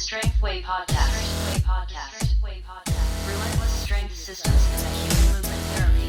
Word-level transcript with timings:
Strength 0.00 0.40
Way 0.42 0.62
Podcast. 0.62 1.12
Strength 1.12 1.46
Way 1.46 1.60
Podcast. 1.60 2.16
Strength 2.16 2.42
Way 2.42 2.62
Podcast. 2.66 3.28
Relentless 3.28 3.70
strength 3.84 4.16
systems 4.16 4.56
human 5.04 5.36
movement 5.36 5.62
therapy. 5.74 6.08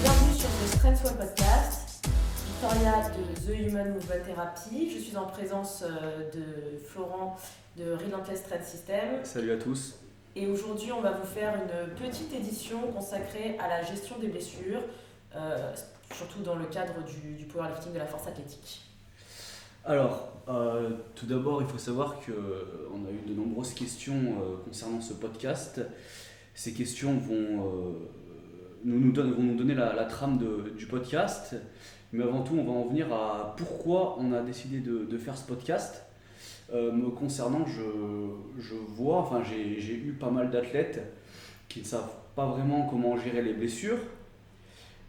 Bienvenue 0.00 0.34
sur 0.38 0.48
le 0.48 0.66
Strength 0.66 1.04
Way 1.04 1.26
Podcast. 1.26 2.08
Victoria 2.46 3.10
de 3.10 3.34
The 3.46 3.58
Human 3.58 3.92
Movement 3.92 4.24
Therapy. 4.24 4.90
Je 4.90 4.98
suis 4.98 5.16
en 5.18 5.26
présence 5.26 5.82
euh, 5.82 6.30
de 6.32 6.78
Florent 6.78 7.36
de 7.76 7.92
Relentless 7.92 8.40
Strength 8.40 8.64
System. 8.64 9.24
Salut 9.24 9.52
à 9.52 9.58
tous. 9.58 9.96
Et 10.34 10.46
aujourd'hui, 10.46 10.90
on 10.90 11.02
va 11.02 11.12
vous 11.12 11.26
faire 11.26 11.54
une 11.54 11.94
petite 11.96 12.32
édition 12.32 12.80
consacrée 12.92 13.58
à 13.58 13.68
la 13.68 13.82
gestion 13.82 14.18
des 14.18 14.28
blessures, 14.28 14.80
euh, 15.36 15.74
surtout 16.14 16.40
dans 16.40 16.56
le 16.56 16.64
cadre 16.64 16.94
du, 17.04 17.34
du 17.34 17.44
powerlifting 17.44 17.92
de 17.92 17.98
la 17.98 18.06
force 18.06 18.26
athlétique. 18.26 18.80
Alors, 19.84 20.31
euh, 20.48 20.90
tout 21.14 21.26
d'abord, 21.26 21.62
il 21.62 21.68
faut 21.68 21.78
savoir 21.78 22.16
qu'on 22.20 23.06
a 23.06 23.10
eu 23.10 23.28
de 23.28 23.34
nombreuses 23.34 23.74
questions 23.74 24.14
euh, 24.14 24.56
concernant 24.64 25.00
ce 25.00 25.14
podcast. 25.14 25.80
Ces 26.54 26.72
questions 26.72 27.16
vont, 27.18 27.34
euh, 27.34 27.92
nous, 28.84 29.12
vont 29.12 29.42
nous 29.42 29.56
donner 29.56 29.74
la, 29.74 30.04
trame 30.04 30.38
du 30.76 30.86
podcast. 30.86 31.56
Mais 32.12 32.24
avant 32.24 32.42
tout, 32.42 32.54
on 32.58 32.64
va 32.64 32.72
en 32.72 32.88
venir 32.88 33.12
à 33.12 33.54
pourquoi 33.56 34.18
on 34.18 34.32
a 34.32 34.42
décidé 34.42 34.80
de, 34.80 35.18
faire 35.18 35.36
ce 35.36 35.46
podcast. 35.46 36.02
Euh, 36.72 36.92
me 36.92 37.10
concernant, 37.10 37.64
je, 37.66 38.74
vois, 38.88 39.18
enfin 39.18 39.42
j'ai 39.44 39.94
eu 39.94 40.16
pas 40.18 40.30
mal 40.30 40.50
d'athlètes 40.50 41.02
qui 41.68 41.80
ne 41.80 41.84
savent 41.84 42.12
pas 42.34 42.46
vraiment 42.46 42.86
comment 42.86 43.16
gérer 43.16 43.42
les 43.42 43.54
blessures. 43.54 43.98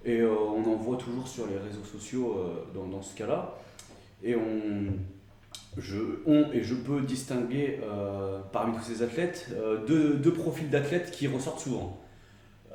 Et 0.05 0.19
euh, 0.19 0.35
on 0.35 0.63
en 0.69 0.75
voit 0.75 0.97
toujours 0.97 1.27
sur 1.27 1.47
les 1.47 1.57
réseaux 1.57 1.83
sociaux 1.83 2.37
euh, 2.37 2.65
dans, 2.73 2.87
dans 2.87 3.01
ce 3.01 3.15
cas-là. 3.15 3.55
Et 4.21 4.35
on, 4.35 4.93
je, 5.77 5.97
on 6.25 6.51
et 6.53 6.63
je 6.63 6.75
peux 6.75 7.01
distinguer 7.01 7.79
euh, 7.83 8.39
parmi 8.51 8.75
tous 8.77 8.83
ces 8.83 9.01
athlètes 9.01 9.47
euh, 9.53 9.85
deux, 9.85 10.13
deux 10.15 10.33
profils 10.33 10.69
d'athlètes 10.69 11.11
qui 11.11 11.27
ressortent 11.27 11.59
souvent. 11.59 11.99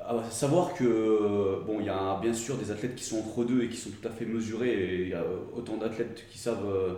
À 0.05 0.23
savoir 0.31 0.73
que, 0.73 0.83
euh, 0.83 1.59
bon, 1.65 1.77
il 1.79 1.85
y 1.85 1.89
a 1.89 2.19
bien 2.21 2.33
sûr 2.33 2.57
des 2.57 2.71
athlètes 2.71 2.95
qui 2.95 3.03
sont 3.03 3.19
entre 3.19 3.43
deux 3.43 3.63
et 3.63 3.69
qui 3.69 3.77
sont 3.77 3.91
tout 3.91 4.07
à 4.07 4.11
fait 4.11 4.25
mesurés, 4.25 4.71
et 4.71 5.01
il 5.03 5.09
y 5.09 5.13
a 5.13 5.23
autant 5.55 5.77
d'athlètes 5.77 6.25
qui 6.31 6.39
savent 6.39 6.97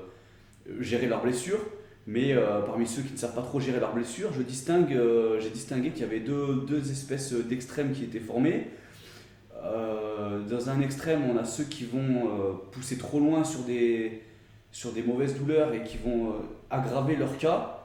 gérer 0.80 1.08
leurs 1.08 1.22
blessures, 1.22 1.59
mais 2.08 2.33
parmi 2.66 2.88
ceux 2.88 3.02
qui 3.02 3.11
ne 3.11 3.17
savent 3.17 3.36
pas 3.36 3.42
trop 3.42 3.59
gérer 3.59 3.81
leurs 3.81 3.94
blessures, 3.94 4.31
je 4.31 4.42
distingue, 4.42 4.98
j'ai 5.39 5.50
distingué 5.50 5.89
qu'il 5.89 6.04
y 6.04 6.06
avait 6.06 6.22
deux, 6.22 6.64
deux 6.66 6.89
espèces 6.89 7.33
d'extrêmes 7.33 7.92
qui 7.92 8.06
étaient 8.06 8.20
formés. 8.20 8.67
Euh, 9.61 10.39
dans 10.48 10.70
un 10.70 10.80
extrême, 10.80 11.23
on 11.30 11.38
a 11.38 11.44
ceux 11.44 11.66
qui 11.66 11.83
vont 11.83 12.59
pousser 12.72 12.98
trop 12.98 13.20
loin 13.20 13.44
sur 13.44 13.61
des, 13.61 14.22
sur 14.72 14.94
des 14.94 15.03
mauvaises 15.03 15.38
douleurs 15.38 15.73
et 15.73 15.83
qui 15.83 15.97
vont 15.97 16.30
euh, 16.30 16.33
aggraver 16.69 17.16
leur 17.16 17.38
cas. 17.38 17.80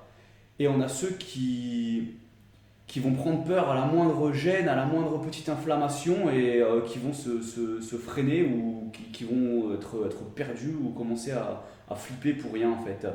Et 0.58 0.68
on 0.68 0.80
a 0.80 0.88
ceux 0.88 1.10
qui, 1.10 2.14
qui 2.86 3.00
vont 3.00 3.12
prendre 3.12 3.44
peur 3.44 3.68
à 3.70 3.74
la 3.74 3.84
moindre 3.86 4.32
gêne, 4.32 4.68
à 4.68 4.76
la 4.76 4.86
moindre 4.86 5.18
petite 5.20 5.48
inflammation 5.48 6.30
et 6.30 6.62
euh, 6.62 6.80
qui 6.82 6.98
vont 6.98 7.12
se, 7.12 7.42
se, 7.42 7.96
freiner 7.96 8.44
ou 8.44 8.90
qui, 8.92 9.02
qui 9.12 9.24
vont 9.24 9.74
être, 9.74 10.06
être 10.06 10.24
perdus 10.34 10.74
ou 10.82 10.90
commencer 10.90 11.32
à, 11.32 11.64
à 11.90 11.94
flipper 11.94 12.32
pour 12.34 12.52
rien 12.52 12.70
en 12.70 12.78
fait. 12.78 13.06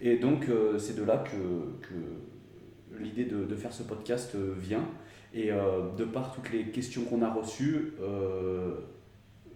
Et 0.00 0.16
donc 0.16 0.48
euh, 0.48 0.78
c'est 0.78 0.96
de 0.96 1.02
là 1.02 1.18
que, 1.18 1.86
que 1.86 3.02
l'idée 3.02 3.24
de, 3.24 3.44
de 3.44 3.56
faire 3.56 3.72
ce 3.72 3.82
podcast 3.82 4.36
vient. 4.58 4.86
Et 5.34 5.48
de 5.48 6.04
par 6.04 6.34
toutes 6.34 6.52
les 6.52 6.64
questions 6.64 7.04
qu'on 7.04 7.22
a 7.22 7.32
reçues, 7.32 7.94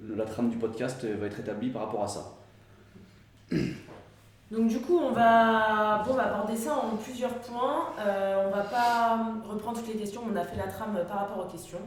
la 0.00 0.24
trame 0.24 0.48
du 0.48 0.56
podcast 0.56 1.04
va 1.04 1.26
être 1.26 1.38
établie 1.38 1.68
par 1.68 1.82
rapport 1.82 2.02
à 2.02 2.08
ça. 2.08 2.35
Donc 4.50 4.68
du 4.68 4.78
coup, 4.78 4.98
on 4.98 5.10
va, 5.10 6.02
bon, 6.06 6.12
on 6.12 6.16
va 6.16 6.32
aborder 6.34 6.56
ça 6.56 6.74
en 6.74 6.96
plusieurs 6.96 7.34
points. 7.34 7.86
Euh, 7.98 8.46
on 8.48 8.56
va 8.56 8.62
pas 8.62 9.18
reprendre 9.48 9.78
toutes 9.78 9.88
les 9.88 9.98
questions, 9.98 10.22
on 10.32 10.36
a 10.36 10.44
fait 10.44 10.56
la 10.56 10.68
trame 10.68 10.96
par 11.08 11.18
rapport 11.20 11.44
aux 11.44 11.50
questions. 11.50 11.80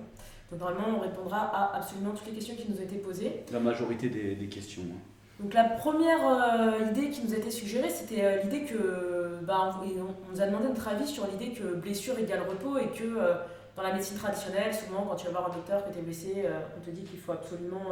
Donc 0.51 0.59
normalement, 0.59 0.97
on 0.97 0.99
répondra 0.99 1.37
à 1.53 1.77
absolument 1.77 2.11
toutes 2.11 2.25
les 2.27 2.33
questions 2.33 2.55
qui 2.55 2.69
nous 2.69 2.77
ont 2.77 2.83
été 2.83 2.97
posées. 2.97 3.43
La 3.53 3.59
majorité 3.61 4.09
des, 4.09 4.35
des 4.35 4.47
questions. 4.47 4.81
hein. 4.89 4.99
Donc 5.39 5.53
la 5.53 5.63
première 5.63 6.19
euh, 6.27 6.85
idée 6.91 7.11
qui 7.11 7.23
nous 7.25 7.33
a 7.33 7.37
été 7.37 7.49
suggérée, 7.49 7.89
c'était 7.89 8.25
euh, 8.25 8.41
l'idée 8.43 8.63
que, 8.65 9.37
bah, 9.43 9.73
on, 9.81 9.85
on- 10.01 10.15
nous 10.33 10.41
a 10.41 10.45
demandé 10.47 10.67
notre 10.67 10.85
avis 10.89 11.07
sur 11.07 11.25
l'idée 11.27 11.53
que 11.53 11.75
blessure 11.75 12.19
égale 12.19 12.41
repos 12.49 12.77
et 12.77 12.87
que 12.87 13.03
euh, 13.05 13.35
dans 13.77 13.83
la 13.83 13.93
médecine 13.93 14.17
traditionnelle, 14.17 14.73
souvent 14.75 15.03
quand 15.07 15.15
tu 15.15 15.27
vas 15.27 15.31
voir 15.31 15.49
un 15.49 15.53
docteur 15.55 15.85
que 15.87 15.93
tu 15.93 15.99
es 15.99 16.01
blessé, 16.01 16.43
on 16.77 16.83
te 16.85 16.89
dit 16.89 17.03
qu'il 17.03 17.19
faut 17.19 17.31
absolument 17.31 17.83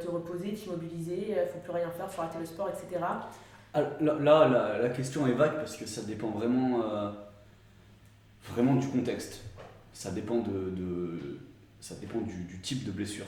te 0.00 0.08
reposer, 0.10 0.52
t'immobiliser, 0.54 1.28
il 1.30 1.48
faut 1.52 1.58
plus 1.60 1.72
rien 1.72 1.90
faire, 1.90 2.10
faut 2.10 2.22
arrêter 2.22 2.38
le 2.40 2.46
sport, 2.46 2.68
etc. 2.68 3.04
Ah, 3.74 3.80
Là, 4.00 4.14
là, 4.20 4.48
la, 4.48 4.78
la 4.78 4.88
question 4.90 5.26
est 5.26 5.32
vague 5.32 5.54
parce 5.56 5.76
que 5.76 5.86
ça 5.86 6.02
dépend 6.02 6.28
vraiment, 6.30 6.82
euh, 6.82 7.10
vraiment 8.50 8.74
du 8.74 8.86
contexte. 8.88 9.42
Ça 9.92 10.10
dépend, 10.10 10.36
de, 10.38 10.70
de- 10.70 11.38
ça 11.80 11.94
dépend 11.96 12.18
du, 12.20 12.44
du 12.44 12.60
type 12.60 12.84
de 12.84 12.90
blessure. 12.90 13.26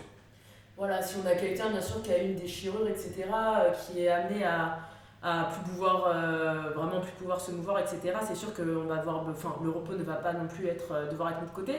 Voilà, 0.77 1.03
si 1.03 1.17
on 1.23 1.27
a 1.29 1.35
quelqu'un 1.35 1.71
bien 1.71 1.81
sûr 1.81 2.03
qui 2.03 2.13
a 2.13 2.19
une 2.19 2.35
déchirure, 2.37 2.89
etc., 2.89 3.15
euh, 3.33 3.71
qui 3.73 4.01
est 4.01 4.09
amené 4.09 4.45
à, 4.45 4.79
à 5.23 5.45
plus 5.53 5.71
pouvoir, 5.71 6.07
euh, 6.09 6.71
vraiment 6.75 7.01
plus 7.01 7.13
pouvoir 7.13 7.41
se 7.41 7.53
mouvoir, 7.53 7.79
etc., 7.79 8.01
c'est 8.27 8.35
sûr 8.35 8.53
que 8.53 8.63
on 8.63 8.87
va 8.87 9.03
enfin, 9.07 9.57
le 9.63 9.71
repos 9.71 9.95
ne 9.95 10.03
va 10.03 10.15
pas 10.15 10.33
non 10.33 10.47
plus 10.49 10.67
être, 10.67 10.93
euh, 10.93 11.11
devoir 11.11 11.31
être 11.31 11.43
mis 11.43 11.49
de 11.49 11.53
côté. 11.55 11.77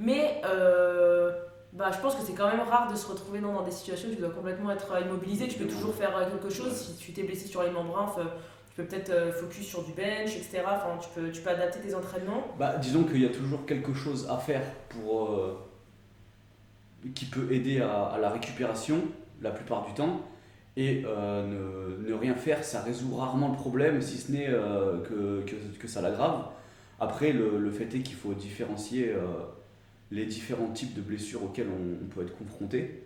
Mais 0.00 0.40
euh, 0.44 1.32
bah, 1.72 1.90
je 1.92 1.98
pense 1.98 2.14
que 2.14 2.22
c'est 2.22 2.32
quand 2.32 2.48
même 2.50 2.60
rare 2.60 2.90
de 2.90 2.96
se 2.96 3.06
retrouver 3.06 3.40
dans, 3.40 3.52
dans 3.52 3.62
des 3.62 3.70
situations 3.70 4.08
où 4.08 4.14
tu 4.14 4.20
dois 4.20 4.30
complètement 4.30 4.70
être 4.70 4.92
euh, 4.92 5.00
immobilisé. 5.00 5.48
Tu 5.48 5.58
peux 5.58 5.68
toujours 5.68 5.94
faire 5.94 6.16
euh, 6.16 6.28
quelque 6.30 6.50
chose. 6.50 6.72
Si 6.72 6.96
tu 6.96 7.12
t'es 7.12 7.22
blessé 7.22 7.46
sur 7.46 7.62
les 7.62 7.70
membres, 7.70 7.98
inf, 7.98 8.18
euh, 8.18 8.24
tu 8.68 8.74
peux 8.76 8.84
peut-être 8.84 9.32
focus 9.34 9.66
sur 9.66 9.82
du 9.84 9.92
bench, 9.92 10.36
etc. 10.36 10.62
Enfin, 10.66 10.96
tu 11.00 11.08
peux, 11.14 11.30
tu 11.30 11.40
peux 11.42 11.50
adapter 11.50 11.80
tes 11.80 11.94
entraînements. 11.94 12.48
Bah, 12.58 12.76
disons 12.76 13.04
qu'il 13.04 13.20
y 13.20 13.26
a 13.26 13.30
toujours 13.30 13.66
quelque 13.66 13.92
chose 13.92 14.28
à 14.30 14.38
faire 14.38 14.62
pour, 14.88 15.30
euh, 15.30 15.58
qui 17.14 17.26
peut 17.26 17.52
aider 17.52 17.80
à, 17.80 18.04
à 18.04 18.18
la 18.18 18.30
récupération 18.30 19.02
la 19.42 19.50
plupart 19.50 19.84
du 19.84 19.94
temps. 19.94 20.20
Et 20.76 21.02
euh, 21.06 21.44
ne, 22.02 22.08
ne 22.08 22.14
rien 22.14 22.36
faire, 22.36 22.62
ça 22.64 22.80
résout 22.82 23.16
rarement 23.16 23.48
le 23.48 23.56
problème, 23.56 24.00
si 24.00 24.16
ce 24.16 24.30
n'est 24.30 24.48
euh, 24.48 25.00
que, 25.02 25.42
que, 25.44 25.56
que 25.76 25.88
ça 25.88 26.00
l'aggrave. 26.00 26.44
Après, 27.00 27.32
le, 27.32 27.58
le 27.58 27.70
fait 27.72 27.92
est 27.96 28.02
qu'il 28.02 28.14
faut 28.14 28.32
différencier 28.32 29.12
les 30.10 30.24
différents 30.24 30.68
types 30.68 30.94
de 30.94 31.00
blessures 31.00 31.42
auxquelles 31.44 31.68
on, 31.68 32.06
peut 32.06 32.22
être 32.22 32.36
confronté. 32.36 33.04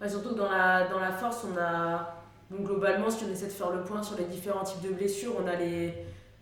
Ouais, 0.00 0.08
surtout 0.08 0.30
que 0.30 0.38
dans 0.38 0.50
la, 0.50 0.88
dans 0.88 1.00
la 1.00 1.12
force, 1.12 1.44
on 1.44 1.58
a. 1.58 2.18
Donc 2.50 2.66
globalement, 2.66 3.10
si 3.10 3.24
on 3.24 3.32
essaie 3.32 3.46
de 3.46 3.52
faire 3.52 3.70
le 3.70 3.82
point 3.82 4.02
sur 4.02 4.18
les 4.18 4.24
différents 4.24 4.64
types 4.64 4.82
de 4.82 4.90
blessures, 4.90 5.32
on 5.42 5.46
a 5.46 5.56
les, 5.56 5.94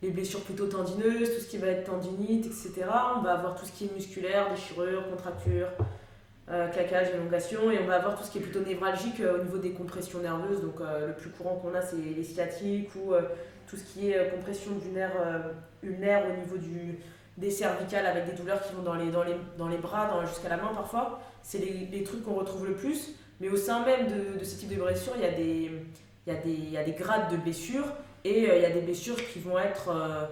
les 0.02 0.10
blessures 0.10 0.40
plutôt 0.40 0.66
tendineuses, 0.66 1.34
tout 1.34 1.40
ce 1.40 1.48
qui 1.48 1.58
va 1.58 1.68
être 1.68 1.84
tendinite, 1.84 2.46
etc. 2.46 2.86
On 3.16 3.20
va 3.20 3.34
avoir 3.34 3.54
tout 3.54 3.66
ce 3.66 3.72
qui 3.72 3.84
est 3.84 3.94
musculaire, 3.94 4.50
déchirure, 4.50 5.08
contracture, 5.08 5.68
euh, 6.50 6.68
claquage, 6.68 7.10
élongation. 7.10 7.70
Et 7.70 7.78
on 7.78 7.86
va 7.86 7.96
avoir 7.96 8.18
tout 8.18 8.24
ce 8.24 8.30
qui 8.30 8.38
est 8.38 8.40
plutôt 8.40 8.60
névralgique 8.60 9.20
euh, 9.20 9.38
au 9.38 9.44
niveau 9.44 9.58
des 9.58 9.72
compressions 9.72 10.20
nerveuses. 10.20 10.62
Donc 10.62 10.80
euh, 10.80 11.08
le 11.08 11.14
plus 11.14 11.30
courant 11.30 11.56
qu'on 11.56 11.74
a, 11.74 11.82
c'est 11.82 11.96
les 11.96 12.24
sciatiques 12.24 12.90
ou 12.96 13.12
euh, 13.12 13.22
tout 13.68 13.76
ce 13.76 13.84
qui 13.84 14.10
est 14.10 14.30
compression 14.30 14.72
du 14.72 14.88
nerf 14.88 15.12
ulnaire 15.82 16.24
au 16.28 16.40
niveau 16.40 16.56
du, 16.56 16.98
des 17.40 17.50
cervicales 17.50 18.06
avec 18.06 18.26
des 18.26 18.32
douleurs 18.32 18.62
qui 18.62 18.74
vont 18.74 18.82
dans 18.82 18.94
les, 18.94 19.10
dans 19.10 19.22
les, 19.24 19.34
dans 19.58 19.68
les 19.68 19.78
bras, 19.78 20.24
jusqu'à 20.26 20.48
la 20.50 20.56
main 20.56 20.70
parfois. 20.74 21.20
C'est 21.42 21.58
les, 21.58 21.88
les 21.90 22.02
trucs 22.02 22.22
qu'on 22.22 22.34
retrouve 22.34 22.66
le 22.66 22.74
plus. 22.74 23.14
Mais 23.40 23.48
au 23.48 23.56
sein 23.56 23.84
même 23.86 24.06
de, 24.06 24.38
de 24.38 24.44
ce 24.44 24.58
type 24.58 24.68
de 24.68 24.80
blessures, 24.82 25.14
il 25.16 25.22
y, 25.22 25.26
a 25.26 25.32
des, 25.32 25.70
y 26.26 26.70
y 26.72 26.76
a 26.76 26.84
des 26.84 26.92
grades 26.92 27.30
de 27.32 27.38
blessures 27.38 27.86
et 28.24 28.50
euh, 28.50 28.56
il 28.56 28.62
y 28.62 28.66
a 28.66 28.70
des 28.70 28.82
blessures 28.82 29.16
qui 29.16 29.38
vont 29.38 29.58
être, 29.58 29.88
euh, 29.88 30.26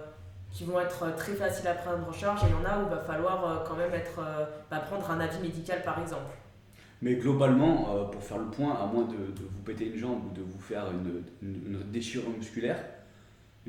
qui 0.51 0.63
vont 0.63 0.79
être 0.79 1.03
euh, 1.03 1.11
très 1.17 1.33
faciles 1.33 1.67
à 1.67 1.73
prendre 1.73 2.07
en 2.07 2.13
charge 2.13 2.43
et 2.43 2.47
il 2.47 2.51
y 2.51 2.53
en 2.53 2.69
a 2.71 2.77
où 2.79 2.83
il 2.83 2.89
va 2.95 2.99
falloir 3.01 3.63
quand 3.67 3.75
même 3.75 3.93
être, 3.95 4.19
bah, 4.69 4.77
prendre 4.77 5.09
un 5.09 5.19
avis 5.19 5.39
médical 5.41 5.81
par 5.83 5.99
exemple. 5.99 6.31
Mais 7.01 7.15
globalement, 7.15 8.07
pour 8.11 8.21
faire 8.21 8.37
le 8.37 8.45
point, 8.51 8.73
à 8.75 8.85
moins 8.85 9.05
de, 9.05 9.13
de 9.15 9.47
vous 9.49 9.61
péter 9.65 9.85
une 9.87 9.97
jambe 9.97 10.19
ou 10.29 10.33
de 10.35 10.41
vous 10.41 10.59
faire 10.59 10.83
une, 10.91 11.23
une- 11.41 11.63
une 11.77 11.91
déchirure 11.91 12.29
musculaire, 12.29 12.77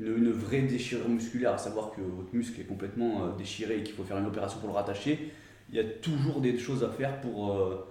une, 0.01 0.31
vraie 0.31 0.61
déchirure 0.61 1.07
musculaire, 1.07 1.53
à 1.53 1.57
savoir 1.57 1.91
que 1.91 2.01
votre 2.01 2.33
muscle 2.33 2.59
est 2.59 2.65
complètement 2.65 3.23
euh, 3.23 3.37
déchiré 3.37 3.77
et 3.79 3.83
qu'il 3.83 3.95
faut 3.95 4.03
faire 4.03 4.17
une 4.17 4.25
opération 4.25 4.59
pour 4.59 4.69
le 4.69 4.75
rattacher, 4.75 5.31
il 5.69 5.75
y 5.75 5.79
a 5.79 5.83
toujours 5.83 6.41
des 6.41 6.57
choses 6.57 6.83
à 6.83 6.89
faire 6.89 7.21
pour, 7.21 7.51
euh, 7.51 7.87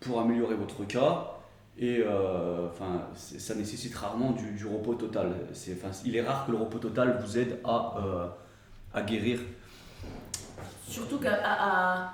pour 0.00 0.20
améliorer 0.20 0.54
votre 0.54 0.84
cas. 0.84 1.28
Et 1.78 2.02
euh, 2.04 2.68
ça 3.14 3.54
nécessite 3.54 3.94
rarement 3.94 4.32
du, 4.32 4.66
repos 4.66 4.94
total. 4.94 5.32
Il 6.04 6.16
est 6.16 6.20
rare 6.20 6.46
que 6.46 6.52
le 6.52 6.58
repos 6.58 6.78
total 6.78 7.18
vous 7.24 7.38
aide 7.38 7.58
à, 7.64 8.36
à 8.92 9.02
guérir. 9.02 9.40
Surtout 10.86 11.18
qu'à 11.18 12.12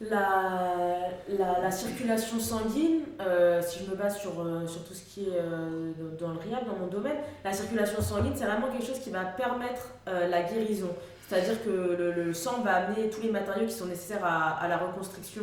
la, 0.00 1.08
la, 1.28 1.60
la 1.62 1.70
circulation 1.70 2.38
sanguine, 2.38 3.00
euh, 3.20 3.62
si 3.62 3.82
je 3.82 3.90
me 3.90 3.96
base 3.96 4.18
sur, 4.18 4.40
euh, 4.40 4.66
sur 4.66 4.84
tout 4.84 4.92
ce 4.92 5.02
qui 5.02 5.24
est 5.24 5.38
euh, 5.38 5.92
dans 6.18 6.32
le 6.32 6.38
RIAB, 6.38 6.66
dans 6.66 6.76
mon 6.78 6.88
domaine, 6.88 7.16
la 7.44 7.52
circulation 7.52 8.02
sanguine, 8.02 8.32
c'est 8.34 8.44
vraiment 8.44 8.68
quelque 8.68 8.84
chose 8.84 9.00
qui 9.00 9.10
va 9.10 9.24
permettre 9.24 9.94
la 10.06 10.42
guérison. 10.42 10.90
C'est-à-dire 11.28 11.62
que 11.64 12.12
le, 12.14 12.34
sang 12.34 12.60
va 12.62 12.74
amener 12.74 13.10
tous 13.10 13.22
les 13.22 13.30
matériaux 13.30 13.66
qui 13.66 13.72
sont 13.72 13.86
nécessaires 13.86 14.24
à, 14.24 14.58
à 14.62 14.68
la, 14.68 14.76
reconstruction, 14.76 15.42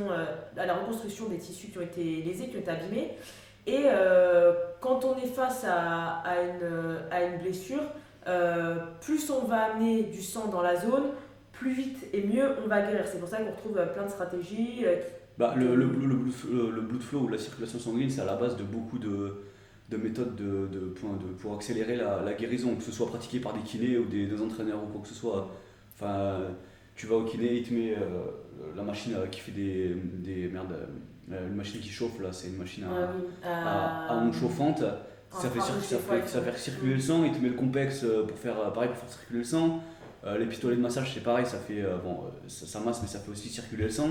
à 0.55 0.65
la 0.65 0.73
reconstruction 0.75 1.27
des 1.27 1.37
tissus 1.37 1.67
qui 1.67 1.77
ont 1.77 1.81
été 1.81 2.03
lésés, 2.21 2.47
qui 2.47 2.55
ont 2.55 2.61
été 2.61 2.71
abîmés. 2.71 3.17
Et 3.67 3.85
quand 4.79 5.03
on 5.03 5.17
est 5.17 5.27
face 5.27 5.65
à, 5.65 6.19
à, 6.19 6.41
une, 6.41 6.99
à 7.11 7.23
une 7.23 7.39
blessure, 7.39 7.83
plus 9.01 9.29
on 9.29 9.45
va 9.45 9.63
amener 9.63 10.03
du 10.03 10.21
sang 10.21 10.47
dans 10.47 10.61
la 10.61 10.77
zone, 10.77 11.11
plus 11.63 11.73
vite 11.73 11.97
et 12.13 12.21
mieux 12.23 12.47
on 12.63 12.67
va 12.67 12.81
guérir. 12.81 13.05
C'est 13.09 13.19
pour 13.19 13.27
ça 13.29 13.37
qu'on 13.37 13.51
retrouve 13.51 13.77
euh, 13.77 13.85
plein 13.93 14.03
de 14.05 14.09
stratégies. 14.09 14.81
euh, 14.85 14.95
Bah, 15.37 15.53
le, 15.57 15.75
le, 15.75 15.85
le, 15.85 16.15
blood 16.15 16.31
flow- 16.31 16.71
le- 16.71 16.81
blood 16.81 17.01
flow 17.01 17.19
ou 17.21 17.27
la 17.29 17.37
circulation 17.37 17.79
sanguine, 17.79 18.09
c'est 18.09 18.21
à 18.21 18.25
la 18.25 18.35
base 18.35 18.55
de 18.57 18.63
beaucoup 18.63 18.99
de, 18.99 19.15
de 19.89 19.97
méthodes 19.97 20.35
de, 20.35 20.67
de, 20.75 20.79
pour, 20.97 21.09
de- 21.13 21.33
pour 21.41 21.55
accélérer 21.55 21.95
la, 21.95 22.21
la 22.21 22.33
guérison, 22.33 22.75
que 22.75 22.83
ce 22.83 22.91
soit 22.91 23.07
pratiqué 23.07 23.39
par 23.39 23.53
des 23.53 23.61
kinés 23.61 23.97
ou 23.97 24.05
des, 24.05 24.25
des 24.27 24.39
entraîneurs 24.41 24.81
ou 24.83 24.87
quoi 24.91 25.01
que 25.01 25.07
ce 25.07 25.15
soit. 25.15 25.49
Enfin, 25.95 26.37
tu 26.95 27.07
vas 27.07 27.15
au 27.15 27.23
kiné, 27.23 27.53
il 27.59 27.63
te 27.67 27.73
met 27.73 27.91
euh, 27.95 28.25
la 28.75 28.83
machine 28.83 29.13
qui 29.31 29.39
fait 29.39 29.51
des, 29.51 29.95
des 30.27 30.47
merde, 30.49 30.75
euh, 31.31 31.47
une 31.47 31.55
machine 31.55 31.79
qui 31.81 31.89
chauffe 31.89 32.19
là, 32.19 32.31
c'est 32.31 32.49
une 32.49 32.57
machine 32.57 32.83
à, 32.83 32.91
euh, 32.93 33.07
oui, 33.17 33.25
à, 33.43 34.09
à 34.09 34.13
euh, 34.15 34.25
onde 34.25 34.33
chauffante. 34.33 34.83
Ça 35.31 35.49
fait, 35.49 35.59
ça, 35.61 35.73
ça 36.27 36.55
circuler 36.55 36.93
le 36.93 36.99
sang, 36.99 37.23
il 37.23 37.31
te 37.31 37.39
met 37.41 37.49
le 37.49 37.55
complexe 37.55 38.05
pour 38.27 38.37
faire 38.37 38.71
pareil 38.71 38.89
pour 38.89 38.97
faire 38.99 39.09
circuler 39.09 39.39
le 39.39 39.45
sang. 39.45 39.81
Euh, 40.25 40.37
les 40.37 40.45
pistolets 40.45 40.77
de 40.77 40.81
massage 40.81 41.11
c'est 41.13 41.19
pareil, 41.19 41.45
ça 41.45 41.57
fait 41.57 41.81
euh, 41.81 41.97
bon, 41.97 42.11
euh, 42.25 42.47
ça, 42.47 42.65
ça 42.65 42.79
masse 42.79 43.01
mais 43.01 43.09
ça 43.09 43.19
fait 43.19 43.29
aussi 43.29 43.49
circuler 43.49 43.83
le 43.83 43.89
sang. 43.89 44.09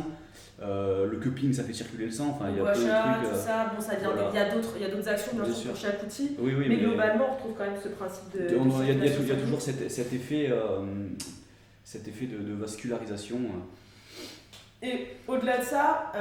Euh, 0.61 1.07
le 1.11 1.17
cupping 1.19 1.55
ça 1.55 1.65
fait 1.65 1.73
circuler 1.73 2.05
le 2.05 2.11
sang. 2.13 2.29
Enfin 2.35 2.51
il 2.51 2.57
y 2.59 2.61
a 2.61 2.65
plein 2.65 2.75
de 2.75 2.85
Guacha, 2.85 3.15
trucs. 3.19 3.31
tout 3.33 3.37
ça, 3.39 3.73
bon, 3.75 3.81
ça 3.81 3.95
vient 3.97 4.11
voilà. 4.13 4.29
il 4.31 4.37
y 4.37 4.39
a 4.39 4.55
d'autres 4.55 4.73
il 4.77 4.83
y 4.83 4.85
a 4.85 4.89
d'autres 4.91 5.09
actions 5.09 5.33
bien, 5.35 5.53
sûr, 5.53 5.71
pour 5.71 5.81
chaque 5.81 6.03
outil. 6.03 6.37
Oui 6.39 6.53
oui 6.55 6.67
mais, 6.69 6.77
mais, 6.77 6.83
globalement, 6.83 7.31
on 7.31 7.35
retrouve 7.35 7.55
quand 7.57 7.65
même 7.65 7.81
ce 7.83 7.89
principe 7.89 8.31
de. 8.35 8.47
il 8.47 8.89
y 8.89 8.91
a- 8.91 9.05
y, 9.07 9.09
y 9.09 9.43
toujours 9.43 9.63
cet, 9.63 9.91
cet 9.91 10.13
effet 10.13 10.53
cet 11.83 12.07
effet 12.09 12.27
de, 12.27 12.39
de 12.39 12.53
vascularisation. 12.55 13.39
Et 14.83 15.07
au-delà 15.27 15.59
de 15.59 15.65
ça, 15.65 16.13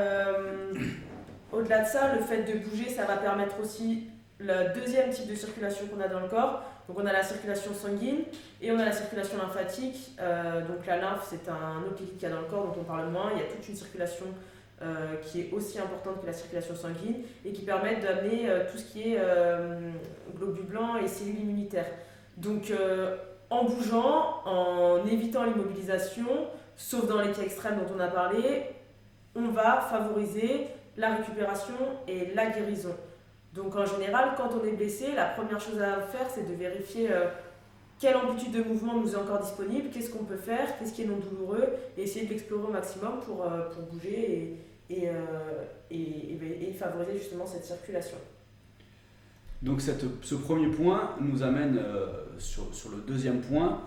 au-delà 1.51 1.83
de 1.83 1.87
ça, 1.87 2.15
le 2.15 2.21
fait 2.23 2.43
de 2.43 2.59
bouger, 2.59 2.89
ça 2.89 3.05
va 3.05 3.17
permettre 3.17 3.59
aussi 3.61 4.03
le 4.39 4.73
deuxième 4.79 5.09
type 5.09 5.27
de 5.29 5.35
circulation 5.35 5.85
qu'on 5.87 5.99
a 6.01 6.07
dans 6.07 6.21
le 6.21 6.27
corps. 6.29 6.63
Donc 6.91 7.05
on 7.05 7.07
a 7.07 7.13
la 7.13 7.23
circulation 7.23 7.73
sanguine 7.73 8.23
et 8.61 8.69
on 8.69 8.77
a 8.77 8.83
la 8.83 8.91
circulation 8.91 9.37
lymphatique. 9.37 10.11
Euh, 10.19 10.59
donc 10.67 10.85
la 10.85 10.97
lymphe, 10.97 11.25
c'est 11.29 11.47
un 11.47 11.83
autre 11.87 12.01
liquide 12.01 12.17
qu'il 12.17 12.27
y 12.27 12.31
a 12.31 12.35
dans 12.35 12.41
le 12.41 12.47
corps 12.47 12.65
dont 12.65 12.81
on 12.81 12.83
parle 12.83 13.09
moins. 13.09 13.31
Il 13.33 13.39
y 13.39 13.45
a 13.45 13.45
toute 13.45 13.65
une 13.69 13.77
circulation 13.77 14.25
euh, 14.81 15.15
qui 15.21 15.39
est 15.39 15.53
aussi 15.53 15.79
importante 15.79 16.19
que 16.19 16.25
la 16.25 16.33
circulation 16.33 16.75
sanguine 16.75 17.23
et 17.45 17.53
qui 17.53 17.61
permet 17.61 17.95
d'amener 17.95 18.49
euh, 18.49 18.69
tout 18.69 18.77
ce 18.77 18.91
qui 18.91 19.13
est 19.13 19.21
globules 20.35 20.65
blancs 20.65 21.01
et 21.01 21.07
cellules 21.07 21.39
immunitaires. 21.39 21.93
Donc 22.35 22.73
en 23.49 23.63
bougeant, 23.63 24.41
en 24.43 25.05
évitant 25.05 25.45
l'immobilisation, 25.45 26.27
sauf 26.75 27.07
dans 27.07 27.21
les 27.21 27.31
cas 27.31 27.43
extrêmes 27.43 27.77
dont 27.77 27.95
on 27.95 27.99
a 28.01 28.07
parlé, 28.07 28.63
on 29.33 29.47
va 29.47 29.79
favoriser 29.79 30.67
la 30.97 31.15
récupération 31.15 31.75
et 32.09 32.33
la 32.35 32.47
guérison. 32.47 32.95
Donc 33.53 33.75
en 33.75 33.85
général, 33.85 34.31
quand 34.37 34.49
on 34.61 34.65
est 34.65 34.71
blessé, 34.71 35.13
la 35.13 35.25
première 35.25 35.59
chose 35.59 35.79
à 35.81 36.01
faire, 36.01 36.27
c'est 36.33 36.47
de 36.49 36.53
vérifier 36.55 37.11
euh, 37.11 37.27
quelle 37.99 38.15
amplitude 38.15 38.53
de 38.53 38.63
mouvement 38.63 38.95
nous 38.95 39.11
est 39.13 39.17
encore 39.17 39.39
disponible, 39.41 39.89
qu'est-ce 39.91 40.09
qu'on 40.09 40.23
peut 40.23 40.37
faire, 40.37 40.77
qu'est-ce 40.77 40.93
qui 40.93 41.01
est 41.03 41.05
non 41.05 41.17
douloureux, 41.17 41.67
et 41.97 42.03
essayer 42.03 42.25
de 42.25 42.31
l'explorer 42.31 42.63
au 42.63 42.71
maximum 42.71 43.19
pour, 43.25 43.43
euh, 43.43 43.69
bouger 43.91 44.55
euh, 44.91 45.63
et, 45.89 46.33
et- 46.69 46.73
favoriser 46.73 47.17
justement 47.17 47.45
cette 47.45 47.65
circulation. 47.65 48.17
Donc 49.61 49.81
cette, 49.81 50.03
ce 50.23 50.35
premier 50.35 50.67
point 50.67 51.15
nous 51.19 51.43
amène 51.43 51.79
sur, 52.39 52.73
sur 52.73 52.89
le 52.89 52.97
deuxième 52.97 53.41
point 53.41 53.81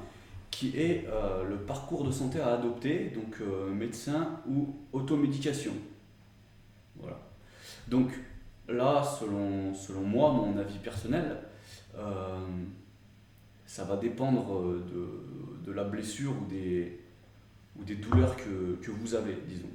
qui 0.52 0.78
est 0.78 1.05
le 1.49 1.56
parcours 1.56 2.05
de 2.05 2.12
santé 2.12 2.38
à 2.40 2.55
adopter, 2.55 3.11
donc 3.12 3.40
médecin 3.72 4.38
ou 4.49 4.69
automédication. 4.93 5.72
Voilà. 7.00 7.19
Donc 7.88 8.12
là, 8.69 9.02
selon, 9.02 9.75
selon 9.75 10.02
moi, 10.02 10.31
mon 10.32 10.56
avis 10.58 10.78
personnel, 10.78 11.37
euh, 11.96 12.38
ça 13.66 13.84
va 13.84 13.96
dépendre 13.96 14.55
euh, 14.55 14.84
de, 14.93 15.66
de 15.66 15.72
la 15.72 15.84
blessure 15.84 16.32
ou 16.32 16.46
des, 16.46 17.00
ou 17.78 17.84
des 17.84 17.96
douleurs 17.96 18.37
que, 18.37 18.76
que 18.82 18.90
vous 18.90 19.14
avez, 19.14 19.37
disons. 19.46 19.69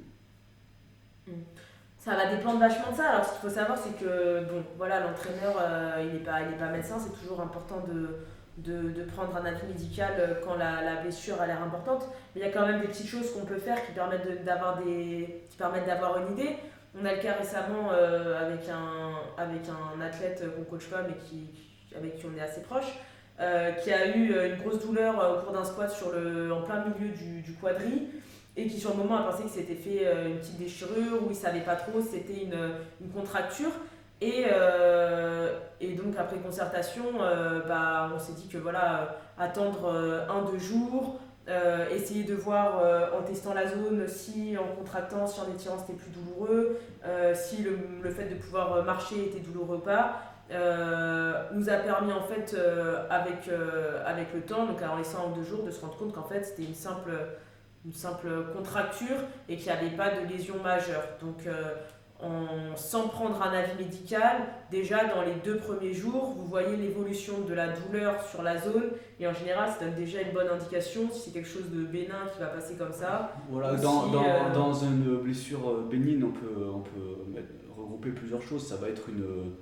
Ça 1.98 2.16
va 2.16 2.34
dépendre 2.34 2.58
vachement 2.58 2.90
de 2.90 2.96
ça. 2.96 3.10
Alors, 3.10 3.24
ce 3.24 3.32
qu'il 3.32 3.40
faut 3.40 3.54
savoir, 3.54 3.78
c'est 3.78 4.02
que 4.02 4.44
bon, 4.44 4.64
voilà, 4.76 5.00
l'entraîneur, 5.00 5.54
euh, 5.60 6.02
il 6.06 6.14
n'est 6.14 6.24
pas, 6.24 6.40
pas 6.58 6.70
médecin. 6.70 6.96
C'est 6.98 7.20
toujours 7.20 7.40
important 7.40 7.84
de, 7.86 8.16
de, 8.58 9.04
prendre 9.04 9.36
un 9.36 9.44
avis 9.44 9.66
médical 9.66 10.40
quand 10.42 10.56
la, 10.56 10.82
la 10.82 11.02
blessure 11.02 11.40
a 11.40 11.46
l'air 11.46 11.62
importante. 11.62 12.06
Mais 12.34 12.40
il 12.40 12.46
y 12.46 12.48
a 12.48 12.52
quand 12.52 12.66
même 12.66 12.80
des 12.80 12.88
petites 12.88 13.06
choses 13.06 13.32
qu'on 13.32 13.44
peut 13.44 13.58
faire 13.58 13.84
qui 13.84 13.92
permettent 13.92 14.26
qui 15.48 15.56
permettent 15.56 15.86
d'avoir 15.86 16.26
une 16.26 16.38
idée. 16.38 16.56
On 16.98 17.04
a 17.04 17.14
le 17.14 17.20
cas 17.20 17.34
récemment 17.34 17.90
euh, 17.92 18.40
avec, 18.40 18.68
un, 18.68 19.40
avec 19.40 19.62
un 19.68 20.00
athlète 20.00 20.42
qu'on 20.56 20.64
coach 20.64 20.86
pas, 20.86 21.02
mais 21.02 21.14
qui, 21.14 21.50
avec 21.96 22.16
qui 22.16 22.26
on 22.26 22.36
est 22.36 22.42
assez 22.42 22.62
proche, 22.62 22.98
euh, 23.40 23.70
qui 23.72 23.92
a 23.92 24.16
eu 24.16 24.32
euh, 24.32 24.48
une 24.48 24.60
grosse 24.60 24.84
douleur 24.84 25.14
au 25.14 25.44
cours 25.44 25.52
d'un 25.52 25.64
squat 25.64 25.90
sur 25.90 26.10
le, 26.10 26.52
en 26.52 26.62
plein 26.62 26.84
milieu 26.84 27.12
du, 27.14 27.42
du 27.42 27.54
quadri 27.54 28.08
et 28.56 28.66
qui 28.66 28.80
sur 28.80 28.90
le 28.90 28.96
moment 28.96 29.18
a 29.18 29.22
pensé 29.22 29.44
que 29.44 29.48
c'était 29.48 29.76
fait 29.76 30.04
une 30.28 30.38
petite 30.38 30.58
déchirure 30.58 31.22
ou 31.24 31.30
il 31.30 31.36
savait 31.36 31.60
pas 31.60 31.76
trop, 31.76 32.00
c'était 32.00 32.42
une, 32.42 32.58
une 33.00 33.10
contracture. 33.10 33.70
Et, 34.20 34.44
et 35.80 35.92
donc 35.94 36.14
après 36.18 36.36
concertation, 36.38 37.04
bah, 37.68 38.10
on 38.12 38.18
s'est 38.18 38.32
dit 38.32 38.48
que 38.48 38.58
voilà, 38.58 39.16
attendre 39.38 39.88
un, 40.28 40.42
deux 40.50 40.58
jours, 40.58 41.20
euh, 41.48 41.88
essayer 41.90 42.24
de 42.24 42.34
voir 42.34 42.80
euh, 42.80 43.18
en 43.18 43.22
testant 43.22 43.54
la 43.54 43.66
zone 43.66 44.06
si 44.06 44.56
en 44.58 44.76
contractant, 44.76 45.26
si 45.26 45.40
en 45.40 45.50
étirant 45.52 45.78
c'était 45.78 45.98
plus 45.98 46.10
douloureux, 46.10 46.78
euh, 47.04 47.34
si 47.34 47.62
le, 47.62 47.78
le 48.02 48.10
fait 48.10 48.26
de 48.26 48.34
pouvoir 48.34 48.84
marcher 48.84 49.24
était 49.26 49.40
douloureux 49.40 49.76
ou 49.76 49.80
pas. 49.80 50.20
nous 51.52 51.68
a 51.70 51.76
permis 51.76 52.12
en 52.12 52.22
fait 52.22 52.56
avec, 53.08 53.50
avec 54.04 54.34
le 54.34 54.42
temps, 54.42 54.66
donc 54.66 54.80
en 54.82 54.96
laissant 54.96 55.26
un 55.26 55.30
ou 55.30 55.34
deux 55.34 55.44
jours, 55.44 55.64
de 55.64 55.70
se 55.70 55.80
rendre 55.80 55.96
compte 55.96 56.12
qu'en 56.12 56.24
fait 56.24 56.44
c'était 56.44 56.64
une 56.64 56.74
simple 56.74 57.10
une 57.86 57.94
simple 57.94 58.28
contracture 58.54 59.16
et 59.48 59.56
qu'il 59.56 59.72
n'y 59.72 59.78
avait 59.78 59.96
pas 59.96 60.10
de 60.10 60.26
lésion 60.28 60.56
majeure. 60.62 61.02
Donc, 61.22 61.48
en- 62.22 62.76
sans 62.76 63.08
prendre 63.08 63.40
un 63.42 63.52
avis 63.52 63.76
médical, 63.82 64.36
déjà 64.70 65.04
dans 65.06 65.22
les 65.22 65.34
deux 65.44 65.56
premiers 65.56 65.92
jours, 65.92 66.34
vous 66.36 66.44
voyez 66.46 66.76
l'évolution 66.76 67.40
de 67.48 67.54
la 67.54 67.68
douleur 67.68 68.22
sur 68.24 68.42
la 68.42 68.58
zone 68.58 68.90
et 69.18 69.26
en 69.26 69.32
général, 69.34 69.70
ça 69.70 69.84
donne 69.84 69.94
déjà 69.94 70.20
une 70.22 70.32
bonne 70.32 70.48
indication 70.48 71.08
si 71.12 71.20
c'est 71.20 71.30
quelque 71.30 71.48
chose 71.48 71.70
de 71.70 71.82
bénin 71.84 72.26
qui 72.32 72.40
va 72.40 72.46
passer 72.46 72.74
comme 72.74 72.92
ça. 72.92 73.32
Voilà, 73.48 73.74
dans, 73.76 74.12
euh, 74.14 74.54
dans 74.54 74.72
une 74.74 75.16
blessure 75.16 75.68
euh, 75.68 75.86
bénigne, 75.90 76.24
on 76.24 76.30
peut, 76.32 76.66
on 76.74 76.80
peut 76.80 77.24
mettre- 77.34 77.48
regrouper 77.76 78.10
plusieurs 78.10 78.42
choses. 78.42 78.66
Ça 78.68 78.76
va 78.76 78.88
être 78.88 79.08
une, 79.08 79.52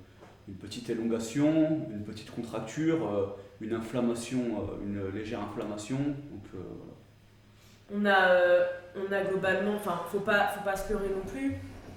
une 0.47 0.55
petite 0.55 0.89
élongation, 0.89 1.87
une 1.91 2.03
petite 2.03 2.31
contracture, 2.31 3.07
euh, 3.07 3.25
une 3.61 3.73
inflammation, 3.73 4.39
euh, 4.39 4.85
une 4.85 5.15
légère 5.17 5.39
inflammation. 5.41 5.97
Donc, 5.97 6.43
euh, 6.55 6.57
voilà. 6.77 6.93
On 7.91 8.05
a, 8.05 8.29
euh, 8.31 8.65
on 8.95 9.11
a 9.11 9.21
globalement, 9.23 9.73
enfin, 9.75 10.01
faut 10.11 10.19
pas, 10.19 10.47
faut 10.47 10.63
pas 10.63 10.75
se 10.75 10.91
leurrer 10.93 11.09
non 11.09 11.21
plus. 11.25 11.55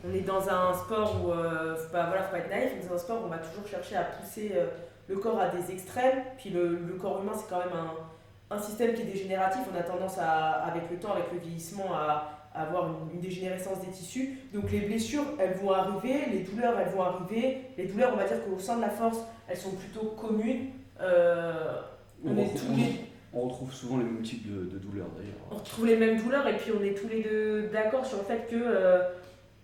On 0.09 0.13
est 0.15 0.21
dans 0.21 0.49
un 0.49 0.75
sport 0.75 1.17
où, 1.25 1.31
euh, 1.31 1.77
faut 1.77 1.93
pas, 1.93 2.07
voilà, 2.07 2.25
faut 2.25 2.33
pas 2.33 2.39
être 2.39 2.51
naïf, 2.51 2.71
mais 2.81 2.89
dans 2.89 2.95
un 2.95 2.99
sport 2.99 3.23
où 3.23 3.27
on 3.27 3.29
va 3.29 3.39
toujours 3.39 3.67
chercher 3.69 3.97
à 3.97 4.03
pousser 4.03 4.53
euh, 4.55 4.67
le 5.09 5.17
corps 5.17 5.41
à 5.41 5.49
des 5.49 5.73
extrêmes. 5.73 6.23
Puis 6.39 6.51
le, 6.51 6.69
le 6.71 6.95
corps 6.95 7.21
humain, 7.23 7.33
c'est 7.37 7.49
quand 7.49 7.59
même 7.61 7.73
un, 7.73 8.55
un 8.57 8.59
système 8.61 8.95
qui 8.95 9.03
est 9.03 9.07
dégénératif. 9.07 9.61
On 9.73 9.79
a 9.79 9.83
tendance 9.83 10.19
à, 10.19 10.65
avec 10.65 10.91
le 10.91 10.97
temps, 10.99 11.13
avec 11.13 11.31
le 11.33 11.39
vieillissement, 11.39 11.95
à, 11.95 12.31
à 12.55 12.63
avoir 12.63 12.89
une, 12.89 13.15
une 13.15 13.21
dégénérescence 13.21 13.81
des 13.81 13.91
tissus. 13.93 14.39
Donc 14.53 14.71
les 14.73 14.81
blessures, 14.81 15.25
elles 15.39 15.55
vont 15.55 15.71
arriver, 15.71 16.27
les 16.33 16.41
douleurs, 16.41 16.75
elles 16.81 16.93
vont 16.93 17.03
arriver. 17.03 17.61
Les 17.79 17.87
douleurs, 17.87 18.11
on 18.13 18.17
va 18.17 18.25
dire 18.25 18.45
qu'au 18.45 18.59
sein 18.59 18.77
de 18.77 18.83
la 18.83 18.91
force, 18.91 19.19
elles 19.49 19.57
sont 19.57 19.71
plutôt 19.73 20.15
communes. 20.21 20.71
Euh, 21.01 21.81
on, 22.25 22.33
On 22.33 22.37
est 22.39 22.45
retrouve- 22.45 22.61
tous 22.71 22.77
les 22.77 22.93
On 23.33 23.41
retrouve 23.43 23.73
souvent 23.73 23.99
les 23.99 24.05
mêmes 24.05 24.23
types 24.23 24.47
de, 24.53 24.65
de 24.65 24.79
douleurs 24.79 25.07
d'ailleurs. 25.17 25.35
on 25.51 25.55
retrouve 25.57 25.87
les 25.87 25.97
mêmes 25.97 26.21
douleurs 26.21 26.47
et 26.49 26.57
puis 26.57 26.71
on 26.79 26.83
est 26.83 26.93
tous 26.95 27.09
les 27.09 27.23
deux 27.23 27.69
d'accord 27.73 28.05
sur 28.05 28.19
le 28.19 28.25
fait 28.25 28.47
que 28.51 28.57
euh, 28.57 28.99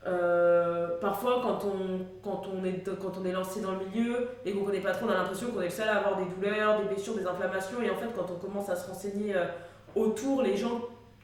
euh, 0.08 0.98
parfois 1.00 1.40
quand 1.42 1.66
on, 1.66 2.00
quand, 2.22 2.42
on 2.52 2.64
est, 2.64 2.88
quand 3.00 3.12
on 3.20 3.24
est 3.24 3.32
lancé 3.32 3.60
dans 3.60 3.72
le 3.72 3.86
milieu 3.86 4.28
et 4.44 4.52
qu'on 4.52 4.64
connaît 4.64 4.80
pas 4.80 4.92
trop, 4.92 5.06
on 5.06 5.10
a 5.10 5.14
l'impression 5.14 5.48
qu'on 5.48 5.60
est 5.60 5.64
le 5.66 5.70
seul 5.70 5.88
à 5.88 5.98
avoir 5.98 6.16
des 6.16 6.24
douleurs, 6.34 6.80
des 6.80 6.88
blessures, 6.88 7.14
des 7.14 7.26
inflammations 7.26 7.82
et 7.82 7.90
en 7.90 7.96
fait 7.96 8.08
quand 8.14 8.30
on 8.30 8.38
commence 8.38 8.68
à 8.68 8.76
se 8.76 8.88
renseigner 8.88 9.36
euh, 9.36 9.44
autour, 9.94 10.42
les 10.42 10.56
gens 10.56 10.80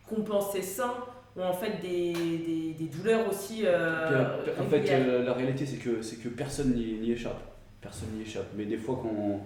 qu'on 0.08 0.22
pensait 0.22 0.62
sains 0.62 0.94
ont 1.36 1.44
en 1.44 1.52
fait 1.52 1.80
des, 1.80 2.12
des, 2.12 2.74
des 2.78 2.86
douleurs 2.86 3.28
aussi 3.28 3.62
euh, 3.64 4.38
Puis, 4.44 4.52
en 4.60 4.68
fait, 4.68 5.24
la 5.24 5.32
réalité, 5.32 5.66
c'est 5.66 5.78
que, 5.78 6.02
c'est 6.02 6.16
que 6.16 6.28
personne 6.28 6.74
n'y 6.74 6.94
n'y 6.98 7.12
échappe. 7.12 7.40
Personne 7.80 8.08
n'y 8.14 8.22
échappe. 8.22 8.46
Mais 8.56 8.64
des 8.64 8.76
fois, 8.76 9.00
quand 9.02 9.10
on, 9.10 9.40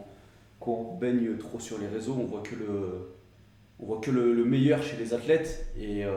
quand 0.60 0.72
on 0.72 0.94
baigne 0.96 1.36
trop 1.38 1.58
sur 1.58 1.78
les 1.78 1.86
réseaux, 1.86 2.16
on 2.20 2.24
voit 2.24 2.42
que 2.42 2.54
le, 2.54 3.10
on 3.80 3.86
voit 3.86 4.00
que 4.00 4.10
le, 4.10 4.34
le 4.34 4.44
meilleur 4.44 4.82
chez 4.82 4.96
les 4.96 5.14
athlètes. 5.14 5.66
Et, 5.80 6.04
euh, 6.04 6.10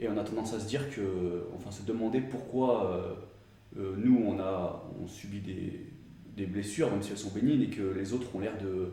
et 0.00 0.08
on 0.08 0.16
a 0.18 0.24
tendance 0.24 0.52
à 0.54 0.60
se 0.60 0.66
dire 0.66 0.90
que, 0.90 1.46
enfin, 1.56 1.70
se 1.70 1.82
demander 1.82 2.20
pourquoi 2.20 2.90
euh, 2.92 3.14
euh, 3.78 3.94
nous, 3.98 4.22
on 4.26 4.38
a 4.40 4.84
on 5.02 5.06
subit 5.06 5.40
des, 5.40 5.86
des 6.36 6.46
blessures, 6.46 6.90
même 6.90 7.02
si 7.02 7.12
elles 7.12 7.18
sont 7.18 7.32
bénignes, 7.34 7.62
et 7.62 7.70
que 7.70 7.82
les 7.82 8.12
autres 8.12 8.34
ont 8.34 8.40
l'air 8.40 8.56
de 8.58 8.90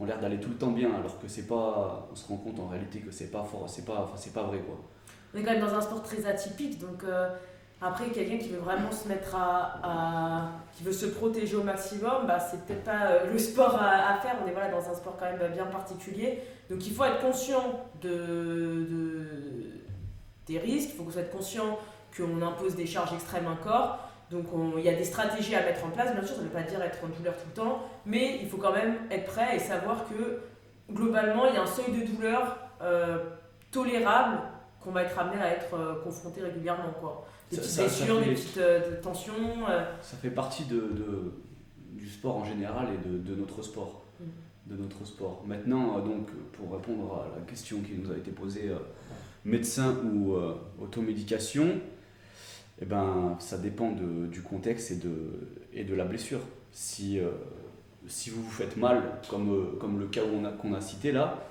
ont 0.00 0.04
l'air 0.04 0.20
d'aller 0.20 0.38
tout 0.38 0.50
le 0.50 0.54
temps 0.56 0.70
bien, 0.70 0.94
alors 0.94 1.20
que 1.20 1.26
c'est 1.26 1.48
pas, 1.48 2.08
on 2.12 2.14
se 2.14 2.28
rend 2.28 2.36
compte 2.36 2.60
en 2.60 2.68
réalité 2.68 3.00
que 3.00 3.10
c'est 3.10 3.32
pas 3.32 3.42
fort, 3.42 3.68
c'est 3.68 3.84
pas, 3.84 4.02
enfin, 4.04 4.14
c'est 4.16 4.32
pas 4.32 4.44
vrai 4.44 4.58
quoi. 4.60 4.76
On 5.34 5.38
est 5.38 5.42
quand 5.42 5.50
même 5.50 5.60
dans 5.60 5.74
un 5.74 5.80
sport 5.80 6.02
très 6.02 6.24
atypique, 6.24 6.78
donc 6.78 7.02
euh, 7.04 7.28
Après, 7.80 8.06
quelqu'un 8.10 8.38
qui 8.38 8.48
veut 8.50 8.58
vraiment 8.58 8.90
se 8.92 9.06
mettre 9.08 9.34
à, 9.36 9.80
à- 9.84 10.50
qui 10.76 10.82
veut 10.84 10.92
se 10.92 11.06
protéger 11.06 11.56
au 11.56 11.62
maximum, 11.64 12.26
bah, 12.26 12.38
c'est 12.40 12.64
peut-être 12.64 12.82
pas 12.84 13.24
le 13.32 13.38
sport 13.38 13.74
à, 13.80 14.18
faire. 14.20 14.36
On 14.44 14.48
est 14.48 14.52
voilà, 14.52 14.68
dans 14.70 14.88
un 14.88 14.94
sport 14.94 15.16
quand 15.18 15.26
même 15.26 15.52
bien 15.52 15.66
particulier. 15.66 16.40
Donc 16.70 16.84
il 16.86 16.92
faut 16.92 17.04
être 17.04 17.20
conscient 17.20 17.84
de- 18.02 19.77
des 20.48 20.58
risques, 20.58 20.90
il 20.92 20.96
faut 20.96 21.04
qu'on 21.04 21.10
soit 21.10 21.22
conscient 21.22 21.78
qu'on 22.16 22.40
impose 22.42 22.74
des 22.74 22.86
charges 22.86 23.12
extrêmes 23.12 23.46
à 23.46 23.50
un 23.50 23.56
corps. 23.56 23.98
Donc 24.30 24.46
on- 24.54 24.76
il 24.78 24.84
y 24.84 24.88
a 24.88 24.94
des 24.94 25.04
stratégies 25.04 25.54
à 25.54 25.62
mettre 25.62 25.84
en 25.84 25.90
place, 25.90 26.12
bien 26.12 26.22
sûr, 26.24 26.34
ça 26.36 26.42
ne 26.42 26.46
veut 26.46 26.52
pas 26.52 26.62
dire 26.62 26.80
être 26.82 26.98
en 27.04 27.08
douleur 27.08 27.34
tout 27.34 27.48
le 27.48 27.54
temps, 27.54 27.82
mais 28.06 28.38
il 28.42 28.48
faut 28.48 28.56
quand 28.58 28.72
même 28.72 28.96
être 29.10 29.26
prêt 29.26 29.56
et 29.56 29.58
savoir 29.58 30.04
que 30.08 30.40
globalement, 30.92 31.46
il 31.46 31.54
y 31.54 31.56
a 31.58 31.62
un 31.62 31.66
seuil 31.66 31.92
de 32.00 32.06
douleur 32.12 32.56
euh, 32.82 33.18
tolérable 33.70 34.38
qu'on 34.80 34.92
va 34.92 35.02
être 35.02 35.18
amené 35.18 35.40
à 35.42 35.50
être 35.52 35.74
euh, 35.74 35.94
confronté 36.02 36.40
régulièrement. 36.42 36.92
Quoi. 37.00 37.26
Des 37.50 37.56
Ça- 37.56 37.62
petites 37.62 37.74
ça- 37.74 37.88
ça 37.88 38.04
blessures, 38.04 38.18
fait- 38.20 38.24
des 38.28 38.34
petites 38.34 38.56
euh, 38.58 39.00
tensions. 39.02 39.32
Ça 40.02 40.16
fait 40.16 40.30
partie 40.30 40.64
de, 40.66 40.76
de- 40.76 41.32
du 41.92 42.08
sport 42.08 42.36
en 42.36 42.44
général 42.44 42.86
et 42.94 43.08
de, 43.08 43.18
de 43.18 43.34
notre 43.34 43.62
sport. 43.62 44.02
Mm. 44.20 44.24
De 44.72 44.76
notre 44.82 45.04
sport. 45.06 45.42
Maintenant, 45.46 45.98
donc, 46.00 46.28
pour 46.52 46.72
répondre 46.76 47.14
à 47.26 47.38
la 47.38 47.44
question 47.46 47.80
qui 47.80 47.94
nous 47.94 48.12
a 48.12 48.16
été 48.16 48.30
posée, 48.30 48.70
médecin 49.48 49.96
ou 50.04 50.34
euh, 50.34 50.54
automédication, 50.80 51.80
eh 52.80 52.84
ben, 52.84 53.36
ça 53.40 53.58
dépend 53.58 53.90
de- 53.92 54.26
du 54.26 54.42
contexte 54.42 54.90
et 54.92 54.96
de, 54.96 55.14
et 55.72 55.84
de 55.84 55.94
la 55.94 56.04
blessure. 56.04 56.40
Si, 56.72 57.18
euh, 57.18 57.30
si 58.06 58.30
vous 58.30 58.42
vous 58.42 58.50
faites 58.50 58.76
mal, 58.76 59.02
comme, 59.28 59.50
euh, 59.52 59.76
comme 59.80 59.98
le 59.98 60.06
cas 60.06 60.22
où 60.24 60.28
on 60.36 60.44
a- 60.44 60.52
qu'on 60.52 60.74
a, 60.74 60.80
cité 60.80 61.12
là, 61.12 61.44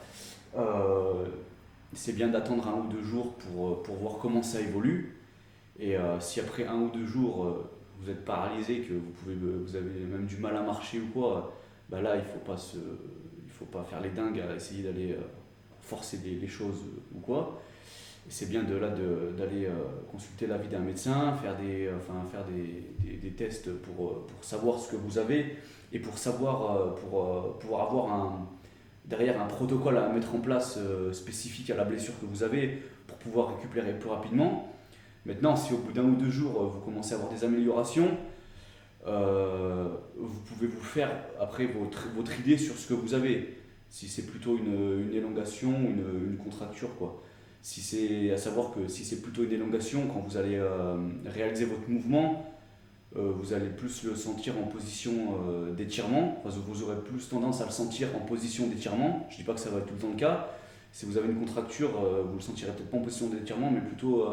c'est 1.94 2.14
bien 2.14 2.28
d'attendre 2.30 2.68
un 2.68 2.74
ou 2.82 2.88
deux 2.88 3.04
jours 3.04 3.34
pour, 3.36 3.84
pour 3.84 3.96
voir 3.96 4.18
comment 4.22 4.42
ça 4.44 4.60
évolue. 4.62 5.18
Et 5.80 5.96
si 6.20 6.40
après 6.40 6.66
un 6.66 6.76
ou 6.76 6.90
deux 6.90 7.06
jours, 7.06 7.68
vous 8.00 8.10
êtes 8.10 8.26
paralysé, 8.26 8.80
que 8.80 8.94
vous, 8.94 9.12
pouvez, 9.12 9.36
vous 9.36 9.76
avez 9.76 10.00
même 10.06 10.26
du 10.26 10.38
mal 10.38 10.56
à 10.58 10.62
marcher 10.64 11.00
ou 11.00 11.08
quoi, 11.14 11.54
bah 11.90 12.02
là, 12.02 12.16
il 12.16 12.24
ne 12.24 12.28
faut, 12.28 12.40
pas 12.40 12.58
faut 12.58 13.66
pas 13.66 13.84
faire 13.84 14.02
les 14.02 14.10
dingues 14.10 14.40
à 14.40 14.56
essayer 14.56 14.82
d'aller 14.84 15.16
forcer 15.82 16.20
les, 16.24 16.36
les 16.36 16.48
choses 16.48 16.82
ou 17.16 17.20
quoi. 17.20 17.62
C'est 18.30 18.50
bien 18.50 18.64
de 18.64 18.76
là 18.76 18.90
d'aller 18.90 19.66
euh, 19.68 19.72
consulter 20.12 20.48
l'avis 20.48 20.68
d'un 20.68 20.80
médecin, 20.80 21.34
faire 21.42 21.56
des, 21.56 21.90
enfin, 21.96 22.26
faire 22.30 22.44
des, 22.46 23.18
des- 23.18 23.32
tests 23.32 23.72
pour, 23.72 24.08
euh, 24.08 24.26
pour 24.28 24.44
savoir 24.44 24.80
ce 24.80 24.92
que 24.92 24.96
vous 24.98 25.18
avez 25.18 25.56
et 25.94 26.00
pour 26.00 26.18
savoir, 26.18 26.76
euh, 26.76 26.96
pour 26.96 27.24
euh, 27.24 27.58
pouvoir 27.60 27.88
avoir 27.88 28.12
un, 28.14 28.48
derrière 29.06 29.42
un 29.42 29.46
protocole 29.46 29.98
à 29.98 30.10
mettre 30.10 30.36
en 30.36 30.40
place 30.40 30.78
euh, 30.78 31.14
spécifique 31.14 31.70
à 31.70 31.76
la 31.76 31.86
blessure 31.86 32.14
que 32.20 32.26
vous 32.26 32.44
avez 32.44 32.82
pour 33.08 33.18
pouvoir 33.18 33.56
récupérer 33.56 33.94
plus 33.98 34.10
rapidement. 34.10 34.74
Maintenant, 35.26 35.56
si 35.56 35.74
au 35.74 35.78
bout 35.78 35.94
d'un 35.94 36.04
ou 36.04 36.16
deux 36.16 36.30
jours, 36.32 36.62
euh, 36.62 36.68
vous 36.68 36.80
commencez 36.82 37.14
à 37.14 37.18
avoir 37.18 37.32
des 37.32 37.46
améliorations, 37.46 38.10
euh, 39.06 39.88
vous 40.18 40.40
pouvez 40.42 40.68
vous 40.68 40.82
faire 40.84 41.12
après 41.40 41.66
votre, 41.68 42.10
votre 42.16 42.38
idée 42.40 42.58
sur 42.58 42.76
ce 42.76 42.88
que 42.90 42.94
vous 42.94 43.14
avez. 43.14 43.58
Si 43.90 44.08
c'est 44.10 44.26
plutôt 44.26 44.58
une, 44.58 45.08
une 45.08 45.14
élongation, 45.14 45.72
une, 45.72 46.32
une 46.32 46.38
contracture, 46.38 46.94
quoi. 46.98 47.24
Si 47.68 47.82
c'est 47.82 48.32
à 48.32 48.38
savoir 48.38 48.72
que 48.72 48.88
si 48.88 49.04
c'est 49.04 49.22
plutôt 49.22 49.44
une 49.44 49.52
élongation, 49.52 50.08
quand 50.08 50.22
vous 50.26 50.38
allez 50.38 50.56
euh, 50.56 50.96
réaliser 51.26 51.66
votre 51.66 51.90
mouvement, 51.90 52.50
euh, 53.18 53.34
vous 53.36 53.52
allez 53.52 53.68
plus 53.68 54.06
le 54.06 54.16
sentir 54.16 54.54
en 54.58 54.68
position 54.68 55.12
euh, 55.12 55.74
d'étirement. 55.74 56.42
Enfin, 56.46 56.58
vous 56.66 56.84
aurez 56.84 56.96
plus 57.04 57.28
tendance 57.28 57.60
à 57.60 57.66
le 57.66 57.72
sentir 57.72 58.08
en 58.16 58.20
position 58.20 58.68
d'étirement. 58.68 59.28
Je 59.30 59.36
dis 59.36 59.44
pas 59.44 59.54
que 59.54 59.60
ça 59.60 59.70
va 59.70 59.80
être 59.80 59.88
tout 59.88 59.96
le 59.96 60.00
temps 60.00 60.12
le 60.12 60.16
cas. 60.16 60.48
Si 60.94 61.06
vous 61.06 61.18
avez 61.18 61.28
une 61.28 61.38
contracture, 61.38 61.90
vous 61.90 62.36
le 62.36 62.42
sentirez 62.42 62.72
peut-être 62.72 62.90
pas 62.90 62.98
en 63.00 63.02
position 63.02 63.28
d'étirement, 63.28 63.70
mais 63.70 63.82
plutôt 63.82 64.26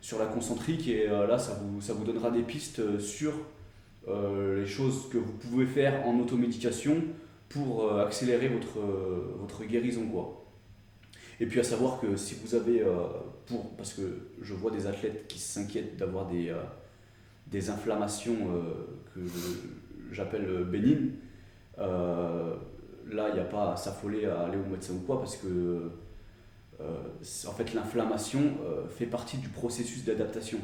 sur 0.00 0.18
la 0.18 0.24
concentrique. 0.24 0.88
Et 0.88 1.06
là, 1.06 1.38
ça 1.38 1.60
vous, 1.60 1.82
ça 1.82 1.92
vous 1.92 2.04
donnera 2.04 2.30
des 2.30 2.42
pistes 2.42 2.98
sur 2.98 3.34
les 4.08 4.66
choses 4.66 5.10
que 5.12 5.18
vous 5.18 5.32
pouvez 5.34 5.66
faire 5.66 6.08
en 6.08 6.18
automédication 6.18 6.96
pour 7.50 7.92
accélérer 7.92 8.48
votre, 8.48 8.78
votre 9.38 9.64
guérison. 9.64 10.06
Quoi. 10.10 10.43
Et 11.40 11.46
puis 11.46 11.60
à 11.60 11.64
savoir 11.64 12.00
que 12.00 12.16
si 12.16 12.36
vous 12.42 12.54
avez, 12.54 12.82
euh, 12.82 12.94
pour, 13.46 13.70
parce 13.76 13.92
que 13.94 14.02
je 14.40 14.54
vois 14.54 14.70
des 14.70 14.86
athlètes 14.86 15.26
qui 15.28 15.38
s'inquiètent 15.38 15.96
d'avoir 15.96 16.26
des, 16.26 16.48
euh, 16.50 16.56
des 17.48 17.70
inflammations 17.70 18.36
euh, 18.52 18.62
que 19.14 19.20
j'appelle 20.12 20.64
bénignes, 20.64 21.10
là 21.78 23.28
il 23.28 23.34
n'y 23.34 23.40
a 23.40 23.44
pas 23.44 23.72
à 23.72 23.76
s'affoler 23.76 24.26
à 24.26 24.40
aller 24.42 24.56
au 24.58 24.70
médecin 24.70 24.94
ou 24.94 25.00
quoi, 25.00 25.18
parce 25.18 25.36
que 25.36 25.90
en 26.80 27.52
fait 27.52 27.74
l'inflammation 27.74 28.40
fait 28.90 29.06
partie 29.06 29.38
du 29.38 29.48
processus 29.48 30.04
d'adaptation. 30.04 30.58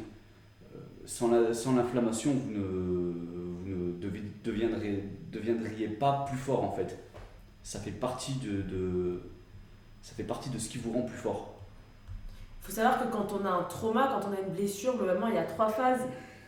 Sans 1.06 1.30
la- 1.30 1.52
sans 1.54 1.74
l'inflammation, 1.74 2.32
vous 2.32 2.50
ne, 2.52 2.60
vous 2.60 3.68
ne 3.68 3.92
devi- 4.00 4.22
deviendrez, 4.44 5.02
deviendriez 5.32 5.88
pas 5.88 6.24
plus 6.28 6.36
fort 6.38 6.62
en 6.62 6.72
fait. 6.72 6.98
Ça 7.62 7.80
fait 7.80 7.90
partie 7.90 8.34
de, 8.38 8.62
de- 8.62 9.20
ça 10.02 10.14
fait 10.14 10.24
partie 10.24 10.50
de 10.50 10.58
ce 10.58 10.68
qui 10.68 10.78
vous 10.78 10.92
rend 10.92 11.02
plus 11.02 11.16
fort. 11.16 11.54
Il 12.62 12.66
faut 12.66 12.72
savoir 12.72 13.00
que 13.00 13.12
quand 13.12 13.28
on 13.32 13.44
a 13.44 13.50
un 13.50 13.62
trauma, 13.64 14.10
quand 14.12 14.28
on 14.28 14.32
a 14.32 14.40
une 14.40 14.52
blessure, 14.52 14.96
globalement, 14.96 15.28
il 15.28 15.34
y 15.34 15.38
a 15.38 15.44
trois 15.44 15.68
phases. 15.68 16.00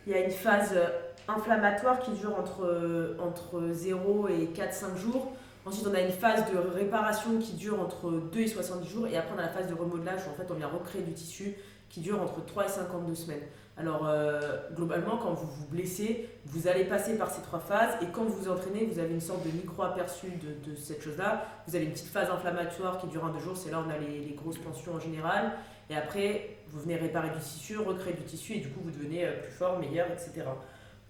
Il 0.06 0.12
y 0.12 0.16
a 0.16 0.24
une 0.24 0.30
phase 0.30 0.70
euh, 0.74 0.88
inflammatoire 1.28 2.00
qui 2.00 2.10
dure 2.12 2.38
entre, 2.38 2.64
euh, 2.64 3.16
entre 3.20 3.70
0 3.72 4.28
et 4.28 4.50
4-5 4.54 4.96
jours. 4.96 5.32
Ensuite, 5.64 5.86
on 5.86 5.94
a 5.94 6.00
une 6.00 6.12
phase 6.12 6.44
de 6.50 6.58
réparation 6.58 7.38
qui 7.38 7.52
dure 7.52 7.80
entre 7.80 8.10
2 8.10 8.40
et 8.40 8.48
70 8.48 8.88
jours. 8.88 9.06
Et 9.06 9.16
après, 9.16 9.32
on 9.34 9.38
a 9.38 9.42
la 9.42 9.48
phase 9.48 9.68
de 9.68 9.74
remodelage 9.74 10.20
où 10.26 10.30
en 10.30 10.34
fait, 10.34 10.50
on 10.50 10.54
vient 10.54 10.68
recréer 10.68 11.02
du 11.02 11.12
tissu 11.12 11.54
qui 11.88 12.00
dure 12.00 12.20
entre 12.20 12.44
3 12.44 12.66
et 12.66 12.68
52 12.68 13.14
semaines. 13.14 13.42
Alors, 13.78 14.06
euh, 14.06 14.58
globalement, 14.74 15.16
quand 15.16 15.32
vous 15.32 15.46
vous 15.46 15.66
blessez, 15.66 16.28
vous 16.44 16.68
allez 16.68 16.84
passer 16.84 17.16
par 17.16 17.30
ces 17.30 17.40
trois 17.40 17.58
phases. 17.58 17.94
Et 18.02 18.06
quand 18.12 18.24
vous 18.24 18.36
vous 18.36 18.50
entraînez, 18.50 18.84
vous 18.84 18.98
avez 18.98 19.14
une 19.14 19.20
sorte 19.20 19.46
de 19.46 19.50
micro-aperçu 19.50 20.26
de, 20.66 20.74
cette 20.74 21.02
chose-là. 21.02 21.46
Vous 21.66 21.74
avez 21.74 21.86
une 21.86 21.92
petite 21.92 22.08
phase 22.08 22.28
inflammatoire 22.30 22.98
qui 22.98 23.06
dure 23.06 23.24
un 23.24 23.32
deux 23.32 23.38
jours. 23.38 23.56
C'est 23.56 23.70
là 23.70 23.80
où 23.80 23.84
on 23.86 23.90
a 23.90 23.96
les, 23.96 24.34
grosses 24.34 24.62
tensions 24.62 24.94
en 24.94 25.00
général. 25.00 25.52
Et 25.88 25.96
après, 25.96 26.58
vous 26.68 26.80
venez 26.80 26.96
réparer 26.96 27.30
du 27.30 27.40
tissu, 27.40 27.78
recréer 27.78 28.12
du 28.12 28.22
tissu, 28.22 28.54
et 28.54 28.60
du 28.60 28.68
coup, 28.68 28.80
vous 28.82 28.90
devenez 28.90 29.24
euh, 29.24 29.40
plus 29.40 29.52
fort, 29.52 29.78
meilleur, 29.78 30.06
etc. 30.10 30.44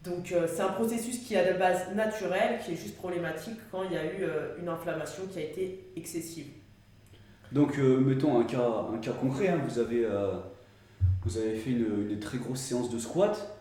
Donc, 0.04 0.30
euh, 0.30 0.46
c'est 0.48 0.62
un 0.62 0.68
processus 0.68 1.18
qui 1.18 1.34
est 1.34 1.52
de 1.52 1.58
base 1.58 1.92
naturel, 1.94 2.60
qui 2.64 2.72
est 2.72 2.76
juste 2.76 2.96
problématique 2.96 3.58
quand 3.72 3.82
il 3.82 3.92
y 3.92 3.96
a 3.96 4.04
eu 4.04 4.24
une 4.60 4.68
inflammation 4.68 5.24
qui 5.30 5.38
a 5.38 5.42
été 5.42 5.92
excessive. 5.96 6.46
Donc, 7.50 7.76
mettons 7.76 8.40
un 8.40 8.44
cas, 8.44 8.86
concret. 9.20 9.48
hein. 9.48 9.60
Vous, 9.68 9.78
avez, 9.78 10.06
vous 11.24 11.38
avez 11.38 11.54
fait 11.54 11.70
une, 11.70 12.18
très 12.20 12.38
grosse 12.38 12.60
séance 12.60 12.90
de 12.90 12.98
squat. 12.98 13.58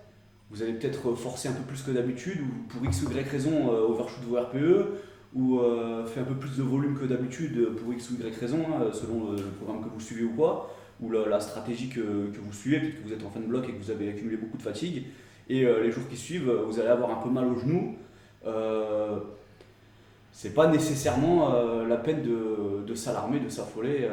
Vous 0.50 0.62
avez 0.62 0.74
peut-être 0.74 1.14
forcé 1.14 1.48
un 1.48 1.54
peu 1.54 1.64
plus 1.64 1.82
que 1.82 1.92
d'habitude, 1.92 2.40
ou 2.42 2.68
pour 2.68 2.84
x 2.86 3.04
ou 3.04 3.12
y 3.12 3.24
raison, 3.24 3.72
euh, 3.72 3.88
overshoot 3.88 4.24
vos 4.28 4.38
RPE, 4.38 4.88
ou 5.34 5.60
euh, 5.60 6.06
fait 6.06 6.20
un 6.20 6.26
peu 6.26 6.36
plus 6.36 6.58
de 6.58 6.64
volume 6.64 6.98
que 6.98 7.06
d'habitude 7.06 7.76
pour 7.76 7.94
x 7.94 8.10
ou 8.12 8.16
y 8.16 8.38
raison, 8.38 8.60
hein, 8.68 8.92
selon 8.92 9.32
le, 9.32 9.38
programme 9.44 9.84
que 9.84 9.90
vous 9.90 10.00
suivez 10.00 10.24
ou 10.24 10.32
quoi, 10.32 10.76
ou 11.02 11.10
la, 11.12 11.40
stratégie 11.40 11.88
que, 11.88 12.02
vous 12.02 12.54
suivez, 12.54 12.80
peut-être 12.80 13.02
que 13.02 13.08
vous 13.08 13.14
êtes 13.14 13.26
en 13.26 13.30
fin 13.30 13.40
de 13.40 13.46
bloc 13.46 13.68
et 13.70 13.72
que 13.72 13.82
vous 13.82 13.92
avez 13.92 14.10
accumulé 14.10 14.38
beaucoup 14.38 14.58
de 14.58 14.64
fatigue. 14.64 15.06
Et 15.48 15.66
euh, 15.66 15.82
les 15.82 15.92
jours 15.92 16.08
qui 16.10 16.18
suivent, 16.18 16.52
vous 16.52 16.80
allez 16.80 16.90
avoir 16.90 17.12
un 17.12 17.22
peu 17.22 17.30
mal 17.30 17.46
au 17.46 17.58
genou. 17.58 17.96
Euh, 18.46 19.20
c'est 20.34 20.54
pas 20.54 20.68
nécessairement 20.68 21.54
la 21.88 21.98
peine 21.98 22.24
de, 22.24 22.96
s'alarmer, 22.96 23.40
de 23.40 23.50
s'affoler, 23.50 24.10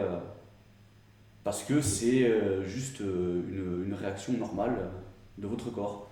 parce 1.48 1.62
que 1.62 1.80
c'est 1.80 2.24
euh, 2.24 2.62
juste 2.62 3.00
euh, 3.00 3.40
une, 3.86 3.94
réaction 3.94 4.34
normale 4.34 4.90
de 5.38 5.46
votre 5.46 5.70
corps. 5.70 6.06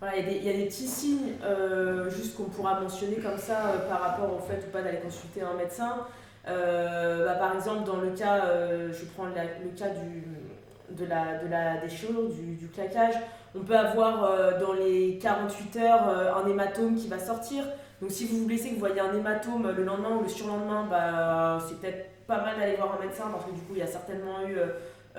Voilà, 0.00 0.18
il 0.18 0.44
y, 0.44 0.50
a 0.50 0.52
des- 0.52 0.66
petits 0.66 0.86
signes 0.86 1.32
euh, 1.42 2.10
juste 2.10 2.36
qu'on 2.36 2.44
pourra 2.44 2.78
mentionner 2.78 3.16
comme 3.16 3.38
ça 3.38 3.56
par 3.88 4.02
rapport 4.02 4.34
au 4.34 4.38
fait 4.38 4.62
ou 4.68 4.70
pas 4.70 4.82
d'aller 4.82 4.98
consulter 4.98 5.40
un 5.40 5.54
médecin. 5.54 6.00
Bah, 6.44 7.34
par 7.38 7.54
exemple, 7.54 7.84
dans 7.86 8.02
le 8.02 8.10
cas, 8.10 8.44
je 8.92 9.04
prends 9.14 9.24
le 9.24 9.32
cas 9.32 9.88
du, 9.88 10.24
de 10.94 11.08
la, 11.08 11.42
de 11.42 11.48
la 11.48 11.78
déchirure, 11.78 12.28
du, 12.28 12.56
du 12.56 12.68
claquage, 12.68 13.14
on 13.54 13.60
peut 13.60 13.78
avoir 13.78 14.58
dans 14.60 14.74
les 14.74 15.18
48 15.22 15.76
heures 15.76 16.36
un 16.36 16.46
hématome 16.46 16.96
qui 16.96 17.08
va 17.08 17.18
sortir. 17.18 17.64
Donc 18.02 18.10
si 18.10 18.26
vous 18.26 18.40
vous 18.40 18.46
blessez, 18.46 18.68
que 18.68 18.74
vous 18.74 18.80
voyez 18.80 19.00
un 19.00 19.14
hématome 19.14 19.72
le 19.74 19.84
lendemain 19.84 20.16
ou 20.18 20.22
le 20.22 20.28
surlendemain, 20.28 20.86
bah, 20.90 21.58
c'est 21.66 21.80
peut-être 21.80 22.09
pas 22.30 22.42
mal 22.42 22.58
d'aller 22.58 22.76
voir 22.76 22.96
un 22.96 23.04
médecin 23.04 23.24
parce 23.30 23.44
que 23.44 23.50
du 23.50 23.60
coup 23.60 23.72
il 23.72 23.78
y 23.78 23.82
a 23.82 23.86
certainement 23.86 24.46
eu 24.46 24.56
euh, 24.56 24.66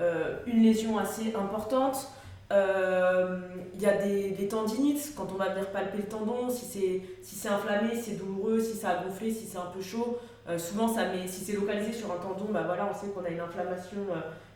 euh, 0.00 0.36
une 0.46 0.62
lésion 0.62 0.98
assez 0.98 1.34
importante. 1.38 2.08
Euh, 2.50 3.38
Il 3.74 3.80
y 3.80 3.86
a 3.86 3.96
des, 3.96 4.48
tendinites, 4.48 5.14
quand 5.16 5.28
on 5.32 5.36
va 5.36 5.50
venir 5.50 5.70
palper 5.70 5.98
le 5.98 6.04
tendon, 6.04 6.50
si 6.50 6.66
c'est 6.66 7.02
si 7.22 7.48
inflammé, 7.48 7.94
si 7.94 8.02
c'est 8.10 8.16
douloureux, 8.16 8.60
si 8.60 8.76
ça 8.76 8.90
a 8.90 9.04
gonflé, 9.04 9.30
si 9.30 9.46
c'est 9.46 9.58
un 9.58 9.70
peu 9.74 9.80
chaud. 9.80 10.18
Souvent, 10.58 10.88
ça 10.88 11.06
met, 11.06 11.28
si 11.28 11.44
c'est 11.44 11.52
localisé 11.52 11.92
sur 11.92 12.10
un 12.12 12.16
tendon, 12.16 12.46
bah 12.50 12.64
voilà, 12.66 12.90
on 12.90 12.94
sait 12.94 13.06
qu'on 13.12 13.24
a 13.24 13.30
une 13.30 13.40
inflammation, 13.40 14.00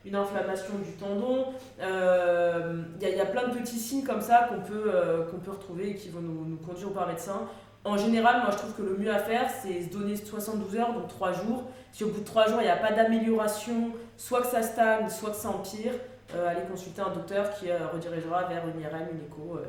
une 0.05 0.17
inflammation 0.17 0.75
du 0.85 0.93
tendon. 0.93 1.47
Il 1.81 3.09
y, 3.09 3.21
a, 3.21 3.27
plein 3.27 3.49
de 3.49 3.55
petits 3.55 3.79
signes 3.79 4.05
comme 4.05 4.21
ça 4.21 4.49
qu'on 4.51 4.61
peut, 4.61 4.93
qu'on 5.31 5.39
peut 5.39 5.53
retrouver 5.53 5.91
et 5.91 5.95
qui 5.95 6.11
vont 6.11 6.21
nous, 6.21 6.45
nous 6.45 6.57
conduire 6.59 6.91
par 6.91 7.07
médecin. 7.07 7.49
En 7.87 7.97
général, 7.97 8.43
moi 8.43 8.51
je 8.51 8.57
trouve 8.57 8.75
que 8.75 8.83
le 8.83 8.97
mieux 8.97 9.13
à 9.13 9.21
faire, 9.21 9.49
c'est 9.49 9.83
se 9.83 9.91
donner 9.91 10.17
72 10.17 10.77
heures, 10.77 10.93
donc 10.93 11.07
3 11.07 11.33
jours. 11.33 11.63
Si 11.97 12.05
au 12.05 12.09
bout 12.09 12.21
de 12.21 12.27
3 12.27 12.49
jours, 12.49 12.61
il 12.61 12.65
n'y 12.65 12.71
a 12.71 12.77
pas 12.77 12.93
d'amélioration, 12.93 13.91
soit 14.19 14.43
que 14.43 14.49
ça 14.49 14.61
stagne, 14.61 15.09
soit 15.09 15.31
que 15.31 15.37
ça 15.37 15.49
empire, 15.49 15.95
euh, 16.35 16.47
allez 16.47 16.61
consulter 16.71 17.01
un 17.01 17.09
docteur 17.09 17.51
qui 17.55 17.71
euh, 17.71 17.87
redirigera 17.91 18.45
vers 18.45 18.69
une 18.69 18.79
IRM, 18.83 19.09
une 19.13 19.25
écho, 19.25 19.57
euh, 19.57 19.65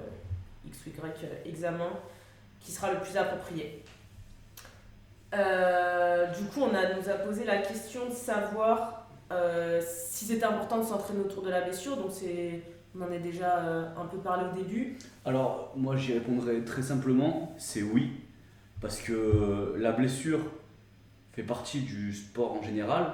X 0.67 0.77
ou 0.85 0.89
Y 0.89 1.25
examen 1.45 1.87
qui 2.59 2.73
sera 2.73 2.91
le 2.91 2.99
plus 2.99 3.15
approprié. 3.15 3.81
Du 5.31 6.43
coup, 6.49 6.63
on 6.63 6.75
a, 6.75 6.95
nous 6.95 7.09
a 7.09 7.13
posé 7.13 7.45
la 7.45 7.59
question 7.59 8.09
de 8.09 8.13
savoir 8.13 9.07
si 9.79 10.25
c'était 10.25 10.43
important 10.43 10.79
de 10.79 10.83
s'entraîner 10.83 11.21
autour 11.21 11.43
de 11.43 11.49
la 11.49 11.61
blessure. 11.61 11.95
Donc, 11.95 12.11
c'est, 12.11 12.61
on 12.93 13.03
en 13.03 13.09
a 13.09 13.19
déjà 13.19 13.63
un 13.97 14.05
peu 14.05 14.17
parlé 14.17 14.47
au 14.51 14.53
début. 14.53 14.97
Alors, 15.23 15.71
moi 15.77 15.95
j'y 15.95 16.11
répondrais 16.11 16.59
très 16.65 16.81
simplement, 16.81 17.55
c'est 17.57 17.83
oui. 17.83 18.11
Parce 18.81 18.99
que 18.99 19.75
la 19.77 19.93
blessure 19.93 20.41
fait 21.37 21.43
partie 21.43 21.81
du 21.81 22.13
sport 22.13 22.53
en 22.53 22.63
général, 22.63 23.13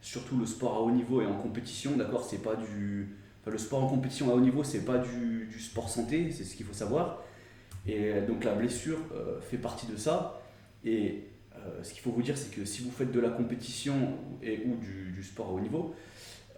surtout 0.00 0.38
le 0.38 0.46
sport 0.46 0.76
à 0.76 0.80
haut 0.80 0.92
niveau 0.92 1.20
et 1.20 1.26
en 1.26 1.34
compétition, 1.34 1.96
d'accord 1.96 2.24
C'est 2.24 2.42
pas 2.42 2.54
du. 2.54 3.16
Le 3.46 3.58
sport 3.58 3.82
en 3.82 3.88
compétition 3.88 4.30
à 4.30 4.34
haut 4.34 4.40
niveau, 4.40 4.62
c'est 4.62 4.84
pas 4.84 4.98
du, 4.98 5.50
sport 5.58 5.90
santé, 5.90 6.30
c'est 6.30 6.44
ce 6.44 6.54
qu'il 6.54 6.64
faut 6.64 6.72
savoir. 6.72 7.22
Et 7.84 8.20
donc 8.28 8.44
la 8.44 8.54
blessure 8.54 8.98
euh, 9.12 9.40
fait 9.40 9.58
partie 9.58 9.86
de 9.86 9.96
ça. 9.96 10.40
Et 10.84 11.24
euh, 11.56 11.82
ce 11.82 11.92
qu'il 11.92 12.00
faut 12.00 12.12
vous 12.12 12.22
dire, 12.22 12.38
c'est 12.38 12.54
que 12.54 12.64
si 12.64 12.82
vous 12.82 12.92
faites 12.92 13.10
de 13.10 13.20
la 13.20 13.30
compétition 13.30 13.94
et 14.40 14.62
ou 14.64 14.76
du, 14.76 15.22
sport 15.24 15.48
à 15.48 15.52
haut 15.52 15.60
niveau, 15.60 15.94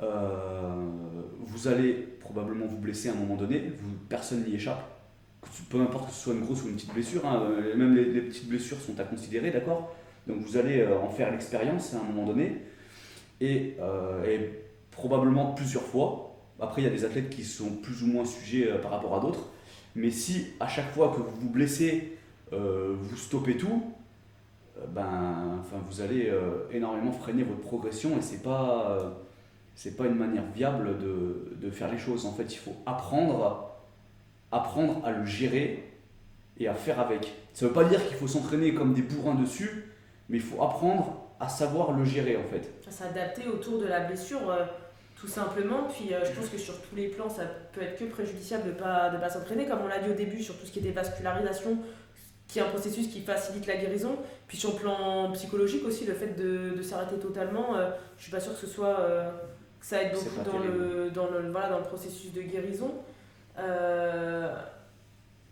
euh, 0.02 0.74
vous 1.40 1.66
allez 1.66 1.94
probablement 2.20 2.66
vous 2.66 2.76
blesser 2.76 3.08
à 3.08 3.12
un 3.12 3.16
moment 3.16 3.36
donné, 3.36 3.72
vous, 3.74 3.94
personne 4.08 4.44
n'y 4.44 4.54
échappe. 4.54 4.84
Peu 5.70 5.80
importe 5.80 6.08
que 6.08 6.14
ce 6.14 6.24
soit 6.24 6.34
une 6.34 6.40
grosse 6.40 6.62
ou 6.64 6.68
une 6.68 6.74
petite 6.74 6.92
blessure, 6.92 7.24
hein, 7.24 7.42
euh, 7.42 7.74
même 7.74 7.94
les 7.94 8.20
petites 8.20 8.48
blessures 8.48 8.78
sont 8.78 9.00
à 9.00 9.04
considérer, 9.04 9.50
d'accord 9.50 9.95
Donc 10.26 10.38
vous 10.38 10.56
allez 10.56 10.80
euh, 10.80 10.98
en 10.98 11.08
faire 11.08 11.30
l'expérience 11.30 11.94
à 11.94 11.98
un 11.98 12.02
moment 12.02 12.26
donné, 12.26 12.62
et, 13.40 13.76
euh, 13.80 14.24
et 14.24 14.50
probablement 14.90 15.52
plusieurs 15.52 15.82
fois. 15.82 16.36
Après, 16.58 16.80
il 16.80 16.84
y 16.84 16.88
a 16.88 16.90
des 16.90 17.04
athlètes 17.04 17.28
qui 17.28 17.44
sont 17.44 17.70
plus 17.82 18.02
ou 18.02 18.06
moins 18.06 18.24
sujets 18.24 18.70
euh, 18.70 18.78
par 18.78 18.90
rapport 18.92 19.14
à 19.14 19.20
d'autres, 19.20 19.50
mais 19.94 20.10
si 20.10 20.46
à 20.60 20.68
chaque 20.68 20.90
fois 20.92 21.12
que 21.14 21.20
vous 21.20 21.36
vous 21.40 21.50
blessez, 21.50 22.12
vous 22.52 23.16
stoppez 23.16 23.56
tout, 23.56 23.82
ben, 24.88 25.58
enfin, 25.58 25.76
vous 25.88 26.00
allez 26.00 26.32
énormément 26.70 27.10
freiner 27.10 27.42
votre 27.42 27.60
progression 27.60 28.16
et 28.18 28.22
c'est 28.22 28.42
pas, 28.42 28.90
euh, 28.90 29.10
c'est 29.74 29.96
pas 29.96 30.06
une 30.06 30.14
manière 30.14 30.44
viable 30.54 30.98
de, 30.98 31.70
faire 31.70 31.90
les 31.90 31.98
choses. 31.98 32.24
En 32.24 32.32
fait, 32.32 32.54
il 32.54 32.58
faut 32.58 32.76
apprendre, 32.86 33.72
à 34.52 35.10
le 35.10 35.24
gérer 35.26 35.92
et 36.58 36.68
à 36.68 36.74
faire 36.74 37.00
avec. 37.00 37.34
Ça 37.52 37.66
veut 37.66 37.72
pas 37.72 37.84
dire 37.84 38.06
qu'il 38.06 38.16
faut 38.16 38.28
s'entraîner 38.28 38.72
comme 38.72 38.94
des 38.94 39.02
bourrins 39.02 39.34
dessus, 39.34 39.84
mais 40.28 40.38
il 40.38 40.42
faut 40.42 40.62
apprendre 40.62 41.26
à 41.38 41.48
savoir 41.48 41.92
le 41.92 42.04
gérer 42.04 42.36
en 42.36 42.44
fait. 42.44 42.70
à 42.86 42.90
s'adapter 42.90 43.46
autour 43.46 43.78
de 43.78 43.86
la 43.86 44.00
blessure 44.00 44.50
euh, 44.50 44.64
tout 45.16 45.28
simplement. 45.28 45.84
Puis 45.84 46.14
euh, 46.14 46.24
je 46.24 46.32
pense 46.32 46.48
que 46.48 46.58
sur 46.58 46.80
tous 46.82 46.94
les 46.94 47.08
plans, 47.08 47.28
ça 47.28 47.42
peut 47.72 47.82
être 47.82 47.98
que 47.98 48.04
préjudiciable 48.04 48.64
de 48.64 48.70
ne 48.70 48.74
pas, 48.74 49.10
de 49.10 49.18
pas 49.18 49.30
s'entraîner, 49.30 49.66
comme 49.66 49.80
on 49.84 49.88
l'a 49.88 49.98
dit 49.98 50.10
au 50.10 50.14
début, 50.14 50.42
sur 50.42 50.58
tout 50.58 50.66
ce 50.66 50.72
qui 50.72 50.78
est 50.78 50.82
dévascularisation, 50.82 51.78
qui 52.48 52.58
est 52.58 52.62
un 52.62 52.68
processus 52.68 53.08
qui 53.08 53.20
facilite 53.20 53.66
la 53.66 53.76
guérison. 53.76 54.16
Puis 54.46 54.56
sur 54.56 54.72
le 54.72 54.76
plan 54.76 55.30
psychologique 55.32 55.84
aussi, 55.84 56.06
le 56.06 56.14
fait 56.14 56.34
de, 56.34 56.74
de 56.76 56.82
s'arrêter 56.82 57.16
totalement, 57.16 57.76
euh, 57.76 57.90
je 58.16 58.24
suis 58.24 58.32
pas 58.32 58.40
sûre 58.40 58.52
que 58.54 58.60
ce 58.60 58.66
soit 58.66 59.00
euh, 59.00 59.30
que 59.80 59.86
ça 59.86 60.02
aide 60.02 60.12
beaucoup 60.14 60.50
dans 60.50 60.58
le, 60.58 61.10
dans, 61.10 61.28
le, 61.30 61.50
voilà, 61.50 61.70
dans 61.70 61.78
le 61.78 61.84
processus 61.84 62.32
de 62.32 62.42
guérison. 62.42 62.94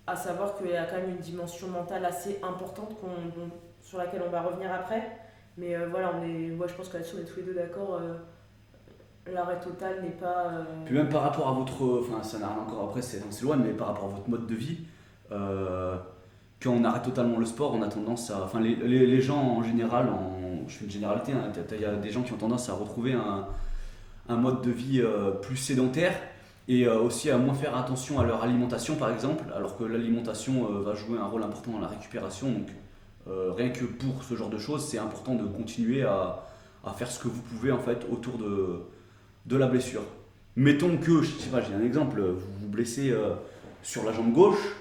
À 0.07 0.17
savoir 0.17 0.59
qu'il 0.59 0.71
y 0.71 0.77
a 0.77 0.85
quand 0.85 0.97
même 0.97 1.09
une 1.11 1.17
dimension 1.17 1.67
mentale 1.69 2.05
assez 2.05 2.39
importante 2.43 2.95
qu'on, 3.01 3.09
sur 3.85 3.99
laquelle 3.99 4.23
on 4.27 4.31
va 4.31 4.43
revenir 4.43 4.73
après. 4.73 5.03
Mais 5.57 5.77
euh, 5.77 5.87
voilà, 5.89 6.13
on 6.17 6.57
moi 6.57 6.67
je 6.67 6.75
pense 6.75 6.89
que 6.89 6.97
là-dessus 6.97 7.15
on 7.17 7.21
est 7.21 7.25
tous 7.25 7.37
les 7.37 7.43
deux 7.43 7.55
d'accord. 7.55 8.01
euh, 8.03 8.15
L'arrêt 9.33 9.59
total 9.61 10.03
n'est 10.03 10.11
pas. 10.11 10.49
euh, 10.49 10.65
Puis 10.85 10.95
même 10.95 11.09
par 11.09 11.23
rapport 11.23 11.49
à 11.49 11.53
votre, 11.53 12.01
enfin 12.01 12.23
ça 12.23 12.39
n'a 12.39 12.49
rien 12.49 12.59
encore 12.59 12.89
après, 12.89 13.01
c'est 13.03 13.21
s'éloigne, 13.33 13.61
mais 13.65 13.73
par 13.73 13.89
rapport 13.89 14.07
à 14.07 14.09
votre 14.09 14.29
mode 14.29 14.47
de 14.47 14.55
vie, 14.55 14.79
quand 15.31 16.71
on 16.71 16.85
arrête 16.85 17.03
totalement 17.03 17.39
le 17.39 17.47
sport, 17.47 17.75
on 17.75 17.83
a 17.83 17.89
tendance 17.89 18.31
à, 18.31 18.43
enfin 18.43 18.61
les, 18.61 18.75
les, 18.75 19.21
gens 19.21 19.39
en 19.39 19.63
général, 19.63 20.09
en, 20.09 20.67
je 20.67 20.77
fais 20.77 20.85
une 20.87 20.91
généralité, 20.91 21.33
hein, 21.33 21.53
il 21.73 21.81
y 21.81 21.85
a 21.85 21.95
des 21.97 22.11
gens 22.11 22.23
qui 22.23 22.33
ont 22.33 22.37
tendance 22.39 22.69
à 22.69 22.75
retrouver 22.75 23.13
un, 23.13 23.47
un 24.29 24.37
mode 24.37 24.63
de 24.63 24.71
vie 24.71 25.03
plus 25.43 25.57
sédentaire 25.57 26.15
et 26.69 26.87
aussi 26.89 27.31
à 27.31 27.39
moins 27.39 27.55
faire 27.55 27.77
attention 27.77 28.19
à 28.21 28.25
leur 28.25 28.43
alimentation 28.43 28.97
par 28.97 29.11
exemple, 29.11 29.45
alors 29.55 29.77
que 29.79 29.85
l'alimentation 29.85 30.65
va 30.83 30.95
jouer 30.95 31.19
un 31.19 31.27
rôle 31.27 31.43
important 31.43 31.73
dans 31.73 31.81
la 31.81 31.89
récupération. 31.89 32.51
Donc 32.51 32.69
euh, 33.27 33.53
rien 33.53 33.71
que 33.71 33.85
pour 33.85 34.23
ce 34.23 34.35
genre 34.35 34.51
de 34.51 34.59
choses, 34.59 34.87
c'est 34.87 34.99
important 34.99 35.35
de 35.35 35.47
continuer 35.47 36.03
à, 36.03 36.45
faire 36.97 37.11
ce 37.11 37.19
que 37.19 37.29
vous 37.29 37.41
pouvez 37.41 37.73
en 37.73 37.79
fait 37.79 38.07
autour 38.11 38.35
de, 38.37 39.57
la 39.57 39.67
blessure. 39.67 40.03
Mettons 40.57 40.97
que, 40.99 41.23
je 41.23 41.31
sais 41.31 41.51
pas, 41.51 41.63
j'ai 41.63 41.75
un 41.75 41.83
exemple, 41.83 42.21
vous 42.21 42.53
vous 42.61 42.69
blessez 42.69 43.11
euh, 43.11 43.35
sur 43.83 44.05
la 44.05 44.13
jambe 44.13 44.33
gauche, 44.33 44.77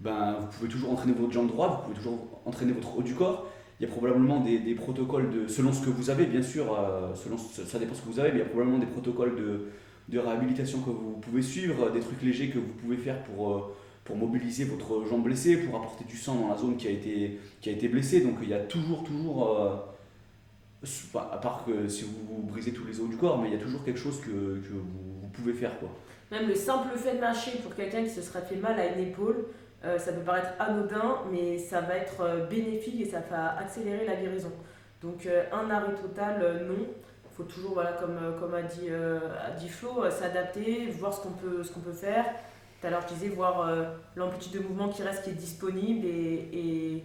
ben, 0.00 0.36
vous 0.40 0.46
pouvez 0.46 0.68
toujours 0.68 0.92
entraîner 0.92 1.12
votre 1.12 1.32
jambe 1.32 1.48
droite, 1.48 1.72
vous 1.72 1.82
pouvez 1.82 1.96
toujours 1.96 2.40
entraîner 2.46 2.72
votre 2.72 2.96
haut 2.96 3.02
du 3.02 3.14
corps. 3.14 3.46
Il 3.80 3.88
y 3.88 3.90
a 3.90 3.92
probablement 3.92 4.40
des, 4.40 4.74
protocoles, 4.74 5.30
de, 5.30 5.48
selon 5.48 5.72
ce 5.72 5.84
que 5.84 5.90
vous 5.90 6.10
avez, 6.10 6.26
bien 6.26 6.42
sûr, 6.42 6.78
euh, 6.78 7.14
ça 7.14 7.78
dépend 7.78 7.94
ce 7.94 8.02
que 8.02 8.08
vous 8.08 8.20
avez, 8.20 8.30
mais 8.30 8.36
il 8.36 8.42
y 8.42 8.44
a 8.44 8.48
probablement 8.48 8.78
des 8.78 8.86
protocoles 8.86 9.36
de, 9.36 10.18
réhabilitation 10.18 10.80
que 10.80 10.90
vous 10.90 11.18
pouvez 11.20 11.42
suivre, 11.42 11.90
des 11.90 12.00
trucs 12.00 12.22
légers 12.22 12.50
que 12.50 12.58
vous 12.58 12.72
pouvez 12.80 12.96
faire 12.96 13.22
pour, 13.24 13.72
pour 14.10 14.18
mobiliser 14.18 14.64
votre 14.64 15.06
jambe 15.06 15.22
blessée, 15.22 15.56
pour 15.56 15.76
apporter 15.76 16.04
du 16.04 16.16
sang 16.16 16.34
dans 16.34 16.48
la 16.48 16.56
zone 16.56 16.76
qui 16.76 16.88
a 16.88 16.90
été, 16.90 17.38
qui 17.60 17.68
a 17.68 17.72
été 17.72 17.86
blessée. 17.86 18.22
Donc 18.22 18.38
il 18.42 18.48
y 18.48 18.54
a 18.54 18.58
toujours, 18.58 19.04
toujours, 19.04 19.56
euh, 19.56 19.76
à 21.14 21.38
part 21.38 21.64
que 21.64 21.86
si 21.86 22.02
vous, 22.02 22.42
brisez 22.42 22.72
tous 22.72 22.84
les 22.84 22.98
os 23.00 23.08
du 23.08 23.16
corps, 23.16 23.38
mais 23.38 23.48
il 23.48 23.54
y 23.54 23.56
a 23.56 23.60
toujours 23.60 23.84
quelque 23.84 24.00
chose 24.00 24.20
que, 24.20 24.26
que 24.26 24.72
vous, 24.72 25.28
pouvez 25.32 25.52
faire. 25.52 25.78
Quoi. 25.78 25.88
Même 26.32 26.48
le 26.48 26.56
simple 26.56 26.88
fait 26.96 27.14
de 27.14 27.20
marcher 27.20 27.52
pour 27.62 27.72
quelqu'un 27.72 28.02
qui 28.02 28.10
se 28.10 28.20
serait 28.20 28.42
fait 28.42 28.56
mal 28.56 28.80
à 28.80 28.86
une 28.86 28.98
épaule, 28.98 29.46
euh, 29.84 29.96
ça 29.96 30.12
peut 30.12 30.22
paraître 30.22 30.50
anodin, 30.58 31.18
mais 31.30 31.56
ça 31.56 31.80
va 31.82 31.96
être 31.96 32.20
euh, 32.20 32.46
bénéfique 32.46 33.00
et 33.00 33.04
ça 33.04 33.22
va 33.30 33.56
accélérer 33.58 34.06
la 34.06 34.16
guérison. 34.16 34.50
Donc 35.02 35.28
un 35.52 35.70
arrêt 35.70 35.94
total, 35.94 36.66
non. 36.66 36.84
Il 36.84 37.36
faut 37.36 37.44
toujours, 37.44 37.74
voilà, 37.74 37.92
comme, 37.92 38.18
comme 38.38 38.52
a, 38.52 38.62
dit, 38.62 38.90
a 38.90 39.50
dit 39.52 39.68
Flo, 39.68 40.10
s'adapter, 40.10 40.88
voir 40.90 41.14
ce 41.14 41.22
qu'on 41.22 41.30
peut, 41.30 41.62
ce 41.62 41.72
qu'on 41.72 41.80
peut 41.80 41.92
faire. 41.92 42.26
Tout 42.80 42.86
à 42.86 42.90
l'heure, 42.90 43.02
je 43.08 43.14
disais, 43.14 43.28
voir 43.28 43.60
euh, 43.60 43.84
l'amplitude 44.16 44.52
de 44.52 44.60
mouvement 44.60 44.88
qui 44.88 45.02
reste, 45.02 45.24
qui 45.24 45.30
est 45.30 45.34
disponible. 45.34 46.06
Et, 46.06 47.02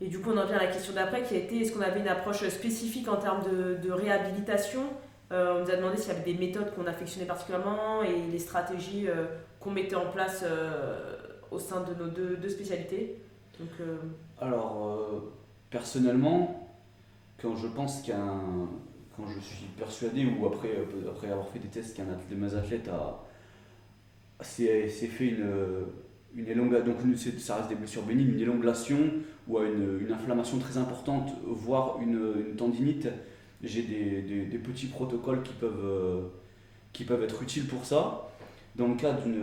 du 0.00 0.20
coup, 0.20 0.30
on 0.30 0.38
en 0.38 0.46
vient 0.46 0.56
à 0.56 0.64
la 0.64 0.72
question 0.72 0.94
d'après, 0.94 1.22
qui 1.22 1.34
a 1.34 1.38
été, 1.38 1.60
est-ce 1.60 1.72
qu'on 1.72 1.82
avait 1.82 2.00
une 2.00 2.08
approche 2.08 2.46
spécifique 2.48 3.08
en 3.08 3.16
termes 3.16 3.42
de, 3.44 3.90
réhabilitation? 3.90 4.84
Euh, 5.32 5.56
on 5.56 5.64
nous 5.64 5.70
a 5.70 5.76
demandé 5.76 5.96
s'il 5.96 6.12
y 6.12 6.16
avait 6.16 6.32
des 6.32 6.38
méthodes 6.38 6.72
qu'on 6.74 6.86
affectionnait 6.86 7.26
particulièrement 7.26 8.02
et 8.02 8.30
les 8.30 8.38
stratégies 8.38 9.08
euh, 9.08 9.24
qu'on 9.58 9.72
mettait 9.72 9.96
en 9.96 10.06
place 10.06 10.44
au 11.50 11.58
sein 11.58 11.82
de 11.82 11.94
nos 11.94 12.08
deux, 12.08 12.48
spécialités. 12.48 13.20
Alors, 14.40 15.24
personnellement, 15.70 16.68
quand 17.40 17.56
je 17.56 17.66
pense 17.66 18.02
qu'un. 18.02 18.40
Quand 19.16 19.26
je 19.28 19.40
suis 19.40 19.64
persuadé, 19.78 20.26
ou 20.26 20.46
après, 20.46 20.76
après 21.08 21.30
avoir 21.30 21.48
fait 21.48 21.58
des 21.58 21.68
tests, 21.68 21.96
qu'un 21.96 22.04
athlète- 22.04 22.28
de 22.28 22.34
mes 22.34 22.54
athlètes 22.54 22.88
a. 22.88 23.18
s'est 24.40 24.88
fait 24.88 25.28
une. 25.28 25.46
Une 26.34 26.46
élonga- 26.48 26.82
donc 26.82 26.96
ça 27.38 27.56
reste 27.56 27.70
des 27.70 27.76
blessures 27.76 28.02
bénignes, 28.02 28.32
une 28.34 28.40
élongation 28.40 28.98
ou 29.48 29.58
une, 29.58 30.00
une 30.06 30.12
inflammation 30.12 30.58
très 30.58 30.76
importante, 30.76 31.32
voire 31.46 31.98
une, 32.02 32.20
une 32.50 32.56
tendinite, 32.56 33.08
j'ai 33.62 33.80
des, 33.80 34.20
des- 34.20 34.58
petits 34.58 34.88
protocoles 34.88 35.42
qui 35.42 35.54
peuvent, 35.54 36.24
qui 36.92 37.04
peuvent 37.04 37.22
être 37.22 37.42
utiles 37.42 37.66
pour 37.66 37.86
ça. 37.86 38.28
Dans 38.74 38.88
le 38.88 38.96
cas 38.96 39.14
d'une 39.14 39.40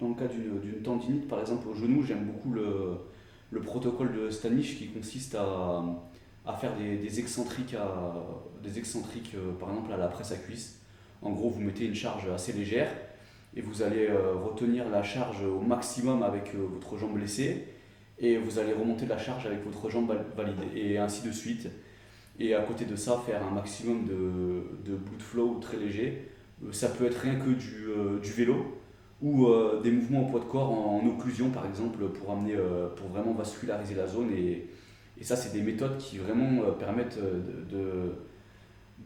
dans 0.00 0.08
le 0.08 0.14
cas 0.14 0.26
d'une 0.26 0.82
tendinite, 0.82 1.28
par 1.28 1.40
exemple 1.40 1.68
au 1.68 1.74
genou, 1.74 2.02
j'aime 2.02 2.24
beaucoup 2.24 2.52
le, 2.52 2.96
le 3.52 3.60
protocole 3.60 4.12
de 4.14 4.30
Stanish 4.30 4.76
qui 4.78 4.88
consiste 4.88 5.36
à, 5.36 5.84
à 6.44 6.52
faire 6.54 6.76
des, 6.76 6.96
des 6.96 7.20
excentriques, 7.20 7.74
à, 7.74 8.14
des 8.64 8.78
excentriques 8.80 9.32
euh, 9.36 9.52
par 9.60 9.68
exemple 9.70 9.92
à 9.92 9.96
la 9.96 10.08
presse 10.08 10.32
à 10.32 10.36
cuisse. 10.36 10.80
En 11.22 11.30
gros, 11.30 11.50
vous 11.50 11.60
mettez 11.60 11.86
une 11.86 11.94
charge 11.94 12.28
assez 12.28 12.52
légère 12.52 12.90
et 13.56 13.62
vous 13.62 13.82
allez 13.82 14.06
euh, 14.06 14.34
retenir 14.34 14.88
la 14.90 15.02
charge 15.02 15.42
au 15.42 15.60
maximum 15.60 16.22
avec 16.22 16.54
euh, 16.54 16.66
votre 16.70 16.98
jambe 16.98 17.14
blessée 17.14 17.64
et 18.18 18.36
vous 18.36 18.58
allez 18.58 18.74
remonter 18.74 19.06
la 19.06 19.16
charge 19.16 19.46
avec 19.46 19.64
votre 19.64 19.88
jambe 19.90 20.08
val- 20.08 20.26
valide 20.36 20.58
et 20.74 20.98
ainsi 20.98 21.26
de 21.26 21.32
suite. 21.32 21.68
Et 22.38 22.54
à 22.54 22.60
côté 22.60 22.84
de 22.84 22.96
ça, 22.96 23.22
faire 23.24 23.42
un 23.42 23.50
maximum 23.50 24.04
de, 24.04 24.90
de 24.90 24.96
blood 24.96 25.20
flow 25.20 25.58
très 25.60 25.78
léger. 25.78 26.28
Euh, 26.64 26.72
Ça 26.72 26.88
peut 26.88 27.06
être 27.06 27.18
rien 27.18 27.36
que 27.36 27.50
du, 27.50 28.30
vélo 28.30 28.78
ou 29.22 29.48
des 29.82 29.90
mouvements 29.90 30.24
au 30.24 30.30
poids 30.30 30.40
de 30.40 30.44
corps 30.44 30.70
en, 30.70 31.02
occlusion 31.06 31.48
par 31.48 31.64
exemple 31.64 32.06
pour, 32.10 32.32
amener, 32.32 32.54
pour 32.96 33.08
vraiment 33.08 33.32
vasculariser 33.32 33.94
la 33.94 34.06
zone. 34.06 34.30
Et, 34.32 34.68
ça, 35.22 35.36
c'est 35.36 35.54
des 35.54 35.62
méthodes 35.62 35.96
qui 35.96 36.18
vraiment 36.18 36.70
permettent 36.78 37.18
de, 37.18 38.12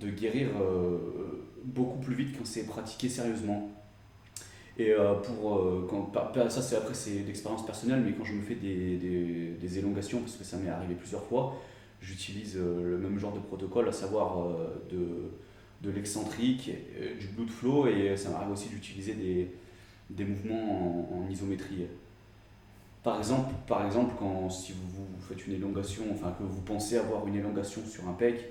de, 0.00 0.10
guérir 0.10 0.48
beaucoup 1.62 2.00
plus 2.00 2.16
vite 2.16 2.36
quand 2.36 2.44
c'est 2.44 2.66
pratiqué 2.66 3.08
sérieusement. 3.08 3.70
Et 4.80 4.92
euh, 4.92 5.12
pour, 5.16 5.58
euh, 5.58 6.48
ça 6.48 6.62
c'est 6.62 6.76
après 6.76 6.94
c'est 6.94 7.22
l'expérience 7.26 7.66
personnelle, 7.66 8.00
mais 8.02 8.12
quand 8.12 8.24
je 8.24 8.32
me 8.32 8.40
fais 8.40 8.54
des, 8.54 8.96
des, 9.60 9.78
élongations, 9.78 10.20
parce 10.20 10.36
que 10.36 10.44
ça 10.44 10.56
m'est 10.56 10.70
arrivé 10.70 10.94
plusieurs 10.94 11.22
fois, 11.24 11.54
j'utilise 12.00 12.56
euh, 12.56 12.92
le 12.92 12.96
même 12.96 13.18
genre 13.18 13.34
de 13.34 13.40
protocole, 13.40 13.90
à 13.90 13.92
savoir 13.92 14.48
de, 14.90 15.86
de 15.86 15.90
l'excentrique, 15.94 16.70
du 17.20 17.26
blood 17.28 17.50
flow 17.50 17.88
et 17.88 18.16
ça 18.16 18.30
m'arrive 18.30 18.52
aussi 18.52 18.70
d'utiliser 18.70 19.12
des, 19.12 19.50
des 20.08 20.24
mouvements 20.24 21.10
en, 21.12 21.30
isométrie. 21.30 21.86
Par 23.02 23.18
exemple, 23.18 23.52
par 23.66 23.84
exemple 23.84 24.14
quand, 24.18 24.48
si 24.48 24.72
vous, 24.72 25.04
vous 25.04 25.22
faites 25.28 25.46
une 25.46 25.52
élongation, 25.52 26.04
enfin 26.10 26.34
que 26.38 26.42
vous 26.42 26.62
pensez 26.62 26.96
avoir 26.96 27.28
une 27.28 27.36
élongation 27.36 27.82
sur 27.84 28.08
un 28.08 28.14
pec 28.14 28.46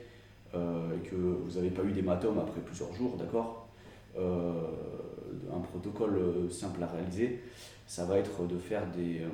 et 0.54 1.08
que 1.10 1.16
vous 1.16 1.56
n'avez 1.56 1.72
pas 1.72 1.84
eu 1.84 1.92
d'hématome 1.92 2.38
après 2.38 2.62
plusieurs 2.62 2.94
jours, 2.94 3.18
d'accord 3.18 3.68
Un 5.54 5.60
protocole 5.60 6.16
euh, 6.16 6.50
simple 6.50 6.84
à 6.84 6.88
réaliser, 6.88 7.42
ça 7.88 8.06
va 8.06 8.18
être 8.18 8.46
de 8.46 8.58
faire 8.58 8.86
des, 8.92 9.22
euh, 9.22 9.30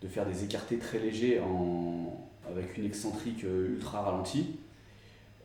de 0.00 0.08
faire 0.08 0.26
des 0.26 0.44
écartés 0.44 0.78
très 0.78 0.98
légers 0.98 1.40
en, 1.40 2.28
avec 2.50 2.76
une 2.76 2.84
excentrique 2.84 3.44
euh, 3.44 3.74
ultra 3.74 4.02
ralentie, 4.02 4.58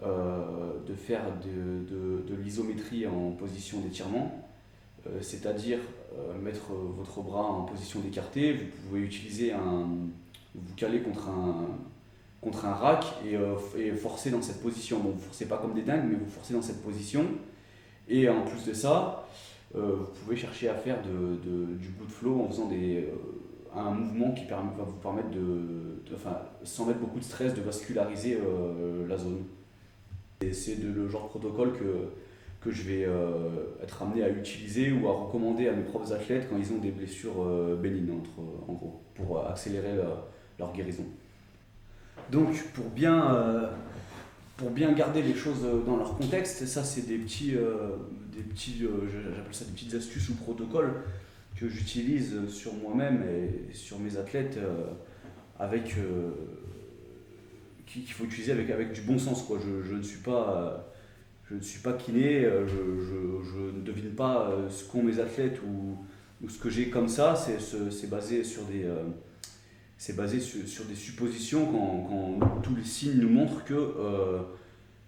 euh, 0.03 0.73
de 0.85 0.93
faire 0.93 1.23
de, 1.43 2.23
de, 2.27 2.35
l'isométrie 2.35 3.07
en 3.07 3.31
position 3.31 3.79
d'étirement, 3.79 4.47
euh, 5.07 5.19
c'est-à-dire 5.21 5.79
euh, 6.13 6.37
mettre 6.39 6.71
votre 6.71 7.21
bras 7.21 7.43
en 7.43 7.63
position 7.63 7.99
d'écarté, 7.99 8.53
vous 8.53 8.89
pouvez 8.89 9.01
utiliser 9.01 9.53
un. 9.53 9.87
vous 10.53 10.75
caler 10.75 11.01
contre 11.01 11.29
un, 11.29 11.67
contre 12.41 12.65
un 12.65 12.73
rack 12.73 13.05
et, 13.25 13.35
euh, 13.35 13.55
et 13.77 13.91
forcer 13.91 14.29
dans 14.29 14.41
cette 14.41 14.61
position. 14.61 14.99
Bon, 14.99 15.09
vous 15.11 15.21
forcez 15.21 15.45
pas 15.45 15.57
comme 15.57 15.73
des 15.73 15.81
dingues, 15.81 16.05
mais 16.09 16.15
vous 16.15 16.29
forcez 16.29 16.53
dans 16.53 16.61
cette 16.61 16.83
position. 16.83 17.25
Et 18.09 18.29
en 18.29 18.41
plus 18.43 18.65
de 18.65 18.73
ça, 18.73 19.27
euh, 19.75 19.95
vous 19.99 20.05
pouvez 20.23 20.35
chercher 20.35 20.69
à 20.69 20.75
faire 20.75 20.97
de, 21.01 21.49
de- 21.49 21.73
du 21.77 21.89
de 21.89 22.09
flow 22.09 22.41
en 22.41 22.47
faisant 22.47 22.69
euh, 22.71 23.01
un 23.75 23.91
mouvement 23.91 24.31
qui 24.31 24.45
va 24.45 24.61
vous 24.61 24.93
permettre 24.93 25.29
de, 25.29 26.01
enfin, 26.13 26.37
sans 26.63 26.85
mettre 26.85 26.99
beaucoup 26.99 27.19
de 27.19 27.23
stress, 27.23 27.53
de 27.53 27.61
vasculariser 27.61 28.37
euh, 28.37 29.05
la 29.07 29.17
zone. 29.17 29.43
C'est 30.51 30.77
le 30.81 31.07
genre 31.09 31.23
de 31.25 31.29
protocole 31.29 31.73
que, 31.73 32.09
que 32.61 32.71
je 32.71 32.83
vais 32.83 33.07
être 33.81 34.03
amené 34.03 34.21
à 34.23 34.29
utiliser 34.29 34.91
ou 34.91 35.07
à 35.07 35.11
recommander 35.13 35.67
à 35.67 35.71
mes 35.73 35.81
propres 35.81 36.13
athlètes 36.13 36.47
quand 36.47 36.57
ils 36.57 36.71
ont 36.71 36.77
des 36.77 36.91
blessures 36.91 37.43
bénignes, 37.81 38.11
entre, 38.11 38.39
en 38.67 38.73
gros, 38.73 39.01
pour 39.15 39.43
accélérer 39.47 39.95
leur, 40.59 40.73
guérison. 40.73 41.05
Donc, 42.31 42.55
pour 42.75 42.85
bien, 42.91 43.71
pour 44.57 44.71
bien 44.71 44.91
garder 44.91 45.21
les 45.21 45.35
choses 45.35 45.63
euh, 45.63 45.83
dans 45.85 45.97
leur 45.97 46.17
contexte, 46.17 46.65
ça, 46.65 46.83
c'est 46.83 47.07
des 47.07 47.17
petits, 47.17 47.55
euh, 47.55 47.91
des 48.35 48.41
petits 48.41 48.79
euh, 48.83 49.07
j'appelle 49.35 49.53
ça 49.53 49.65
des 49.65 49.71
petites 49.71 49.93
astuces 49.93 50.29
ou 50.29 50.33
protocoles 50.35 50.93
que 51.55 51.69
j'utilise 51.69 52.47
sur 52.49 52.73
moi-même 52.73 53.23
et 53.23 53.73
sur 53.73 53.97
mes 53.99 54.17
athlètes 54.17 54.59
avec 55.57 55.95
qui- 57.87 58.01
qu'il 58.01 58.13
faut 58.13 58.25
utiliser 58.25 58.51
avec, 58.51 58.69
avec 58.69 58.93
du 58.93 59.01
bon 59.01 59.17
sens. 59.17 59.41
Quoi. 59.41 59.57
Je, 59.83 59.95
ne 59.95 60.03
suis 60.03 60.19
pas, 60.19 60.93
je 61.49 61.55
ne 61.55 61.61
suis 61.61 61.79
pas 61.79 61.93
kiné, 61.93 62.43
je, 62.43 63.75
ne 63.75 63.81
devine 63.83 64.11
pas 64.11 64.51
ce 64.69 64.83
qu'ont 64.83 65.01
mes 65.01 65.19
athlètes 65.19 65.59
ou, 65.67 65.97
ou 66.45 66.49
ce 66.49 66.59
que 66.59 66.69
j'ai 66.69 66.91
comme 66.91 67.07
ça. 67.07 67.33
C'est 67.35 68.09
basé 68.11 68.43
sur 68.43 68.61
des, 68.65 68.85
c'est 69.97 70.15
basé 70.15 70.39
sur, 70.39 70.85
des 70.85 70.95
suppositions 70.95 71.65
quand, 71.65 72.61
tous 72.61 72.75
les 72.75 72.83
signes 72.83 73.19
nous 73.19 73.29
montrent 73.29 73.63
que 73.63 73.73
euh, 73.73 74.39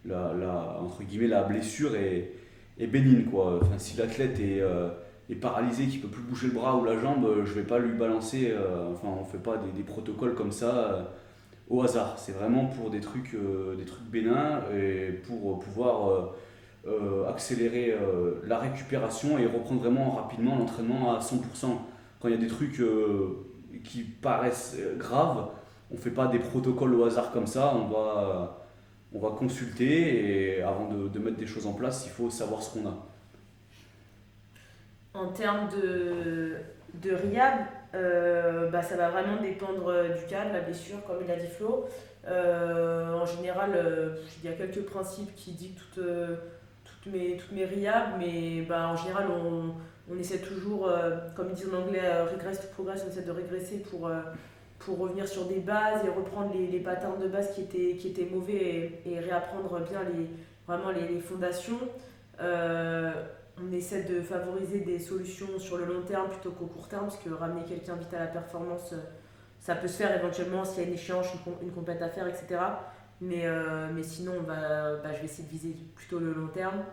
la, 0.05 0.77
entre 0.81 1.03
guillemets, 1.03 1.27
la 1.27 1.43
blessure 1.43 1.95
est, 1.95 2.31
est 2.79 2.87
bénigne. 2.87 3.25
Quoi. 3.25 3.59
Enfin, 3.61 3.77
si 3.77 3.97
l'athlète 3.97 4.39
est, 4.39 4.61
euh, 4.61 4.89
est 5.29 5.35
paralysé, 5.35 5.85
qu'il 5.85 6.01
peut 6.01 6.07
plus 6.07 6.23
bouger 6.23 6.47
le 6.47 6.53
bras 6.53 6.75
ou 6.75 6.85
la 6.85 6.99
jambe, 6.99 7.23
euh, 7.25 7.45
je 7.45 7.53
vais 7.53 7.63
pas 7.63 7.77
lui 7.77 7.93
balancer. 7.93 8.51
enfin, 8.91 9.09
on 9.21 9.25
fait 9.25 9.37
pas 9.37 9.57
des, 9.57 9.83
protocoles 9.83 10.33
comme 10.33 10.51
ça. 10.51 11.13
au 11.69 11.83
hasard. 11.83 12.17
C'est 12.17 12.31
vraiment 12.31 12.65
pour 12.65 12.89
des 12.89 12.99
trucs, 12.99 13.35
des 13.77 13.85
trucs 13.85 14.07
bénins 14.09 14.63
et 14.75 15.11
pour 15.27 15.59
pouvoir 15.59 16.33
accélérer 17.27 17.95
la 18.43 18.57
récupération 18.57 19.37
et 19.37 19.45
reprendre 19.45 19.81
vraiment 19.81 20.11
rapidement 20.11 20.57
l'entraînement 20.57 21.15
à 21.15 21.19
100%. 21.19 21.35
Quand 22.19 22.27
il 22.27 22.31
y 22.31 22.37
a 22.37 22.37
des 22.37 22.47
trucs 22.47 22.81
qui 23.83 24.03
paraissent 24.03 24.75
euh, 24.79 24.95
graves, 24.97 25.49
on 25.91 25.95
ne 25.95 25.99
fait 25.99 26.11
pas 26.11 26.27
des 26.27 26.39
protocoles 26.39 26.95
au 26.95 27.05
hasard 27.05 27.31
comme 27.31 27.47
ça, 27.47 27.73
on 27.75 27.87
va, 27.87 28.65
on 29.13 29.19
va 29.19 29.29
consulter 29.29 30.57
et 30.57 30.61
avant 30.61 30.89
de, 30.89 31.19
mettre 31.19 31.37
des 31.37 31.47
choses 31.47 31.65
en 31.65 31.73
place, 31.73 32.05
il 32.05 32.11
faut 32.11 32.29
savoir 32.29 32.61
ce 32.61 32.77
qu'on 32.77 32.87
a. 32.87 32.93
En 35.13 35.29
termes 35.29 35.67
de, 35.69 36.53
de 36.93 37.11
RIAB, 37.11 37.65
euh, 37.95 38.69
bah, 38.69 38.83
ça 38.83 38.95
va 38.95 39.09
vraiment 39.09 39.41
dépendre 39.41 39.87
euh, 39.87 40.09
du 40.09 40.25
cas, 40.25 40.47
de 40.47 40.53
la 40.53 40.61
blessure, 40.61 41.03
comme 41.07 41.17
il 41.25 41.31
a 41.31 41.35
dit 41.35 41.47
Flo. 41.47 41.87
Euh, 42.27 43.13
en 43.13 43.25
général, 43.25 43.71
euh, 43.75 44.15
il 44.43 44.49
y 44.49 44.53
a 44.53 44.55
quelques 44.55 44.85
principes 44.85 45.33
qui 45.35 45.51
dictent 45.51 45.79
toutes, 45.79 46.03
euh, 46.03 46.35
toutes, 46.83 47.11
mes, 47.13 47.37
toutes 47.37 47.51
mes 47.53 47.65
RIAB, 47.65 48.19
mais 48.19 48.61
bah, 48.61 48.89
en 48.89 48.95
général, 48.95 49.27
on, 49.31 49.73
on 50.11 50.17
essaie 50.17 50.39
toujours, 50.39 50.87
euh, 50.87 51.17
comme 51.35 51.49
ils 51.49 51.55
disent 51.55 51.69
en 51.73 51.81
anglais, 51.83 52.01
euh, 52.03 52.25
regress 52.25 52.59
to 52.61 52.67
progress, 52.73 53.03
on 53.05 53.09
essaie 53.09 53.21
de 53.21 53.31
régresser 53.31 53.77
pour, 53.79 54.07
euh, 54.07 54.21
revenir 54.87 55.27
sur 55.27 55.45
des 55.45 55.59
bases 55.59 56.03
et 56.03 56.09
reprendre 56.09 56.51
les, 56.53 56.65
les 56.67 56.79
patterns 56.79 57.19
de 57.19 57.27
base 57.27 57.53
qui 57.53 57.61
étaient, 57.61 58.27
mauvais 58.33 59.01
et, 59.05 59.19
réapprendre 59.19 59.79
bien 59.87 60.01
les, 60.03 60.27
vraiment 60.67 60.89
les, 60.89 61.19
fondations. 61.19 61.77
Euh, 62.41 63.11
on 63.61 63.71
essaie 63.71 64.03
de 64.03 64.21
favoriser 64.21 64.79
des 64.79 64.97
solutions 64.97 65.59
sur 65.59 65.77
le 65.77 65.85
long 65.85 66.01
terme 66.01 66.29
plutôt 66.29 66.51
qu'au 66.51 66.65
court 66.65 66.87
terme, 66.87 67.03
parce 67.03 67.17
que 67.17 67.29
ramener 67.29 67.65
quelqu'un 67.65 67.95
vite 67.97 68.13
à 68.15 68.19
la 68.19 68.27
performance, 68.27 68.95
ça 69.59 69.75
peut 69.75 69.87
se 69.87 69.97
faire 69.97 70.17
éventuellement 70.17 70.63
s'il 70.65 70.81
y 70.83 70.85
a 70.85 70.89
une 70.89 70.95
échéance, 70.95 71.27
une, 71.33 71.41
com- 71.41 71.59
une 71.61 71.71
compète 71.71 72.01
à 72.01 72.09
faire, 72.09 72.25
etc. 72.27 72.47
Mais, 73.21 73.45
mais 73.93 74.01
sinon, 74.01 74.31
on 74.39 74.43
va, 74.43 74.95
bah, 75.03 75.09
je 75.13 75.19
vais 75.19 75.25
essayer 75.25 75.43
de 75.43 75.51
viser 75.51 75.75
plutôt 75.93 76.19
le 76.19 76.31
long 76.33 76.47
terme. 76.47 76.83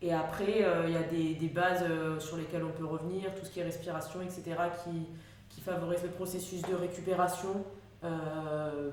Et 0.00 0.12
après, 0.12 0.62
euh, 0.62 0.84
il 0.86 0.92
y 0.92 0.96
a 0.96 1.02
des, 1.02 1.48
bases 1.48 1.84
euh, 1.88 2.20
sur 2.20 2.36
lesquelles 2.36 2.62
on 2.62 2.70
peut 2.70 2.84
revenir, 2.84 3.34
tout 3.34 3.44
ce 3.44 3.50
qui 3.50 3.60
est 3.60 3.64
respiration, 3.64 4.20
etc., 4.22 4.42
qui, 4.84 5.60
favorisent 5.60 6.04
le 6.04 6.10
processus 6.10 6.62
de 6.62 6.74
récupération. 6.74 7.64
Euh, 8.02 8.90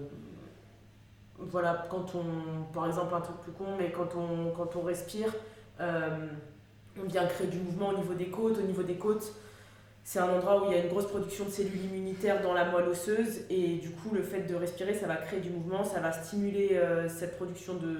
voilà, 1.38 1.86
quand 1.90 2.16
on, 2.16 2.64
par 2.74 2.88
exemple, 2.88 3.14
un 3.14 3.22
truc 3.22 3.38
plus 3.44 3.52
con, 3.52 3.78
mais 3.78 3.92
quand 3.92 4.16
on, 4.18 4.52
quand 4.52 4.76
on 4.76 4.82
respire, 4.82 5.32
on 5.80 7.08
vient 7.08 7.26
créer 7.28 7.48
du 7.48 7.60
mouvement 7.60 7.90
au 7.90 7.98
niveau 7.98 8.14
des 8.14 8.28
côtes. 8.28 8.58
Au 8.58 8.64
niveau 8.64 8.84
des 8.84 8.96
côtes, 8.96 9.32
c'est 10.04 10.20
un 10.20 10.28
endroit 10.28 10.64
où 10.64 10.66
il 10.66 10.76
y 10.76 10.80
a 10.80 10.84
une 10.84 10.90
grosse 10.90 11.06
production 11.06 11.46
de 11.46 11.52
cellules 11.52 11.86
immunitaires 11.86 12.42
dans 12.42 12.54
la 12.54 12.66
moelle 12.66 12.90
osseuse 12.90 13.42
et 13.50 13.76
du 13.76 13.92
coup, 13.92 14.10
le 14.14 14.24
fait 14.24 14.42
de 14.42 14.56
respirer, 14.56 14.96
ça 14.96 15.08
va 15.08 15.16
créer 15.16 15.40
du 15.40 15.52
mouvement, 15.52 15.86
ça 15.86 16.02
va 16.02 16.12
stimuler 16.12 16.82
cette 17.08 17.38
production 17.38 17.76
de, 17.76 18.00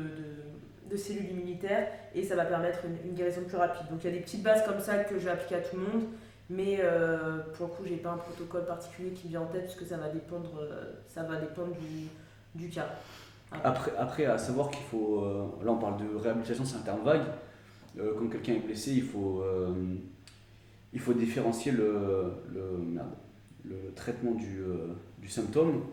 de 0.90 0.98
cellules 0.98 1.30
immunitaires 1.32 1.88
et 2.14 2.24
ça 2.24 2.36
va 2.36 2.46
permettre 2.46 2.80
une, 2.86 3.14
guérison 3.14 3.42
plus 3.48 3.58
rapide. 3.58 3.88
Donc 3.90 4.04
il 4.04 4.10
y 4.10 4.14
a 4.14 4.16
des 4.16 4.22
petites 4.22 4.44
bases 4.44 4.66
comme 4.66 4.80
ça 4.80 5.04
que 5.04 5.18
je 5.18 5.26
vais 5.26 5.32
appliquer 5.32 5.56
à 5.56 5.62
tout 5.62 5.76
le 5.76 5.82
monde, 5.82 6.04
mais 6.50 6.80
euh, 6.82 7.40
pour 7.54 7.68
le 7.68 7.74
coup, 7.74 7.84
j'ai 7.86 7.98
pas 7.98 8.12
un 8.12 8.18
protocole 8.18 8.66
particulier 8.66 9.12
qui 9.12 9.26
me 9.26 9.30
vient 9.32 9.42
en 9.42 9.48
tête 9.48 9.66
parce 9.66 9.76
que 9.76 9.86
ça 9.86 9.98
va 9.98 10.10
dépendre, 10.10 10.60
euh, 10.62 10.94
ça 11.08 11.24
va 11.24 11.38
dépendre 11.38 11.76
du, 12.56 12.70
cas. 12.70 12.88
Après, 13.64 14.26
à 14.26 14.38
savoir 14.38 14.70
qu'il 14.70 14.84
faut. 14.86 15.24
euh, 15.24 15.46
là, 15.64 15.72
on 15.72 15.78
parle 15.78 15.98
de 15.98 16.16
réhabilitation, 16.16 16.66
c'est 16.66 16.78
un 16.78 16.82
terme 16.82 17.04
vague. 17.04 17.26
Quand 17.98 18.28
quelqu'un 18.28 18.54
est 18.54 18.60
blessé, 18.60 18.92
il 18.92 19.04
faut, 19.04 19.42
différencier 21.14 21.72
le, 21.72 22.34
le, 22.54 23.00
le 23.64 23.94
traitement 23.96 24.32
du, 24.32 25.30
symptôme 25.30 25.84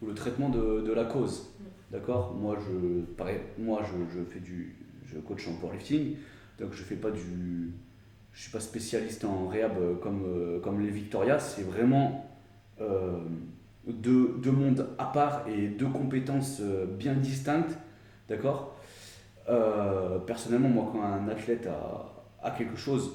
ou 0.00 0.06
le 0.06 0.14
traitement 0.14 0.48
de 0.48 0.92
la 0.92 1.04
cause. 1.04 1.50
D'accord? 1.90 2.34
Moi, 2.34 2.56
je, 2.58 4.22
fais 4.32 4.40
du. 4.40 4.76
Je 5.06 5.18
coach 5.18 5.48
en 5.48 5.54
powerlifting, 5.54 6.16
donc 6.58 6.72
je 6.72 6.82
fais 6.82 6.96
pas 6.96 7.10
du. 7.10 7.72
Je 8.32 8.42
suis 8.42 8.50
pas 8.52 8.60
spécialiste 8.60 9.24
en 9.24 9.48
réhab 9.48 9.74
comme, 10.00 10.80
les 10.80 10.90
Victoria, 10.90 11.38
c'est 11.38 11.62
vraiment. 11.62 12.26
euh, 12.80 13.18
deux, 13.86 14.52
mondes 14.52 14.86
à 14.98 15.06
part 15.06 15.44
et 15.48 15.68
deux 15.68 15.88
compétences 15.88 16.58
euh, 16.60 16.86
bien 16.86 17.14
distinctes, 17.14 17.76
d'accord? 18.28 18.76
Euh, 19.48 20.18
Personnellement, 20.18 20.68
moi, 20.68 20.90
quand 20.92 21.02
un 21.02 21.28
athlète 21.28 21.66
a, 22.42 22.50
quelque 22.52 22.76
chose, 22.76 23.10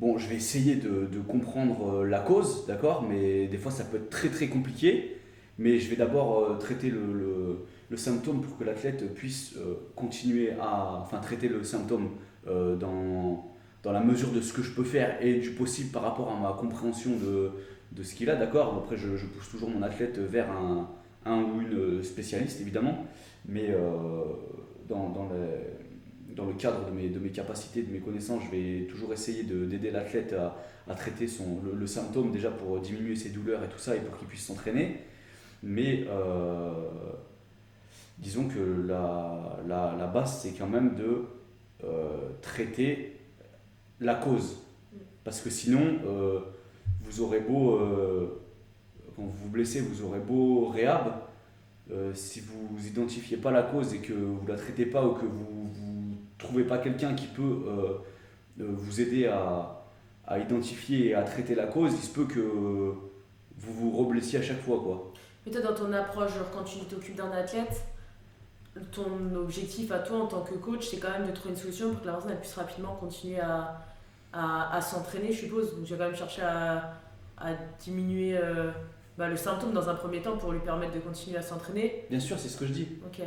bon, 0.00 0.18
je 0.18 0.28
vais 0.28 0.36
essayer 0.36 0.76
de, 0.76 1.06
de 1.06 1.20
comprendre 1.20 2.04
la 2.04 2.20
cause, 2.20 2.66
d'accord? 2.66 3.02
Mais 3.08 3.46
des 3.46 3.56
fois, 3.56 3.72
ça 3.72 3.84
peut 3.84 3.96
être 3.96 4.10
très 4.10 4.28
très 4.28 4.48
compliqué. 4.48 5.16
Mais 5.62 5.78
je 5.78 5.88
vais 5.88 5.96
d'abord 5.96 6.40
euh, 6.40 6.58
traiter 6.58 6.90
le, 6.90 7.96
symptôme 7.96 8.40
pour 8.40 8.58
que 8.58 8.64
l'athlète 8.64 9.14
puisse 9.14 9.54
euh, 9.58 9.74
continuer 9.94 10.52
à, 10.60 10.98
enfin, 11.02 11.18
traiter 11.18 11.48
le 11.48 11.62
symptôme 11.62 12.08
euh, 12.48 12.74
dans, 12.74 13.52
dans 13.84 13.92
la 13.92 14.00
mesure 14.00 14.32
de 14.32 14.40
ce 14.40 14.52
que 14.52 14.62
je 14.62 14.72
peux 14.72 14.82
faire 14.82 15.22
et 15.24 15.38
du 15.38 15.50
possible 15.50 15.90
par 15.92 16.02
rapport 16.02 16.32
à 16.32 16.40
ma 16.40 16.56
compréhension 16.58 17.12
de, 17.12 17.50
de 17.92 18.02
ce 18.02 18.14
qu'il 18.16 18.28
a, 18.30 18.34
d'accord? 18.34 18.82
Après, 18.82 18.96
je, 18.96 19.06
pousse 19.26 19.50
toujours 19.50 19.70
mon 19.70 19.82
athlète 19.82 20.18
vers 20.18 20.50
un, 20.50 20.90
un 21.24 21.42
ou 21.42 21.60
une 21.60 22.02
spécialiste, 22.02 22.60
évidemment, 22.60 23.06
mais 23.46 23.68
dans, 24.88 25.10
dans, 25.10 25.28
le, 25.28 26.54
cadre 26.54 26.86
de 26.86 26.92
mes, 26.92 27.08
de 27.08 27.20
mes 27.20 27.30
capacités, 27.30 27.82
de 27.82 27.92
mes 27.92 28.00
connaissances, 28.00 28.42
je 28.46 28.56
vais 28.56 28.86
toujours 28.86 29.12
essayer 29.12 29.44
de- 29.44 29.66
d'aider 29.66 29.90
l'athlète 29.90 30.32
à, 30.32 30.56
à 30.88 30.94
traiter 30.94 31.28
son, 31.28 31.60
le, 31.62 31.78
le 31.78 31.86
symptôme 31.86 32.32
déjà 32.32 32.50
pour 32.50 32.80
diminuer 32.80 33.14
ses 33.14 33.28
douleurs 33.28 33.62
et 33.62 33.68
tout 33.68 33.78
ça 33.78 33.94
et 33.94 34.00
pour 34.00 34.18
qu'il 34.18 34.26
puisse 34.26 34.46
s'entraîner. 34.46 34.96
Mais, 35.62 36.04
euh, 36.08 36.72
disons 38.18 38.48
que 38.48 38.84
la, 38.86 39.58
la, 39.66 39.94
la 39.96 40.06
base, 40.06 40.40
c'est 40.42 40.52
quand 40.52 40.66
même 40.66 40.94
de 40.94 41.24
euh, 41.84 42.30
traiter 42.40 43.16
la 44.00 44.14
cause. 44.16 44.58
Parce 45.24 45.40
que 45.40 45.50
sinon, 45.50 45.98
euh, 46.04 46.40
vous 47.04 47.20
aurez 47.20 47.40
beau, 47.40 47.78
quand 49.14 49.22
vous 49.22 49.30
vous 49.30 49.48
blessez, 49.50 49.80
vous 49.80 50.02
aurez 50.02 50.18
beau 50.18 50.66
réhab, 50.68 51.12
si 52.14 52.40
vous 52.40 52.86
identifiez 52.86 53.36
pas 53.36 53.50
la 53.50 53.62
cause 53.62 53.92
et 53.94 53.98
que 53.98 54.14
vous 54.14 54.46
la 54.46 54.56
traitez 54.56 54.86
pas 54.86 55.06
ou 55.06 55.12
que 55.12 55.26
vous 55.26 55.70
ne 56.10 56.14
trouvez 56.38 56.64
pas 56.64 56.78
quelqu'un 56.78 57.14
qui 57.14 57.26
peut 57.26 58.00
vous 58.56 59.00
aider 59.00 59.26
à, 59.26 59.84
à 60.26 60.38
identifier 60.38 61.08
et 61.08 61.14
à 61.14 61.22
traiter 61.22 61.54
la 61.54 61.66
cause, 61.66 61.92
il 61.92 62.02
se 62.02 62.12
peut 62.12 62.24
que 62.24 62.40
vous 62.40 63.72
vous 63.72 63.90
reblessiez 63.90 64.38
à 64.38 64.42
chaque 64.42 64.60
fois. 64.60 64.80
Quoi. 64.82 65.12
Mais 65.44 65.52
toi, 65.52 65.60
dans 65.60 65.74
ton 65.74 65.92
approche, 65.92 66.34
genre, 66.34 66.50
quand 66.54 66.64
tu 66.64 66.78
t'occupes 66.80 67.16
d'un 67.16 67.32
athlète, 67.32 67.82
ton 68.92 69.34
objectif 69.36 69.90
à 69.92 69.98
toi 69.98 70.18
en 70.20 70.26
tant 70.26 70.40
que 70.42 70.54
coach, 70.54 70.86
c'est 70.88 70.98
quand 70.98 71.10
même 71.10 71.26
de 71.26 71.32
trouver 71.32 71.50
une 71.54 71.60
solution 71.60 71.90
pour 71.90 72.00
que 72.00 72.06
la 72.06 72.12
personne 72.14 72.36
puisse 72.36 72.54
rapidement 72.54 72.94
continuer 72.94 73.40
à, 73.40 73.80
à, 74.32 74.74
à 74.76 74.80
s'entraîner, 74.80 75.32
je 75.32 75.40
suppose. 75.40 75.74
Donc, 75.76 75.84
tu 75.84 75.92
vas 75.94 76.04
quand 76.04 76.10
même 76.10 76.18
chercher 76.18 76.42
à, 76.42 76.94
à 77.38 77.48
diminuer 77.80 78.36
euh, 78.36 78.70
bah, 79.18 79.28
le 79.28 79.36
symptôme 79.36 79.72
dans 79.72 79.88
un 79.88 79.94
premier 79.94 80.22
temps 80.22 80.36
pour 80.36 80.52
lui 80.52 80.60
permettre 80.60 80.92
de 80.94 81.00
continuer 81.00 81.36
à 81.38 81.42
s'entraîner. 81.42 82.06
Bien 82.08 82.20
sûr, 82.20 82.38
c'est 82.38 82.48
ce 82.48 82.56
que 82.56 82.66
je 82.66 82.72
dis. 82.72 82.88
Ok, 83.04 83.20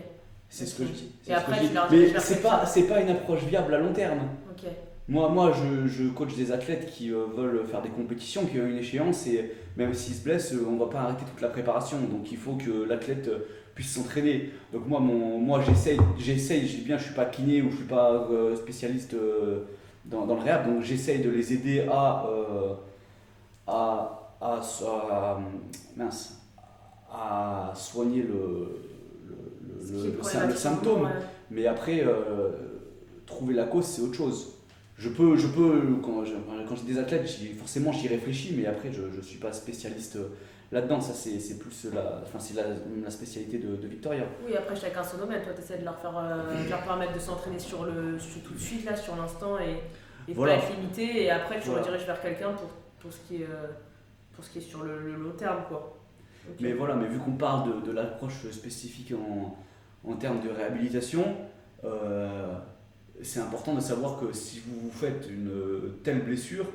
C'est 0.50 0.66
ce 0.66 0.76
que 0.76 0.84
je 0.88 0.92
dis. 0.94 1.12
Et 1.28 1.34
après, 1.34 1.56
je 1.58 1.62
tu 1.62 1.68
dis. 1.68 1.74
Mais 2.14 2.20
c'est 2.20 2.42
pas, 2.42 2.64
pas 2.66 3.02
une 3.02 3.10
approche 3.10 3.44
viable 3.44 3.74
à 3.74 3.78
long 3.78 3.94
terme. 3.94 4.22
ok. 4.50 4.70
Moi, 5.08 5.30
moi 5.30 5.52
je, 5.54 5.88
je 5.88 6.10
coach 6.10 6.36
des 6.36 6.52
athlètes 6.52 6.90
qui 6.92 7.12
euh, 7.12 7.26
veulent 7.36 7.64
faire 7.68 7.82
des 7.84 7.90
compétitions, 7.90 8.46
qui 8.46 8.60
ont 8.60 8.66
une 8.66 8.78
échéance, 8.80 9.28
et 9.28 9.52
même 9.78 9.94
s'ils 9.94 10.16
se 10.16 10.24
blessent, 10.24 10.54
euh, 10.54 10.66
on 10.68 10.78
va 10.78 10.88
pas 10.88 11.02
arrêter 11.02 11.26
toute 11.32 11.42
la 11.42 11.50
préparation. 11.50 11.98
Donc 12.12 12.32
il 12.32 12.38
faut 12.38 12.54
que 12.56 12.84
l'athlète 12.90 13.28
euh, 13.28 13.40
puisse 13.76 13.94
s'entraîner. 13.94 14.50
Donc 14.74 14.88
moi, 14.88 15.00
mon, 15.00 15.38
moi 15.38 15.62
j'essaye, 15.62 16.00
j'essaye, 16.18 16.68
je 16.68 16.78
dis 16.78 16.82
bien, 16.82 16.98
je 16.98 17.04
suis 17.06 17.14
pas 17.14 17.26
kiné 17.26 17.62
ou 17.62 17.70
je 17.70 17.76
suis 17.78 17.86
pas 17.86 18.28
euh, 18.32 18.56
spécialiste 18.56 19.14
euh, 19.14 19.60
dans, 20.06 20.26
dans 20.26 20.36
le 20.36 20.42
réhab, 20.42 20.66
donc 20.74 20.84
j'essaye 20.84 21.20
de 21.22 21.30
les 21.30 21.54
aider 21.54 21.86
à, 21.92 22.26
euh, 22.28 22.74
à, 23.68 24.34
à, 24.42 24.60
à- 24.60 25.40
mince, 25.96 26.40
à 27.12 27.72
soigner 27.76 28.24
le, 28.24 28.82
le, 29.82 30.54
symptôme. 30.54 31.04
ouais. 31.04 31.10
Mais 31.52 31.68
après, 31.68 32.04
euh, 32.04 32.50
trouver 33.28 33.54
la 33.54 33.66
cause, 33.66 33.86
c'est 33.86 34.02
autre 34.02 34.16
chose. 34.16 34.55
Je 34.98 35.10
peux, 35.10 35.36
je 35.36 35.48
peux 35.48 35.98
quand 36.02 36.24
je- 36.24 36.36
quand 36.68 36.76
j'ai 36.76 36.86
des 36.94 36.98
athlètes, 37.00 37.28
forcément 37.60 37.92
j'y 37.92 38.08
réfléchis, 38.08 38.54
mais 38.58 38.66
après 38.66 38.92
je 38.94 39.02
ne 39.04 39.22
suis 39.22 39.40
pas 39.40 39.52
spécialiste 39.52 40.16
euh, 40.16 40.30
là-dedans. 40.72 41.02
Ça, 41.02 41.14
c'est 41.14 41.40
c'est 41.40 41.60
plus 41.60 41.86
la, 41.94 42.22
enfin, 42.24 42.40
c'est 42.40 42.54
la, 42.56 42.64
la 43.04 43.10
spécialité 43.12 43.58
de, 43.58 43.76
de 43.76 43.88
Victoria. 43.88 44.24
Oui, 44.48 44.56
après 44.56 44.76
chacun 44.76 45.04
son 45.04 45.18
domaine. 45.18 45.44
Toi, 45.44 45.52
tu 45.54 45.62
essaies 45.62 45.80
de 45.80 45.84
leur, 45.86 46.00
faire, 46.00 46.18
euh, 46.18 46.64
de 46.64 46.70
leur 46.70 46.82
permettre 46.84 47.14
de 47.14 47.20
s'entraîner 47.20 47.60
sur 47.60 47.84
le, 47.84 48.18
sur 48.20 48.42
tout 48.44 48.54
de 48.54 48.60
suite, 48.60 48.86
là, 48.86 48.96
sur 48.96 49.16
l'instant, 49.18 49.58
et, 49.60 49.80
et 50.32 50.34
Voilà. 50.34 50.56
pas 50.56 50.64
être 50.64 50.76
limité. 50.78 51.24
Et 51.24 51.30
après, 51.30 51.60
tu 51.60 51.68
Voilà. 51.68 51.82
rediriges 51.84 52.06
vers 52.06 52.22
quelqu'un 52.22 52.52
pour, 52.54 52.70
pour, 53.02 53.12
ce 53.12 53.20
qui 53.28 53.42
est, 53.42 53.46
euh, 53.46 53.68
pour 54.34 54.46
ce 54.46 54.50
qui 54.52 54.60
est 54.60 54.62
sur 54.62 54.84
le, 54.84 55.02
le 55.02 55.16
long 55.16 55.32
terme. 55.32 55.64
Quoi. 55.68 55.98
Mais 56.62 56.72
voilà, 56.72 56.96
mais 56.96 57.08
vu 57.08 57.20
qu'on 57.20 57.34
parle 57.34 57.82
de, 57.82 57.86
de 57.88 57.92
l'approche 57.92 58.50
spécifique 58.52 59.12
en, 59.14 59.58
en 60.10 60.16
termes 60.16 60.40
de 60.42 60.50
réhabilitation, 60.50 61.36
euh, 61.84 62.54
c'est 63.22 63.40
important 63.40 63.74
de 63.74 63.80
savoir 63.80 64.20
que 64.20 64.34
si 64.34 64.62
vous 64.66 64.80
vous 64.82 64.92
faites 64.92 65.28
une 65.30 65.52
telle 66.04 66.24
blessure 66.24 66.66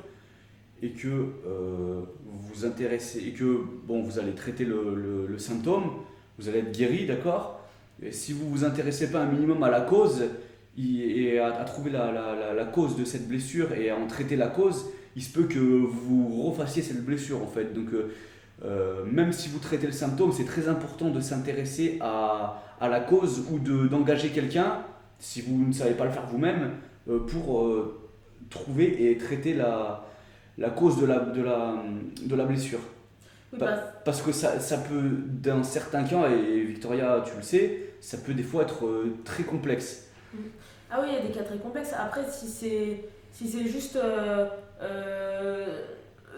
et 0.81 0.91
que 0.91 1.07
euh, 1.07 2.01
vous 2.25 2.53
vous 2.53 2.65
intéressez 2.65 3.19
et 3.19 3.31
que 3.31 3.63
bon, 3.85 4.01
vous 4.01 4.19
allez 4.19 4.33
traiter 4.33 4.65
le, 4.65 5.37
symptôme, 5.37 5.91
vous 6.37 6.49
allez 6.49 6.59
être 6.59 6.71
guéri, 6.71 7.05
d'accord? 7.05 7.59
Et 8.01 8.11
si 8.11 8.33
vous 8.33 8.49
vous 8.49 8.63
intéressez 8.63 9.11
pas 9.11 9.21
un 9.21 9.31
minimum 9.31 9.61
à 9.63 9.69
la 9.69 9.81
cause 9.81 10.23
et 10.77 11.39
à, 11.39 11.51
trouver 11.65 11.91
la, 11.91 12.65
cause 12.73 12.97
de 12.97 13.05
cette 13.05 13.27
blessure 13.27 13.73
et 13.73 13.89
à 13.89 13.97
en 13.97 14.07
traiter 14.07 14.35
la 14.35 14.47
cause, 14.47 14.85
il 15.15 15.21
se 15.21 15.31
peut 15.31 15.43
que 15.43 15.59
vous 15.59 16.41
refassiez 16.43 16.81
cette 16.81 17.05
blessure 17.05 17.41
en 17.43 17.47
fait. 17.47 17.73
Donc 17.73 17.93
euh, 17.93 18.11
euh, 18.63 19.03
même 19.05 19.33
si 19.33 19.49
vous 19.49 19.59
traitez 19.59 19.85
le 19.85 19.93
symptôme, 19.93 20.31
c'est 20.31 20.45
très 20.45 20.67
important 20.67 21.09
de 21.09 21.19
s'intéresser 21.19 21.99
à, 22.01 22.63
la 22.81 22.99
cause 22.99 23.43
ou 23.51 23.59
de- 23.59 23.87
d'engager 23.87 24.29
quelqu'un, 24.29 24.83
si 25.21 25.41
vous 25.41 25.65
ne 25.65 25.71
savez 25.71 25.93
pas 25.93 26.05
le 26.05 26.11
faire 26.11 26.25
vous-même, 26.25 26.71
euh, 27.07 27.19
pour 27.19 27.65
euh, 27.65 28.09
trouver 28.49 29.09
et 29.09 29.17
traiter 29.17 29.53
la, 29.53 30.03
la 30.57 30.69
cause 30.71 30.99
de 30.99 31.05
la, 31.05 31.19
de 31.19 31.41
la, 31.41 31.75
de 32.21 32.35
la 32.35 32.45
blessure. 32.45 32.79
Oui, 33.53 33.59
Parce 34.03 34.21
que 34.21 34.31
ça, 34.31 34.59
ça 34.59 34.77
peut, 34.77 35.09
dans 35.27 35.63
certains 35.63 36.03
cas, 36.03 36.29
et 36.29 36.61
Victoria, 36.63 37.23
tu 37.25 37.35
le 37.37 37.43
sais, 37.43 37.93
ça 38.01 38.17
peut 38.17 38.33
des 38.33 38.43
fois 38.43 38.63
être 38.63 38.85
euh, 38.85 39.17
très 39.23 39.43
complexe. 39.43 40.09
Ah 40.89 40.99
oui, 41.01 41.07
il 41.09 41.13
y 41.13 41.17
a 41.17 41.27
des 41.27 41.33
cas 41.33 41.43
très 41.43 41.57
complexes. 41.57 41.93
Après, 41.97 42.21
si 42.29 42.47
c'est 42.47 43.05
si 43.31 43.67
juste 43.69 43.97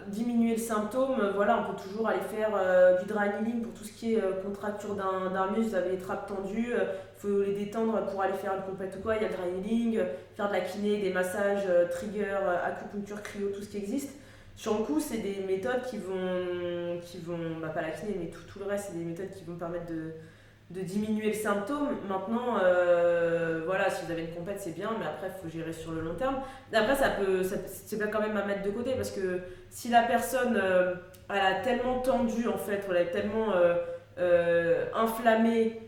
diminuer 0.07 0.55
le 0.55 0.61
symptôme, 0.61 1.19
euh, 1.19 1.31
voilà, 1.33 1.59
on 1.59 1.73
peut 1.73 1.81
toujours 1.81 2.07
aller 2.07 2.21
faire 2.21 2.51
euh, 2.55 2.99
du 3.01 3.07
dry 3.07 3.29
needling 3.39 3.61
pour 3.61 3.73
tout 3.73 3.83
ce 3.83 3.91
qui 3.91 4.13
est 4.13 4.21
euh, 4.21 4.41
contracture 4.43 4.95
d'un 4.95 5.51
muscle. 5.51 5.69
Vous 5.69 5.75
avez 5.75 5.91
les 5.91 5.97
trappes 5.97 6.27
tendues, 6.27 6.73
il 6.73 7.19
faut 7.19 7.41
les 7.41 7.53
détendre 7.53 8.05
pour 8.05 8.21
aller 8.21 8.33
faire 8.33 8.53
une 8.55 8.63
compète 8.63 8.95
ou 8.97 9.01
quoi. 9.01 9.15
Il 9.15 9.21
y 9.21 9.25
a 9.25 9.29
le 9.29 9.35
dry 9.35 9.97
euh, 9.97 10.05
faire 10.35 10.47
de 10.49 10.53
la 10.53 10.61
kiné, 10.61 10.99
des 10.99 11.11
massages, 11.11 11.63
euh, 11.67 11.87
trigger, 11.89 12.37
euh, 12.41 12.65
acupuncture, 12.65 13.21
cryo, 13.21 13.49
tout 13.49 13.61
ce 13.61 13.69
qui 13.69 13.77
existe. 13.77 14.11
Sur 14.55 14.77
le 14.77 14.83
coup, 14.83 14.99
c'est 14.99 15.17
des 15.17 15.43
méthodes 15.47 15.81
qui 15.89 15.97
vont, 15.97 16.99
qui 17.01 17.17
vont 17.19 17.59
bah, 17.61 17.69
pas 17.69 17.81
la 17.81 17.89
kiné, 17.89 18.15
mais 18.19 18.27
tout, 18.27 18.41
tout 18.47 18.59
le 18.59 18.65
reste, 18.65 18.89
c'est 18.91 18.97
des 18.97 19.05
méthodes 19.05 19.31
qui 19.31 19.43
vont 19.45 19.55
permettre 19.55 19.87
de, 19.87 20.13
de 20.69 20.81
diminuer 20.81 21.27
le 21.27 21.33
symptôme. 21.33 21.89
Maintenant, 22.07 22.57
euh, 22.63 23.61
voilà, 23.65 23.89
si 23.89 24.05
vous 24.05 24.11
avez 24.11 24.23
une 24.23 24.33
compète, 24.33 24.59
c'est 24.59 24.73
bien, 24.75 24.89
mais 24.99 25.05
après, 25.05 25.27
il 25.27 25.41
faut 25.41 25.49
gérer 25.49 25.73
sur 25.73 25.91
le 25.91 26.01
long 26.01 26.15
terme. 26.15 26.37
Après, 26.73 26.95
ça 26.95 27.09
peut, 27.09 27.41
c'est 27.43 27.99
pas 27.99 28.07
quand 28.07 28.21
même 28.21 28.37
à 28.37 28.45
mettre 28.45 28.63
de 28.63 28.71
côté 28.71 28.93
parce 28.95 29.11
que 29.11 29.41
si 29.69 29.89
la 29.89 30.03
personne 30.03 30.59
euh, 30.61 30.95
a 31.29 31.55
tellement 31.63 31.99
tendu, 31.99 32.47
en 32.47 32.57
fait, 32.57 32.85
elle 32.89 32.97
est 32.97 33.11
tellement 33.11 33.53
euh, 33.55 33.75
euh, 34.17 34.85
inflammée 34.95 35.79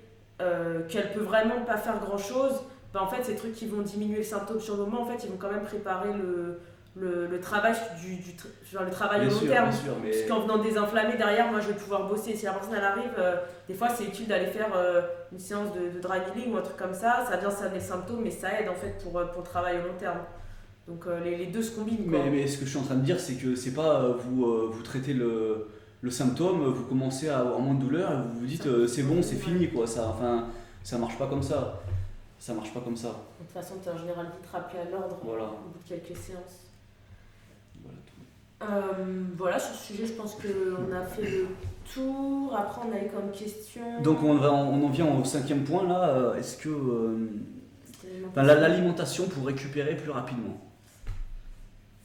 qu'elle 0.89 1.13
peut 1.13 1.21
vraiment 1.21 1.61
pas 1.61 1.77
faire 1.77 1.97
grand 1.99 2.17
chose, 2.17 2.61
bah, 2.93 3.01
en 3.01 3.07
fait, 3.07 3.23
ces 3.23 3.35
trucs 3.35 3.53
qui 3.53 3.67
vont 3.67 3.81
diminuer 3.81 4.17
le 4.17 4.23
symptôme 4.23 4.59
sur 4.59 4.75
le 4.75 4.83
moment, 4.83 5.03
en 5.03 5.05
fait, 5.05 5.23
ils 5.23 5.29
vont 5.29 5.37
quand 5.37 5.51
même 5.51 5.63
préparer 5.63 6.11
le, 6.11 6.59
le, 6.97 7.27
le 7.27 7.39
travail 7.41 7.73
du, 8.01 8.15
du 8.15 8.35
genre 8.71 8.83
le 8.83 8.89
travail 8.89 9.19
Bien 9.21 9.29
au 9.29 9.31
long 9.33 9.39
sûr, 9.39 9.49
terme. 9.49 9.69
bien 9.69 9.77
sûr, 9.77 9.93
mais 10.01 10.11
Parce 10.11 10.23
qu'en 10.23 10.39
venant 10.41 10.57
désinflammer 10.59 11.17
derrière, 11.17 11.51
moi 11.51 11.59
je 11.59 11.67
vais 11.67 11.73
pouvoir 11.73 12.07
bosser. 12.07 12.35
Si 12.35 12.45
la 12.45 12.53
personne 12.53 12.75
elle 12.77 12.83
arrive, 12.83 13.11
euh, 13.17 13.35
des 13.67 13.73
fois 13.73 13.89
c'est 13.89 14.05
utile 14.05 14.27
d'aller 14.27 14.47
faire 14.47 14.69
euh, 14.75 15.01
une 15.31 15.39
séance 15.39 15.69
de, 15.73 15.89
de 15.95 15.99
dry 15.99 16.19
needling 16.21 16.53
ou 16.53 16.57
un 16.57 16.61
truc 16.61 16.77
comme 16.77 16.93
ça. 16.93 17.25
Ça 17.29 17.35
vient 17.37 17.51
saner 17.51 17.75
le 17.75 17.81
symptôme, 17.81 18.21
mais 18.23 18.31
ça 18.31 18.59
aide 18.59 18.69
en 18.69 18.75
fait 18.75 18.97
pour, 19.03 19.17
euh, 19.19 19.25
pour 19.25 19.41
le 19.41 19.47
travail 19.47 19.79
au 19.79 19.87
long 19.87 19.97
terme. 19.99 20.19
Donc 20.87 21.05
euh, 21.07 21.19
les, 21.21 21.35
les 21.35 21.47
deux 21.47 21.63
se 21.63 21.75
combinent 21.75 22.09
quoi. 22.09 22.19
Mais, 22.23 22.29
mais 22.29 22.47
ce 22.47 22.57
que 22.59 22.65
je 22.65 22.69
suis 22.69 22.79
en 22.79 22.83
train 22.83 22.95
de 22.95 23.03
dire, 23.03 23.19
c'est 23.19 23.35
que 23.35 23.55
c'est 23.55 23.73
pas 23.73 24.01
euh, 24.01 24.13
vous, 24.17 24.45
euh, 24.45 24.69
vous 24.71 24.81
traitez 24.83 25.13
le, 25.13 25.67
le 26.01 26.09
symptôme, 26.11 26.63
vous 26.63 26.85
commencez 26.85 27.27
à 27.27 27.39
avoir 27.39 27.59
moins 27.59 27.73
de 27.73 27.81
douleur 27.81 28.09
et 28.11 28.15
vous 28.15 28.39
vous 28.39 28.45
dites 28.45 28.67
euh, 28.67 28.87
c'est 28.87 29.03
bon, 29.03 29.21
c'est 29.21 29.35
fini 29.35 29.69
quoi. 29.69 29.85
Ça, 29.85 30.07
enfin, 30.15 30.45
ça 30.83 30.97
marche 30.97 31.17
pas 31.17 31.27
comme 31.27 31.43
ça. 31.43 31.81
Ça 32.37 32.53
marche 32.53 32.73
pas 32.73 32.81
comme 32.81 32.95
ça. 32.97 33.07
De 33.39 33.45
toute 33.45 33.53
façon, 33.53 33.75
tu 33.81 33.89
es 33.89 33.91
en 33.91 33.97
général 33.97 34.25
vite 34.27 34.49
rappelé 34.51 34.79
à 34.81 34.89
l'ordre 34.91 35.17
Voilà. 35.23 35.43
au 35.45 35.69
bout 35.73 35.79
de 35.83 35.87
quelques 35.89 36.15
séances. 36.17 36.64
Euh, 38.61 38.67
voilà, 39.37 39.59
sur 39.59 39.75
ce 39.75 39.87
sujet, 39.93 40.05
je 40.07 40.13
pense 40.13 40.35
qu'on 40.35 40.95
a 40.95 41.03
fait 41.03 41.23
le 41.23 41.47
tour. 41.93 42.55
Après, 42.57 42.81
on 42.87 42.93
a 42.95 42.99
eu 43.03 43.09
comme 43.09 43.31
question. 43.31 44.01
Donc 44.01 44.23
on, 44.23 44.35
va, 44.35 44.51
on 44.53 44.85
en 44.85 44.89
vient 44.89 45.07
au 45.07 45.23
cinquième 45.25 45.63
point 45.63 45.87
là. 45.87 46.09
euh, 46.09 46.35
Est-ce 46.35 46.57
que 46.57 46.69
euh, 46.69 47.29
l'alimentation 48.35 49.27
pour 49.27 49.45
récupérer 49.45 49.95
plus 49.95 50.09
rapidement 50.11 50.57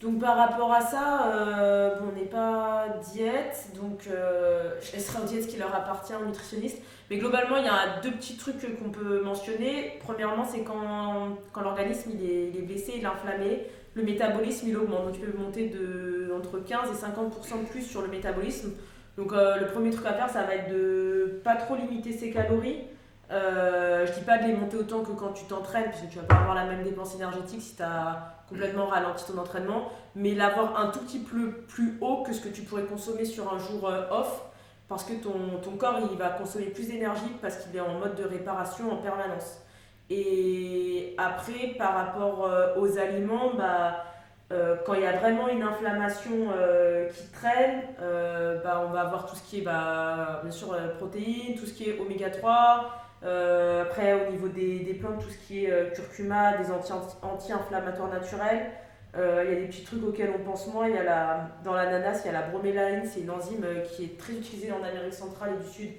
Donc 0.00 0.18
par 0.18 0.36
rapport 0.36 0.72
à 0.72 0.80
ça, 0.80 1.32
euh, 1.32 1.98
bon, 2.00 2.06
on 2.12 2.18
n'est 2.18 2.26
pas 2.26 2.86
diète, 3.12 3.68
donc 3.80 4.00
je 4.06 4.92
laisserai 4.92 5.22
aux 5.22 5.26
diètes 5.26 5.44
ce 5.44 5.48
qui 5.48 5.56
leur 5.56 5.74
appartient 5.74 6.14
aux 6.20 6.26
nutritionnistes. 6.26 6.82
Mais 7.10 7.18
globalement, 7.18 7.56
il 7.56 7.64
y 7.64 7.68
a 7.68 8.00
deux 8.02 8.12
petits 8.12 8.36
trucs 8.36 8.60
qu'on 8.78 8.90
peut 8.90 9.22
mentionner. 9.22 9.98
Premièrement, 10.00 10.44
c'est 10.48 10.60
quand, 10.62 11.36
quand 11.52 11.60
l'organisme 11.60 12.10
il 12.14 12.24
est, 12.24 12.48
il 12.50 12.56
est 12.58 12.62
blessé, 12.62 12.94
il 12.96 13.02
est 13.02 13.06
inflammé, 13.06 13.66
le 13.94 14.02
métabolisme 14.02 14.68
il 14.68 14.76
augmente. 14.76 15.06
Donc 15.06 15.14
tu 15.14 15.20
peux 15.20 15.36
monter 15.36 15.68
de, 15.68 16.32
entre 16.36 16.58
15 16.58 16.88
et 16.90 16.94
50% 16.94 17.62
de 17.62 17.68
plus 17.68 17.82
sur 17.82 18.02
le 18.02 18.08
métabolisme. 18.08 18.72
Donc 19.16 19.32
euh, 19.32 19.58
le 19.58 19.66
premier 19.66 19.90
truc 19.90 20.06
à 20.06 20.14
faire, 20.14 20.30
ça 20.30 20.44
va 20.44 20.54
être 20.54 20.70
de 20.70 21.40
pas 21.44 21.56
trop 21.56 21.76
limiter 21.76 22.12
ses 22.12 22.30
calories. 22.30 22.84
Euh, 23.30 24.06
je 24.06 24.12
dis 24.12 24.22
pas 24.22 24.38
de 24.38 24.46
les 24.46 24.54
monter 24.54 24.76
autant 24.76 25.02
que 25.02 25.12
quand 25.12 25.32
tu 25.32 25.44
t'entraînes, 25.44 25.84
parce 25.84 26.00
que 26.00 26.06
tu 26.06 26.18
vas 26.18 26.24
pas 26.24 26.36
avoir 26.36 26.54
la 26.54 26.64
même 26.64 26.82
dépense 26.82 27.14
énergétique 27.14 27.62
si 27.62 27.76
tu 27.76 27.82
as 27.82 28.34
complètement 28.48 28.86
ralenti 28.86 29.24
ton 29.30 29.38
entraînement, 29.38 29.88
mais 30.16 30.34
l'avoir 30.34 30.80
un 30.80 30.88
tout 30.88 30.98
petit 31.00 31.20
peu 31.20 31.52
plus 31.68 31.96
haut 32.00 32.24
que 32.24 32.32
ce 32.32 32.40
que 32.40 32.48
tu 32.48 32.62
pourrais 32.62 32.84
consommer 32.84 33.24
sur 33.24 33.52
un 33.52 33.58
jour 33.58 33.88
euh, 33.88 34.02
off, 34.10 34.42
parce 34.88 35.04
que 35.04 35.12
ton, 35.12 35.60
ton 35.62 35.72
corps 35.72 36.00
il 36.10 36.18
va 36.18 36.30
consommer 36.30 36.66
plus 36.66 36.88
d'énergie 36.88 37.30
parce 37.40 37.58
qu'il 37.58 37.76
est 37.76 37.80
en 37.80 38.00
mode 38.00 38.16
de 38.16 38.24
réparation 38.24 38.90
en 38.90 38.96
permanence. 38.96 39.60
Et 40.10 41.14
après, 41.18 41.74
par 41.78 41.94
rapport 41.94 42.46
euh, 42.46 42.74
aux 42.78 42.98
aliments, 42.98 43.54
bah, 43.56 44.04
euh, 44.52 44.76
quand 44.84 44.94
il 44.94 45.02
y 45.02 45.06
a 45.06 45.16
vraiment 45.18 45.48
une 45.48 45.62
inflammation 45.62 46.50
euh, 46.56 47.08
qui 47.08 47.28
traîne, 47.28 47.82
bah, 48.64 48.84
on 48.86 48.90
va 48.90 49.02
avoir 49.02 49.26
tout 49.26 49.36
ce 49.36 49.42
qui 49.48 49.60
est 49.60 49.62
bah, 49.62 50.40
bien 50.42 50.50
sûr 50.50 50.76
protéines, 50.98 51.54
tout 51.56 51.66
ce 51.66 51.72
qui 51.74 51.90
est 51.90 51.98
oméga 52.00 52.30
3, 52.30 52.96
Euh, 53.22 53.82
après, 53.82 54.14
au 54.14 54.30
niveau 54.30 54.48
des, 54.48 54.78
des 54.80 54.94
plantes, 54.94 55.20
tout 55.22 55.28
ce 55.30 55.36
qui 55.46 55.66
est 55.66 55.92
curcuma, 55.94 56.56
des 56.56 56.70
anti- 56.72 56.92
anti-inflammatoires 57.22 58.08
naturels. 58.08 58.70
Il 59.14 59.50
y 59.52 59.56
a 59.56 59.60
des 59.60 59.66
petits 59.66 59.84
trucs 59.84 60.02
auxquels 60.04 60.32
on 60.38 60.42
pense 60.42 60.66
moins. 60.72 60.88
Y 60.88 60.96
a 60.98 61.02
la, 61.04 61.48
dans 61.64 61.74
l'ananas, 61.74 62.22
il 62.24 62.26
y 62.26 62.30
a 62.30 62.40
la 62.40 62.46
bromélarine, 62.48 63.04
c'est 63.04 63.20
une 63.20 63.30
enzyme 63.30 63.66
qui 63.90 64.04
est 64.04 64.18
très 64.18 64.32
utilisée 64.34 64.72
en 64.72 64.82
Amérique 64.82 65.12
centrale 65.12 65.50
et 65.60 65.62
du 65.64 65.68
Sud 65.68 65.90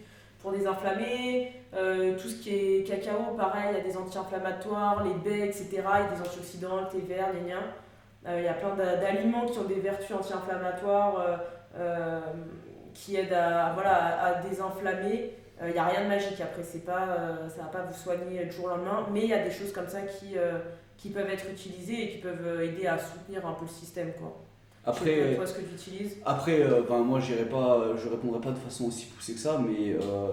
pour 0.41 0.51
désinflammer. 0.51 1.53
Euh, 1.73 2.17
tout 2.19 2.27
ce 2.27 2.41
qui 2.41 2.49
est 2.55 2.83
cacao, 2.83 3.33
pareil, 3.37 3.69
il 3.71 3.77
y 3.77 3.81
a 3.81 3.83
des 3.83 3.95
anti-inflammatoires, 3.97 5.03
les 5.03 5.13
baies, 5.13 5.47
etc. 5.47 5.67
Il 5.71 5.77
y 5.77 5.81
a 5.81 6.15
des 6.15 6.21
antioxydants, 6.21 6.81
le 6.81 6.87
thé 6.87 6.99
vert, 7.07 7.27
les 7.33 7.49
liens. 7.49 7.63
Euh, 8.27 8.39
il 8.39 8.45
y 8.45 8.47
a 8.47 8.53
plein 8.53 8.75
d'a- 8.75 8.97
d'aliments 8.97 9.45
qui 9.45 9.57
ont 9.59 9.63
des 9.63 9.79
vertus 9.79 10.15
anti-inflammatoires, 10.15 11.25
euh, 11.77 12.19
qui 12.93 13.15
aident 13.15 13.33
à, 13.33 13.71
voilà, 13.73 14.21
à, 14.21 14.41
désinflammer. 14.41 15.33
Il 15.63 15.73
n'y 15.73 15.77
a 15.79 15.85
rien 15.85 16.03
de 16.03 16.07
magique 16.07 16.41
après, 16.41 16.63
pas, 16.79 17.05
ça 17.55 17.61
va 17.61 17.67
pas 17.69 17.83
vous 17.83 17.93
soigner 17.93 18.45
du 18.45 18.51
jour 18.51 18.65
au 18.65 18.69
lendemain, 18.69 19.05
mais 19.13 19.21
il 19.21 19.29
y 19.29 19.33
a 19.33 19.43
des 19.43 19.51
choses 19.51 19.71
comme 19.71 19.87
ça 19.87 20.01
qui, 20.01 20.35
qui 20.97 21.09
peuvent 21.09 21.29
être 21.29 21.47
utilisées 21.51 22.03
et 22.03 22.09
qui 22.09 22.17
peuvent 22.17 22.63
aider 22.63 22.87
à 22.87 22.97
soutenir 22.97 23.45
un 23.45 23.53
peu 23.53 23.65
le 23.65 23.71
système. 23.71 24.11
Quoi. 24.13 24.35
Après, 24.83 25.31
pas, 25.31 25.35
toi, 25.35 25.47
ce 25.47 25.53
que 25.53 25.61
tu 25.61 25.73
utilises. 25.75 26.17
Après, 26.25 26.61
euh, 26.61 26.81
ben, 26.87 26.99
moi, 26.99 27.19
j'irai 27.19 27.45
pas, 27.45 27.95
je 27.95 28.09
répondrai 28.09 28.41
pas 28.41 28.51
de 28.51 28.57
façon 28.57 28.85
aussi 28.85 29.05
poussée 29.05 29.33
que 29.33 29.39
ça, 29.39 29.63
mais 29.65 29.93
euh, 29.93 30.27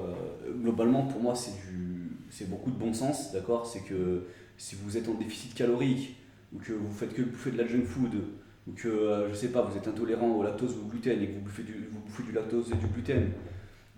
globalement, 0.62 1.02
pour 1.02 1.20
moi, 1.20 1.34
c'est 1.34 1.52
du, 1.52 2.10
c'est 2.30 2.48
beaucoup 2.48 2.70
de 2.70 2.76
bon 2.78 2.92
sens, 2.92 3.32
d'accord? 3.32 3.66
C'est 3.66 3.80
que 3.80 4.24
si 4.56 4.76
vous 4.76 4.96
êtes 4.96 5.08
en 5.08 5.14
déficit 5.14 5.54
calorique 5.54 6.16
ou 6.54 6.58
que 6.58 6.72
vous 6.72 6.92
faites 6.92 7.12
que 7.12 7.22
bouffer 7.22 7.50
de 7.50 7.58
la 7.58 7.66
junk 7.66 7.84
food 7.84 8.14
ou 8.66 8.72
que, 8.72 8.88
euh, 8.88 9.28
je 9.28 9.34
sais 9.34 9.48
pas, 9.48 9.62
vous 9.62 9.76
êtes 9.76 9.88
intolérant 9.88 10.30
au 10.30 10.42
lactose 10.42 10.76
ou 10.76 10.86
au 10.86 10.88
gluten 10.88 11.22
et 11.22 11.26
que 11.26 11.34
vous 11.34 11.40
bouffez 11.40 11.62
du, 11.62 11.88
vous 11.90 12.00
bouffez 12.00 12.22
du 12.22 12.32
lactose 12.32 12.70
et 12.72 12.76
du 12.76 12.86
gluten 12.86 13.30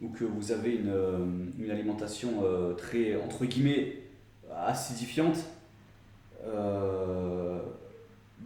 ou 0.03 0.09
que 0.09 0.25
vous 0.25 0.51
avez 0.51 0.77
une, 0.77 1.53
une 1.59 1.71
alimentation 1.71 2.43
très, 2.79 3.17
entre 3.17 3.45
guillemets, 3.45 3.99
acidifiante, 4.65 5.45
euh, 6.47 7.59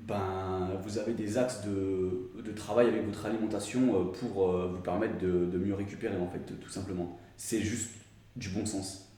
ben, 0.06 0.70
vous 0.82 0.98
avez 0.98 1.12
des 1.14 1.38
axes 1.38 1.62
de, 1.62 2.30
de 2.42 2.52
travail 2.52 2.88
avec 2.88 3.06
votre 3.06 3.24
alimentation 3.26 3.80
euh, 4.00 4.04
pour 4.12 4.50
euh, 4.50 4.70
vous 4.74 4.80
permettre 4.82 5.16
de, 5.18 5.46
de 5.46 5.58
mieux 5.58 5.74
récupérer, 5.74 6.16
en 6.16 6.28
fait, 6.28 6.40
tout 6.60 6.68
simplement. 6.68 7.18
C'est 7.36 7.60
juste 7.60 7.90
du 8.36 8.50
bon 8.50 8.66
sens. 8.66 9.08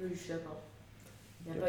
Oui, 0.00 0.10
je 0.12 0.18
suis 0.18 0.28
d'accord. 0.28 0.60
Il 1.46 1.52
n'y 1.52 1.58
a, 1.58 1.64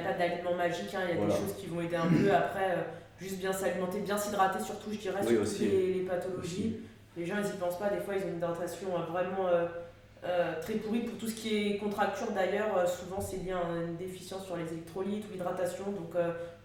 a 0.00 0.02
pas 0.02 0.12
de- 0.12 0.18
d'aliment 0.18 0.54
magique, 0.56 0.94
hein, 0.94 1.00
il 1.04 1.10
y 1.10 1.12
a 1.12 1.16
Voilà. 1.16 1.34
des 1.34 1.40
choses 1.40 1.54
qui 1.58 1.66
vont 1.66 1.80
aider 1.80 1.96
un 1.96 2.08
peu. 2.08 2.32
Après, 2.34 2.72
euh, 2.72 2.82
juste 3.20 3.38
bien 3.38 3.52
s'alimenter, 3.52 4.00
bien 4.00 4.18
s'hydrater, 4.18 4.62
surtout, 4.62 4.92
je 4.92 4.98
dirais, 4.98 5.20
Oui, 5.22 5.34
sur 5.34 5.44
toutes 5.44 5.60
les, 5.60 5.94
les 5.94 6.00
pathologies. 6.00 6.76
Les 7.16 7.24
gens, 7.26 7.36
ils 7.38 7.46
y 7.48 7.58
pensent 7.58 7.78
pas, 7.78 7.88
des 7.90 8.00
fois, 8.00 8.14
ils 8.16 8.24
ont 8.24 8.28
une 8.28 8.36
hydratation 8.36 8.88
euh, 8.94 9.10
vraiment 9.10 9.46
euh, 9.46 10.60
très 10.60 10.74
pourrie. 10.74 11.00
Pour 11.00 11.16
tout 11.18 11.28
ce 11.28 11.34
qui 11.36 11.54
est 11.56 11.76
contracture, 11.78 12.32
d'ailleurs, 12.32 12.86
souvent, 12.88 13.20
c'est 13.20 13.38
lié 13.38 13.52
à 13.52 13.62
une 13.88 13.96
déficience 13.96 14.44
sur 14.44 14.56
les 14.56 14.70
électrolytes 14.72 15.24
ou 15.28 15.32
l'hydratation. 15.32 15.84
Donc, 15.92 16.14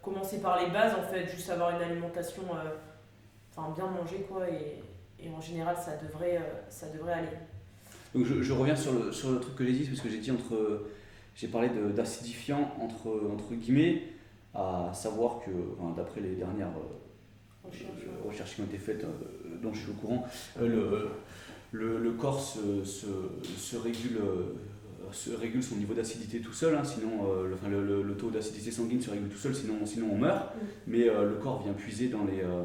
commencer 0.03 0.39
par 0.41 0.61
les 0.63 0.69
bases, 0.69 0.93
en 0.93 1.03
fait, 1.11 1.25
juste 1.27 1.49
avoir 1.49 1.75
une 1.75 1.81
alimentation, 1.81 2.43
euh, 2.53 2.69
enfin, 3.55 3.73
bien 3.75 3.87
manger, 3.87 4.25
quoi. 4.29 4.47
Et, 4.49 4.83
et 5.25 5.29
en 5.29 5.41
général, 5.41 5.75
ça 5.77 5.97
devrait, 5.97 6.37
euh, 6.37 6.61
ça 6.69 6.87
devrait 6.89 7.13
aller. 7.13 7.37
Donc 8.13 8.25
je, 8.25 8.43
je 8.43 8.53
reviens 8.53 8.75
sur 8.75 8.91
le, 8.93 9.11
sur 9.11 9.31
le 9.31 9.39
truc 9.39 9.55
que 9.55 9.65
j'ai 9.65 9.71
dit, 9.71 9.87
parce 9.87 10.01
que 10.01 10.09
j'ai 10.09 10.19
dit 10.19 10.29
entre. 10.31 10.85
J'ai 11.35 11.47
parlé 11.47 11.69
d'acidifiant 11.95 12.71
entre, 12.79 13.07
entre 13.33 13.55
guillemets, 13.55 14.03
à 14.53 14.91
savoir 14.93 15.39
que, 15.43 15.49
enfin, 15.79 15.95
d'après 15.97 16.21
les 16.21 16.35
dernières 16.35 16.67
euh, 16.67 17.67
Recherche, 17.67 18.03
recherches 18.27 18.55
qui 18.55 18.61
ont 18.61 18.65
été 18.65 18.77
faites, 18.77 19.03
euh, 19.05 19.57
dont 19.63 19.73
je 19.73 19.79
suis 19.79 19.89
au 19.89 19.93
courant, 19.93 20.27
euh, 20.61 20.67
le, 20.67 21.09
le, 21.71 21.97
le 21.97 22.11
corps 22.11 22.39
se, 22.41 22.83
se, 22.83 23.07
se 23.57 23.77
régule, 23.77 24.19
se 25.11 25.31
régule 25.31 25.61
son 25.63 25.75
niveau 25.75 25.93
d'acidité 25.93 26.39
tout 26.39 26.53
seul, 26.53 26.75
hein, 26.75 26.83
sinon 26.83 27.25
euh, 27.29 27.47
le, 27.47 27.53
enfin, 27.55 27.67
le, 27.69 27.83
le- 27.85 28.01
le 28.03 28.13
taux 28.15 28.29
d'acidité 28.29 28.71
sanguine 28.71 29.01
se 29.01 29.09
régule 29.11 29.29
tout 29.29 29.37
seul, 29.37 29.53
sinon, 29.55 29.85
sinon 29.85 30.07
on 30.11 30.17
meurt. 30.17 30.55
Mm. 30.55 30.59
Mais 30.87 31.09
euh, 31.09 31.29
le 31.29 31.35
corps 31.35 31.61
vient 31.63 31.73
puiser 31.73 32.07
dans 32.07 32.23
les, 32.25 32.41
euh, 32.41 32.63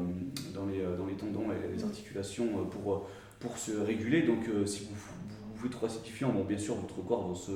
dans 0.53 0.65
les, 0.65 0.81
euh, 0.81 0.95
dans 0.97 1.05
les 1.05 1.15
tendons 1.15 1.51
et 1.51 1.71
les 1.75 1.83
Mm. 1.83 1.87
articulations 1.87 2.45
euh, 2.59 2.63
pour, 2.69 2.93
euh, 2.93 2.97
pour 3.39 3.57
se 3.57 3.71
réguler. 3.71 4.23
Donc 4.23 4.47
euh, 4.47 4.65
si 4.65 4.85
vous, 4.85 4.89
vous 4.95 5.53
bouffez 5.55 5.69
trop 5.69 5.85
acidifiant, 5.85 6.29
bon, 6.31 6.43
bien 6.43 6.57
sûr 6.57 6.75
votre 6.75 7.01
corps 7.05 7.27
va 7.29 7.35
se, 7.35 7.51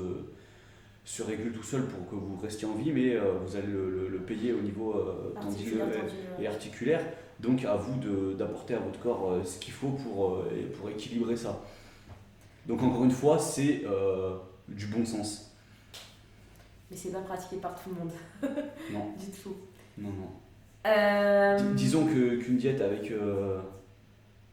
se 1.05 1.23
régule 1.23 1.51
tout 1.53 1.63
seul 1.63 1.83
pour 1.85 2.09
que 2.09 2.15
vous 2.15 2.37
restiez 2.41 2.67
en 2.67 2.75
vie, 2.75 2.91
mais 2.91 3.15
euh, 3.15 3.33
vous 3.45 3.55
allez 3.55 3.67
le, 3.67 4.19
payer 4.25 4.53
au 4.53 4.61
niveau 4.61 4.93
euh, 4.93 5.33
tendineux 5.41 5.81
et- 6.39 6.47
articulaire. 6.47 7.01
Donc 7.39 7.65
à 7.65 7.75
vous 7.75 8.33
d'apporter 8.35 8.73
à 8.75 8.79
votre 8.79 8.99
corps 8.99 9.31
euh, 9.31 9.43
ce 9.43 9.59
qu'il 9.59 9.73
faut 9.73 9.89
pour, 9.89 10.35
euh, 10.35 10.43
pour 10.79 10.89
équilibrer 10.89 11.35
ça. 11.35 11.61
Donc 12.67 12.81
encore 12.81 13.03
une 13.03 13.11
fois, 13.11 13.37
c'est 13.37 13.81
euh, 13.85 14.35
du 14.75 14.87
bon 14.87 15.05
sens. 15.05 15.51
Mais 16.91 16.97
c'est 16.97 17.11
pas 17.11 17.21
pratiqué 17.21 17.57
par 17.57 17.75
tout 17.81 17.89
le 17.89 17.95
monde. 17.95 18.11
Non. 18.91 19.11
du 19.19 19.31
tout. 19.31 19.55
Non, 19.97 20.09
non. 20.09 20.29
Euh, 20.85 21.57
Dis- 21.73 21.85
Disons 21.85 22.05
qu'une 22.05 22.57
diète 22.57 22.81
avec 22.81 23.09
euh, 23.11 23.61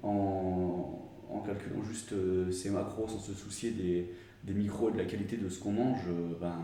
en, 0.02 0.98
en 1.28 1.38
calculant 1.40 1.82
juste 1.82 2.12
euh, 2.12 2.50
ses 2.50 2.70
macros 2.70 3.08
sans 3.08 3.18
se 3.18 3.34
soucier 3.34 3.72
des, 3.72 4.10
des 4.44 4.54
micros 4.54 4.90
et 4.90 4.92
de 4.92 4.98
la 4.98 5.04
qualité 5.04 5.36
de 5.36 5.48
ce 5.48 5.58
qu'on 5.58 5.72
mange, 5.72 6.00
euh, 6.08 6.34
ben, 6.40 6.54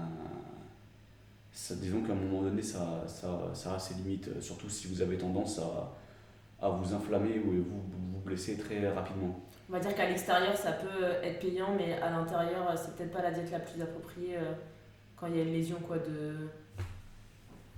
ça, 1.52 1.74
disons 1.76 2.02
qu'à 2.02 2.12
un 2.12 2.16
moment 2.16 2.42
donné, 2.42 2.62
ça, 2.62 3.04
ça, 3.08 3.50
ça 3.54 3.74
a 3.74 3.78
ses 3.78 3.94
limites, 3.94 4.40
surtout 4.40 4.68
si 4.68 4.86
vous 4.88 5.00
avez 5.02 5.16
tendance 5.16 5.58
à, 5.58 5.92
à 6.64 6.68
vous 6.70 6.94
inflammer 6.94 7.38
ou 7.38 7.50
vous 7.52 7.62
vous 8.12 8.20
blesser 8.24 8.56
très 8.56 8.88
rapidement. 8.90 9.40
On 9.68 9.72
va 9.72 9.80
dire 9.80 9.94
qu'à 9.94 10.08
l'extérieur, 10.08 10.56
ça 10.56 10.72
peut 10.72 11.04
être 11.22 11.40
payant, 11.40 11.74
mais 11.76 11.94
à 12.00 12.10
l'intérieur, 12.10 12.72
c'est 12.76 12.94
peut-être 12.94 13.12
pas 13.12 13.22
la 13.22 13.32
diète 13.32 13.50
la 13.50 13.58
plus 13.58 13.82
appropriée 13.82 14.36
euh, 14.36 14.52
quand 15.16 15.26
il 15.26 15.36
y 15.36 15.40
a 15.40 15.42
une 15.42 15.52
lésion, 15.52 15.78
quoi, 15.86 15.98
de, 15.98 16.34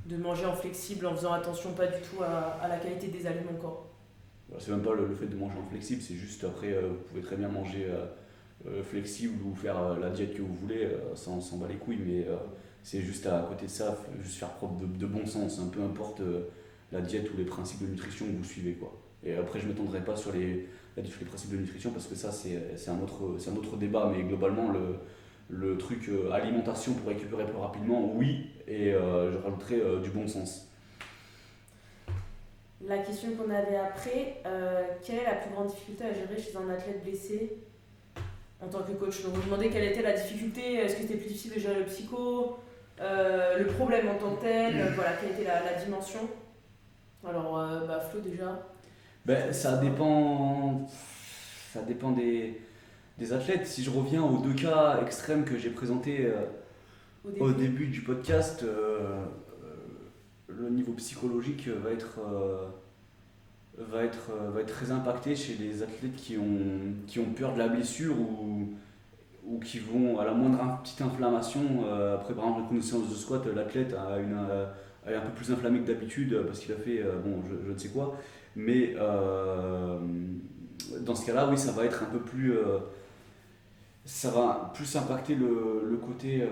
de 0.06 0.16
manger 0.16 0.46
en 0.46 0.54
flexible 0.54 1.06
en 1.06 1.14
faisant 1.14 1.32
attention 1.32 1.72
pas 1.72 1.86
du 1.86 2.00
tout 2.02 2.22
à, 2.22 2.66
la 2.68 2.76
qualité 2.78 3.08
des 3.08 3.26
aliments, 3.26 3.58
quoi. 3.60 3.86
Alors, 4.50 4.60
C'est 4.60 4.70
même 4.70 4.82
pas 4.82 4.94
le, 4.94 5.14
fait 5.14 5.26
de 5.26 5.36
manger 5.36 5.58
en 5.58 5.68
flexible, 5.70 6.02
c'est 6.02 6.14
juste 6.14 6.44
après, 6.44 6.72
euh, 6.72 6.88
vous 6.88 7.04
pouvez 7.08 7.22
très 7.22 7.36
bien 7.36 7.48
manger 7.48 7.86
euh, 7.88 8.04
euh, 8.66 8.82
flexible 8.82 9.42
ou 9.44 9.54
faire 9.54 9.78
euh, 9.78 9.98
la 9.98 10.10
diète 10.10 10.34
que 10.34 10.42
vous 10.42 10.54
voulez, 10.54 10.84
euh, 10.84 11.14
sans 11.14 11.40
s'en 11.40 11.58
bat 11.58 11.68
les 11.68 11.76
couilles, 11.76 12.00
mais 12.04 12.26
euh, 12.26 12.36
c'est 12.82 13.00
juste 13.02 13.26
à 13.26 13.46
côté 13.48 13.66
de 13.66 13.70
ça, 13.70 13.96
juste 14.22 14.38
faire 14.38 14.50
preuve 14.50 14.98
de, 14.98 15.06
bon 15.06 15.26
sens, 15.26 15.58
hein, 15.58 15.70
peu 15.72 15.82
importe 15.82 16.20
euh, 16.20 16.48
la 16.90 17.00
diète 17.00 17.32
ou 17.32 17.36
les 17.36 17.44
principes 17.44 17.82
de 17.82 17.86
nutrition 17.86 18.26
que 18.26 18.32
vous 18.32 18.44
suivez. 18.44 18.72
Quoi. 18.72 18.92
Et 19.24 19.34
après, 19.34 19.60
je 19.60 19.66
m'étendrai 19.66 20.00
pas 20.00 20.16
sur 20.16 20.32
les, 20.32 20.66
la- 21.02 21.08
sur 21.08 21.20
les 21.20 21.26
principes 21.26 21.50
de 21.52 21.56
nutrition 21.56 21.90
parce 21.90 22.06
que 22.06 22.14
ça, 22.14 22.30
c'est 22.32 22.56
un, 22.88 23.00
autre- 23.00 23.36
un 23.50 23.56
autre 23.56 23.76
débat, 23.76 24.10
mais 24.14 24.22
globalement, 24.22 24.70
le, 24.70 24.96
le 25.50 25.78
truc 25.78 26.08
euh, 26.08 26.30
alimentation 26.30 26.94
pour 26.94 27.08
récupérer 27.08 27.44
plus 27.44 27.56
rapidement, 27.58 28.12
oui, 28.14 28.50
et 28.66 28.92
euh, 28.94 29.32
je 29.32 29.38
rajouterai 29.38 29.80
euh, 29.80 30.00
du 30.00 30.10
bon 30.10 30.26
sens. 30.28 30.68
La 32.86 32.98
question 32.98 33.30
qu'on 33.32 33.50
avait 33.50 33.76
après, 33.76 34.36
euh, 34.46 34.82
quelle 35.04 35.16
est 35.20 35.24
la 35.24 35.34
plus 35.34 35.50
grande 35.50 35.66
difficulté 35.68 36.04
à 36.04 36.12
gérer 36.14 36.40
chez 36.40 36.56
un 36.56 36.70
athlète 36.70 37.02
blessé 37.02 37.56
en 38.62 38.68
tant 38.68 38.82
que 38.82 38.92
coach? 38.92 39.22
Donc, 39.24 39.34
vous 39.34 39.42
demandez 39.42 39.68
quelle 39.68 39.84
était 39.84 40.02
la 40.02 40.12
difficulté, 40.12 40.74
est-ce 40.74 40.94
que 40.94 41.02
c'était 41.02 41.16
plus 41.16 41.26
difficile 41.28 41.54
de 41.54 41.58
gérer 41.60 41.80
le 41.80 41.86
psycho, 41.86 42.58
le 43.00 43.64
problème 43.66 44.08
en 44.08 44.14
tant 44.14 44.36
que 44.36 44.42
tel, 44.42 44.92
voilà, 44.94 45.14
quelle 45.14 45.30
était 45.32 45.44
la, 45.44 45.64
la 45.64 45.74
dimension? 45.74 46.20
Alors, 47.28 47.54
bah, 47.88 47.98
Flo 48.00 48.20
déjà. 48.20 48.64
Ben, 49.28 49.52
ça 49.52 49.76
dépend, 49.76 50.86
ça 51.72 51.82
dépend 51.82 52.12
des, 52.12 52.58
des 53.18 53.32
athlètes. 53.34 53.66
Si 53.66 53.84
je 53.84 53.90
reviens 53.90 54.22
aux 54.22 54.38
deux 54.38 54.54
cas 54.54 55.00
extrêmes 55.02 55.44
que 55.44 55.58
j'ai 55.58 55.68
présentés 55.70 56.24
euh, 56.26 56.46
Au 57.24 57.30
début, 57.30 57.42
au 57.42 57.52
début 57.52 57.86
du 57.88 58.00
podcast, 58.00 58.62
euh, 58.62 59.26
euh, 59.64 59.74
le 60.48 60.70
niveau 60.70 60.92
psychologique 60.94 61.68
va 61.68 61.90
être, 61.90 62.20
euh, 62.20 62.68
va, 63.76 64.02
être, 64.04 64.30
va 64.54 64.60
être 64.62 64.74
très 64.74 64.90
impacté 64.90 65.36
chez 65.36 65.56
les 65.56 65.82
athlètes 65.82 66.16
qui 66.16 66.38
ont, 66.38 66.94
qui 67.06 67.18
ont 67.20 67.30
peur 67.36 67.52
de 67.52 67.58
la 67.58 67.68
blessure 67.68 68.18
ou, 68.18 68.70
ou 69.46 69.58
qui 69.60 69.78
vont 69.78 70.18
à 70.18 70.24
la 70.24 70.32
moindre 70.32 70.62
in- 70.62 70.78
petite 70.82 71.02
inflammation. 71.02 71.84
après, 72.14 72.34
par 72.34 72.44
exemple, 72.48 72.74
une 72.74 72.82
séance 72.82 73.10
de 73.10 73.14
squat, 73.14 73.46
l'athlète 73.54 73.94
a, 73.94 74.18
une, 74.18 74.38
est 75.06 75.14
un 75.16 75.20
peu 75.20 75.32
plus 75.36 75.52
inflammé 75.52 75.80
que 75.80 75.86
d'habitude 75.86 76.44
parce 76.46 76.60
qu'il 76.60 76.72
a 76.72 76.76
fait, 76.78 77.02
bon, 77.24 77.42
je, 77.48 77.66
je 77.66 77.72
ne 77.72 77.78
sais 77.78 77.88
quoi. 77.90 78.16
Mais 78.58 78.92
euh, 78.96 80.00
dans 81.02 81.14
ce 81.14 81.24
cas-là, 81.26 81.46
oui, 81.48 81.56
ça 81.56 81.70
va 81.70 81.84
être 81.84 82.02
un 82.02 82.06
peu 82.06 82.18
plus. 82.18 82.58
euh, 82.58 82.78
ça 84.04 84.30
va 84.30 84.72
plus 84.74 84.96
impacter 84.96 85.36
le, 85.36 85.96
côté, 86.04 86.48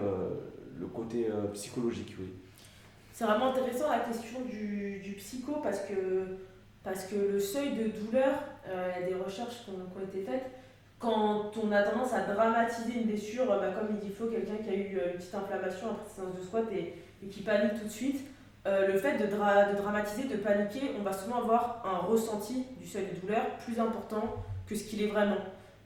le 0.79 0.87
côté 0.87 1.27
euh, 1.29 1.49
psychologique, 1.55 2.15
oui. 2.21 2.29
C'est 3.13 3.25
vraiment 3.25 3.51
intéressant 3.51 3.91
la 3.91 4.01
question 4.01 4.43
du, 4.43 5.01
du 5.03 5.13
psycho 5.15 5.55
parce 5.63 5.81
que, 5.81 6.37
parce 6.85 7.07
que 7.07 7.17
le 7.33 7.41
seuil 7.41 7.71
de 7.71 7.89
douleur, 7.89 8.35
il 8.67 9.01
y 9.01 9.05
a 9.05 9.09
des 9.09 9.15
recherches 9.15 9.65
qui 9.65 9.71
ont, 9.71 10.05
été 10.05 10.21
faites, 10.21 10.51
quand 11.01 11.51
on 11.57 11.73
a 11.73 11.83
tendance 11.83 12.13
à 12.13 12.33
dramatiser 12.33 13.01
une 13.01 13.07
blessure, 13.07 13.47
bah, 13.47 13.73
comme 13.73 13.97
il 13.97 14.07
dit 14.07 14.15
Flo, 14.15 14.27
quelqu'un 14.27 14.63
qui 14.63 14.69
a 14.69 14.75
eu 14.75 14.93
une 14.93 15.19
petite 15.19 15.35
inflammation 15.35 15.93
après 15.93 16.09
séance 16.15 16.37
de 16.37 16.43
squat 16.43 16.67
et 16.71 17.27
qui 17.27 17.41
panique 17.41 17.81
tout 17.81 17.87
de 17.87 17.91
suite, 17.91 18.21
euh, 18.67 18.87
le 18.89 18.99
fait 18.99 19.17
de, 19.17 19.27
dra- 19.27 19.73
de 19.73 19.77
dramatiser, 19.77 20.25
de 20.29 20.37
paniquer, 20.37 20.91
on 20.99 21.03
va 21.03 21.13
souvent 21.13 21.39
avoir 21.43 21.83
un 21.85 21.99
ressenti 22.07 22.67
du 22.81 22.87
seuil 22.87 23.07
de 23.15 23.21
douleur 23.21 23.43
plus 23.65 23.79
important 23.81 24.35
que 24.69 24.75
ce 24.75 24.85
qu'il 24.85 25.01
est 25.03 25.07
vraiment. 25.09 25.37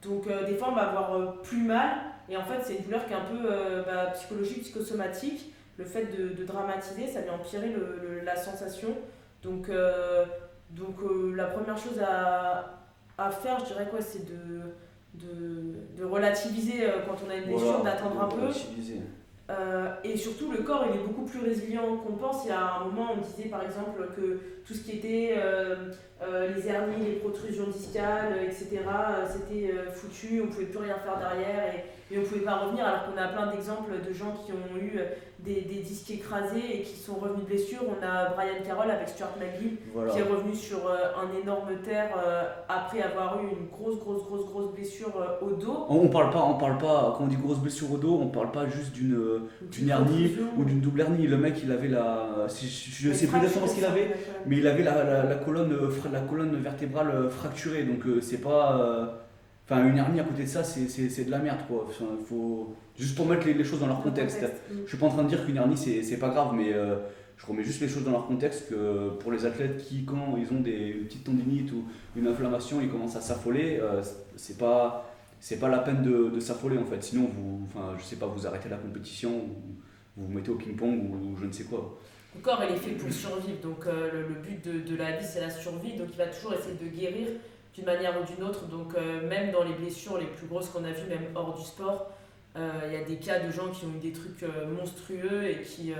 Donc 0.03 0.27
euh, 0.27 0.45
des 0.47 0.55
fois 0.55 0.69
on 0.71 0.75
va 0.75 0.89
avoir 0.89 1.15
euh, 1.15 1.27
plus 1.43 1.63
mal 1.63 1.91
et 2.29 2.37
en 2.37 2.45
fait 2.45 2.61
c'est 2.65 2.77
une 2.77 2.85
douleur 2.85 3.05
qui 3.07 3.13
est 3.13 3.17
un 3.17 3.21
peu 3.25 3.49
bah, 3.87 4.07
psychologique, 4.15 4.63
psychosomatique. 4.63 5.53
Le 5.79 5.85
fait 5.85 6.07
de, 6.07 6.29
de 6.35 6.45
dramatiser, 6.45 7.07
ça 7.07 7.21
vient 7.23 7.35
empirer 7.35 7.69
le- 7.69 7.99
le- 8.03 8.21
la 8.21 8.37
sensation. 8.37 8.89
Donc, 9.43 9.71
donc 10.71 10.97
la 11.35 11.47
première 11.47 11.79
chose 11.79 11.99
à, 12.07 12.79
à 13.17 13.31
faire, 13.31 13.59
je 13.61 13.65
dirais 13.67 13.89
quoi, 13.91 14.01
c'est 14.03 14.27
de, 14.27 14.61
de, 15.15 15.75
de 15.99 16.05
relativiser 16.05 16.85
quand 17.07 17.17
on 17.27 17.31
a 17.31 17.37
une 17.37 17.45
blessure, 17.47 17.79
Voilà, 17.79 17.93
d'attendre 17.93 18.23
un 18.23 18.29
peu. 18.29 18.53
Euh, 19.51 19.95
et 20.05 20.17
surtout, 20.17 20.53
le 20.53 20.59
corps, 20.59 20.87
il 20.89 21.01
est 21.01 21.03
beaucoup 21.03 21.25
plus 21.25 21.41
résilient 21.41 21.97
qu'on 21.97 22.15
pense. 22.15 22.45
Il 22.45 22.49
y 22.49 22.53
a 22.53 22.75
un 22.75 22.85
moment, 22.85 23.15
on 23.15 23.21
disait 23.21 23.49
par 23.49 23.65
exemple 23.65 24.09
que 24.15 24.39
tout 24.65 24.75
ce 24.75 24.83
qui 24.83 24.99
était 24.99 25.35
euh, 25.37 25.93
euh, 26.23 26.55
les 26.55 26.69
hernies, 26.69 27.05
les 27.05 27.17
protrusions 27.17 27.67
discales, 27.69 28.39
etc., 28.45 28.81
c'était 29.29 29.73
foutu, 29.93 30.43
on 30.43 30.47
pouvait 30.49 30.67
plus 30.67 30.79
rien 30.79 30.97
faire 30.99 31.19
derrière 31.19 31.75
et 32.11 32.19
on 32.19 32.23
pouvait 32.23 32.41
pas 32.41 32.57
revenir. 32.57 32.85
Alors 32.87 33.05
qu'on 33.07 33.21
a 33.21 33.29
plein 33.29 33.47
d'exemples 33.53 33.93
de 34.07 34.13
gens 34.13 34.35
qui 34.45 34.53
ont 34.53 34.77
eu 34.77 34.99
euh, 34.99 35.05
des, 35.39 35.63
des 35.63 35.81
disques 35.81 36.11
écrasés 36.11 36.81
et 36.81 36.83
qui 36.83 36.97
sont 36.97 37.15
revenus 37.15 37.41
de 37.45 37.47
blessures. 37.47 37.81
On 37.89 38.05
a 38.05 38.31
Brian 38.35 38.63
Carroll 38.67 38.91
avec 38.91 39.09
Stuart 39.09 39.35
McGill 39.41 39.77
Voilà. 39.95 40.13
qui 40.13 40.19
est 40.19 40.23
revenu 40.23 40.55
sur 40.55 40.87
euh, 40.87 40.97
un 41.17 41.41
énorme 41.41 41.71
terre 41.83 42.11
euh, 42.19 42.43
après 42.69 43.01
avoir 43.03 43.41
eu 43.43 43.47
une 43.47 43.69
grosse, 43.73 43.99
grosse, 44.01 44.25
grosse, 44.25 44.45
grosse 44.47 44.73
blessure 44.75 45.13
au 45.41 45.51
dos. 45.53 45.87
On, 45.89 46.09
parle 46.09 46.31
pas, 46.31 46.43
on 46.43 46.55
parle 46.59 46.79
pas, 46.79 47.15
quand 47.17 47.25
on 47.25 47.27
dit 47.29 47.37
grosse 47.37 47.59
blessure 47.59 47.93
au 47.93 47.97
dos, 47.97 48.19
on 48.21 48.29
parle 48.29 48.51
pas 48.51 48.67
juste 48.67 48.93
d'une 48.93 49.89
hernie 49.89 50.37
ou 50.59 50.65
d'une 50.65 50.81
double 50.81 51.01
hernie. 51.03 51.27
Le 51.27 51.37
mec, 51.39 51.61
il 51.63 51.73
avait 51.73 51.89
la. 51.89 52.47
Je, 52.49 52.67
je 52.67 53.13
sais 53.13 53.27
plus 53.27 53.37
exactement 53.39 53.67
ce 53.67 53.75
qu'il 53.77 53.85
avait, 53.85 54.11
mais 54.47 54.59
il 54.59 54.67
avait 54.67 54.83
la, 54.83 55.05
la, 55.05 55.25
la 55.25 55.35
colonne, 55.37 55.75
la 56.13 56.21
colonne 56.21 56.57
vertébrale 56.61 57.31
fracturée. 57.31 57.85
Donc 57.85 58.03
c'est 58.21 58.41
pas. 58.43 59.17
Enfin, 59.71 59.87
une 59.87 59.97
hernie 59.99 60.19
à 60.19 60.25
côté 60.25 60.43
de 60.43 60.49
ça, 60.49 60.65
c'est- 60.65 60.89
c'est 60.89 61.09
c'est 61.09 61.25
de 61.27 61.31
la 61.31 61.39
merde 61.39 61.61
quoi. 61.69 61.87
Enfin, 61.89 62.07
faut... 62.29 62.75
Juste 62.99 63.15
pour 63.17 63.27
mettre 63.27 63.47
les, 63.47 63.55
les 63.55 63.65
choses 63.65 63.79
dans 63.81 63.87
leur 63.87 64.03
contexte. 64.03 64.43
Mm. 64.43 64.75
Je 64.85 64.89
suis 64.89 64.99
pas 64.99 65.07
en 65.07 65.11
train 65.11 65.23
de 65.23 65.29
dire 65.29 65.47
qu'une 65.47 65.57
hernie 65.57 65.77
c'est 65.77 66.03
c'est 66.03 66.17
pas 66.19 66.31
grave, 66.31 66.55
mais 66.55 66.73
euh, 66.73 66.97
je 67.37 67.47
remets 67.47 67.63
juste 67.63 67.81
les 67.81 67.89
choses 67.89 68.05
dans 68.05 68.11
leur 68.11 68.27
contexte 68.27 68.69
que 68.69 69.11
pour 69.21 69.31
les 69.33 69.47
athlètes 69.47 69.79
qui, 69.79 70.05
quand 70.05 70.37
ils 70.37 70.53
ont 70.53 70.61
des 70.61 70.95
petites 71.05 71.25
tendinites 71.25 71.71
ou 71.73 71.85
une 72.17 72.27
inflammation, 72.27 72.81
ils 72.81 72.89
commencent 72.91 73.17
à 73.17 73.21
s'affoler, 73.21 73.79
euh, 73.81 74.03
c'est 74.37 74.59
pas 74.59 75.07
c'est 75.39 75.59
pas 75.61 75.69
la 75.69 75.79
peine 75.79 76.03
de, 76.03 76.31
de 76.31 76.41
s'affoler 76.41 76.77
en 76.77 76.85
fait. 76.85 77.03
Sinon, 77.03 77.31
vous, 77.33 77.63
enfin, 77.67 77.95
je 77.99 78.03
sais 78.05 78.17
pas, 78.17 78.27
vous 78.27 78.47
arrêtez 78.47 78.69
la 78.69 78.77
compétition 78.77 79.31
ou 79.31 79.77
vous 80.17 80.27
vous 80.27 80.33
mettez 80.35 80.51
au 80.51 80.57
ping-pong 80.57 81.11
ou, 81.15 81.37
je 81.41 81.47
ne 81.47 81.53
sais 81.53 81.65
quoi. 81.65 81.99
Le 82.35 82.41
corps, 82.43 82.63
il 82.69 82.75
est 82.75 82.79
fait 82.79 82.91
pour 82.91 83.11
survivre. 83.11 83.61
Donc, 83.63 83.87
euh, 83.87 84.11
le, 84.13 84.21
le 84.35 84.35
but 84.35 84.63
de, 84.65 84.91
de 84.91 84.97
la 84.97 85.13
vie, 85.17 85.25
c'est 85.25 85.41
la 85.41 85.49
survie. 85.51 85.95
Donc, 85.97 86.09
il 86.13 86.17
va 86.19 86.27
toujours 86.27 86.53
essayer 86.55 86.75
de 86.77 86.89
guérir 86.95 87.29
d'une 87.81 87.87
manière 87.87 88.15
ou 88.21 88.25
d'une 88.25 88.45
autre. 88.45 88.67
Donc, 88.67 88.95
euh, 88.95 89.27
même 89.29 89.51
dans 89.53 89.65
les 89.65 89.73
blessures 89.73 90.19
les 90.19 90.27
plus 90.27 90.47
grosses 90.47 90.69
qu'on 90.69 90.85
a 90.85 90.93
vues, 90.93 91.09
même 91.09 91.27
hors 91.35 91.55
du 91.59 91.65
sport, 91.65 92.11
euh, 92.57 92.71
il 92.87 92.93
y 92.93 92.97
a 92.97 93.05
des 93.05 93.17
cas 93.17 93.41
de 93.41 93.51
gens 93.51 93.69
qui 93.73 93.85
ont 93.87 93.95
eu 93.97 94.01
des 94.01 94.13
trucs 94.13 94.43
euh, 94.43 94.67
monstrueux 94.75 95.45
et 95.49 95.63
qui 95.63 95.93
euh, 95.93 95.97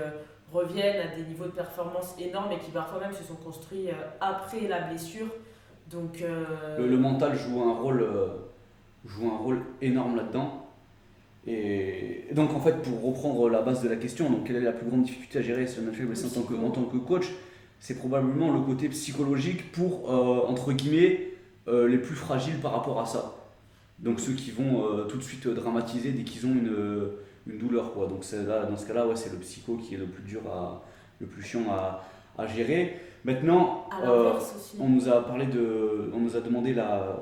reviennent 0.51 0.99
à 0.99 1.15
des 1.15 1.23
niveaux 1.23 1.45
de 1.45 1.51
performance 1.51 2.15
énormes 2.19 2.51
et 2.51 2.57
qui 2.59 2.71
parfois 2.71 2.99
même 2.99 3.13
se 3.13 3.23
sont 3.23 3.35
construits 3.35 3.89
euh, 3.89 3.93
après 4.19 4.67
la 4.67 4.81
blessure. 4.81 5.27
Donc, 5.89 6.21
euh, 6.21 6.77
Le, 6.77 6.87
le 6.87 6.97
mental 6.97 7.35
joue 7.37 7.61
un 7.61 7.73
rôle, 7.73 8.01
euh, 8.01 8.27
joue 9.05 9.27
un 9.29 9.37
rôle 9.37 9.61
énorme 9.81 10.15
là-dedans. 10.15 10.67
Et 11.47 12.27
donc, 12.33 12.53
en 12.53 12.59
fait, 12.59 12.81
pour 12.83 13.01
reprendre 13.03 13.49
la 13.49 13.61
base 13.61 13.81
de 13.81 13.89
la 13.89 13.95
question, 13.95 14.29
donc 14.29 14.45
quelle 14.45 14.57
est 14.57 14.61
la 14.61 14.73
plus 14.73 14.87
grande 14.87 15.03
difficulté 15.03 15.39
à 15.39 15.41
gérer 15.41 15.65
ce 15.65 15.81
natural 15.81 16.07
blessing 16.07 16.29
en 16.29 16.41
tant 16.41 16.47
que, 16.47 16.53
en 16.53 16.69
tant 16.69 16.83
que 16.83 16.97
coach 16.97 17.29
C'est 17.79 17.97
probablement 17.97 18.53
le 18.53 18.59
côté 18.61 18.89
psychologique 18.89 19.71
pour, 19.71 20.11
euh, 20.11 20.45
entre 20.47 20.71
guillemets, 20.71 21.30
euh, 21.67 21.87
les 21.87 21.97
plus 21.97 22.15
fragiles 22.15 22.59
par 22.59 22.73
rapport 22.73 22.99
à 22.99 23.05
ça. 23.05 23.35
Donc, 23.99 24.19
ceux 24.19 24.33
qui 24.33 24.51
vont 24.51 24.85
euh, 24.85 25.03
tout 25.03 25.17
de 25.17 25.23
suite 25.23 25.47
dramatiser 25.47 26.11
dès 26.11 26.23
qu'ils 26.23 26.45
ont 26.45 26.53
une, 26.53 27.09
une 27.47 27.57
douleur. 27.57 27.93
Quoi. 27.93 28.07
Donc, 28.07 28.25
là, 28.31 28.65
dans 28.65 28.77
ce 28.77 28.85
cas-là, 28.87 29.07
ouais, 29.07 29.15
c'est 29.15 29.31
le 29.31 29.37
psycho 29.37 29.77
qui 29.77 29.95
est 29.95 29.97
le 29.97 30.07
plus 30.07 30.23
dur, 30.23 30.41
à, 30.51 30.81
le 31.19 31.27
plus 31.27 31.43
chiant 31.43 31.65
à, 31.69 32.03
à 32.37 32.47
gérer. 32.47 32.99
Maintenant, 33.23 33.87
euh, 34.03 34.33
on 34.79 34.89
nous 34.89 35.07
a 35.07 35.23
parlé 35.23 35.45
de, 35.45 36.11
on 36.13 36.19
nous 36.19 36.35
a 36.35 36.41
demandé 36.41 36.73
la 36.73 37.19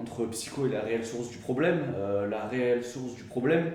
entre 0.00 0.24
psycho 0.26 0.66
et 0.66 0.70
la 0.70 0.80
réelle 0.80 1.04
source 1.04 1.30
du 1.30 1.38
problème. 1.38 1.80
Euh, 1.96 2.28
la 2.28 2.46
réelle 2.46 2.84
source 2.84 3.14
du 3.14 3.24
problème, 3.24 3.72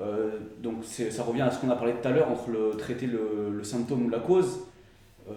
euh, 0.00 0.38
donc 0.60 0.84
ça 0.84 1.22
revient 1.22 1.42
à 1.42 1.50
ce 1.50 1.60
qu'on 1.60 1.70
a 1.70 1.76
parlé 1.76 1.94
tout 2.00 2.06
à 2.06 2.10
l'heure 2.10 2.30
entre 2.30 2.50
le 2.50 2.70
traiter 2.76 3.06
le, 3.06 3.52
le 3.56 3.64
symptôme 3.64 4.06
ou 4.06 4.08
la 4.08 4.20
cause. 4.20 4.60
Euh, 5.28 5.32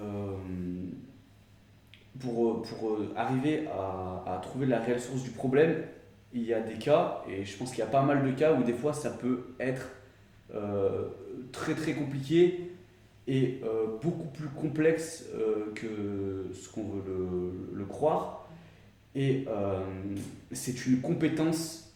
pour, 2.21 2.61
pour 2.63 2.97
arriver 3.15 3.67
à, 3.67 4.35
à 4.35 4.39
trouver 4.39 4.65
la 4.65 4.79
réelle 4.79 5.01
source 5.01 5.23
du 5.23 5.31
problème, 5.31 5.83
il 6.33 6.43
y 6.43 6.53
a 6.53 6.61
des 6.61 6.75
cas, 6.75 7.23
et 7.29 7.43
je 7.43 7.57
pense 7.57 7.71
qu'il 7.71 7.79
y 7.79 7.83
a 7.83 7.87
pas 7.87 8.03
mal 8.03 8.25
de 8.25 8.31
cas 8.31 8.53
où 8.53 8.63
des 8.63 8.73
fois 8.73 8.93
ça 8.93 9.09
peut 9.09 9.47
être 9.59 9.89
euh, 10.53 11.07
très 11.51 11.75
très 11.75 11.93
compliqué 11.93 12.71
et 13.27 13.61
euh, 13.63 13.97
beaucoup 14.01 14.27
plus 14.27 14.47
complexe 14.47 15.25
euh, 15.35 15.71
que 15.75 16.53
ce 16.53 16.69
qu'on 16.69 16.83
veut 16.83 17.03
le, 17.05 17.77
le 17.77 17.85
croire. 17.85 18.49
Et 19.13 19.45
euh, 19.47 19.79
c'est 20.51 20.85
une 20.85 21.01
compétence, 21.01 21.93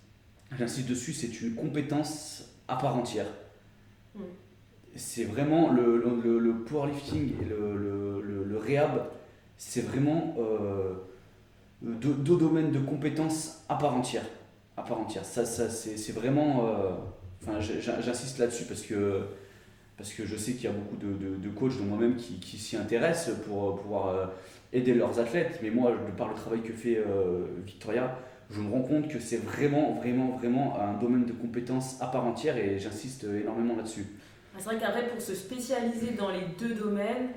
j'insiste 0.58 0.90
dessus, 0.90 1.14
c'est 1.14 1.42
une 1.42 1.56
compétence 1.56 2.54
à 2.68 2.76
part 2.76 2.96
entière. 2.96 3.28
Mm. 4.16 4.20
C'est 4.96 5.26
vraiment 5.26 5.72
le, 5.72 5.98
le, 5.98 6.54
powerlifting 6.66 7.34
et 7.42 7.46
le, 7.46 7.76
le, 7.76 8.22
le, 8.22 8.44
le 8.44 8.58
rehab, 8.58 9.10
c'est 9.58 9.82
vraiment 9.82 10.36
euh, 10.40 10.94
deux, 11.82 12.38
domaines 12.38 12.72
de 12.72 12.80
compétences 12.80 13.64
à 13.70 13.76
part 13.76 13.96
entière. 13.96 14.26
À 14.78 14.84
part 14.84 15.00
entière. 15.00 15.26
Ça, 15.26 15.46
ça, 15.46 15.70
c'est 15.70 16.12
vraiment. 16.12 16.68
euh, 16.68 16.92
Enfin, 17.48 17.60
j'insiste 17.60 18.40
là-dessus 18.40 18.64
parce 18.64 18.82
que 18.82 19.22
parce 19.98 20.12
que 20.14 20.26
je 20.26 20.36
sais 20.36 20.54
qu'il 20.54 20.64
y 20.64 20.68
a 20.68 20.72
beaucoup 20.72 20.96
de, 20.96 21.14
de, 21.14 21.36
de 21.36 21.50
coachs, 21.50 21.78
dont 21.78 21.84
moi-même, 21.84 22.16
qui, 22.16 22.40
qui 22.40 22.58
s'y 22.58 22.76
intéressent 22.76 23.36
pour 23.46 23.70
euh, 23.70 23.76
pouvoir 23.76 24.32
aider 24.74 24.94
leurs 24.96 25.20
athlètes. 25.20 25.60
Mais 25.62 25.70
moi, 25.70 25.92
par 26.18 26.30
le 26.30 26.34
travail 26.34 26.62
que 26.62 26.74
fait 26.74 26.98
Victoria, 27.66 28.18
je 28.50 28.60
me 28.62 28.72
rends 28.72 28.82
compte 28.82 29.08
que 29.10 29.20
c'est 29.20 29.38
vraiment, 29.38 29.94
vraiment, 29.94 30.38
vraiment 30.38 30.80
un 30.80 30.94
domaine 30.94 31.26
de 31.26 31.34
compétences 31.34 32.02
à 32.02 32.08
part 32.08 32.26
entière 32.26 32.58
et 32.58 32.80
j'insiste 32.80 33.26
énormément 33.26 33.76
là-dessus. 33.76 34.08
C'est 34.58 34.64
vrai 34.64 34.78
qu'après, 34.80 35.08
pour 35.08 35.22
se 35.22 35.36
spécialiser 35.36 36.12
dans 36.12 36.30
les 36.30 36.46
deux 36.60 36.74
domaines, 36.74 37.30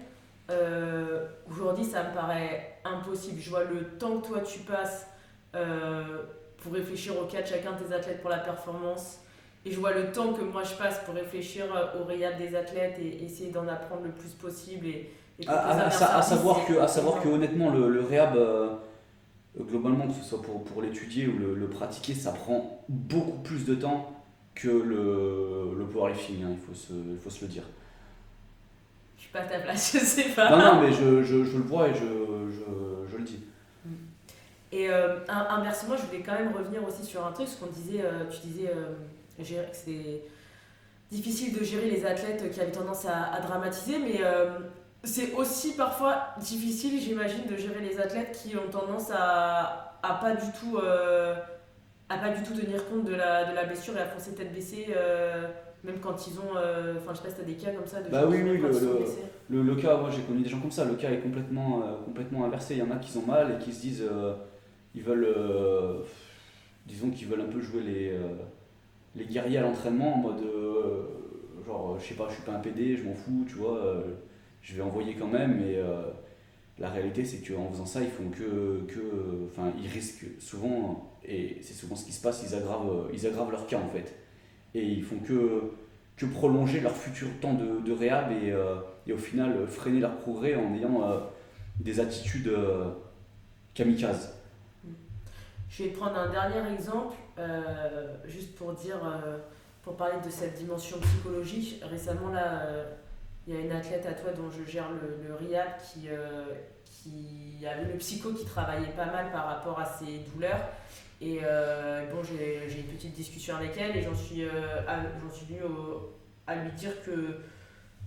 euh, 0.50 1.26
aujourd'hui, 1.50 1.84
ça 1.84 2.04
me 2.04 2.14
paraît 2.14 2.78
impossible. 2.84 3.40
Je 3.40 3.50
vois 3.50 3.64
le 3.64 3.84
temps 3.98 4.20
que 4.20 4.28
toi 4.28 4.40
tu 4.40 4.60
passes 4.60 5.06
euh, 5.54 6.22
pour 6.62 6.72
réfléchir 6.72 7.18
au 7.20 7.24
cas 7.26 7.42
de 7.42 7.46
chacun 7.46 7.72
de 7.72 7.84
tes 7.84 7.94
athlètes 7.94 8.20
pour 8.20 8.30
la 8.30 8.38
performance. 8.38 9.18
Et 9.66 9.72
je 9.72 9.78
vois 9.78 9.92
le 9.92 10.12
temps 10.12 10.32
que 10.32 10.42
moi 10.42 10.62
je 10.62 10.74
passe 10.74 11.00
pour 11.04 11.14
réfléchir 11.14 11.64
euh, 11.74 12.00
au 12.00 12.04
réel 12.04 12.38
des 12.38 12.56
athlètes 12.56 12.98
et 12.98 13.24
essayer 13.24 13.50
d'en 13.50 13.66
apprendre 13.68 14.02
le 14.04 14.12
plus 14.12 14.30
possible. 14.30 14.86
Et, 14.86 15.10
et 15.40 15.48
À, 15.48 15.90
savoir 16.22 16.64
que, 16.66 16.78
à 16.78 16.88
savoir 16.88 17.20
que 17.22 17.28
honnêtement, 17.28 17.70
le, 17.70 17.88
le 17.88 18.00
réhab, 18.02 18.36
euh, 18.36 18.70
globalement, 19.60 20.06
que 20.06 20.14
ce 20.14 20.24
soit 20.24 20.42
pour, 20.42 20.64
pour 20.64 20.82
l'étudier 20.82 21.26
ou 21.26 21.38
le, 21.38 21.54
le 21.54 21.68
pratiquer, 21.68 22.14
ça 22.14 22.32
prend 22.32 22.84
beaucoup 22.88 23.38
plus 23.42 23.64
de 23.66 23.74
temps 23.74 24.12
que 24.54 24.68
le, 24.68 25.74
le 25.78 25.84
powerlifting, 25.86 26.42
hein, 26.42 26.48
il, 26.52 26.58
faut 26.58 26.74
se, 26.74 26.92
il 26.92 27.18
faut 27.18 27.30
se 27.30 27.42
le 27.44 27.48
dire. 27.48 27.62
Je 29.34 29.38
suis 29.38 29.46
pas 29.48 29.54
à 29.54 29.58
ta 29.58 29.58
place, 29.60 29.92
je 29.98 29.98
sais 30.04 30.30
pas. 30.34 30.50
Non, 30.50 30.58
non, 30.58 30.80
mais 30.82 30.92
je, 30.92 31.22
je, 31.22 31.44
je 31.44 31.56
le 31.58 31.62
vois 31.64 31.88
et 31.88 31.94
je, 31.94 32.00
je, 32.00 33.10
je 33.10 33.16
le 33.16 33.22
dis. 33.24 33.40
Et 34.70 34.90
euh, 34.90 35.18
in- 35.28 35.46
inversement, 35.50 35.96
je 35.96 36.02
voulais 36.06 36.22
quand 36.22 36.34
même 36.34 36.52
revenir 36.54 36.84
aussi 36.86 37.04
sur 37.04 37.26
un 37.26 37.32
truc, 37.32 37.48
ce 37.48 37.56
qu'on 37.56 37.70
disait, 37.70 38.02
euh, 38.04 38.24
tu 38.30 38.46
disais 38.46 38.70
euh, 38.74 38.94
que 39.38 39.44
c'est 39.72 40.22
difficile 41.10 41.58
de 41.58 41.64
gérer 41.64 41.88
les 41.90 42.04
athlètes 42.04 42.50
qui 42.50 42.60
avaient 42.60 42.70
tendance 42.70 43.06
à, 43.06 43.32
à 43.32 43.40
dramatiser, 43.40 43.98
mais 43.98 44.18
euh, 44.22 44.58
c'est 45.04 45.32
aussi 45.34 45.74
parfois 45.74 46.34
difficile, 46.38 47.00
j'imagine, 47.00 47.46
de 47.46 47.56
gérer 47.56 47.80
les 47.80 47.98
athlètes 47.98 48.32
qui 48.42 48.56
ont 48.56 48.70
tendance 48.70 49.10
à, 49.10 49.98
à 50.02 50.14
pas 50.20 50.34
du 50.34 50.52
tout 50.60 50.76
euh, 50.78 51.34
à 52.10 52.18
pas 52.18 52.30
du 52.30 52.42
tout 52.42 52.54
tenir 52.54 52.86
compte 52.90 53.04
de 53.04 53.14
la, 53.14 53.44
de 53.46 53.54
la 53.54 53.64
blessure 53.64 53.96
et 53.96 54.00
à 54.00 54.06
foncer 54.06 54.34
tête 54.34 54.52
baissée, 54.52 54.88
euh, 54.96 55.48
même 55.84 55.98
quand 56.00 56.26
ils 56.26 56.38
ont, 56.38 56.56
euh, 56.56 56.94
enfin 56.98 57.12
je 57.12 57.18
sais 57.18 57.22
pas 57.24 57.30
si 57.30 57.36
t'as 57.36 57.42
des 57.44 57.54
cas 57.54 57.70
comme 57.72 57.86
ça 57.86 58.00
de 58.02 58.10
Bah 58.10 58.26
oui, 58.26 58.38
oui, 58.42 58.58
le- 58.58 58.68
le-. 58.68 59.04
Le, 59.50 59.62
le 59.62 59.74
cas, 59.76 59.96
moi 59.96 60.10
j'ai 60.10 60.22
connu 60.22 60.42
des 60.42 60.48
gens 60.48 60.60
comme 60.60 60.70
ça, 60.70 60.84
le 60.84 60.94
cas 60.94 61.10
est 61.10 61.20
complètement, 61.20 61.82
euh, 61.82 61.96
complètement 62.04 62.44
inversé. 62.44 62.74
Il 62.74 62.78
y 62.80 62.82
en 62.82 62.90
a 62.90 62.96
qui 62.96 63.10
sont 63.10 63.22
mal 63.22 63.52
et 63.58 63.64
qui 63.64 63.72
se 63.72 63.80
disent, 63.80 64.04
euh, 64.10 64.34
ils 64.94 65.02
veulent, 65.02 65.26
disons 66.86 67.10
qu'ils 67.10 67.28
veulent 67.28 67.40
un 67.42 67.46
peu 67.52 67.60
jouer 67.60 67.82
les, 67.82 68.12
les 69.16 69.24
guerriers 69.26 69.58
à 69.58 69.62
l'entraînement 69.62 70.14
en 70.14 70.18
mode, 70.18 70.42
genre, 71.66 71.98
je 71.98 72.04
sais 72.06 72.14
pas, 72.14 72.26
je 72.28 72.34
suis 72.34 72.42
pas 72.42 72.52
un 72.52 72.60
PD, 72.60 72.96
je 72.96 73.04
m'en 73.04 73.14
fous, 73.14 73.44
tu 73.48 73.54
vois, 73.54 74.04
je 74.62 74.74
vais 74.74 74.82
envoyer 74.82 75.14
quand 75.14 75.26
même. 75.28 75.58
Mais 75.60 75.78
la 76.78 76.90
réalité 76.90 77.24
c'est 77.24 77.38
qu'en 77.46 77.70
faisant 77.70 77.86
ça, 77.86 78.00
ils 78.02 78.10
font 78.10 78.28
que, 78.30 78.82
que, 78.86 79.46
enfin, 79.50 79.72
ils 79.80 79.88
risquent 79.88 80.26
souvent, 80.40 81.10
et 81.24 81.58
c'est 81.62 81.74
souvent 81.74 81.96
ce 81.96 82.04
qui 82.04 82.12
se 82.12 82.22
passe, 82.22 82.44
ils 82.48 82.54
aggravent, 82.54 83.08
ils 83.12 83.26
aggravent 83.26 83.50
leur 83.50 83.66
cas 83.66 83.78
en 83.78 83.88
fait. 83.88 84.14
Et 84.74 84.82
ils 84.82 85.02
font 85.02 85.18
que, 85.18 85.62
que 86.16 86.26
prolonger 86.26 86.80
leur 86.80 86.96
futur 86.96 87.28
temps 87.40 87.54
de, 87.54 87.80
de 87.80 87.92
réhab 87.92 88.30
et, 88.32 88.52
euh, 88.52 88.76
et 89.08 89.12
au 89.12 89.18
final 89.18 89.52
euh, 89.52 89.66
freiner 89.66 90.00
leur 90.00 90.16
progrès 90.16 90.54
en 90.54 90.74
ayant 90.74 91.02
euh, 91.02 91.18
des 91.80 91.98
attitudes 91.98 92.48
euh, 92.48 92.90
kamikazes. 93.74 94.34
Je 95.70 95.84
vais 95.84 95.90
prendre 95.90 96.16
un 96.16 96.30
dernier 96.30 96.72
exemple, 96.72 97.14
juste 98.24 98.56
pour 98.56 98.72
dire, 98.72 98.96
pour 99.82 99.96
parler 99.96 100.16
de 100.24 100.30
cette 100.30 100.54
dimension 100.54 100.98
psychologique. 100.98 101.84
Récemment, 101.84 102.30
là, 102.30 102.66
il 103.46 103.54
y 103.54 103.56
a 103.56 103.60
une 103.60 103.70
athlète 103.70 104.06
à 104.06 104.14
toi 104.14 104.32
dont 104.32 104.50
je 104.50 104.68
gère 104.68 104.88
le, 104.90 105.28
le 105.28 105.36
qui, 105.84 106.08
le 107.60 107.98
psycho 107.98 108.32
qui 108.32 108.44
travaillait 108.44 108.92
pas 108.96 109.06
mal 109.06 109.30
par 109.30 109.46
rapport 109.46 109.78
à 109.78 109.84
ses 109.84 110.18
douleurs. 110.32 110.68
Et 111.20 111.40
euh, 111.42 112.06
bon, 112.12 112.22
j'ai 112.22 112.80
une 112.80 112.96
petite 112.96 113.14
discussion 113.14 113.56
avec 113.56 113.76
elle 113.76 113.96
et 113.96 114.02
j'en 114.02 114.14
suis, 114.14 114.44
euh, 114.44 114.50
suis 115.32 115.46
venue 115.46 115.62
à 116.46 116.56
lui 116.56 116.72
dire 116.72 117.02
que 117.02 117.40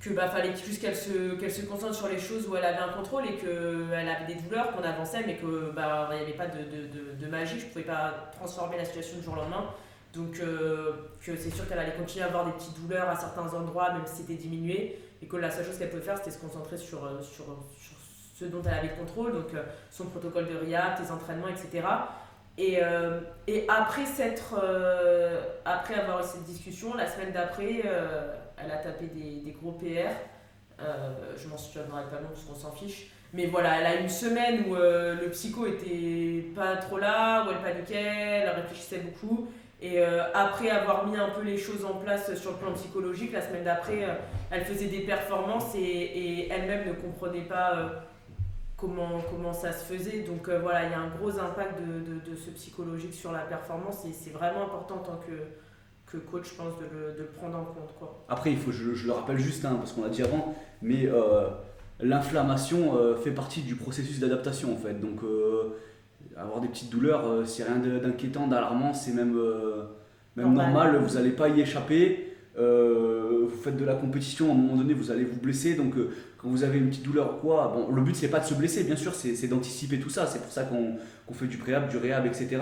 que 0.02 0.10
bah 0.10 0.28
fallait 0.28 0.56
juste 0.56 0.82
qu'elle 0.82 0.96
se 0.96 1.36
qu'elle 1.36 1.52
se 1.52 1.62
concentre 1.62 1.94
sur 1.94 2.08
les 2.08 2.18
choses 2.18 2.48
où 2.48 2.56
elle 2.56 2.66
avait 2.66 2.80
un 2.82 2.90
contrôle 2.90 3.26
et 3.26 3.36
que 3.36 3.86
elle 3.94 4.10
avait 4.10 4.34
des 4.34 4.42
douleurs 4.42 4.72
qu'on 4.72 4.84
avançait 4.84 5.24
mais 5.26 5.36
que 5.36 5.72
bah 5.76 6.10
n'y 6.12 6.22
avait 6.22 6.34
pas 6.34 6.48
de, 6.48 6.60
de, 7.14 7.28
magie 7.28 7.60
je 7.60 7.68
pouvais 7.68 7.84
pas 7.84 8.32
transformer 8.34 8.78
la 8.78 8.86
situation 8.86 9.18
du 9.18 9.24
jour 9.24 9.34
au 9.34 9.38
lendemain 9.38 9.70
donc 10.14 10.40
euh, 10.40 10.94
que 11.24 11.36
c'est 11.36 11.52
sûr 11.52 11.68
qu'elle 11.68 11.80
allait 11.80 11.94
continuer 11.94 12.24
à 12.24 12.28
avoir 12.28 12.46
des 12.46 12.52
petites 12.54 12.82
douleurs 12.82 13.08
à 13.10 13.16
certains 13.16 13.54
endroits 13.54 13.94
même 13.94 14.06
si 14.06 14.18
c'était 14.18 14.36
diminué 14.36 15.00
et 15.22 15.28
que 15.28 15.38
la 15.38 15.52
seule 15.52 15.66
chose 15.66 15.78
qu'elle 15.78 15.92
pouvait 15.92 16.02
faire 16.02 16.18
c'était 16.18 16.32
se 16.32 16.40
concentrer 16.40 16.78
sur, 16.78 17.06
euh, 17.06 17.22
ce 18.42 18.46
dont 18.46 18.62
elle 18.66 18.74
avait 18.74 18.90
le 18.90 18.96
contrôle 18.96 19.34
donc 19.34 19.54
euh, 19.54 19.64
son 19.90 20.06
protocole 20.06 20.48
de 20.48 20.58
RIA, 20.66 20.96
tes 20.98 21.12
entraînements 21.12 21.48
etc 21.48 21.84
et, 22.58 22.80
euh, 22.82 23.22
et 23.48 23.66
après 23.68 24.06
s'être 24.06 24.60
euh, 24.62 25.42
après 25.66 25.96
avoir 25.96 26.20
eu 26.20 26.28
cette 26.28 26.44
discussion 26.44 26.94
la 26.96 27.08
semaine 27.08 27.32
d'après 27.32 27.82
euh, 27.86 28.34
elle 28.64 28.72
a 28.72 28.78
tapé 28.78 29.06
des, 29.08 29.52
gros 29.52 29.72
PR 29.72 30.12
je 31.38 31.48
m'en 31.48 31.58
souviendrai 31.58 32.04
pas 32.10 32.20
long 32.20 32.30
parce 32.34 32.44
qu'on 32.44 32.56
s'en 32.56 32.72
fiche. 32.72 33.12
Mais 33.34 33.46
voilà 33.46 33.80
elle 33.80 33.86
a 33.86 33.96
une 33.96 34.10
semaine 34.10 34.66
où 34.68 34.74
le 34.74 35.30
psycho 35.30 35.68
était 35.68 36.44
pas 36.56 36.76
trop 36.78 36.98
là 36.98 37.46
où 37.46 37.52
elle 37.52 37.60
paniquait 37.60 38.42
elle 38.44 38.50
réfléchissait 38.50 38.98
beaucoup. 38.98 39.48
Et 39.80 40.04
après 40.34 40.70
avoir 40.70 41.06
mis 41.06 41.18
un 41.18 41.30
peu 41.30 41.44
les 41.44 41.58
choses 41.58 41.86
en 41.86 41.94
place 42.00 42.34
sur 42.34 42.52
le 42.54 42.58
plan 42.58 42.74
psychologique 42.74 43.32
la 43.32 43.42
semaine 43.42 43.64
d'après 43.64 44.08
elle 44.50 44.66
faisait 44.66 44.88
des 44.88 45.02
performances 45.02 45.76
et, 45.76 46.50
elle-même 46.50 46.88
ne 46.88 46.94
comprenait 46.94 47.46
pas 47.46 47.92
comment, 48.82 49.22
comment 49.30 49.54
ça 49.54 49.72
se 49.72 49.86
faisait. 49.86 50.22
Donc 50.24 50.50
euh, 50.50 50.60
voilà, 50.60 50.86
il 50.86 50.92
y 50.92 50.94
a 50.96 51.00
un 51.00 51.10
gros 51.10 51.30
impact 51.40 51.80
de, 51.80 52.00
de, 52.00 52.32
de 52.32 52.36
ce 52.36 52.50
psychologique 52.50 53.14
sur 53.14 53.32
la 53.32 53.42
performance 53.42 54.04
et 54.06 54.12
c'est 54.12 54.32
vraiment 54.32 54.66
important 54.66 54.96
en 54.96 55.04
tant 55.04 55.20
que, 55.26 55.32
que 56.12 56.18
coach, 56.18 56.50
je 56.50 56.56
pense, 56.56 56.74
de 56.80 56.86
le, 56.92 57.14
de 57.14 57.20
le 57.20 57.28
prendre 57.28 57.58
en 57.58 57.66
compte. 57.66 57.94
Quoi. 58.00 58.26
Après, 58.28 58.52
il 58.52 58.58
faut, 58.58 58.72
je, 58.72 58.94
je 58.96 59.06
le 59.06 59.14
rappelle 59.14 59.38
juste, 59.38 59.64
hein, 59.64 59.76
parce 59.78 59.94
qu'on 59.94 60.02
l'a 60.02 60.10
dit 60.10 60.24
avant, 60.24 60.56
mais 60.82 61.06
euh, 61.06 61.48
l'inflammation 62.00 62.98
euh, 62.98 63.16
fait 63.16 63.32
partie 63.32 63.62
du 63.62 63.76
processus 63.76 64.20
d'adaptation 64.20 64.74
en 64.74 64.78
fait. 64.78 65.00
Donc, 65.00 65.20
avoir 66.36 66.60
des 66.60 66.68
petites 66.68 66.90
douleurs, 66.90 67.46
c'est 67.46 67.64
rien 67.64 67.78
d'inquiétant, 67.78 68.48
d'alarmant, 68.48 68.94
c'est 68.94 69.14
même, 69.14 69.34
même 70.36 70.54
Normal. 70.54 70.74
normal. 70.74 70.98
vous 70.98 71.14
n'allez 71.16 71.32
pas 71.32 71.50
y 71.50 71.62
échapper. 71.62 72.34
Vous 72.58 73.50
faites 73.64 73.78
de 73.78 73.86
la 73.86 73.96
compétition, 73.96 74.50
à 74.50 74.54
un 74.54 74.58
moment 74.58 74.78
donné, 74.78 74.94
vous 74.94 75.12
allez 75.12 75.24
vous 75.26 75.40
blesser. 75.40 75.76
Donc, 75.76 75.94
quand 76.42 76.50
vous 76.50 76.64
avez 76.64 76.80
une 76.80 76.90
petite 76.90 77.04
douleur 77.04 77.36
ou 77.36 77.38
quoi, 77.40 77.68
bon, 77.76 77.94
le 77.94 78.02
but 78.02 78.16
c'est 78.16 78.28
pas 78.30 78.40
de 78.40 78.46
se 78.46 78.54
blesser, 78.56 78.84
bien 78.84 78.96
sûr, 78.96 79.14
c'est 79.14 79.48
d'anticiper 79.48 80.00
tout 80.00 80.10
ça. 80.10 80.26
C'est 80.26 80.40
pour 80.42 80.52
ça 80.52 80.64
qu'on 80.64 81.34
fait 81.34 81.46
du 81.48 81.58
préhab, 81.58 81.88
du 81.88 81.98
réhab, 81.98 82.26
etc. 82.26 82.58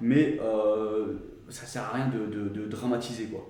Mais 0.00 0.38
euh, 0.42 1.14
ça 1.48 1.64
sert 1.66 1.82
à 1.84 1.90
rien 1.96 2.08
de, 2.08 2.66
dramatiser 2.66 3.26
quoi. 3.26 3.48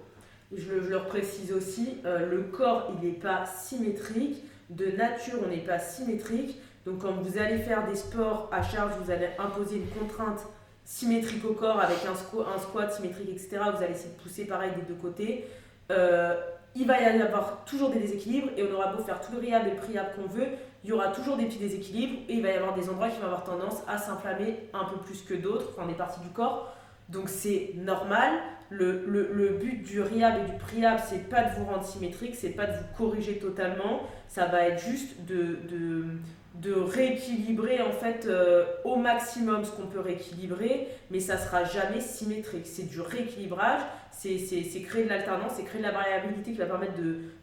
Je, 0.54 0.70
le- 0.72 0.82
je 0.82 0.88
le 0.90 0.96
reprécise 0.98 1.52
aussi, 1.52 1.98
euh, 2.04 2.28
le 2.28 2.42
corps, 2.42 2.92
il 3.00 3.06
n'est 3.08 3.14
pas 3.14 3.46
symétrique. 3.46 4.44
De 4.68 4.86
nature, 4.96 5.34
on 5.44 5.48
n'est 5.48 5.58
pas 5.64 5.78
symétrique. 5.78 6.56
Donc 6.86 6.98
quand 7.00 7.12
vous 7.12 7.38
allez 7.38 7.58
faire 7.58 7.86
des 7.88 7.96
sports 7.96 8.48
à 8.52 8.62
charge, 8.62 8.92
vous 9.02 9.10
allez 9.10 9.28
imposer 9.38 9.76
une 9.76 9.88
contrainte 9.88 10.40
symétrique 10.84 11.44
au 11.44 11.52
corps 11.54 11.80
avec 11.80 11.98
un 12.06 12.58
squat 12.58 12.92
symétrique, 12.92 13.28
etc. 13.30 13.58
Vous 13.76 13.82
allez 13.82 13.92
essayer 13.94 14.10
de 14.16 14.22
pousser 14.22 14.44
pareil 14.44 14.70
des 14.76 14.82
deux 14.82 15.00
côtés. 15.00 15.46
Euh, 15.90 16.34
il 16.74 16.86
va 16.86 17.00
y 17.00 17.04
avoir 17.04 17.64
toujours 17.64 17.90
des 17.90 17.98
déséquilibres 17.98 18.50
et 18.56 18.62
on 18.62 18.74
aura 18.74 18.92
beau 18.92 19.02
faire 19.02 19.20
tout 19.20 19.32
le 19.32 19.38
réhab 19.38 19.66
et 19.66 19.70
le 19.70 19.76
priab 19.76 20.14
qu'on 20.14 20.28
veut, 20.28 20.46
il 20.84 20.90
y 20.90 20.92
aura 20.92 21.08
toujours 21.08 21.36
des 21.36 21.46
petits 21.46 21.58
déséquilibres 21.58 22.20
et 22.28 22.34
il 22.34 22.42
va 22.42 22.50
y 22.50 22.54
avoir 22.54 22.74
des 22.74 22.88
endroits 22.88 23.08
qui 23.08 23.18
vont 23.18 23.26
avoir 23.26 23.44
tendance 23.44 23.82
à 23.86 23.98
s'inflammer 23.98 24.68
un 24.72 24.84
peu 24.84 24.96
plus 24.98 25.22
que 25.22 25.34
d'autres, 25.34 25.66
enfin 25.76 25.86
des 25.86 25.94
parties 25.94 26.20
du 26.20 26.30
corps. 26.30 26.74
Donc 27.08 27.28
c'est 27.28 27.72
normal. 27.76 28.32
Le, 28.72 29.58
but 29.60 29.82
du 29.82 30.00
RIAB 30.00 30.44
et 30.44 30.52
du 30.52 30.56
PRIAB, 30.56 31.00
c'est 31.04 31.28
pas 31.28 31.42
de 31.42 31.58
vous 31.58 31.64
rendre 31.64 31.84
symétrique, 31.84 32.36
c'est 32.36 32.50
pas 32.50 32.66
de 32.66 32.72
vous 32.72 32.84
corriger 32.96 33.38
totalement. 33.38 34.02
Ça 34.28 34.46
va 34.46 34.68
être 34.68 34.78
juste 34.78 35.16
de 35.26 36.72
rééquilibrer 36.72 37.82
en 37.82 37.90
fait 37.90 38.26
euh, 38.26 38.64
au 38.84 38.94
maximum 38.94 39.64
ce 39.64 39.72
qu'on 39.72 39.88
peut 39.88 39.98
rééquilibrer, 39.98 40.86
mais 41.10 41.18
ça 41.18 41.36
sera 41.36 41.64
jamais 41.64 42.00
symétrique. 42.00 42.66
C'est 42.66 42.88
du 42.88 43.00
rééquilibrage, 43.00 43.80
c'est 44.20 44.82
créer 44.82 45.04
de 45.04 45.08
l'alternance, 45.08 45.52
c'est 45.56 45.64
créer 45.64 45.80
de 45.80 45.86
la 45.86 45.92
variabilité 45.92 46.52
qui 46.52 46.58
va 46.58 46.66
permettre 46.66 46.92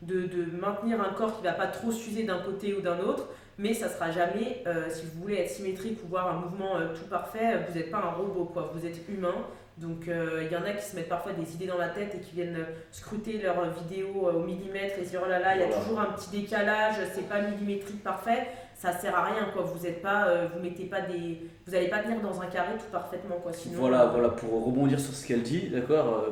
de, 0.01 0.45
maintenir 0.59 1.01
un 1.01 1.11
corps 1.13 1.35
qui 1.37 1.43
va 1.43 1.53
pas 1.53 1.67
trop 1.67 1.91
s'user 1.91 2.23
d'un 2.23 2.39
côté 2.39 2.75
ou 2.75 2.81
d'un 2.81 2.99
autre, 2.99 3.29
mais 3.57 3.73
ça 3.73 3.89
sera 3.89 4.11
jamais, 4.11 4.61
euh, 4.67 4.87
si 4.89 5.05
vous 5.05 5.21
voulez 5.21 5.37
être 5.37 5.49
symétrique 5.49 5.99
ou 6.05 6.07
voir 6.07 6.29
un 6.29 6.39
mouvement 6.39 6.77
euh, 6.77 6.93
tout 6.93 7.09
parfait, 7.09 7.65
vous 7.67 7.75
n'êtes 7.75 7.89
pas 7.89 7.97
un 7.97 8.11
robot, 8.11 8.53
vous 8.73 8.85
êtes 8.85 9.01
humain. 9.09 9.33
Donc 9.77 10.07
euh, 10.07 10.43
il 10.43 10.51
y 10.51 10.57
en 10.57 10.63
a 10.63 10.71
qui 10.71 10.83
se 10.83 10.95
mettent 10.95 11.07
parfois 11.09 11.33
des 11.33 11.53
idées 11.53 11.67
dans 11.67 11.77
la 11.77 11.89
tête 11.89 12.15
et 12.15 12.19
qui 12.19 12.33
viennent 12.33 12.55
euh, 12.55 12.63
scruter 12.91 13.39
leurs 13.43 13.63
vidéos 13.73 14.27
euh, 14.27 14.33
au 14.33 14.39
millimètre 14.39 14.95
et 14.99 15.05
se 15.05 15.11
dire 15.11 15.21
oh 15.23 15.29
là 15.29 15.39
là, 15.39 15.55
il 15.55 15.59
y 15.61 15.63
a 15.63 15.67
Voilà. 15.67 15.81
toujours 15.83 15.99
un 15.99 16.05
petit 16.13 16.31
décalage, 16.31 16.95
c'est 17.13 17.29
pas 17.29 17.41
millimétrique 17.41 18.03
parfait, 18.03 18.47
ça 18.75 18.91
sert 18.91 19.15
à 19.15 19.25
rien 19.25 19.45
quoi. 19.53 19.61
Vous 19.61 19.85
êtes 19.85 20.01
pas, 20.01 20.27
euh, 20.29 20.47
vous 20.51 20.61
mettez 20.63 20.85
pas 20.85 21.01
des, 21.01 21.41
vous 21.67 21.75
allez 21.75 21.89
pas 21.89 21.99
tenir 21.99 22.19
dans 22.21 22.41
un 22.41 22.47
carré 22.47 22.73
tout 22.79 22.91
parfaitement 22.91 23.35
quoi. 23.43 23.53
Sinon, 23.53 23.77
Voilà, 23.79 24.05
voilà, 24.07 24.29
pour 24.29 24.65
rebondir 24.65 24.99
sur 24.99 25.13
ce 25.13 25.27
qu'elle 25.27 25.43
dit, 25.43 25.69
d'accord, 25.69 26.23
euh, 26.25 26.31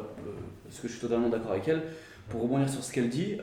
parce 0.64 0.80
que 0.80 0.88
je 0.88 0.94
suis 0.94 1.02
totalement 1.02 1.30
d'accord 1.30 1.52
avec 1.52 1.68
elle, 1.68 1.84
pour 2.30 2.42
rebondir 2.42 2.68
sur 2.68 2.84
ce 2.84 2.92
qu'elle 2.92 3.10
dit, 3.10 3.38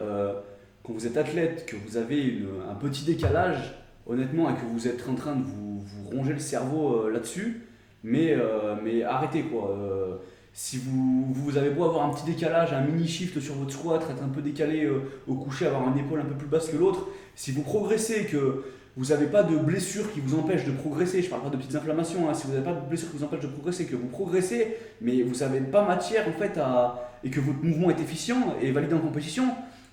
quand 0.83 0.93
vous 0.93 1.07
êtes 1.07 1.17
athlète, 1.17 1.65
que 1.65 1.77
vous 1.77 1.97
avez 1.97 2.21
une- 2.21 2.49
un 2.69 2.75
petit 2.75 3.05
décalage, 3.05 3.73
honnêtement, 4.09 4.51
et 4.51 4.55
que 4.55 4.65
vous 4.67 4.89
êtes 4.89 5.09
en 5.09 5.15
train 5.15 5.37
de 5.37 5.45
vous, 5.45 5.81
vous 5.81 6.11
ronger 6.11 6.33
le 6.33 6.41
cerveau 6.41 7.09
là-dessus, 7.09 7.69
mais, 8.05 8.33
euh, 8.33 8.75
mais 8.83 9.03
arrêtez 9.03 9.43
quoi. 9.43 9.71
euh, 9.71 10.17
si 10.53 10.77
vous, 10.79 11.33
vous 11.33 11.57
avez 11.57 11.71
beau 11.71 11.85
avoir 11.85 12.05
un 12.05 12.11
petit 12.13 12.25
décalage, 12.27 12.73
un 12.73 12.83
mini 12.83 13.09
shift 13.09 13.41
sur 13.41 13.55
votre 13.55 13.73
squat, 13.73 14.03
être 14.11 14.23
un 14.23 14.29
peu 14.29 14.43
décalé 14.43 14.85
euh, 14.85 15.01
au 15.27 15.35
coucher, 15.35 15.67
avoir 15.67 15.89
une 15.89 15.99
épaule 15.99 16.21
un 16.21 16.25
peu 16.25 16.35
plus 16.35 16.47
basse 16.49 16.69
que 16.69 16.77
l'autre, 16.77 17.07
si 17.35 17.53
vous 17.53 17.63
progressez, 17.63 18.27
que 18.27 18.65
vous 18.97 19.07
n'avez 19.07 19.27
pas 19.27 19.43
de 19.43 19.57
blessure 19.57 20.13
qui 20.13 20.21
vous 20.21 20.39
empêche 20.39 20.67
de 20.67 20.73
progresser, 20.73 21.23
je 21.23 21.31
parle 21.31 21.43
pas 21.43 21.49
de 21.49 21.57
petites 21.57 21.75
inflammations, 21.75 22.29
hein, 22.29 22.35
si 22.35 22.47
vous 22.47 22.53
n'avez 22.53 22.65
pas 22.65 22.75
de 22.75 22.87
blessure 22.87 23.11
qui 23.11 23.17
vous 23.17 23.25
empêche 23.25 23.41
de 23.41 23.47
progresser, 23.47 23.87
que 23.87 23.97
vous 23.97 24.09
progressez, 24.09 24.77
mais 25.01 25.23
vous 25.23 25.37
n'avez 25.41 25.61
pas 25.61 25.87
matière 25.87 26.29
en 26.29 26.33
fait 26.33 26.59
à. 26.59 27.11
et 27.25 27.31
que 27.31 27.41
votre 27.41 27.63
mouvement 27.63 27.89
est 27.89 28.01
efficient 28.01 28.55
et 28.61 28.71
validé 28.73 28.95
en 28.95 28.99
compétition, 29.01 29.45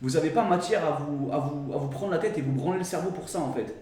vous 0.01 0.11
n'avez 0.11 0.29
pas 0.29 0.43
matière 0.43 0.83
à 0.85 0.91
vous, 0.99 1.31
à, 1.31 1.37
vous, 1.39 1.73
à 1.73 1.77
vous 1.77 1.87
prendre 1.87 2.11
la 2.11 2.17
tête 2.17 2.37
et 2.37 2.41
vous 2.41 2.51
branler 2.51 2.79
le 2.79 2.83
cerveau 2.83 3.11
pour 3.11 3.29
ça 3.29 3.39
en 3.39 3.53
fait. 3.53 3.73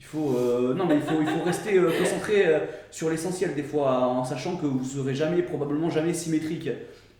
Il 0.00 0.06
faut, 0.06 0.34
euh, 0.36 0.74
non 0.74 0.86
mais 0.86 0.96
il 0.96 1.02
faut, 1.02 1.20
il 1.20 1.28
faut 1.28 1.44
rester 1.44 1.78
euh, 1.78 1.90
concentré 1.98 2.46
euh, 2.46 2.60
sur 2.90 3.10
l'essentiel 3.10 3.54
des 3.54 3.62
fois, 3.62 3.98
en 4.08 4.24
sachant 4.24 4.56
que 4.56 4.64
vous 4.66 4.82
serez 4.84 5.14
jamais, 5.14 5.42
probablement 5.42 5.90
jamais 5.90 6.14
symétrique. 6.14 6.70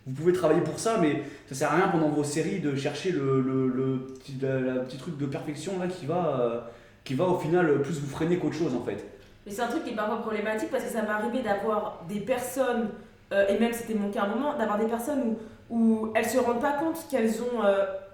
Vous 0.07 0.15
pouvez 0.15 0.33
travailler 0.33 0.63
pour 0.63 0.79
ça, 0.79 0.97
mais 0.99 1.23
ça 1.47 1.55
sert 1.55 1.73
à 1.73 1.77
rien 1.77 1.89
pendant 1.89 2.09
vos 2.09 2.25
séries 2.25 2.59
de 2.61 2.75
chercher 2.75 3.13
le, 3.13 3.41
le, 3.43 4.07
petit, 4.19 4.35
la- 4.41 4.81
petit 4.83 4.97
truc 4.97 5.19
de 5.19 5.27
perfection 5.27 5.79
là 5.79 5.87
qui 5.89 6.07
va, 6.07 6.71
qui 7.05 7.15
va 7.15 7.27
au 7.27 7.39
final 7.39 7.83
plus 7.83 8.01
vous 8.01 8.09
freiner 8.09 8.39
qu'autre 8.39 8.57
chose 8.57 8.75
en 8.75 8.83
fait. 8.83 9.05
Mais 9.47 9.53
c'est 9.53 9.63
un 9.63 9.69
truc 9.69 9.85
qui 9.85 9.91
est 9.91 9.97
parfois 9.97 10.23
problématique 10.23 10.71
parce 10.71 10.85
que 10.85 10.91
ça 10.91 11.03
m'est 11.03 11.09
arrivé 11.09 11.43
d'avoir 11.43 12.03
des 12.09 12.21
personnes, 12.21 12.89
et 13.31 13.59
même 13.59 13.73
c'était 13.75 13.95
mon 13.95 14.11
cas 14.11 14.23
à 14.23 14.25
un 14.25 14.29
moment, 14.35 14.57
d'avoir 14.57 14.79
des 14.79 14.87
personnes 14.87 15.37
où, 15.69 15.77
où 15.77 16.13
elles 16.15 16.27
se 16.29 16.39
rendent 16.39 16.61
pas 16.63 16.73
compte 16.73 16.97
qu'elles 17.11 17.43
ont 17.43 17.63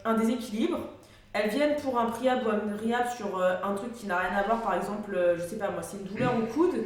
un 0.04 0.14
déséquilibre. 0.14 0.78
Elles 1.36 1.50
viennent 1.50 1.76
pour 1.76 1.98
un 1.98 2.06
priab 2.06 2.46
ou 2.46 2.50
un 2.50 2.76
riab 2.76 3.06
sur 3.14 3.38
euh, 3.38 3.56
un 3.62 3.74
truc 3.74 3.92
qui 3.92 4.06
n'a 4.06 4.16
rien 4.18 4.38
à 4.38 4.42
voir, 4.44 4.62
par 4.62 4.74
exemple, 4.74 5.14
euh, 5.14 5.36
je 5.36 5.42
sais 5.42 5.58
pas 5.58 5.70
moi, 5.70 5.82
c'est 5.82 5.98
une 5.98 6.04
douleur 6.04 6.32
au 6.36 6.46
coude. 6.46 6.76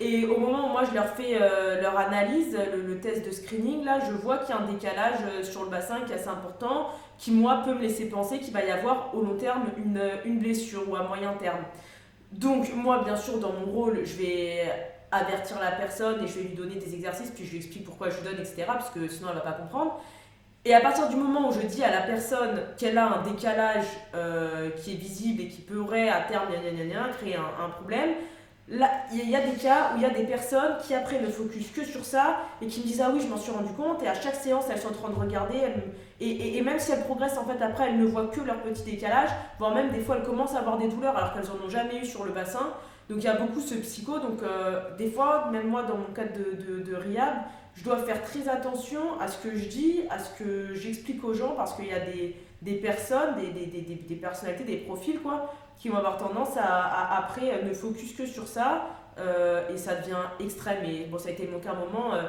Et 0.00 0.26
au 0.26 0.38
moment 0.38 0.68
où 0.68 0.72
moi 0.72 0.82
je 0.88 0.92
leur 0.92 1.06
fais 1.06 1.38
euh, 1.40 1.80
leur 1.80 1.96
analyse, 1.96 2.58
le, 2.74 2.82
le 2.82 3.00
test 3.00 3.24
de 3.24 3.30
screening, 3.30 3.84
là, 3.84 4.00
je 4.00 4.12
vois 4.12 4.38
qu'il 4.38 4.54
y 4.54 4.58
a 4.58 4.60
un 4.60 4.66
décalage 4.66 5.44
sur 5.44 5.62
le 5.64 5.70
bassin 5.70 6.00
qui 6.00 6.12
est 6.12 6.16
assez 6.16 6.28
important, 6.28 6.90
qui 7.16 7.30
moi 7.30 7.62
peut 7.64 7.72
me 7.72 7.80
laisser 7.80 8.08
penser 8.08 8.40
qu'il 8.40 8.52
va 8.52 8.64
y 8.64 8.70
avoir 8.70 9.14
au 9.14 9.22
long 9.22 9.36
terme 9.36 9.62
une, 9.78 10.00
une 10.24 10.38
blessure 10.38 10.82
ou 10.88 10.96
à 10.96 11.04
moyen 11.04 11.32
terme. 11.34 11.62
Donc 12.32 12.74
moi 12.74 13.02
bien 13.04 13.16
sûr 13.16 13.38
dans 13.38 13.52
mon 13.52 13.66
rôle 13.66 14.00
je 14.04 14.16
vais 14.16 14.64
avertir 15.12 15.60
la 15.60 15.70
personne 15.70 16.24
et 16.24 16.26
je 16.26 16.34
vais 16.34 16.48
lui 16.48 16.56
donner 16.56 16.74
des 16.74 16.92
exercices 16.92 17.30
puis 17.30 17.44
je 17.44 17.52
lui 17.52 17.58
explique 17.58 17.84
pourquoi 17.84 18.10
je 18.10 18.16
lui 18.16 18.24
donne 18.24 18.40
etc 18.40 18.64
parce 18.66 18.90
que 18.90 19.06
sinon 19.06 19.28
elle 19.30 19.36
va 19.36 19.42
pas 19.42 19.52
comprendre. 19.52 20.00
Et 20.66 20.72
à 20.72 20.80
partir 20.80 21.08
du 21.08 21.16
moment 21.16 21.48
où 21.48 21.52
je 21.52 21.66
dis 21.66 21.84
à 21.84 21.90
la 21.90 22.00
personne 22.00 22.58
qu'elle 22.78 22.96
a 22.96 23.18
un 23.18 23.22
décalage 23.22 23.84
euh, 24.14 24.70
qui 24.70 24.92
est 24.92 24.96
visible 24.96 25.42
et 25.42 25.48
qui 25.48 25.60
pourrait 25.60 26.08
à 26.08 26.22
terme 26.22 26.48
créer 27.18 27.36
un, 27.36 27.68
problème, 27.68 28.10
là 28.66 28.90
il 29.12 29.28
y 29.28 29.36
a 29.36 29.42
des 29.42 29.56
cas 29.58 29.90
où 29.92 29.98
il 29.98 30.02
y 30.02 30.06
a 30.06 30.10
des 30.10 30.24
personnes 30.24 30.78
qui 30.82 30.94
après 30.94 31.20
ne 31.20 31.26
focus 31.26 31.70
que 31.70 31.84
sur 31.84 32.02
ça 32.02 32.38
et 32.62 32.66
qui 32.66 32.80
me 32.80 32.86
disent 32.86 33.02
ah 33.02 33.10
oui 33.12 33.20
je 33.20 33.26
m'en 33.28 33.36
suis 33.36 33.52
rendu 33.52 33.74
compte 33.74 34.02
et 34.02 34.08
à 34.08 34.14
chaque 34.14 34.36
séance 34.36 34.64
elles 34.70 34.80
sont 34.80 34.88
en 34.88 34.92
train 34.92 35.10
de 35.10 35.20
regarder 35.20 35.58
et, 36.18 36.62
même 36.62 36.78
si 36.78 36.92
elles 36.92 37.04
progressent 37.04 37.36
en 37.36 37.44
fait 37.44 37.62
après 37.62 37.90
elles 37.90 37.98
ne 37.98 38.06
voient 38.06 38.28
que 38.28 38.40
leur 38.40 38.62
petit 38.62 38.82
décalage 38.84 39.28
voire 39.58 39.74
même 39.74 39.90
des 39.90 40.00
fois 40.00 40.16
elles 40.16 40.24
commencent 40.24 40.54
à 40.54 40.60
avoir 40.60 40.78
des 40.78 40.88
douleurs 40.88 41.14
alors 41.14 41.34
qu'elles 41.34 41.50
en 41.50 41.62
ont 41.62 41.68
jamais 41.68 41.98
eu 41.98 42.06
sur 42.06 42.24
le 42.24 42.32
bassin 42.32 42.70
Donc 43.08 43.18
il 43.18 43.24
y 43.24 43.28
a 43.28 43.36
beaucoup 43.36 43.60
ce 43.60 43.74
psycho. 43.74 44.18
Donc 44.18 44.42
euh, 44.42 44.96
des 44.96 45.10
fois, 45.10 45.50
même 45.52 45.68
moi 45.68 45.82
dans 45.82 45.96
mon 45.96 46.12
cadre 46.14 46.32
de, 46.32 46.82
de, 46.82 46.96
je 47.74 47.84
dois 47.84 47.98
faire 47.98 48.22
très 48.22 48.48
attention 48.48 49.18
à 49.20 49.28
ce 49.28 49.38
que 49.38 49.56
je 49.56 49.66
dis, 49.68 50.00
à 50.10 50.18
ce 50.18 50.30
que 50.38 50.74
j'explique 50.74 51.22
aux 51.24 51.34
gens 51.34 51.54
parce 51.56 51.74
qu'il 51.74 51.86
y 51.86 51.92
a 51.92 52.00
des, 52.00 52.36
des 52.62 52.74
personnes, 52.74 53.36
des, 53.36 53.48
des, 53.66 53.80
des, 53.80 54.14
personnalités, 54.14 54.64
des 54.64 54.76
profils 54.78 55.20
quoi, 55.20 55.52
qui 55.78 55.88
vont 55.88 55.96
avoir 55.96 56.16
tendance 56.16 56.56
à, 56.56 57.16
après 57.18 57.62
ne 57.62 57.74
focus 57.74 58.14
que 58.14 58.26
sur 58.26 58.46
ça 58.46 58.86
euh, 59.18 59.68
et 59.72 59.76
ça 59.76 59.96
devient 59.96 60.16
extrême. 60.40 60.84
Et 60.84 61.06
bon, 61.06 61.18
ça 61.18 61.28
a 61.28 61.32
été 61.32 61.46
mon 61.46 61.58
cas 61.58 61.72
un 61.72 61.74
moment, 61.84 62.14
euh, 62.14 62.22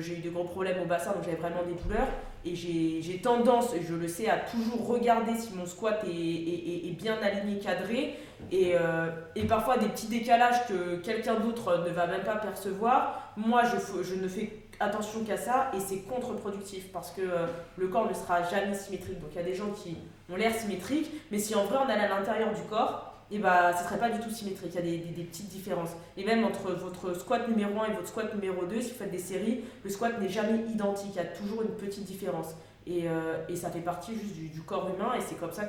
j'ai 0.00 0.18
eu 0.18 0.20
de 0.20 0.30
gros 0.30 0.44
problèmes 0.44 0.80
au 0.82 0.86
bassin, 0.86 1.12
donc 1.12 1.24
j'avais 1.24 1.36
vraiment 1.36 1.62
des 1.66 1.74
douleurs. 1.82 2.08
Et 2.42 2.54
j'ai 2.56 3.20
tendance, 3.22 3.74
je 3.86 3.94
le 3.94 4.08
sais, 4.08 4.28
à 4.30 4.38
toujours 4.38 4.86
regarder 4.86 5.34
si 5.36 5.52
mon 5.54 5.66
squat 5.66 6.02
est, 6.06 6.10
est- 6.10 6.90
bien 6.92 7.18
aligné, 7.22 7.58
cadré. 7.58 8.16
Et, 8.50 8.72
euh, 8.74 9.08
et 9.36 9.44
parfois 9.44 9.76
des 9.76 9.88
petits 9.88 10.06
décalages 10.06 10.66
que 10.66 10.96
quelqu'un 10.96 11.34
d'autre 11.34 11.84
ne 11.86 11.90
va 11.90 12.06
même 12.06 12.22
pas 12.22 12.36
percevoir. 12.36 13.32
Moi, 13.36 13.62
je, 13.64 14.02
je 14.02 14.14
ne 14.14 14.26
fais 14.26 14.46
attention 14.80 15.20
qu'à 15.24 15.36
ça 15.36 15.70
et 15.76 15.80
c'est 15.80 15.98
contre-productif 15.98 16.90
parce 16.92 17.10
que 17.10 17.20
euh, 17.22 17.46
le 17.76 17.88
corps 17.88 18.08
ne 18.08 18.14
sera 18.14 18.42
jamais 18.48 18.74
symétrique. 18.74 19.20
Donc 19.20 19.30
il 19.32 19.36
y 19.36 19.40
a 19.40 19.44
des 19.44 19.54
gens 19.54 19.70
qui 19.70 19.96
ont 20.32 20.36
l'air 20.36 20.54
symétriques, 20.54 21.10
mais 21.30 21.38
si 21.38 21.54
en 21.54 21.64
vrai 21.64 21.76
on 21.84 21.88
allait 21.88 22.04
à 22.04 22.08
l'intérieur 22.08 22.52
du 22.52 22.62
corps, 22.62 23.06
et 23.32 23.38
bah, 23.38 23.72
ce 23.76 23.84
serait 23.84 23.98
pas 23.98 24.10
du 24.10 24.18
tout 24.18 24.30
symétrique. 24.30 24.72
Il 24.72 24.74
y 24.74 24.78
a 24.78 24.82
des, 24.82 24.98
des- 24.98 25.10
des 25.12 25.22
petites 25.22 25.48
différences. 25.48 25.90
Et 26.16 26.24
même 26.24 26.44
entre 26.44 26.72
votre 26.72 27.14
squat 27.14 27.46
numéro 27.48 27.80
1 27.80 27.84
et 27.86 27.92
votre 27.92 28.08
squat 28.08 28.34
numéro 28.34 28.64
2, 28.64 28.80
si 28.80 28.90
vous 28.90 28.96
faites 28.96 29.12
des 29.12 29.18
séries, 29.20 29.60
le 29.84 29.90
squat 29.90 30.20
n'est 30.20 30.28
jamais 30.28 30.58
identique. 30.68 31.10
Il 31.12 31.16
y 31.16 31.20
a 31.20 31.24
toujours 31.26 31.62
une 31.62 31.68
petite 31.68 32.04
différence. 32.04 32.48
Et, 32.88 33.02
euh, 33.08 33.36
et 33.48 33.54
ça 33.54 33.70
fait 33.70 33.78
partie 33.82 34.14
juste 34.14 34.34
du, 34.34 34.48
du 34.48 34.62
corps 34.62 34.88
humain 34.92 35.12
et 35.16 35.20
c'est 35.20 35.36
comme 35.36 35.52
ça 35.52 35.66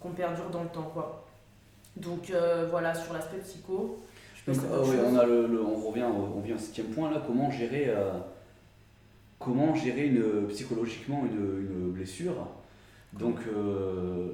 qu'on 0.00 0.10
perdure 0.10 0.50
dans 0.50 0.62
le 0.62 0.68
temps. 0.68 0.88
Quoi. 0.94 1.24
Donc 1.96 2.30
euh, 2.30 2.68
voilà, 2.70 2.94
sur 2.94 3.12
l'aspect 3.12 3.38
psycho. 3.38 3.98
Je 4.46 4.52
Donc, 4.52 4.60
pense 4.60 4.70
que 4.70 4.74
ah 4.74 4.78
autre 4.78 4.90
on, 5.04 5.10
chose. 5.10 5.18
a 5.18 5.26
le, 5.26 5.46
le- 5.48 5.64
on 5.64 5.88
revient, 5.90 6.04
au- 6.04 6.36
on 6.36 6.40
revient 6.40 6.52
au 6.52 6.58
septième 6.58 6.88
point 6.88 7.10
là, 7.10 7.20
comment 7.26 7.50
gérer, 7.50 7.86
euh, 7.88 8.12
comment 9.44 9.74
gérer 9.74 10.06
une, 10.08 10.48
psychologiquement 10.48 11.24
une, 11.26 11.66
une 11.70 11.92
blessure. 11.92 12.48
Donc, 13.12 13.40
euh, 13.48 14.28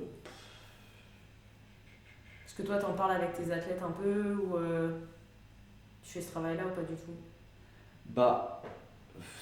Est-ce 2.46 2.54
que 2.54 2.62
toi, 2.62 2.78
t'en 2.78 2.92
parles 2.94 3.12
avec 3.12 3.32
tes 3.34 3.50
athlètes 3.52 3.82
un 3.82 3.92
peu 3.92 4.34
ou 4.34 4.56
euh, 4.56 4.90
tu 6.02 6.10
fais 6.12 6.20
ce 6.20 6.30
travail-là 6.32 6.66
ou 6.66 6.70
pas 6.74 6.82
du 6.82 6.94
tout? 6.96 7.16
Bah, 8.06 8.62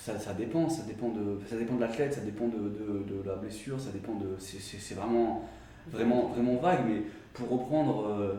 ça, 0.01 0.19
ça 0.19 0.35
dépend, 0.35 0.69
ça 0.69 0.83
dépend 0.85 1.11
de, 1.11 1.41
ça 1.49 1.57
dépend 1.57 1.77
de 1.77 1.81
l'athlète, 1.81 2.15
ça 2.15 2.21
dépend 2.23 2.49
de, 2.49 2.59
de, 2.59 3.05
de 3.23 3.23
la 3.29 3.37
blessure, 3.37 3.81
ça 3.81 3.91
dépend 3.93 4.15
de, 4.15 4.37
c'est- 4.39 4.95
vraiment, 4.95 5.49
vraiment, 5.93 6.29
vraiment 6.29 6.57
vague. 6.57 6.87
Mais 6.89 7.03
pour 7.35 7.51
reprendre, 7.51 8.07
euh, 8.09 8.35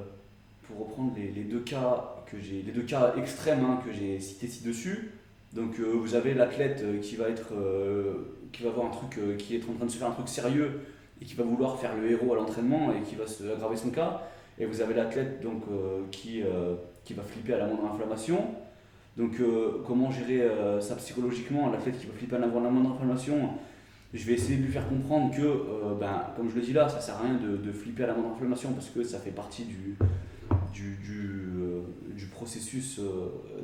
pour 0.68 0.80
reprendre 0.88 1.14
les, 1.16 1.32
les 1.32 1.44
deux 1.44 1.62
cas 1.62 2.16
que 2.28 2.40
j'ai, 2.40 2.64
les 2.64 2.72
deux 2.72 2.84
cas 2.84 3.16
extrêmes 3.18 3.66
hein, 3.66 3.82
que 3.86 3.92
j'ai 3.94 4.20
cités 4.20 4.48
ci-dessus. 4.48 5.12
Donc 5.54 5.80
euh, 5.80 5.92
vous 5.94 6.16
avez 6.16 6.34
l'athlète 6.34 6.82
euh, 6.84 7.00
qui 7.00 7.16
va 7.16 7.28
être, 7.30 7.54
euh, 7.54 8.14
qui 8.52 8.64
va 8.64 8.70
avoir 8.70 8.86
un 8.86 8.92
truc, 8.92 9.20
qui 9.38 9.56
est 9.56 9.64
en 9.68 9.74
train 9.74 9.86
de 9.86 9.92
se 9.92 9.98
faire 9.98 10.08
un 10.08 10.14
truc 10.14 10.28
sérieux 10.28 10.82
et 11.22 11.26
qui 11.26 11.34
va 11.36 11.44
vouloir 11.44 11.80
faire 11.80 11.96
le 11.98 12.12
héros 12.12 12.34
à 12.34 12.36
l'entraînement 12.36 12.94
et 12.94 13.02
qui 13.02 13.16
va 13.16 13.26
se 13.26 13.44
aggraver 13.44 13.76
son 13.76 13.90
cas. 13.90 14.22
Et 14.60 14.66
vous 14.66 14.82
avez 14.82 14.94
l'athlète 14.94 15.44
qui, 16.12 16.42
va 16.42 17.24
flipper 17.24 17.54
à 17.54 17.58
la 17.58 17.68
moindre 17.68 17.86
inflammation. 17.94 18.46
Donc 19.18 19.38
comment 19.86 20.12
gérer 20.12 20.48
ça 20.80 20.96
psychologiquement, 20.96 21.70
l'athlète 21.72 22.00
qui 22.00 22.06
va 22.06 22.14
flipper 22.14 22.36
à 22.36 22.40
la 22.40 22.48
moindre 22.48 22.66
la 22.66 22.72
moindre 22.72 22.92
inflammation? 22.96 23.50
Je 24.14 24.26
vais 24.26 24.34
essayer 24.34 24.58
de 24.58 24.64
lui 24.64 24.72
faire 24.72 24.88
comprendre 24.88 25.36
que, 25.36 26.00
ben, 26.00 26.28
comme 26.38 26.50
je 26.50 26.56
le 26.56 26.62
dis 26.62 26.74
là, 26.74 26.88
ça 26.88 27.02
sert 27.02 27.16
à 27.16 27.24
rien 27.24 27.36
de, 27.36 27.72
flipper 27.72 28.04
à 28.04 28.08
la 28.08 28.14
moindre 28.14 28.36
inflammation 28.36 28.72
parce 28.72 28.90
que 28.90 29.04
ça 29.04 29.20
fait 29.20 29.32
partie 29.32 29.66
du, 29.66 29.98
processus 32.32 33.02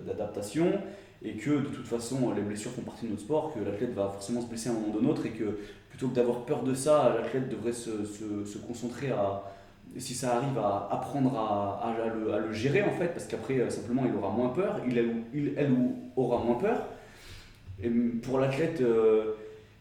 d'adaptation 0.06 0.74
et 1.26 1.34
que 1.34 1.50
de 1.50 1.70
toute 1.70 1.88
façon 1.88 2.34
les 2.34 2.42
blessures 2.42 2.72
font 2.72 2.84
partie 2.84 3.06
de 3.06 3.12
notre 3.12 3.24
sport, 3.24 3.54
que 3.54 3.60
l'athlète 3.60 3.94
va 3.94 4.10
forcément 4.10 4.42
se 4.42 4.48
blesser 4.48 4.70
à 4.70 4.74
un 4.74 4.76
moment 4.76 4.94
ou 4.94 5.02
d'un 5.02 5.08
autre 5.08 5.26
et 5.26 5.32
que 5.32 5.58
plutôt 5.90 6.10
que 6.10 6.16
d'avoir 6.16 6.46
peur 6.46 6.64
de 6.64 6.74
ça, 6.74 7.16
l'athlète 7.18 7.50
devrait 7.50 7.74
se, 7.74 8.06
se, 8.06 8.58
concentrer 8.60 9.10
à, 9.10 9.44
si 9.98 10.14
ça 10.14 10.38
arrive 10.38 10.58
à 10.60 10.88
apprendre 10.92 11.36
à, 11.36 11.96
le, 12.16 12.34
à 12.34 12.40
le 12.40 12.54
gérer 12.54 12.84
en 12.84 12.92
fait, 12.92 13.08
parce 13.08 13.26
qu'après 13.26 13.60
euh, 13.60 13.70
simplement 13.70 14.04
il 14.06 14.16
aura 14.16 14.30
moins 14.30 14.50
peur, 14.50 14.82
il, 14.88 14.98
elle, 14.98 15.54
elle 15.58 15.72
ou 15.72 15.96
aura 16.16 16.44
moins 16.44 16.56
peur. 16.56 16.86
Et 17.82 17.90
pour 17.90 18.40
l'athlète 18.40 18.82
euh, 18.82 19.34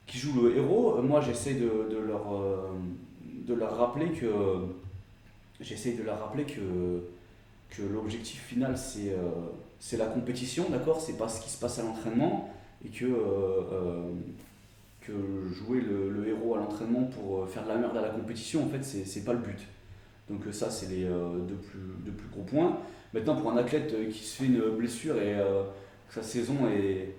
qui 0.07 0.19
joue 0.19 0.41
le 0.41 0.57
héros, 0.57 0.97
euh, 0.97 1.03
moi 1.03 1.21
j'essaie 1.21 1.55
de, 1.55 1.99
leur, 1.99 2.25
de 3.23 3.55
leur 3.55 3.77
rappeler 3.77 4.11
que 4.13 4.27
j'essaie 5.61 5.93
de 5.93 6.03
leur 6.03 6.19
rappeler 6.21 6.45
que, 6.45 7.03
que 7.71 7.83
l'objectif 7.83 8.41
final 8.41 8.79
c'est 8.79 9.15
c'est 9.85 9.99
la 9.99 10.07
compétition, 10.07 10.71
d'accord 10.71 10.99
C'est 10.99 11.19
pas 11.19 11.29
ce 11.29 11.43
qui 11.43 11.51
se 11.51 11.61
passe 11.61 11.79
à 11.79 11.83
l'entraînement 11.83 12.49
et 12.83 12.89
que, 12.89 13.05
euh, 13.05 13.11
euh, 13.71 14.11
que 15.03 15.13
jouer 15.53 15.83
le, 15.83 16.27
héros 16.27 16.55
à 16.55 16.59
l'entraînement 16.59 17.03
pour 17.03 17.43
euh, 17.43 17.47
faire 17.47 17.65
de 17.65 17.69
la 17.69 17.77
merde 17.77 17.95
à 17.99 18.01
la 18.01 18.09
compétition, 18.09 18.65
en 18.65 18.69
fait, 18.69 18.83
c'est 18.83 19.25
pas 19.27 19.35
le 19.35 19.41
but. 19.41 19.59
Donc 20.31 20.41
ça, 20.53 20.71
c'est 20.71 20.89
les 20.89 21.05
deux, 21.05 21.57
plus, 21.57 22.13
plus 22.13 22.29
gros 22.33 22.45
points. 22.45 22.79
Maintenant, 23.13 23.37
pour 23.37 23.53
un 23.53 23.59
athlète 23.59 23.95
qui 24.11 24.21
se 24.21 24.39
fait 24.43 24.47
une 24.47 24.71
blessure 24.71 25.21
et 25.21 25.37
que 26.09 26.15
sa 26.15 26.23
saison 26.23 26.67
est, 26.67 27.15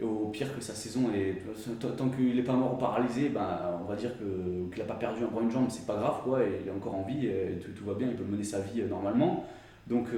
et 0.00 0.02
au 0.02 0.30
pire 0.32 0.52
que 0.52 0.60
sa 0.60 0.74
saison 0.74 1.12
est... 1.14 1.40
tant- 1.78 2.08
qu'il 2.08 2.34
n'est 2.34 2.42
pas 2.42 2.54
mort 2.54 2.74
ou 2.74 2.76
paralysé, 2.76 3.28
ben, 3.28 3.78
on 3.80 3.84
va 3.84 3.94
dire 3.94 4.10
qu'il 4.18 4.78
n'a 4.80 4.84
pas 4.84 4.96
perdu 4.96 5.22
un 5.22 5.28
bras, 5.28 5.42
une 5.42 5.50
jambe, 5.52 5.68
c'est 5.68 5.86
pas 5.86 5.94
grave, 5.94 6.22
quoi, 6.24 6.40
il 6.42 6.66
est 6.66 6.72
encore 6.72 6.96
en 6.96 7.04
vie, 7.04 7.28
et 7.28 7.60
tout, 7.60 7.84
va 7.84 7.94
bien, 7.94 8.08
il 8.08 8.16
peut 8.16 8.24
mener 8.24 8.42
sa 8.42 8.58
vie 8.58 8.82
normalement. 8.82 9.46
Donc, 9.86 10.08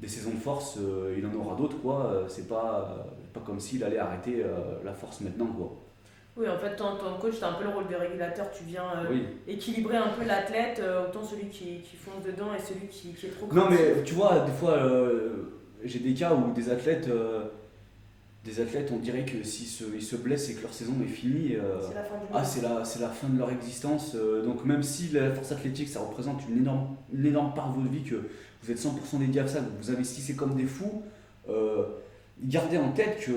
des 0.00 0.08
saisons 0.08 0.30
de 0.30 0.40
force, 0.40 0.78
euh, 0.78 1.14
il 1.18 1.26
en 1.26 1.34
aura 1.34 1.54
d'autres, 1.56 1.76
quoi. 1.80 2.06
Euh, 2.06 2.24
C'est 2.28 2.48
pas, 2.48 2.96
euh, 2.98 3.10
pas 3.34 3.40
comme 3.40 3.60
s'il 3.60 3.84
allait 3.84 3.98
arrêter 3.98 4.42
la 4.84 4.92
force 4.94 5.20
maintenant, 5.20 5.46
quoi. 5.46 5.76
Oui, 6.36 6.48
en 6.48 6.56
fait, 6.56 6.80
en 6.80 6.96
tant 6.96 7.16
que 7.16 7.20
coach, 7.20 7.34
tu 7.38 7.44
as 7.44 7.48
un 7.48 7.52
peu 7.54 7.64
le 7.64 7.70
rôle 7.70 7.88
de 7.88 7.94
régulateur. 7.96 8.50
Tu 8.50 8.64
viens 8.64 8.84
euh, 8.96 9.08
Oui. 9.10 9.24
équilibrer 9.46 9.96
un 9.96 10.08
peu 10.08 10.24
l'athlète, 10.24 10.78
euh, 10.80 11.06
autant 11.08 11.22
celui 11.24 11.48
qui, 11.48 11.80
qui 11.80 11.96
fonce 11.96 12.24
dedans 12.24 12.54
et 12.56 12.60
celui 12.60 12.86
qui, 12.86 13.12
qui 13.12 13.26
est 13.26 13.30
trop 13.30 13.46
Non, 13.52 13.66
mais 13.68 14.02
tu 14.04 14.14
vois, 14.14 14.40
des 14.40 14.52
fois, 14.52 14.72
euh, 14.74 15.50
j'ai 15.84 15.98
des 15.98 16.14
cas 16.14 16.32
où 16.32 16.52
des 16.52 16.70
athlètes, 16.70 17.10
des 18.44 18.60
athlètes, 18.60 18.90
on 18.94 18.98
dirait 19.00 19.24
que 19.26 19.42
s'ils 19.42 19.66
se, 19.66 19.84
ils 19.94 20.02
se 20.02 20.16
blessent 20.16 20.48
et 20.50 20.54
que 20.54 20.62
leur 20.62 20.72
saison 20.72 20.94
est 21.02 21.08
finie, 21.08 21.56
C'est 21.86 21.94
la 21.94 22.02
fin 22.04 22.14
ah, 22.32 22.44
c'est 22.44 22.62
la, 22.62 22.84
c'est 22.84 23.00
la 23.00 23.08
fin 23.08 23.28
de 23.28 23.38
leur 23.38 23.50
existence. 23.50 24.14
donc, 24.44 24.64
même 24.64 24.82
si 24.82 25.08
la 25.08 25.30
force 25.32 25.52
athlétique, 25.52 25.88
ça 25.88 26.00
représente 26.00 26.40
une 26.48 26.58
énorme, 26.58 26.96
une 27.12 27.26
énorme 27.26 27.52
part 27.54 27.70
de 27.70 27.80
votre 27.80 27.90
vie, 27.90 28.02
que 28.02 28.30
vous 28.62 28.70
êtes 28.70 28.78
100% 28.78 29.18
dédié 29.18 29.40
à 29.40 29.46
ça, 29.46 29.60
vous 29.80 29.90
investissez 29.90 30.34
comme 30.34 30.54
des 30.54 30.66
fous, 30.66 31.02
euh, 31.48 31.84
gardez 32.42 32.76
en 32.78 32.92
tête 32.92 33.20
que 33.24 33.32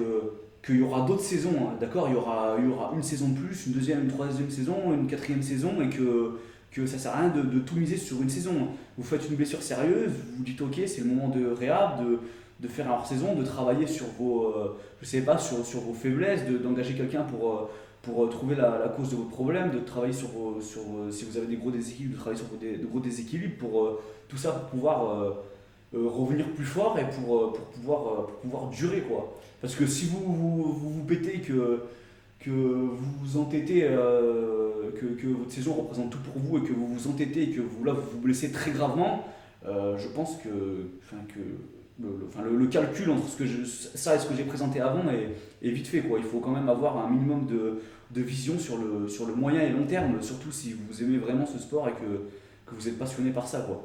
qu'il 0.65 0.77
y 0.77 0.81
aura 0.81 1.05
d'autres 1.05 1.23
saisons, 1.23 1.55
hein, 1.61 1.75
d'accord? 1.79 2.07
Il, 2.07 2.13
y 2.13 2.15
aura, 2.15 2.55
il 2.57 2.65
y 2.65 2.71
aura 2.71 2.93
une 2.95 3.03
saison 3.03 3.27
de 3.27 3.37
plus, 3.37 3.67
une 3.67 3.73
deuxième, 3.73 4.03
une 4.03 4.07
troisième 4.09 4.49
saison, 4.49 4.93
une 4.93 5.07
quatrième 5.07 5.43
saison, 5.43 5.81
et 5.81 5.89
que, 5.89 6.39
que 6.71 6.85
ça 6.85 6.97
sert 6.97 7.13
à 7.13 7.19
rien 7.19 7.29
de, 7.29 7.59
tout 7.59 7.75
miser 7.75 7.97
sur 7.97 8.21
une 8.21 8.29
saison. 8.29 8.69
Vous 8.97 9.03
faites 9.03 9.27
une 9.29 9.35
blessure 9.35 9.61
sérieuse, 9.61 10.11
vous 10.37 10.43
dites 10.43 10.61
ok, 10.61 10.79
c'est 10.87 11.01
le 11.01 11.07
moment 11.07 11.27
de 11.27 11.45
réhab, 11.47 12.01
de, 12.05 12.19
de 12.61 12.67
faire 12.69 12.89
un 12.89 12.93
hors-saison, 12.93 13.35
de 13.35 13.43
travailler 13.43 13.87
sur 13.87 14.05
vos, 14.17 14.45
euh, 14.55 14.77
je 15.01 15.05
sais 15.05 15.19
pas, 15.21 15.37
sur, 15.37 15.65
sur 15.65 15.81
vos 15.81 15.93
faiblesses, 15.93 16.45
de- 16.45 16.57
d'engager 16.57 16.93
quelqu'un 16.93 17.23
pour, 17.23 17.51
euh, 17.51 17.69
pour 18.03 18.25
euh, 18.25 18.27
trouver 18.27 18.55
la, 18.55 18.93
cause 18.95 19.09
de 19.09 19.15
vos 19.15 19.23
problèmes, 19.23 19.71
de 19.71 19.79
travailler 19.79 20.13
sur, 20.13 20.27
vos, 20.27 20.61
sur 20.61 20.83
vos- 20.83 21.09
si 21.09 21.25
vous 21.25 21.37
avez 21.37 21.47
des 21.47 21.55
gros 21.55 21.71
déséquilibres, 21.71 22.13
de 22.15 22.19
travailler 22.19 22.41
sur 22.41 22.47
vos 22.49 22.87
gros 22.89 22.99
déséquilibres 22.99 23.57
pour 23.57 23.83
euh, 23.83 24.01
tout 24.27 24.37
ça 24.37 24.51
pour 24.51 24.69
pouvoir 24.69 25.09
euh, 25.09 25.31
euh, 25.95 26.07
revenir 26.07 26.45
plus 26.53 26.65
fort 26.65 26.99
et 26.99 27.05
pour, 27.09 27.37
euh, 27.37 27.53
pour, 27.53 27.65
pouvoir, 27.67 28.07
euh, 28.07 28.15
pour 28.27 28.35
pouvoir 28.37 28.67
durer 28.69 29.01
quoi. 29.01 29.33
Parce 29.61 29.75
que 29.75 29.87
si 29.87 30.05
vous 30.05 30.19
vous, 30.19 30.63
vous, 30.73 31.05
que, 31.05 31.83
que 32.41 32.49
vous 32.49 33.11
vous 33.21 33.37
entêtez, 33.37 33.83
euh, 33.85 34.91
que, 34.99 35.05
que 35.05 35.27
votre 35.27 35.51
saison 35.51 35.73
représente 35.73 36.11
tout 36.11 36.19
pour 36.19 36.41
vous 36.41 36.57
et 36.57 36.61
que 36.61 36.73
vous 36.73 36.87
vous 36.87 37.07
entêtez 37.07 37.43
et 37.43 37.49
que 37.51 37.61
vous, 37.61 37.85
là, 37.85 37.93
vous 37.93 38.01
vous 38.11 38.19
blessez 38.19 38.51
très 38.51 38.71
gravement, 38.71 39.23
euh, 39.65 39.97
je 39.97 40.09
pense 40.09 40.35
que, 40.37 40.49
que 40.49 41.39
le, 42.01 42.27
enfin, 42.27 42.41
le, 42.41 42.65
calcul 42.67 43.09
entre 43.11 43.27
ce 43.27 43.37
que 43.37 43.45
je, 43.45 43.63
ça 43.63 44.15
et 44.15 44.19
ce 44.19 44.27
que 44.27 44.35
j'ai 44.35 44.43
présenté 44.43 44.79
avant 44.79 45.03
est, 45.09 45.69
vite 45.69 45.87
fait. 45.87 46.01
Quoi. 46.01 46.19
Il 46.19 46.25
faut 46.25 46.39
quand 46.39 46.51
même 46.51 46.69
avoir 46.69 46.97
un 46.97 47.09
minimum 47.09 47.45
de, 47.45 47.81
de 48.11 48.21
vision 48.21 48.57
sur 48.57 48.77
le, 48.77 49.07
sur 49.07 49.25
le 49.25 49.35
moyen 49.35 49.61
et 49.61 49.69
long 49.69 49.85
terme, 49.85 50.21
surtout 50.21 50.51
si 50.51 50.73
vous 50.73 51.03
aimez 51.03 51.17
vraiment 51.17 51.45
ce 51.45 51.59
sport 51.59 51.87
et 51.87 51.93
que, 51.93 52.23
que 52.65 52.75
vous 52.75 52.87
êtes 52.87 52.97
passionné 52.97 53.31
par 53.31 53.47
ça. 53.47 53.61
Quoi. 53.61 53.83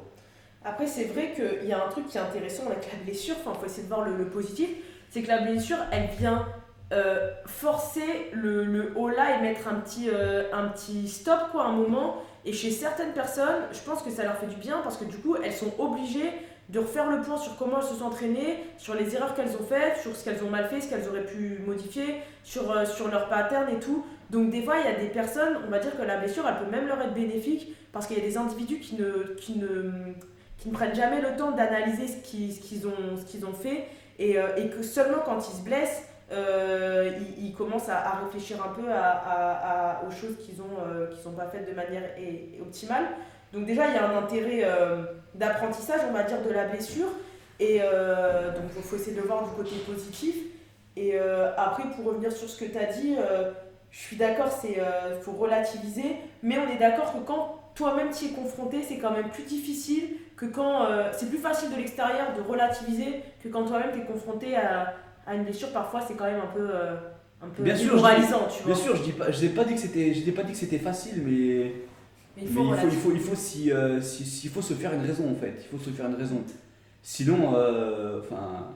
Après, 0.63 0.87
c'est 0.87 1.05
vrai 1.05 1.33
qu'il 1.33 1.69
y 1.69 1.71
a 1.71 1.85
un 1.85 1.89
truc 1.89 2.07
qui 2.07 2.17
est 2.17 2.21
intéressant 2.21 2.65
avec 2.65 2.91
la 2.91 3.03
blessure, 3.03 3.35
il 3.37 3.59
faut 3.59 3.65
essayer 3.65 3.83
de 3.83 3.87
voir 3.87 4.05
le, 4.05 4.17
le 4.17 4.25
positif, 4.25 4.69
c'est 5.09 5.21
que 5.21 5.27
la 5.27 5.41
blessure, 5.41 5.77
elle 5.91 6.09
vient 6.19 6.45
euh, 6.91 7.29
forcer 7.45 8.31
le, 8.33 8.63
le 8.63 8.93
haut 8.95 9.09
là 9.09 9.37
et 9.37 9.41
mettre 9.41 9.67
un 9.67 9.75
petit, 9.75 10.09
euh, 10.11 10.49
un 10.51 10.67
petit 10.69 11.07
stop, 11.07 11.39
quoi, 11.51 11.65
un 11.65 11.73
moment. 11.73 12.17
Et 12.45 12.53
chez 12.53 12.71
certaines 12.71 13.11
personnes, 13.13 13.63
je 13.71 13.79
pense 13.79 14.01
que 14.01 14.09
ça 14.09 14.23
leur 14.23 14.37
fait 14.37 14.47
du 14.47 14.55
bien 14.55 14.79
parce 14.83 14.97
que 14.97 15.05
du 15.05 15.17
coup, 15.17 15.35
elles 15.43 15.53
sont 15.53 15.71
obligées 15.77 16.31
de 16.69 16.79
refaire 16.79 17.09
le 17.09 17.21
point 17.21 17.37
sur 17.37 17.57
comment 17.57 17.77
elles 17.81 17.87
se 17.87 17.95
sont 17.95 18.05
entraînées, 18.05 18.63
sur 18.77 18.93
les 18.93 19.15
erreurs 19.15 19.33
qu'elles 19.33 19.55
ont 19.59 19.65
faites, 19.67 19.97
sur 19.97 20.15
ce 20.15 20.23
qu'elles 20.23 20.43
ont 20.43 20.49
mal 20.49 20.65
fait, 20.67 20.81
ce 20.81 20.89
qu'elles 20.89 21.07
auraient 21.07 21.25
pu 21.25 21.59
modifier, 21.65 22.17
sur, 22.43 22.71
euh, 22.71 22.85
sur 22.85 23.07
et 23.07 23.79
tout. 23.79 24.05
Donc 24.29 24.51
des 24.51 24.61
fois, 24.61 24.75
il 24.79 24.85
y 24.85 24.95
a 24.95 24.99
des 24.99 25.07
personnes, 25.07 25.57
on 25.67 25.71
va 25.71 25.79
dire 25.79 25.97
que 25.97 26.03
la 26.03 26.17
blessure, 26.17 26.45
elle 26.47 26.63
peut 26.63 26.71
même 26.71 26.87
leur 26.87 27.01
être 27.01 27.13
bénéfique 27.15 27.75
parce 27.91 28.05
qu'il 28.05 28.17
y 28.17 28.21
a 28.21 28.23
des 28.23 28.37
individus 28.37 28.79
qui 28.79 28.95
ne, 28.95 29.33
qui 29.37 29.57
ne, 29.57 29.91
qui 30.59 30.69
ne 30.69 30.73
prennent 30.73 30.93
jamais 30.95 31.21
le 31.21 31.35
temps 31.35 31.51
d'analyser 31.51 32.07
ce 32.07 32.17
qu'ils 32.17 32.53
ce 32.53 32.59
qu'ils 32.59 32.87
ont, 32.87 33.17
ce 33.19 33.25
qu'ils 33.25 33.45
ont 33.47 33.53
fait 33.53 33.85
et, 34.19 34.37
euh, 34.37 34.55
et 34.57 34.69
que 34.69 34.83
seulement 34.83 35.19
quand 35.25 35.39
ils 35.49 35.57
se 35.57 35.63
blessent, 35.63 36.03
euh, 36.31 37.09
ils, 37.39 37.53
commencent 37.53 37.89
à, 37.89 37.97
à 37.97 38.19
réfléchir 38.25 38.57
un 38.63 38.69
peu 38.79 38.91
à, 38.91 38.99
à- 39.01 40.03
aux 40.05 40.11
choses 40.11 40.37
qu'ils 40.37 40.61
ont, 40.61 40.77
euh, 40.85 41.07
pas 41.31 41.47
faites 41.47 41.67
de 41.67 41.73
manière 41.75 42.03
é- 42.17 42.59
optimale. 42.61 43.05
Donc 43.53 43.65
déjà, 43.65 43.87
il 43.87 43.95
y 43.95 43.97
a 43.97 44.09
un 44.09 44.17
intérêt 44.17 44.61
euh, 44.63 45.03
d'apprentissage, 45.33 46.01
on 46.09 46.13
va 46.13 46.23
dire, 46.23 46.41
de 46.41 46.51
la 46.51 46.65
blessure. 46.65 47.07
Et 47.59 47.79
euh, 47.81 48.51
donc, 48.51 48.63
il 48.75 48.83
faut 48.83 48.95
essayer 48.95 49.15
de 49.15 49.21
le 49.21 49.27
voir 49.27 49.43
du 49.43 49.55
côté 49.55 49.75
positif. 49.87 50.35
Et 50.95 51.11
euh, 51.15 51.51
après, 51.57 51.83
pour 51.95 52.05
revenir 52.05 52.31
sur 52.31 52.49
ce 52.49 52.63
que 52.63 52.69
tu 52.69 52.77
as 52.77 52.85
dit, 52.85 53.15
je 53.91 53.99
suis 53.99 54.17
d'accord, 54.17 54.49
il 54.63 55.21
faut 55.21 55.31
relativiser. 55.31 56.17
Mais 56.43 56.57
on 56.59 56.69
est 56.71 56.77
d'accord 56.77 57.13
que 57.13 57.19
quand 57.25 57.59
toi-même 57.75 58.09
t'y 58.09 58.27
es 58.27 58.29
confronté, 58.29 58.83
c'est 58.87 58.97
quand 58.97 59.11
même 59.11 59.29
plus 59.29 59.43
difficile 59.43 60.03
que 60.35 60.45
quand... 60.45 60.87
c'est 61.11 61.29
plus 61.29 61.37
facile 61.37 61.71
de 61.71 61.75
l'extérieur 61.77 62.27
de 62.37 62.41
relativiser 62.41 63.21
que 63.43 63.49
quand 63.49 63.63
toi-même 63.65 63.91
tu 63.93 64.01
es 64.01 64.05
confronté 64.05 64.55
à, 64.55 64.95
à 65.25 65.35
une 65.35 65.43
blessure. 65.43 65.71
Parfois, 65.71 66.01
c'est 66.07 66.15
quand 66.15 66.25
même 66.25 66.41
un 66.41 66.53
peu, 66.53 66.69
un 67.41 67.47
peu 67.47 67.63
Bien 67.63 67.75
sûr, 67.75 67.93
tu 67.93 67.99
vois. 67.99 68.15
Bien 68.15 68.75
sûr, 68.75 68.95
je 68.95 69.41
n'ai 69.41 69.49
pas 69.49 69.63
pas 69.63 70.43
dit 70.43 70.51
que 70.53 70.57
c'était 70.57 70.79
facile, 70.79 71.23
mais, 71.25 71.73
Mais 72.41 72.47
il 72.47 72.53
faut 72.53 72.73
il 72.73 72.77
faut, 72.77 72.87
il 72.87 72.91
faut, 72.97 73.11
il 73.13 73.19
faut, 73.19 73.35
si, 73.35 73.71
euh, 73.71 74.01
si- 74.01 74.25
si- 74.25 74.47
il 74.47 74.49
faut 74.49 74.61
se 74.61 74.73
faire 74.73 74.93
une 74.93 75.01
raison 75.01 75.29
en 75.31 75.35
fait. 75.35 75.55
Il 75.59 75.77
faut 75.77 75.83
se 75.83 75.89
faire 75.89 76.07
une 76.07 76.15
raison. 76.15 76.41
Sinon, 77.01 77.53
euh, 77.55 78.19
enfin, 78.21 78.67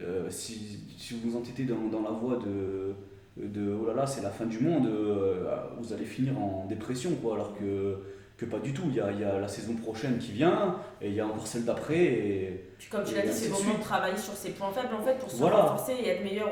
euh, 0.00 0.26
si, 0.30 0.80
si 0.98 1.14
vous 1.14 1.30
vous 1.30 1.36
entêtez 1.38 1.64
dans, 1.64 1.88
dans 1.90 2.02
la 2.02 2.10
voie 2.10 2.36
de, 2.38 2.94
de 3.36 3.72
oh 3.72 3.86
là 3.86 3.94
là, 3.94 4.06
c'est 4.06 4.22
la 4.22 4.30
fin 4.30 4.46
du 4.46 4.58
monde, 4.60 4.86
euh, 4.86 5.56
vous 5.78 5.92
allez 5.92 6.04
finir 6.04 6.38
en 6.38 6.66
dépression, 6.68 7.10
quoi. 7.22 7.34
Alors 7.34 7.56
que, 7.58 7.98
que 8.36 8.44
pas 8.44 8.58
du 8.58 8.72
tout. 8.72 8.82
Il 8.88 8.94
y 8.94 9.00
a, 9.00 9.10
il 9.12 9.20
y 9.20 9.24
a 9.24 9.38
la 9.38 9.48
saison 9.48 9.74
prochaine 9.74 10.18
qui 10.18 10.32
vient 10.32 10.76
et 11.00 11.08
il 11.08 11.14
y 11.14 11.20
a 11.20 11.26
encore 11.26 11.46
celle 11.46 11.64
d'après. 11.64 12.04
Et, 12.04 12.64
Puis 12.78 12.88
comme 12.90 13.04
tu 13.04 13.14
l'as 13.14 13.22
dit, 13.22 13.32
c'est 13.32 13.48
vraiment 13.48 13.78
de 13.78 13.82
travailler 13.82 14.16
sur 14.18 14.34
ses 14.34 14.50
points 14.50 14.70
faibles 14.72 14.94
en 14.94 15.02
fait 15.02 15.18
pour 15.18 15.30
se 15.30 15.36
Voilà. 15.36 15.56
renforcer 15.62 15.92
et 15.94 16.08
être 16.08 16.24
meilleur 16.24 16.48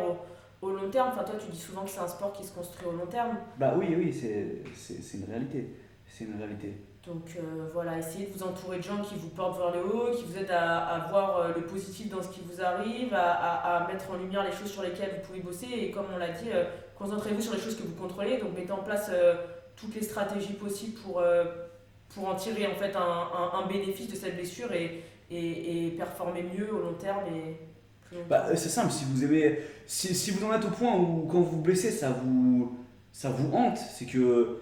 au, 0.63 0.67
au 0.67 0.71
long 0.71 0.89
terme. 0.91 1.09
Enfin, 1.13 1.25
toi, 1.25 1.35
tu 1.39 1.51
dis 1.51 1.61
souvent 1.61 1.83
que 1.83 1.91
c'est 1.91 2.01
un 2.01 2.09
sport 2.09 2.33
qui 2.33 2.45
se 2.45 2.53
construit 2.55 2.87
au 2.87 2.93
long 2.93 3.07
terme. 3.07 3.37
bah 3.59 3.75
oui, 3.79 3.89
oui, 3.99 4.13
c'est 4.13 5.19
une 5.19 5.25
réalité. 5.29 5.69
C'est 6.17 6.25
une 6.25 6.37
réalité. 6.39 6.75
Donc 7.07 7.27
euh, 7.37 7.69
voilà, 7.73 7.99
essayez 7.99 8.27
de 8.27 8.33
vous 8.33 8.45
entourer 8.45 8.79
de 8.79 8.83
gens 8.85 9.03
qui 9.03 9.15
vous 9.17 9.29
portent 9.29 9.59
vers 9.59 9.73
le 9.75 9.83
haut, 9.85 10.15
qui 10.17 10.25
vous 10.25 10.39
aident 10.39 10.53
à, 10.53 10.79
à 10.87 11.09
voir 11.11 11.39
euh, 11.39 11.49
le 11.57 11.63
positif 11.67 12.09
dans 12.09 12.23
ce 12.23 12.29
qui 12.29 12.41
vous 12.49 12.63
arrive, 12.63 13.13
à, 13.13 13.33
à- 13.33 13.85
à 13.85 13.89
mettre 13.93 14.11
en 14.11 14.17
lumière 14.17 14.45
les 14.45 14.53
choses 14.53 14.71
sur 14.71 14.83
lesquelles 14.83 15.11
vous 15.21 15.27
pouvez 15.27 15.41
bosser. 15.41 15.67
Et 15.77 15.91
comme 15.91 16.07
on 16.15 16.19
l'a 16.19 16.31
dit, 16.31 16.51
euh, 16.53 16.65
concentrez-vous 16.97 17.43
sur 17.43 17.53
les 17.55 17.61
choses 17.61 17.77
que 17.77 17.83
vous 17.83 17.95
contrôlez. 17.97 18.39
Donc 18.39 18.57
mettez 18.57 18.73
en 18.73 18.83
place 18.83 19.09
euh, 19.13 19.35
toutes 19.77 19.95
les 19.97 20.03
stratégies 20.03 20.53
possibles 20.55 20.99
pour, 21.01 21.21
pour 22.15 22.29
en 22.29 22.37
tirer 22.37 22.67
en 22.69 22.75
fait 22.77 22.95
un, 22.97 23.01
un- 23.01 23.59
un 23.65 23.67
bénéfice 23.67 24.09
de 24.09 24.15
cette 24.17 24.37
blessure 24.37 24.71
et, 24.73 25.03
et, 25.31 25.87
et 25.87 25.91
performer 25.91 26.45
mieux 26.45 26.73
au 26.73 26.79
long 26.79 26.95
terme. 26.95 27.25
Et 27.27 27.57
plus 28.07 28.17
longtemps. 28.19 28.29
Bah, 28.31 28.47
c'est 28.57 28.69
simple, 28.69 28.93
si 28.93 29.05
vous 29.05 29.25
aimez, 29.25 29.59
si, 29.87 30.15
si 30.15 30.31
vous 30.31 30.47
en 30.47 30.53
êtes 30.55 30.65
au 30.65 30.71
point 30.71 30.95
où 30.97 31.27
quand 31.31 31.41
vous 31.41 31.57
vous 31.57 31.61
blessez, 31.61 31.91
ça 31.91 32.11
vous, 32.11 32.79
ça 33.13 33.31
vous 33.31 33.53
hante, 33.53 33.77
c'est 33.79 34.07
que, 34.07 34.61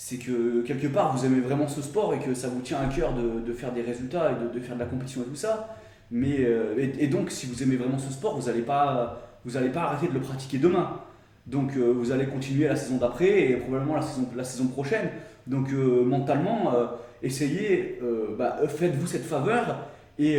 c'est 0.00 0.16
que 0.16 0.62
quelque 0.62 0.86
part 0.86 1.14
vous 1.14 1.26
aimez 1.26 1.40
vraiment 1.40 1.66
ce 1.66 1.82
sport 1.82 2.14
et 2.14 2.20
que 2.20 2.32
ça 2.32 2.46
vous 2.46 2.60
tient 2.60 2.78
à 2.78 2.86
cœur 2.86 3.12
de, 3.14 3.52
faire 3.52 3.72
des 3.72 3.82
résultats 3.82 4.30
et 4.30 4.56
de, 4.56 4.60
faire 4.60 4.76
de 4.76 4.80
la 4.80 4.86
compétition 4.86 5.22
et 5.22 5.24
tout 5.24 5.34
ça. 5.34 5.76
Mais, 6.12 6.36
euh, 6.38 6.76
et, 6.78 7.08
donc, 7.08 7.32
si 7.32 7.46
vous 7.46 7.64
aimez 7.64 7.74
vraiment 7.74 7.98
ce 7.98 8.12
sport, 8.12 8.38
vous 8.38 8.46
n'allez 8.46 8.62
pas, 8.62 9.20
allez 9.56 9.70
pas 9.70 9.82
arrêter 9.82 10.06
de 10.06 10.14
le 10.14 10.20
pratiquer 10.20 10.58
demain. 10.58 11.00
Donc, 11.48 11.76
euh, 11.76 11.92
vous 11.92 12.12
allez 12.12 12.26
continuer 12.26 12.68
la 12.68 12.76
saison 12.76 12.98
d'après 12.98 13.50
et 13.50 13.56
probablement 13.56 13.96
la 13.96 14.02
saison, 14.02 14.28
la 14.36 14.44
saison 14.44 14.68
prochaine. 14.68 15.10
Donc, 15.48 15.72
euh, 15.72 16.04
mentalement, 16.04 16.72
essayez, 17.20 18.00
bah, 18.38 18.56
faites-vous 18.68 19.06
cette 19.08 19.24
faveur 19.24 19.78
et, 20.20 20.38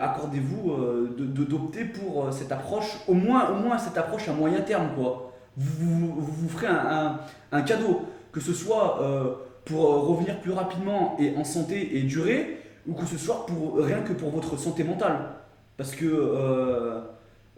accordez-vous 0.00 0.72
de- 1.16 1.26
de- 1.26 1.44
d'opter 1.44 1.84
pour 1.84 2.32
cette 2.32 2.50
approche, 2.50 2.98
au 3.06 3.14
moins, 3.14 3.50
au 3.50 3.62
moins 3.62 3.78
cette 3.78 3.96
approche 3.96 4.28
à 4.28 4.32
moyen 4.32 4.62
terme. 4.62 4.88
Quoi. 4.96 5.32
Vous, 5.56 6.10
vous, 6.16 6.20
vous 6.20 6.48
ferez 6.48 6.66
un 6.66 7.62
cadeau, 7.62 8.02
que 8.32 8.40
ce 8.40 8.52
soit 8.52 9.00
euh, 9.02 9.34
pour 9.64 9.84
euh, 9.84 9.98
revenir 10.00 10.40
plus 10.40 10.52
rapidement 10.52 11.16
et 11.18 11.36
en 11.36 11.44
santé 11.44 11.98
et 11.98 12.02
durer, 12.02 12.62
ou 12.86 12.94
que 12.94 13.04
ce 13.04 13.18
soit 13.18 13.46
pour, 13.46 13.76
rien 13.78 14.00
que 14.00 14.12
pour 14.12 14.30
votre 14.30 14.56
santé 14.58 14.82
mentale. 14.84 15.18
Parce 15.76 15.94
que 15.94 16.06
euh, 16.06 17.00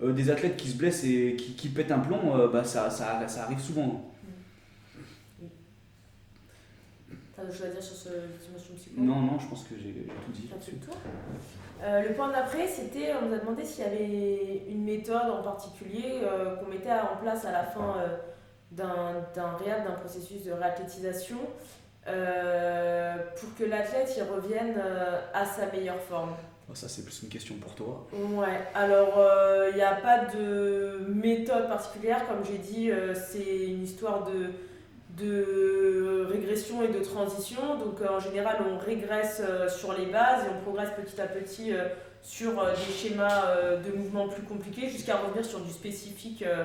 euh, 0.02 0.12
des 0.12 0.30
athlètes 0.30 0.56
qui 0.56 0.68
se 0.68 0.76
blessent 0.76 1.04
et 1.04 1.36
qui, 1.36 1.54
qui 1.54 1.68
pètent 1.68 1.92
un 1.92 2.00
plomb, 2.00 2.48
bah, 2.52 2.64
ça, 2.64 2.90
ça, 2.90 3.26
ça 3.28 3.44
arrive 3.44 3.60
souvent. 3.60 4.04
T'as 7.34 7.42
d'autres 7.44 7.56
choses 7.56 7.66
à 7.66 7.70
dire 7.70 7.82
sur 7.82 8.10
dimension 8.10 8.74
Non, 8.98 9.20
non, 9.20 9.38
je 9.38 9.46
pense 9.46 9.64
que 9.64 9.74
j'ai 9.78 9.92
tout 9.92 10.32
dit. 10.32 10.50
Le 10.50 11.86
Euh, 11.86 12.12
point 12.14 12.30
d'après, 12.30 12.66
c'était, 12.66 13.12
on 13.22 13.26
nous 13.28 13.34
a 13.34 13.38
demandé 13.38 13.64
s'il 13.64 13.84
y 13.84 13.86
avait 13.86 14.64
une 14.68 14.84
méthode 14.84 15.30
en 15.30 15.42
particulier 15.42 16.20
qu'on 16.60 16.70
mettait 16.70 16.90
en 16.90 17.16
place 17.22 17.46
à 17.46 17.52
la 17.52 17.64
fin 17.64 17.94
d'un 18.70 19.14
d'un 19.34 19.56
réhab, 19.56 19.84
d'un 19.84 19.94
processus 19.94 20.44
de 20.44 20.52
réathlétisation, 20.52 21.38
euh, 22.08 23.16
pour 23.38 23.54
que 23.56 23.64
l'athlète 23.64 24.16
y 24.16 24.22
revienne 24.22 24.74
euh, 24.78 25.20
à 25.34 25.44
sa 25.44 25.66
meilleure 25.66 26.00
forme. 26.00 26.34
Oh, 26.70 26.74
ça, 26.74 26.88
c'est 26.88 27.02
plus 27.04 27.22
une 27.24 27.28
question 27.28 27.56
pour 27.56 27.74
toi. 27.74 28.06
Ouais, 28.12 28.60
alors 28.74 29.20
il 29.70 29.74
n'y 29.74 29.82
a 29.82 29.96
pas 29.96 30.24
de 30.32 31.04
méthode 31.08 31.68
particulière, 31.68 32.26
comme 32.28 32.44
j'ai 32.44 32.58
dit, 32.58 32.90
euh, 32.90 33.12
c'est 33.14 33.66
une 33.66 33.82
histoire 33.82 34.24
de, 34.24 34.50
de 35.22 36.26
régression 36.30 36.82
et 36.82 36.88
de 36.88 37.00
transition. 37.00 37.76
Donc 37.76 38.00
euh, 38.00 38.08
en 38.08 38.20
général, 38.20 38.58
on 38.70 38.78
régresse 38.78 39.42
euh, 39.44 39.68
sur 39.68 39.92
les 39.92 40.06
bases 40.06 40.44
et 40.44 40.48
on 40.56 40.62
progresse 40.62 40.90
petit 40.96 41.20
à 41.20 41.26
petit 41.26 41.72
euh, 41.72 41.88
sur 42.22 42.60
euh, 42.60 42.72
des 42.74 42.92
schémas 42.92 43.46
euh, 43.48 43.82
de 43.82 43.90
mouvements 43.96 44.28
plus 44.28 44.42
compliqués 44.42 44.88
jusqu'à 44.88 45.16
revenir 45.16 45.44
sur 45.44 45.60
du 45.60 45.70
spécifique, 45.70 46.42
euh, 46.42 46.64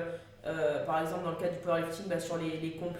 par 0.84 1.00
exemple 1.02 1.24
dans 1.24 1.30
le 1.30 1.36
cas 1.36 1.48
du 1.48 1.58
powerlifting, 1.58 2.06
bah, 2.08 2.20
sur 2.20 2.36
les, 2.38 2.58
les 2.58 2.72
comp. 2.72 2.96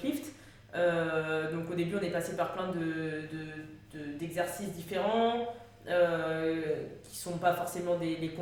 Euh, 0.74 1.52
donc 1.52 1.70
au 1.70 1.74
début, 1.74 1.96
on 1.96 2.02
est 2.02 2.10
passé 2.10 2.36
par 2.36 2.52
plein 2.52 2.68
de, 2.68 2.74
de- 2.74 3.98
de- 3.98 4.18
d'exercices 4.18 4.72
différents 4.72 5.46
euh, 5.88 6.82
qui 7.04 7.16
sont 7.16 7.38
pas 7.38 7.54
forcément 7.54 7.96
des, 7.96 8.16
des. 8.16 8.34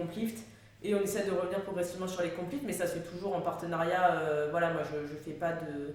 Et 0.83 0.95
on 0.95 1.01
essaie 1.01 1.25
de 1.25 1.31
revenir 1.31 1.61
progressivement 1.63 2.09
sur 2.09 2.23
les 2.23 2.31
comp 2.31 2.51
lifts, 2.51 2.65
mais 2.67 2.73
ça 2.73 2.87
se 2.87 2.95
fait 2.99 3.09
toujours 3.11 3.35
en 3.37 3.41
partenariat. 3.41 4.17
euh, 4.21 4.49
voilà, 4.51 4.73
moi 4.73 4.83
je 4.91 4.99
ne 5.15 5.19
fais 5.19 5.33
pas 5.33 5.53
de. 5.53 5.95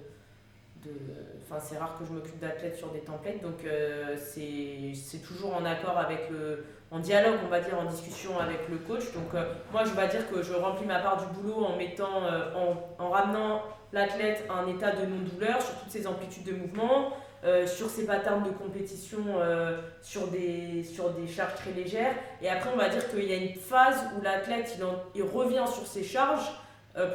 enfin, 1.42 1.60
c'est 1.60 1.78
rare 1.78 1.96
que 1.98 2.04
je 2.04 2.12
m'occupe 2.12 2.38
d'athlètes 2.40 2.76
sur 2.76 2.90
des 2.92 3.00
templates, 3.00 3.42
donc 3.42 3.64
euh, 3.64 4.16
c'est 4.16 5.18
toujours 5.18 5.54
en 5.56 5.64
accord 5.64 5.98
avec. 5.98 6.28
En 6.90 6.98
dialogue, 6.98 7.38
on 7.44 7.48
va 7.48 7.60
dire, 7.60 7.78
en 7.78 7.84
discussion 7.84 8.38
avec 8.38 8.68
le 8.68 8.78
coach. 8.78 9.12
Donc 9.14 9.34
euh, 9.34 9.44
moi 9.72 9.84
je 9.84 9.90
vais 9.90 10.08
dire 10.08 10.28
que 10.30 10.42
je 10.42 10.52
remplis 10.54 10.86
ma 10.86 10.98
part 10.98 11.18
du 11.18 11.26
boulot 11.34 11.64
en 11.64 11.76
mettant. 11.76 12.24
euh, 12.24 12.52
en, 12.54 13.04
en 13.04 13.10
ramenant 13.10 13.62
l'athlète 13.92 14.44
à 14.48 14.54
un 14.60 14.66
état 14.68 14.92
de 14.92 15.04
non-douleur 15.06 15.60
sur 15.60 15.74
toutes 15.76 15.90
ses 15.90 16.06
amplitudes 16.06 16.44
de 16.44 16.52
mouvement, 16.52 17.10
euh, 17.44 17.66
sur 17.66 17.88
ses 17.90 18.06
patterns 18.06 18.44
de 18.44 18.50
compétition, 18.50 19.18
sur, 20.00 20.28
des, 20.28 20.84
sur 20.84 21.10
des 21.10 21.26
charges 21.26 21.54
très 21.56 21.72
légères. 21.72 22.14
Et 22.40 22.48
après, 22.48 22.70
on 22.72 22.76
va 22.76 22.88
dire 22.88 23.08
qu'il 23.10 23.24
y 23.24 23.32
a 23.32 23.36
une 23.36 23.54
phase 23.54 23.98
où 24.16 24.22
l'athlète 24.22 24.76
il, 24.78 24.84
il 25.16 25.22
revient 25.24 25.64
sur 25.66 25.86
ses 25.86 26.04
charges 26.04 26.52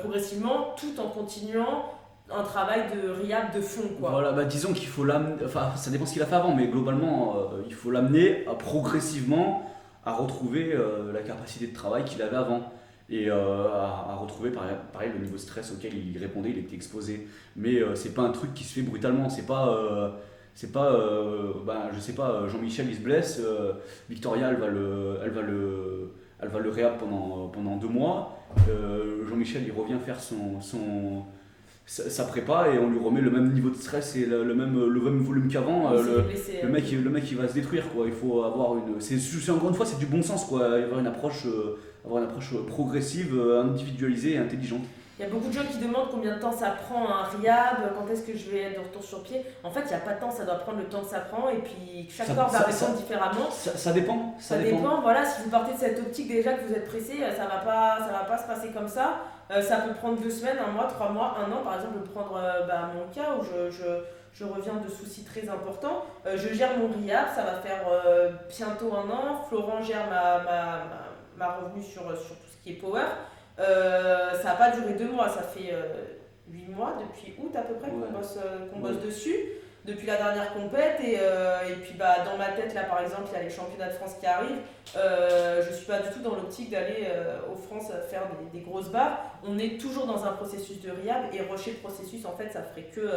progressivement 0.01 0.73
tout 0.77 0.99
en 0.99 1.09
continuant 1.09 1.91
un 2.31 2.43
travail 2.43 2.83
de 2.91 3.09
rehab 3.09 3.53
de 3.55 3.61
fond. 3.61 3.87
Quoi. 3.99 4.09
Voilà, 4.09 4.31
bah 4.31 4.45
disons 4.45 4.73
qu'il 4.73 4.87
faut 4.87 5.03
l'amener, 5.03 5.45
enfin 5.45 5.71
ça 5.75 5.91
dépend 5.91 6.05
ce 6.05 6.13
qu'il 6.13 6.21
a 6.21 6.25
fait 6.25 6.35
avant, 6.35 6.55
mais 6.55 6.67
globalement 6.67 7.35
euh, 7.35 7.61
il 7.67 7.73
faut 7.73 7.91
l'amener 7.91 8.45
à 8.47 8.55
progressivement 8.55 9.69
à 10.05 10.13
retrouver 10.13 10.73
euh, 10.73 11.11
la 11.11 11.21
capacité 11.21 11.67
de 11.67 11.73
travail 11.73 12.03
qu'il 12.03 12.21
avait 12.21 12.35
avant 12.37 12.71
et 13.09 13.29
euh, 13.29 13.67
à, 13.71 14.15
retrouver 14.19 14.49
pareil, 14.49 15.11
le 15.13 15.19
niveau 15.19 15.35
de 15.35 15.39
stress 15.39 15.71
auquel 15.71 15.93
il 15.93 16.17
répondait, 16.17 16.49
il 16.49 16.57
était 16.57 16.75
exposé. 16.75 17.27
Mais 17.55 17.79
c'est 17.93 18.15
pas 18.15 18.23
un 18.23 18.31
truc 18.31 18.55
qui 18.55 18.63
se 18.63 18.73
fait 18.73 18.81
brutalement, 18.81 19.29
c'est 19.29 19.45
pas, 19.45 20.15
c'est 20.55 20.71
pas, 20.71 20.91
bah, 21.63 21.91
je 21.93 21.99
sais 21.99 22.13
pas, 22.13 22.47
Jean-Michel 22.47 22.87
il 22.89 22.95
se 22.95 23.01
blesse, 23.01 23.39
Victoria 24.09 24.49
elle 24.49 24.55
va 24.55 24.67
le, 24.67 25.19
elle 25.23 25.29
va 25.29 25.41
le, 25.41 26.13
elle 26.41 26.49
va 26.49 26.57
le 26.57 26.69
réhab 26.71 26.97
pendant, 26.97 27.47
pendant 27.49 27.75
deux 27.75 27.87
mois, 27.87 28.39
Jean-Michel 29.29 29.61
il 29.67 29.71
revient 29.71 29.99
faire 30.03 30.19
son 30.19 31.25
sa, 31.85 32.09
sa 32.09 32.23
prépa 32.25 32.67
et 32.73 32.79
on 32.79 32.89
lui 32.89 32.97
remet 32.99 33.21
le 33.21 33.29
même 33.29 33.53
niveau 33.53 33.69
de 33.69 33.75
stress 33.75 34.15
et 34.15 34.25
le, 34.25 34.43
le 34.43 34.55
même, 34.55 34.73
le 34.87 35.01
même 35.01 35.19
volume 35.19 35.47
qu'avant. 35.47 35.91
Euh, 35.93 36.03
s'est 36.33 36.59
le, 36.63 36.69
mec, 36.69 36.91
il- 36.91 37.03
le 37.03 37.09
mec 37.09 37.29
il 37.31 37.37
va 37.37 37.47
se 37.47 37.53
détruire 37.53 37.87
quoi. 37.93 38.05
Il 38.07 38.13
faut 38.13 38.43
avoir 38.43 38.75
une. 38.75 38.99
C'est 38.99 39.51
encore 39.51 39.69
une 39.69 39.75
fois 39.75 39.85
c'est 39.85 39.99
du 39.99 40.05
bon 40.07 40.21
sens 40.23 40.45
quoi. 40.45 40.65
Avoir 40.75 40.99
une 40.99 41.07
approche, 41.07 41.45
euh, 41.45 41.77
avoir 42.03 42.23
une 42.23 42.29
approche 42.29 42.53
progressive, 42.67 43.35
euh, 43.37 43.63
individualisée 43.63 44.33
et 44.33 44.37
intelligente. 44.37 44.83
Il 45.17 45.23
y 45.23 45.27
a 45.27 45.31
beaucoup 45.31 45.47
de 45.47 45.53
gens 45.53 45.63
qui 45.63 45.77
demandent 45.77 46.09
combien 46.11 46.35
de 46.35 46.41
temps 46.41 46.51
ça 46.51 46.71
prend 46.71 47.07
un 47.07 47.23
rehab, 47.23 47.93
quand 47.97 48.11
est-ce 48.11 48.23
que 48.23 48.35
je 48.35 48.49
vais 48.49 48.63
être 48.63 48.81
de 48.81 48.85
retour 48.85 49.01
sur 49.01 49.23
pied. 49.23 49.45
En 49.63 49.71
fait, 49.71 49.79
il 49.81 49.87
n'y 49.87 49.93
a 49.93 49.99
pas 49.99 50.13
de 50.13 50.19
temps, 50.19 50.29
ça 50.29 50.43
doit 50.43 50.55
prendre 50.55 50.79
le 50.79 50.89
temps 50.89 50.99
que 51.01 51.09
ça 51.09 51.19
prend 51.19 51.47
et 51.49 51.59
puis 51.59 52.09
chaque 52.09 52.35
corps 52.35 52.49
va 52.49 52.59
répondre 52.59 52.95
différemment. 52.97 53.49
Ça, 53.49 53.77
ça 53.77 53.93
dépend. 53.93 54.35
Ça 54.39 54.57
dépend, 54.57 54.99
voilà, 55.01 55.23
si 55.23 55.43
vous 55.43 55.49
partez 55.49 55.73
de 55.73 55.77
cette 55.79 55.99
optique 55.99 56.27
déjà 56.27 56.53
que 56.53 56.65
vous 56.65 56.73
êtes 56.73 56.87
pressé, 56.87 57.23
euh, 57.23 57.31
ça 57.31 57.45
va 57.45 57.59
pas, 57.59 57.99
ça 58.05 58.11
va 58.11 58.25
pas 58.25 58.37
se 58.37 58.45
passer 58.45 58.71
comme 58.71 58.89
ça. 58.89 59.19
Euh, 59.51 59.61
ça 59.61 59.77
peut 59.77 59.93
prendre 59.93 60.19
deux 60.19 60.29
semaines, 60.29 60.57
un 60.57 60.71
mois, 60.71 60.85
trois 60.85 61.09
mois, 61.09 61.37
un 61.39 61.49
an. 61.51 61.63
Par 61.63 61.75
exemple, 61.75 61.93
je 61.99 62.07
vais 62.07 62.13
prendre 62.13 62.35
euh, 62.35 62.65
bah, 62.67 62.89
mon 62.93 63.07
cas 63.13 63.35
où 63.39 63.43
je, 63.43 63.69
je, 63.71 63.83
je 64.33 64.43
reviens 64.43 64.73
de 64.85 64.89
soucis 64.89 65.23
très 65.23 65.47
importants. 65.47 66.03
Euh, 66.25 66.35
je 66.37 66.53
gère 66.53 66.77
mon 66.77 66.87
RIAB, 66.87 67.27
ça 67.33 67.43
va 67.43 67.53
faire 67.61 67.85
bientôt 68.49 68.93
un 68.93 69.09
an. 69.09 69.43
Florent 69.47 69.81
gère 69.81 70.09
ma, 70.09 70.39
ma, 70.39 70.43
ma, 70.43 70.79
ma 71.37 71.51
revenu 71.53 71.81
sur, 71.81 72.01
sur 72.17 72.35
tout 72.35 72.47
ce 72.51 72.61
qui 72.63 72.71
est 72.71 72.75
Power. 72.81 73.05
Euh, 73.59 74.31
ça 74.41 74.43
n'a 74.49 74.55
pas 74.55 74.71
duré 74.71 74.93
deux 74.93 75.07
mois, 75.09 75.29
ça 75.29 75.41
fait 75.41 75.69
euh, 75.73 75.83
huit 76.51 76.67
mois, 76.67 76.93
depuis 76.99 77.33
août 77.39 77.55
à 77.55 77.61
peu 77.61 77.75
près 77.75 77.89
Ouais. 77.89 77.97
qu'on 78.07 78.17
bosse, 78.17 78.37
euh, 78.37 78.59
Ouais. 78.75 78.79
bosse 78.93 79.01
dessus. 79.01 79.35
Depuis 79.85 80.07
la 80.07 80.15
dernière 80.17 80.51
compète, 80.55 80.99
et, 80.99 81.13
et 81.13 81.75
puis 81.83 81.93
bah, 81.93 82.15
dans 82.25 82.37
ma 82.37 82.47
tête, 82.53 82.73
là 82.73 82.85
par 82.85 83.01
exemple, 83.03 83.25
il 83.31 83.37
y 83.37 83.39
a 83.39 83.43
les 83.43 83.51
championnats 83.51 83.89
de 83.89 83.93
France 83.93 84.15
qui 84.19 84.25
arrivent. 84.25 84.57
Je 84.95 85.71
suis 85.75 85.85
pas 85.85 85.99
du 85.99 86.09
tout 86.09 86.21
dans 86.23 86.33
l'optique 86.33 86.71
d'aller 86.71 87.05
aux 87.51 87.55
France 87.55 87.91
faire 88.09 88.23
des, 88.51 88.57
des 88.59 88.65
grosses 88.65 88.89
barres. 88.89 89.19
On 89.47 89.59
est 89.59 89.79
toujours 89.79 90.07
dans 90.07 90.25
un 90.25 90.31
processus 90.31 90.81
de 90.81 90.89
RIAB 90.89 91.25
et 91.35 91.41
rusher 91.41 91.73
le 91.73 91.87
processus, 91.87 92.25
en 92.25 92.31
fait, 92.35 92.49
ça 92.49 92.63
ferait 92.63 92.87
que 92.95 93.07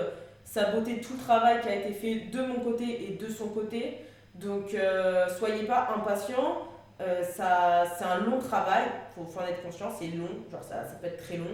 saboter 0.45 1.01
tout 1.01 1.15
le 1.15 1.21
travail 1.25 1.63
qui 1.63 1.71
a 1.71 1.75
été 1.75 1.95
fait 1.95 2.15
de 2.31 2.43
mon 2.43 2.61
côté 2.61 2.85
et 3.09 3.17
de 3.17 3.29
son 3.33 3.49
côté. 3.49 4.05
Donc, 4.35 4.75
euh, 4.75 5.27
soyez 5.39 5.65
pas 5.65 5.89
impatients. 5.97 6.69
Euh, 7.01 7.23
ça, 7.23 7.85
c'est 7.97 8.05
un 8.05 8.19
long 8.25 8.39
travail, 8.39 8.85
faut, 9.15 9.25
faut 9.25 9.41
en 9.41 9.47
être 9.47 9.63
conscient, 9.63 9.89
c'est 9.97 10.09
long, 10.09 10.29
genre 10.51 10.63
ça, 10.63 10.85
ça 10.85 10.97
peut 11.01 11.07
être 11.07 11.23
très 11.23 11.37
long, 11.37 11.47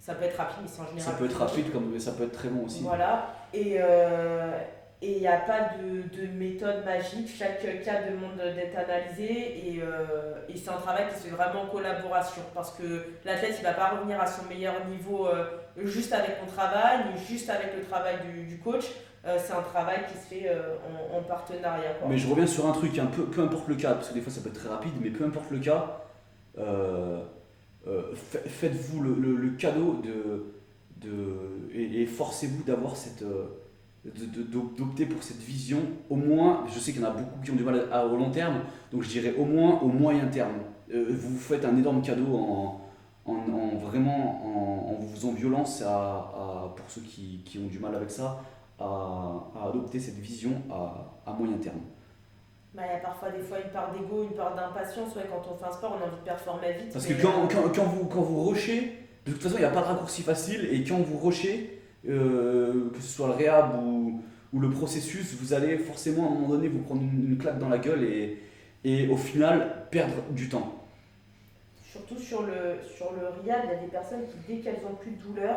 ça 0.00 0.14
peut 0.14 0.24
être 0.24 0.36
rapide, 0.36 0.58
mais 0.62 0.68
c'est 0.68 0.80
en 0.82 0.86
général. 0.88 1.12
Ça 1.12 1.18
peut 1.18 1.24
être 1.26 1.38
long. 1.38 1.46
rapide 1.46 1.72
comme 1.72 1.98
ça 2.00 2.12
peut 2.12 2.24
être 2.24 2.32
très 2.32 2.48
bon 2.48 2.64
aussi. 2.64 2.82
Voilà. 2.82 3.28
Et 3.54 3.76
euh, 3.78 4.58
et 5.02 5.12
il 5.12 5.20
n'y 5.20 5.26
a 5.28 5.38
pas 5.38 5.70
de, 5.78 6.02
de 6.14 6.26
méthode 6.26 6.84
magique. 6.84 7.34
Chaque 7.34 7.62
cas 7.82 8.02
demande 8.02 8.36
d'être 8.36 8.76
analysé. 8.76 9.30
Et, 9.66 9.80
euh, 9.82 10.34
et 10.46 10.56
c'est 10.58 10.68
un 10.68 10.74
travail 10.76 11.08
qui 11.08 11.14
se 11.20 11.26
fait 11.28 11.34
vraiment 11.34 11.62
en 11.62 11.66
collaboration. 11.68 12.42
Parce 12.54 12.72
que 12.72 13.06
l'athlète, 13.24 13.54
il 13.58 13.62
ne 13.62 13.68
va 13.68 13.72
pas 13.72 13.88
revenir 13.90 14.20
à 14.20 14.26
son 14.26 14.44
meilleur 14.44 14.74
niveau 14.86 15.26
euh, 15.26 15.44
juste 15.78 16.12
avec 16.12 16.42
mon 16.42 16.52
travail, 16.52 16.98
ni 17.14 17.24
juste 17.24 17.48
avec 17.48 17.74
le 17.78 17.82
travail 17.84 18.16
du, 18.26 18.42
du 18.44 18.58
coach. 18.58 18.84
Euh, 19.26 19.36
c'est 19.38 19.52
un 19.52 19.60
travail 19.62 20.06
qui 20.10 20.14
se 20.18 20.26
fait 20.34 20.48
euh, 20.48 20.76
en, 21.12 21.18
en 21.18 21.22
partenariat. 21.22 21.90
Mais 22.08 22.16
je 22.16 22.26
reviens 22.28 22.46
sur 22.46 22.66
un 22.66 22.72
truc, 22.72 22.98
peu, 23.14 23.24
peu 23.24 23.42
importe 23.42 23.68
le 23.68 23.74
cas, 23.74 23.92
parce 23.94 24.08
que 24.08 24.14
des 24.14 24.20
fois 24.22 24.32
ça 24.32 24.40
peut 24.40 24.48
être 24.48 24.60
très 24.60 24.68
rapide, 24.70 24.92
mais 25.02 25.10
peu 25.10 25.24
importe 25.24 25.50
le 25.50 25.58
cas, 25.58 26.00
euh, 26.58 27.20
fa- 28.14 28.38
faites-vous 28.46 29.02
le, 29.02 29.50
cadeau 29.58 30.00
de, 30.02 30.54
de, 31.06 31.70
et, 31.74 32.06
forcez-vous 32.06 32.62
d'avoir 32.64 32.96
cette. 32.96 33.22
d'opter 34.04 35.06
pour 35.06 35.22
cette 35.22 35.38
vision, 35.40 35.80
au 36.08 36.16
moins, 36.16 36.64
je 36.72 36.78
sais 36.78 36.92
qu'il 36.92 37.02
y 37.02 37.04
en 37.04 37.08
a 37.08 37.12
beaucoup 37.12 37.40
qui 37.44 37.50
ont 37.50 37.56
du 37.56 37.62
mal 37.64 37.88
à, 37.92 38.06
au 38.06 38.16
long 38.16 38.30
terme, 38.30 38.60
donc 38.92 39.02
je 39.02 39.08
dirais 39.10 39.34
au 39.38 39.44
moins 39.44 39.80
au 39.80 39.88
moyen 39.88 40.26
terme. 40.28 40.54
Vous 40.92 41.28
vous 41.30 41.38
faites 41.38 41.64
un 41.64 41.76
énorme 41.76 42.02
cadeau 42.02 42.34
en, 42.34 42.80
en, 43.26 43.32
en 43.34 43.76
vraiment 43.76 44.42
en, 44.44 44.92
en 44.92 44.94
vous 44.94 45.08
faisant 45.14 45.32
violence 45.32 45.82
à, 45.82 45.88
à- 45.94 46.74
pour 46.74 46.90
ceux 46.90 47.02
qui, 47.02 47.42
qui 47.44 47.58
ont 47.58 47.66
du 47.68 47.78
mal 47.78 47.94
avec 47.94 48.10
ça, 48.10 48.40
à, 48.80 49.50
à 49.56 49.68
adopter 49.68 50.00
cette 50.00 50.16
vision 50.18 50.52
à, 50.70 51.30
à 51.30 51.32
moyen 51.32 51.58
terme. 51.58 51.80
Bah, 52.74 52.82
il 52.88 52.92
y 52.92 52.96
a 52.96 53.00
parfois 53.00 53.30
des 53.30 53.42
fois 53.42 53.58
une 53.60 53.70
part 53.70 53.92
d'ego, 53.92 54.22
une 54.22 54.36
part 54.36 54.54
d'impatience. 54.54 55.14
Ouais, 55.16 55.24
quand 55.28 55.42
on 55.52 55.56
fait 55.56 55.66
un 55.66 55.72
sport, 55.72 55.98
on 55.98 56.04
a 56.04 56.06
envie 56.06 56.20
de 56.20 56.24
performer 56.24 56.72
vite. 56.72 56.92
Parce 56.92 57.06
que 57.06 57.20
quand, 57.20 57.48
quand, 57.48 57.74
quand 57.74 57.84
vous, 57.84 58.06
quand 58.06 58.22
vous 58.22 58.44
rushez, 58.44 58.96
de 59.26 59.32
toute 59.32 59.42
façon, 59.42 59.56
il 59.56 59.60
n'y 59.60 59.64
a 59.66 59.70
pas 59.70 59.82
de 59.82 59.86
raccourci 59.86 60.22
facile, 60.22 60.68
et 60.72 60.82
quand 60.84 60.98
vous 60.98 61.18
rushez, 61.18 61.82
euh, 62.08 62.90
que 62.90 63.00
ce 63.00 63.08
soit 63.08 63.26
le 63.26 63.34
réhab 63.34 63.82
ou, 63.82 64.22
ou 64.52 64.60
le 64.60 64.70
processus, 64.70 65.34
vous 65.34 65.52
allez 65.52 65.78
forcément 65.78 66.24
à 66.24 66.26
un 66.28 66.34
moment 66.34 66.48
donné 66.48 66.68
vous 66.68 66.80
prendre 66.80 67.02
une, 67.02 67.32
une 67.32 67.38
claque 67.38 67.58
dans 67.58 67.68
la 67.68 67.78
gueule 67.78 68.04
et, 68.04 68.38
et 68.84 69.08
au 69.08 69.16
final 69.16 69.86
perdre 69.90 70.14
du 70.30 70.48
temps. 70.48 70.76
Surtout 71.82 72.18
sur 72.18 72.42
le, 72.42 72.78
sur 72.96 73.12
le 73.12 73.26
RIAD, 73.42 73.62
il 73.64 73.70
y 73.70 73.74
a 73.74 73.80
des 73.80 73.88
personnes 73.88 74.22
qui, 74.28 74.36
dès 74.54 74.60
qu'elles 74.60 74.80
ont 74.88 74.94
plus 74.94 75.10
de 75.10 75.22
douleur, 75.22 75.56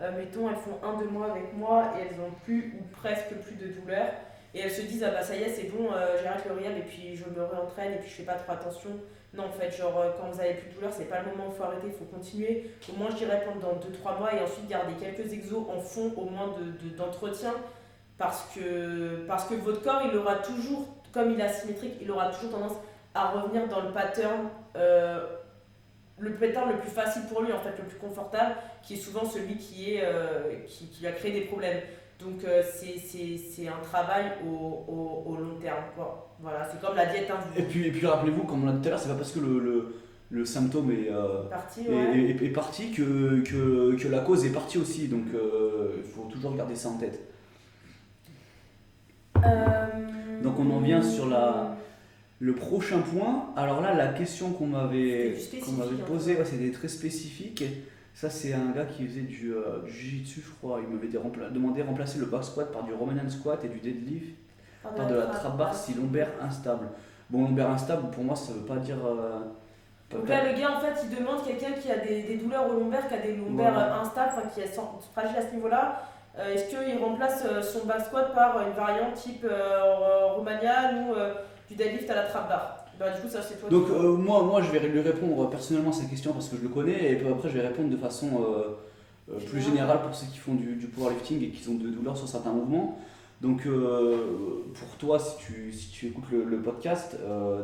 euh, 0.00 0.10
mettons, 0.16 0.48
elles 0.48 0.56
font 0.56 0.78
un, 0.82 0.98
deux 0.98 1.08
mois 1.08 1.30
avec 1.30 1.52
moi 1.54 1.92
et 1.98 2.02
elles 2.02 2.20
ont 2.20 2.30
plus 2.44 2.74
ou 2.80 2.82
presque 2.96 3.34
plus 3.44 3.54
de 3.56 3.68
douleur. 3.72 4.06
Et 4.54 4.60
elles 4.60 4.70
se 4.70 4.82
disent, 4.82 5.02
ah 5.04 5.10
bah 5.10 5.22
ça 5.22 5.34
y 5.36 5.42
est, 5.42 5.48
c'est 5.48 5.64
bon, 5.70 5.90
euh, 5.92 6.16
j'arrête 6.22 6.44
le 6.46 6.52
RIAD 6.54 6.76
et 6.76 6.82
puis 6.82 7.16
je 7.16 7.24
me 7.28 7.42
réentraîne 7.44 7.92
et 7.94 7.96
puis 7.96 8.10
je 8.10 8.14
fais 8.16 8.22
pas 8.24 8.34
trop 8.34 8.52
attention. 8.52 8.90
Non, 9.34 9.44
en 9.44 9.52
fait, 9.52 9.70
genre, 9.70 9.98
euh, 9.98 10.10
quand 10.20 10.28
vous 10.30 10.40
avez 10.40 10.54
plus 10.54 10.68
de 10.68 10.74
douleur, 10.74 10.92
c'est 10.92 11.06
pas 11.06 11.20
le 11.20 11.30
moment 11.30 11.44
il 11.50 11.56
faut 11.56 11.62
arrêter, 11.64 11.86
il 11.86 11.92
faut 11.94 12.04
continuer. 12.04 12.70
Au 12.92 12.96
moins, 12.98 13.08
je 13.10 13.16
dirais 13.16 13.42
pendant 13.46 13.72
2-3 13.80 14.18
mois 14.18 14.34
et 14.34 14.40
ensuite 14.40 14.68
garder 14.68 14.92
quelques 15.00 15.32
exos 15.32 15.64
en 15.74 15.80
fond, 15.80 16.12
au 16.18 16.26
moins 16.26 16.48
de- 16.58 16.86
de- 16.88 16.94
d'entretien. 16.96 17.52
parce, 18.18 18.46
que, 18.54 19.24
parce 19.26 19.46
que 19.46 19.54
votre 19.54 19.82
corps, 19.82 20.02
il 20.08 20.16
aura 20.16 20.36
toujours, 20.36 20.86
comme 21.12 21.30
il 21.32 21.40
est 21.40 21.44
asymétrique, 21.44 21.94
il 22.00 22.08
aura 22.10 22.28
toujours 22.28 22.52
tendance 22.52 22.76
à 23.14 23.30
revenir 23.30 23.66
dans 23.68 23.80
le 23.80 23.90
pattern. 23.90 24.48
euh, 24.76 25.26
le 26.18 26.32
pattern 26.34 26.70
le 26.70 26.78
plus 26.78 26.90
facile 26.90 27.22
pour 27.28 27.40
lui, 27.42 27.52
en 27.52 27.58
fait, 27.58 27.70
le 27.78 27.84
plus 27.84 27.98
confortable, 27.98 28.54
qui 28.82 28.94
est 28.94 28.96
souvent 28.96 29.24
celui 29.24 29.56
qui, 29.56 29.94
est, 29.94 30.02
euh, 30.04 30.54
qui, 30.66 30.86
qui 30.86 31.00
lui 31.00 31.06
a 31.08 31.12
créé 31.12 31.32
des 31.32 31.42
problèmes. 31.42 31.78
Donc, 32.20 32.44
euh, 32.44 32.62
c'est- 32.72 32.98
un 33.68 33.82
travail 33.82 34.24
au, 34.46 34.48
au, 34.88 35.22
au 35.26 35.36
long 35.36 35.54
terme. 35.60 35.84
Quoi. 35.96 36.34
Voilà, 36.40 36.68
c'est 36.70 36.80
comme 36.80 36.96
la 36.96 37.06
diète. 37.06 37.28
Hein, 37.30 37.38
Et 37.56 37.62
puis, 37.62 37.86
et 37.86 37.90
puis 37.90 38.06
rappelez-vous, 38.06 38.42
comme 38.44 38.62
on 38.64 38.66
l'a 38.66 38.72
dit 38.72 38.80
tout 38.82 38.88
à 38.88 38.90
l'heure, 38.90 39.00
c'est 39.00 39.08
pas 39.08 39.14
parce 39.14 39.32
que 39.32 39.40
le, 39.40 39.58
le, 39.60 39.94
le 40.30 40.44
symptôme 40.44 40.90
est, 40.92 41.10
euh, 41.10 41.42
parti, 41.50 41.80
est, 41.86 41.88
ouais. 41.88 42.18
est- 42.40 42.44
est 42.44 42.48
parti 42.50 42.90
que, 42.92 43.40
que, 43.42 43.96
que 43.96 44.08
la 44.08 44.20
cause 44.20 44.44
est 44.44 44.50
partie 44.52 44.78
aussi. 44.78 45.08
Donc 45.08 45.24
euh, 45.34 45.92
il 45.98 46.02
faut 46.04 46.28
toujours 46.30 46.54
garder 46.56 46.74
ça 46.76 46.88
en 46.88 46.96
tête. 46.98 47.20
Euh, 49.44 50.40
Donc, 50.42 50.58
on 50.58 50.70
en 50.70 50.80
vient 50.80 51.02
sur 51.02 51.26
la- 51.28 51.76
Le 52.40 52.54
prochain 52.54 52.98
point, 53.00 53.50
alors 53.56 53.80
là, 53.80 53.94
la 53.94 54.08
question 54.08 54.50
qu'on 54.52 54.66
m'avait 54.66 55.34
posée, 56.06 56.32
hein. 56.32 56.38
ouais, 56.40 56.44
c'était 56.44 56.72
très 56.72 56.88
spécifique. 56.88 57.62
Ça, 58.14 58.28
c'est 58.30 58.52
un 58.52 58.70
gars 58.70 58.84
qui 58.84 59.06
faisait 59.06 59.22
du, 59.22 59.52
euh, 59.54 59.82
du 59.84 59.90
jiu-jitsu, 59.90 60.42
je 60.46 60.50
crois. 60.52 60.80
Il 60.82 60.88
m'avait 60.94 61.08
rempla- 61.18 61.50
demandé 61.50 61.82
de 61.82 61.88
remplacer 61.88 62.18
le 62.18 62.26
back 62.26 62.44
squat 62.44 62.70
par 62.70 62.82
du 62.84 62.92
Romanian 62.92 63.28
squat 63.28 63.64
et 63.64 63.68
du 63.68 63.80
deadlift 63.80 64.36
par 64.82 65.06
de 65.06 65.14
la 65.14 65.26
trap 65.26 65.56
bar 65.56 65.74
si 65.74 65.94
lombaire 65.94 66.28
instable. 66.40 66.88
Bon, 67.30 67.42
lombaire 67.42 67.70
instable, 67.70 68.10
pour 68.10 68.22
moi, 68.24 68.36
ça 68.36 68.52
veut 68.52 68.66
pas 68.66 68.76
dire. 68.76 68.96
euh, 69.04 69.40
pas- 70.10 70.16
Donc 70.18 70.28
là, 70.28 70.52
le 70.52 70.58
gars, 70.60 70.72
en 70.76 70.80
fait, 70.80 70.92
il 71.10 71.16
demande 71.18 71.42
quelqu'un 71.44 71.72
qui 71.72 71.90
a 71.90 71.96
des, 71.98 72.22
des 72.24 72.36
douleurs 72.36 72.68
au 72.68 72.74
lombaire, 72.78 73.08
qui 73.08 73.14
a 73.14 73.18
des 73.18 73.34
lombaires 73.36 73.72
Voilà. 73.72 74.00
instables, 74.00 74.32
enfin 74.36 74.48
qui 74.54 74.60
est 74.60 74.78
fragile 75.12 75.36
à 75.38 75.42
ce 75.48 75.54
niveau-là. 75.54 76.02
Euh, 76.38 76.52
Est-ce 76.54 76.68
qu'il 76.68 76.98
remplace 77.02 77.44
son 77.62 77.86
back 77.86 78.02
squat 78.02 78.34
par 78.34 78.60
une 78.66 78.72
variante 78.74 79.14
type 79.14 79.46
Romanian 80.36 81.08
ou 81.10 81.14
du 81.68 81.74
deadlift 81.74 82.10
à 82.10 82.14
la 82.16 82.22
trap 82.24 82.48
bar 82.48 82.81
bah, 83.02 83.10
Du 83.14 83.20
coup, 83.22 83.28
ça, 83.28 83.42
c'est 83.42 83.60
toi. 83.60 83.68
Donc 83.70 83.86
qui- 83.86 83.92
euh, 83.92 84.12
moi, 84.16 84.42
moi, 84.44 84.62
je 84.62 84.70
vais 84.70 84.80
lui 84.88 85.00
répondre 85.00 85.48
personnellement 85.50 85.90
à 85.90 85.94
sa 85.94 86.04
question 86.04 86.32
parce 86.32 86.48
que 86.48 86.56
je 86.56 86.62
le 86.62 86.68
connais 86.68 87.12
et 87.12 87.16
puis 87.16 87.28
après 87.28 87.48
je 87.48 87.54
vais 87.58 87.66
répondre 87.66 87.88
de 87.90 87.96
façon 87.96 88.28
euh, 88.40 89.32
euh, 89.32 89.38
plus 89.48 89.60
générale 89.60 90.00
pour 90.02 90.14
ceux 90.14 90.26
qui 90.26 90.38
font 90.38 90.54
du, 90.54 90.76
du 90.76 90.86
powerlifting 90.86 91.42
et 91.42 91.48
qui 91.50 91.68
ont 91.68 91.74
de 91.74 91.88
douleurs 91.88 92.16
sur 92.16 92.28
certains 92.28 92.52
mouvements. 92.52 92.98
Donc 93.40 93.66
euh, 93.66 94.62
pour 94.74 94.88
toi, 94.98 95.18
si 95.18 95.36
tu, 95.38 95.72
si 95.72 95.90
tu 95.90 96.06
écoutes 96.06 96.30
le, 96.30 96.44
le 96.44 96.58
podcast, 96.58 97.16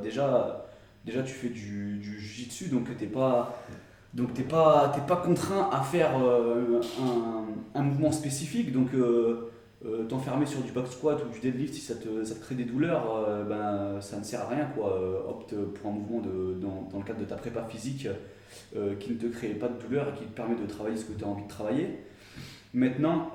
déjà, 0.02 0.66
déjà 1.04 1.22
tu 1.22 1.32
fais 1.32 1.48
du, 1.48 1.98
du 1.98 2.18
jiu-jitsu 2.20 2.68
donc 2.68 2.94
t'es 2.98 3.06
pas 3.06 3.62
donc 4.14 4.34
t'es 4.34 4.42
pas 4.42 4.92
pas 5.06 5.16
contraint 5.16 5.68
à 5.72 5.82
faire 5.82 6.16
un, 6.16 7.44
un 7.78 7.82
mouvement 7.82 8.10
spécifique 8.10 8.72
donc 8.72 8.88
euh, 9.86 10.04
t'enfermer 10.06 10.44
sur 10.44 10.60
du 10.60 10.72
back 10.72 10.88
squat 10.88 11.22
ou 11.24 11.32
du 11.32 11.38
deadlift 11.38 11.72
si 11.72 11.80
ça 11.80 11.94
te, 11.94 12.24
ça 12.24 12.34
te 12.34 12.40
crée 12.40 12.56
des 12.56 12.64
douleurs, 12.64 13.14
euh, 13.14 13.44
ben, 13.44 14.00
ça 14.00 14.18
ne 14.18 14.24
sert 14.24 14.40
à 14.40 14.48
rien. 14.48 14.66
Quoi. 14.74 14.92
Euh, 14.92 15.30
Opte 15.30 15.54
pour 15.54 15.90
un 15.90 15.94
mouvement 15.94 16.20
de, 16.20 16.54
dans, 16.60 16.88
dans 16.90 16.98
le 16.98 17.04
cadre 17.04 17.20
de 17.20 17.24
ta 17.24 17.36
prépa 17.36 17.64
physique 17.64 18.08
qui 19.00 19.12
ne 19.12 19.16
te 19.16 19.26
crée 19.26 19.48
pas 19.50 19.68
de 19.68 19.80
douleur 19.80 20.08
et 20.08 20.18
qui 20.18 20.24
te 20.24 20.34
permet 20.34 20.54
de 20.54 20.66
travailler 20.66 20.96
ce 20.96 21.04
que 21.04 21.12
tu 21.12 21.24
as 21.24 21.28
envie 21.28 21.44
de 21.44 21.48
travailler. 21.48 22.00
Maintenant, 22.74 23.30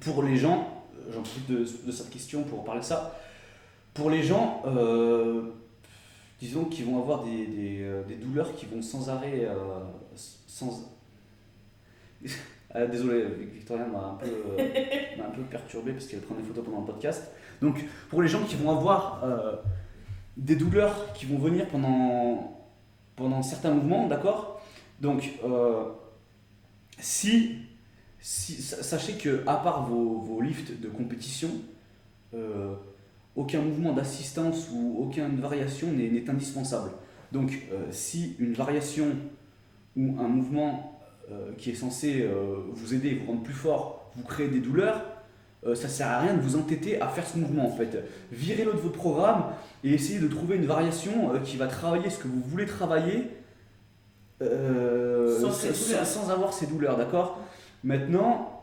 pour 0.00 0.22
les 0.22 0.36
gens, 0.36 0.84
j'en 1.10 1.22
profite 1.22 1.50
de, 1.50 1.92
cette 1.92 2.10
question 2.10 2.42
pour 2.42 2.64
parler 2.64 2.80
de 2.80 2.86
ça, 2.86 3.18
pour 3.94 4.10
les 4.10 4.22
gens, 4.22 4.62
disons 6.40 6.64
qu'ils 6.64 6.84
vont 6.86 7.00
avoir 7.00 7.24
des, 7.24 7.46
des, 7.46 8.02
des 8.08 8.16
douleurs 8.16 8.54
qui 8.54 8.66
vont 8.66 8.82
sans 8.82 9.08
arrêt, 9.08 9.48
sans... 10.46 10.90
Ah, 12.72 12.86
désolé, 12.86 13.24
Victoria 13.52 13.84
m'a 13.86 13.98
un, 13.98 14.14
peu, 14.14 14.26
euh, 14.58 14.68
un 15.26 15.30
peu 15.30 15.42
perturbé 15.42 15.92
parce 15.92 16.06
qu'elle 16.06 16.20
prend 16.20 16.34
des 16.36 16.42
photos 16.42 16.64
pendant 16.64 16.80
le 16.80 16.86
podcast. 16.86 17.30
Donc, 17.60 17.84
pour 18.08 18.22
les 18.22 18.28
gens 18.28 18.42
qui 18.44 18.54
vont 18.56 18.70
avoir 18.70 19.22
euh, 19.24 19.56
des 20.36 20.54
douleurs 20.56 21.12
qui 21.14 21.26
vont 21.26 21.38
venir 21.38 21.66
pendant, 21.68 22.56
pendant 23.16 23.42
certains 23.42 23.72
mouvements, 23.72 24.06
d'accord? 24.06 24.62
Donc, 25.00 25.30
euh, 25.44 25.84
si, 26.98 27.56
si, 28.20 28.62
sa- 28.62 28.82
sachez 28.82 29.14
que, 29.14 29.42
à 29.46 29.56
part 29.56 29.88
vos, 29.88 30.20
vos 30.20 30.40
lifts 30.40 30.80
de 30.80 30.88
compétition, 30.88 31.50
euh, 32.34 32.74
aucun 33.34 33.60
mouvement 33.62 33.92
d'assistance 33.92 34.68
ou 34.72 34.96
aucune 35.00 35.40
variation 35.40 35.88
n'est, 35.92 36.28
indispensable. 36.28 36.90
Donc, 37.32 37.50
euh, 37.72 37.86
si 37.90 38.36
une 38.38 38.52
variation 38.54 39.06
ou 39.96 40.16
un 40.20 40.28
mouvement 40.28 40.99
euh, 40.99 40.99
qui 41.58 41.70
est 41.70 41.74
censé 41.74 42.22
euh, 42.22 42.56
vous 42.72 42.94
aider, 42.94 43.14
vous 43.14 43.26
rendre 43.32 43.42
plus 43.42 43.54
fort, 43.54 44.10
vous 44.16 44.24
créer 44.24 44.48
des 44.48 44.60
douleurs, 44.60 45.02
euh, 45.66 45.74
ça 45.74 45.88
sert 45.88 46.08
à 46.08 46.20
rien 46.20 46.34
de 46.34 46.40
vous 46.40 46.56
entêter 46.56 47.00
à 47.00 47.08
faire 47.08 47.26
ce 47.26 47.36
mouvement 47.38 47.66
en 47.66 47.76
fait. 47.76 48.02
Virez-le 48.32 48.72
de 48.72 48.78
votre 48.78 48.96
programme 48.96 49.44
et 49.84 49.92
essayez 49.92 50.18
de 50.18 50.28
trouver 50.28 50.56
une 50.56 50.64
variation 50.66 51.34
euh, 51.34 51.38
qui 51.40 51.56
va 51.58 51.66
travailler 51.66 52.08
ce 52.08 52.18
que 52.18 52.28
vous 52.28 52.40
voulez 52.40 52.64
travailler 52.66 53.28
euh, 54.42 55.38
Sans 55.38 55.52
ces 55.52 55.74
sans, 55.74 55.88
douleurs. 55.90 56.06
sans 56.06 56.30
avoir 56.30 56.52
ces 56.54 56.66
douleurs, 56.66 56.96
d'accord? 56.96 57.40
Maintenant, 57.84 58.62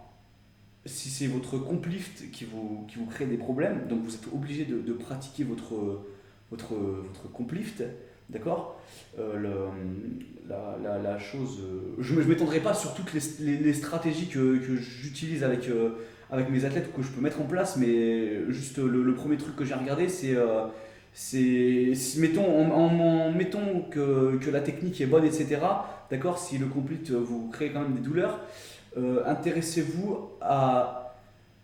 si 0.86 1.10
c'est 1.10 1.28
votre 1.28 1.58
complift 1.60 2.32
qui 2.32 2.46
vous, 2.46 2.86
qui 2.88 2.98
vous 2.98 3.06
crée 3.06 3.26
des 3.26 3.38
problèmes, 3.38 3.88
donc 3.88 4.02
vous 4.04 4.16
êtes 4.16 4.28
obligé 4.34 4.66
de, 4.66 4.80
de 4.80 4.94
pratiquer 4.94 5.44
votre, 5.44 6.02
votre, 6.50 6.74
votre 6.74 7.32
complift, 7.32 7.84
d'accord 8.30 8.80
euh, 9.20 9.70
la, 10.48 11.20
chose. 11.20 11.60
euh, 11.62 11.96
je 12.00 12.14
ne 12.14 12.24
m'étendrai 12.24 12.60
pas 12.60 12.74
sur 12.74 12.94
toutes 12.94 13.12
les, 13.14 13.74
stratégies 13.74 14.28
que, 14.28 14.60
j'utilise 14.78 15.44
avec, 15.44 15.68
euh, 15.70 15.92
mes 16.50 16.66
athlètes 16.66 16.90
ou 16.94 16.98
que 16.98 17.04
je 17.04 17.12
peux 17.12 17.22
mettre 17.22 17.42
en 17.42 17.46
place, 17.46 17.78
mais 17.78 18.50
juste 18.52 18.78
le, 18.78 19.14
premier 19.16 19.38
truc 19.38 19.56
que 19.56 19.66
j'ai 19.66 19.74
regardé, 19.74 20.08
c'est. 20.08 20.36
mettons 22.18 22.74
en, 22.74 23.32
mettons 23.32 23.82
que, 23.90 24.40
la 24.52 24.62
technique 24.62 25.02
est 25.02 25.08
bonne 25.08 25.26
etc 25.26 25.60
d'accord 26.10 26.38
si 26.38 26.58
le 26.58 26.68
complete 26.68 27.12
vous 27.12 27.50
crée 27.50 27.72
quand 27.72 27.82
même 27.82 27.94
des 27.94 28.02
douleurs 28.02 28.40
intéressez-vous 29.26 30.30
à 30.40 31.16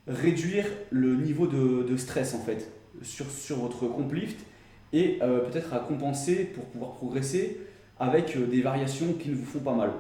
réduire 0.07 0.66
le 0.91 1.16
niveau 1.16 1.47
de, 1.47 1.84
de 1.84 1.95
stress 1.95 2.34
en 2.34 2.39
fait 2.39 2.70
sur, 3.01 3.30
sur 3.32 3.57
votre 3.59 3.88
complift 3.88 4.45
et 4.94 5.18
euh, 5.22 5.39
peut-être 5.39 5.74
à 5.74 5.80
compenser 5.80 6.46
pour 6.46 6.66
pouvoir 6.66 6.94
progresser 6.94 7.60
avec 8.00 8.38
euh, 8.38 8.46
des 8.46 8.62
variations 8.62 9.14
qui 9.14 9.30
ne 9.30 9.36
vous 9.36 9.44
font 9.46 9.60
pas 9.60 9.74
mal. 9.74 9.91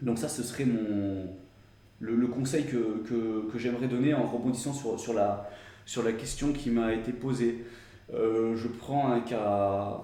Donc 0.00 0.18
ça, 0.18 0.28
ce 0.28 0.42
serait 0.42 0.64
mon, 0.64 1.26
le, 2.00 2.26
conseil 2.26 2.64
que, 2.64 3.04
que, 3.06 3.58
j'aimerais 3.58 3.86
donner 3.86 4.14
en 4.14 4.24
rebondissant 4.24 4.72
sur, 4.72 4.98
sur, 4.98 5.12
la, 5.12 5.50
sur 5.84 6.02
la 6.02 6.12
question 6.12 6.52
qui 6.52 6.70
m'a 6.70 6.94
été 6.94 7.12
posée. 7.12 7.64
Euh, 8.14 8.56
je 8.56 8.66
prends 8.66 9.12
un 9.12 9.20
cas, 9.20 10.00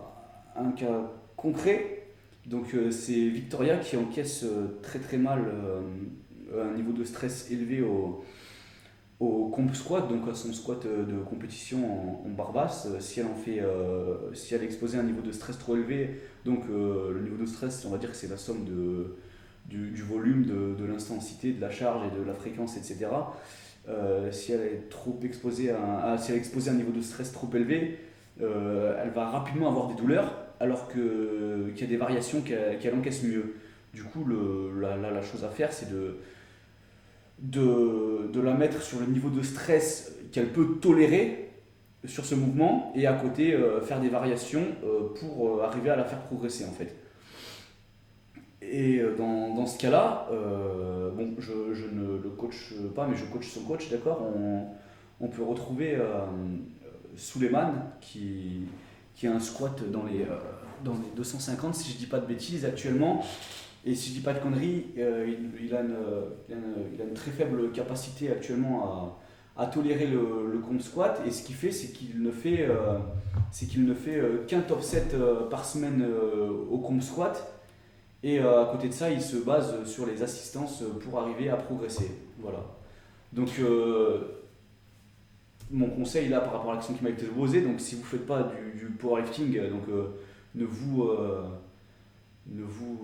un 0.55 0.71
cas 0.73 1.11
concret. 1.37 2.03
Donc 2.45 2.77
c'est 2.91 3.29
Victoria 3.29 3.79
qui 3.79 3.97
encaisse 3.97 4.45
très 4.81 5.01
très 5.01 5.17
mal 5.17 5.41
un 6.57 6.77
niveau 6.77 6.93
de 6.93 7.03
stress 7.03 7.51
élevé 7.51 7.83
au, 7.83 8.23
au 9.21 9.49
comp 9.49 9.75
squat, 9.75 10.09
donc 10.09 10.29
à 10.29 10.35
son 10.35 10.53
squat 10.53 10.85
euh, 10.85 11.05
de 11.05 11.19
compétition 11.19 11.79
en, 12.25 12.29
en. 12.29 12.87
Euh, 12.87 13.01
Si 13.01 13.21
elle 13.21 13.27
en 13.27 13.35
fait, 13.35 13.61
euh, 13.61 14.33
si 14.35 14.55
elle 14.55 14.63
est 14.63 14.67
exposée 14.67 14.99
à 14.99 15.01
un 15.01 15.05
niveau 15.05 15.23
de 15.23 15.33
stress 15.33 15.59
trop 15.59 15.75
élevé, 15.77 16.21
donc 16.45 16.65
le 16.69 17.21
niveau 17.23 17.37
de 17.43 17.47
stress, 17.47 17.85
on 17.87 17.91
va 17.91 17.99
dire 17.99 18.11
que 18.11 18.17
c'est 18.17 18.29
la 18.29 18.37
somme 18.37 18.65
de, 18.65 19.17
du, 19.67 19.91
volume, 20.03 20.45
de, 20.45 20.85
l'intensité, 20.85 21.53
de 21.53 21.61
la 21.61 21.71
charge 21.71 22.07
et 22.07 22.19
de 22.19 22.23
la 22.25 22.35
fréquence, 22.35 22.77
etc. 22.77 23.07
Si 24.31 24.53
elle 24.53 24.61
est 24.63 24.89
trop 24.91 25.19
exposée 25.25 25.71
à, 25.71 26.13
un- 26.13 26.19
si 26.19 26.33
elle 26.33 26.39
un 26.69 26.75
niveau 26.75 26.93
de 26.93 27.01
stress 27.03 27.33
trop 27.33 27.49
élevé, 27.55 27.99
elle 28.41 29.11
va 29.15 29.29
rapidement 29.29 29.69
avoir 29.69 29.89
des 29.89 29.95
douleurs, 29.95 30.33
alors 30.61 30.89
que- 30.89 31.71
qu'il 31.75 31.83
y 31.83 31.85
a 31.85 31.91
des 31.91 31.97
variations 31.97 32.43
qu'elle 32.43 32.95
encaisse 32.95 33.23
mieux. 33.25 33.55
Du 33.95 34.03
coup, 34.05 34.25
le, 34.25 34.81
la 34.81 35.23
chose 35.23 35.45
à 35.45 35.49
faire, 35.49 35.73
c'est 35.73 35.91
de, 35.91 36.17
de, 37.39 38.41
la 38.41 38.55
mettre 38.55 38.83
sur 38.83 39.01
le 39.01 39.07
niveau 39.07 39.31
de 39.31 39.43
stress 39.43 40.13
qu'elle 40.33 40.53
peut 40.53 40.79
tolérer 40.81 41.51
sur 42.05 42.25
ce 42.25 42.35
mouvement 42.35 42.93
et 42.95 43.07
à 43.07 43.15
côté 43.15 43.55
euh, 43.55 43.81
faire 43.81 44.01
des 44.01 44.09
variations 44.09 44.65
euh, 44.85 45.09
pour 45.19 45.49
euh, 45.49 45.65
arriver 45.65 45.91
à 45.91 45.97
la 45.97 46.05
faire 46.05 46.21
progresser 46.21 46.65
en 46.65 46.71
fait. 46.71 46.95
Et 48.63 49.01
dans, 49.17 49.55
dans 49.55 49.67
ce 49.67 49.79
cas-là, 49.79 50.29
bon, 51.15 51.37
je, 51.39 51.73
je 51.73 51.87
ne 51.87 52.21
le 52.21 52.31
coach 52.31 52.75
pas, 52.97 53.07
mais 53.07 53.17
je 53.17 53.25
coach 53.27 53.47
son 53.47 53.61
coach, 53.61 53.89
d'accord? 53.91 54.21
On, 54.23 54.65
on 55.21 55.29
peut 55.29 55.45
retrouver 55.45 55.97
Suleiman 57.15 57.75
qui, 58.01 58.63
qui 59.15 59.29
a 59.29 59.33
un 59.33 59.39
squat 59.39 59.89
dans 59.93 60.03
les, 60.03 60.27
dans 60.83 60.95
les 60.95 61.15
250, 61.15 61.77
si 61.77 61.93
je 61.93 61.99
dis 61.99 62.07
pas 62.07 62.19
de 62.19 62.27
bêtises, 62.27 62.65
actuellement. 62.65 63.25
Et 63.87 63.95
si 63.95 64.11
je 64.11 64.15
dis 64.15 64.21
pas 64.21 64.35
de 64.35 64.41
conneries, 64.41 64.87
euh, 64.99 65.27
il, 65.27 65.65
il 65.65 65.75
a 65.75 65.81
une, 65.81 67.15
très 67.15 67.31
faible 67.31 67.71
capacité 67.71 68.31
actuellement 68.31 69.17
à, 69.57 69.67
tolérer 69.67 70.07
le, 70.07 70.51
le 70.53 70.81
squat. 70.81 71.23
Et 71.27 71.31
ce 71.31 71.43
qu'il 71.45 71.55
fait, 71.55 71.71
c'est 71.71 71.93
qu'il 71.93 72.23
ne 72.23 72.31
fait, 72.31 72.67
euh, 72.69 72.99
ne 73.79 73.95
fait 73.95 74.19
euh, 74.19 74.45
qu'un 74.47 74.61
top 74.61 74.83
7 74.83 75.15
euh, 75.15 75.49
par 75.49 75.65
semaine 75.65 76.03
euh, 76.03 76.51
au 76.71 76.79
comp 76.79 77.01
squat. 77.01 77.61
Et 78.23 78.41
euh, 78.41 78.65
à 78.65 78.67
côté 78.67 78.89
de 78.89 78.93
ça, 78.93 79.11
il 79.11 79.23
se 79.23 79.37
base 79.37 79.85
sur 79.87 80.05
les 80.05 80.23
assistances 80.23 80.83
pour 81.05 81.21
arriver 81.21 81.49
à 81.49 81.57
progresser. 81.57 82.11
Voilà. 82.41 82.59
Donc, 83.33 83.51
euh, 83.61 84.37
mon 85.71 85.89
conseil 85.91 86.29
là 86.29 86.41
par 86.41 86.53
rapport 86.53 86.73
à 86.73 86.75
l'action 86.75 86.95
qui 86.95 87.03
m'a 87.03 87.11
été 87.11 87.27
posée, 87.27 87.63
donc 87.63 87.81
si 87.81 87.97
vous 87.97 88.03
ne 88.03 88.07
faites 88.07 88.27
pas 88.27 88.43
du, 88.45 88.79
du 88.79 88.87
powerlifting, 88.93 89.57
euh, 89.59 89.71
donc 89.71 89.89
euh, 89.89 90.09
ne 90.55 90.65
vous, 90.65 91.05
euh, 91.05 91.43
ne 92.49 92.63
vous, 92.63 92.99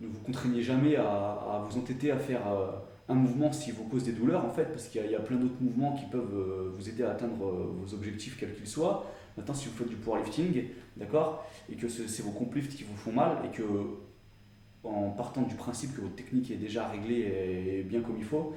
ne 0.00 0.06
vous 0.06 0.20
contraignez 0.20 0.62
jamais 0.62 0.96
à, 0.96 1.62
vous 1.68 1.78
entêter 1.78 2.10
à 2.10 2.18
faire 2.18 2.46
euh, 2.52 2.70
un 3.08 3.14
mouvement 3.14 3.52
s'il 3.52 3.74
vous 3.74 3.84
cause 3.84 4.04
des 4.04 4.12
douleurs 4.12 4.44
en 4.44 4.50
fait, 4.50 4.64
parce 4.66 4.88
qu'il 4.88 5.04
y, 5.10 5.14
a- 5.14 5.20
plein 5.20 5.36
d'autres 5.36 5.60
mouvements 5.60 5.92
qui 5.94 6.04
peuvent 6.06 6.34
euh, 6.34 6.72
vous 6.76 6.88
aider 6.88 7.02
à 7.02 7.10
atteindre 7.12 7.46
euh, 7.46 7.72
vos 7.74 7.94
objectifs 7.94 8.36
quels 8.38 8.54
qu'ils 8.54 8.66
soient. 8.66 9.06
Maintenant, 9.36 9.54
si 9.54 9.68
vous 9.68 9.74
faites 9.74 9.88
du 9.88 9.96
powerlifting, 9.96 10.64
d'accord, 10.96 11.46
et 11.70 11.76
que 11.76 11.88
ce- 11.88 12.06
c'est 12.08 12.22
vos 12.22 12.30
complifts 12.32 12.74
qui 12.76 12.84
vous 12.84 12.96
font 12.96 13.12
mal, 13.12 13.38
et 13.44 13.54
que 13.56 13.62
en 14.84 15.10
partant 15.10 15.42
du 15.42 15.56
principe 15.56 15.96
que 15.96 16.00
votre 16.00 16.14
technique 16.14 16.50
est 16.50 16.56
déjà 16.56 16.86
réglée 16.86 17.78
et 17.78 17.82
bien 17.82 18.02
comme 18.02 18.16
il 18.18 18.24
faut, 18.24 18.54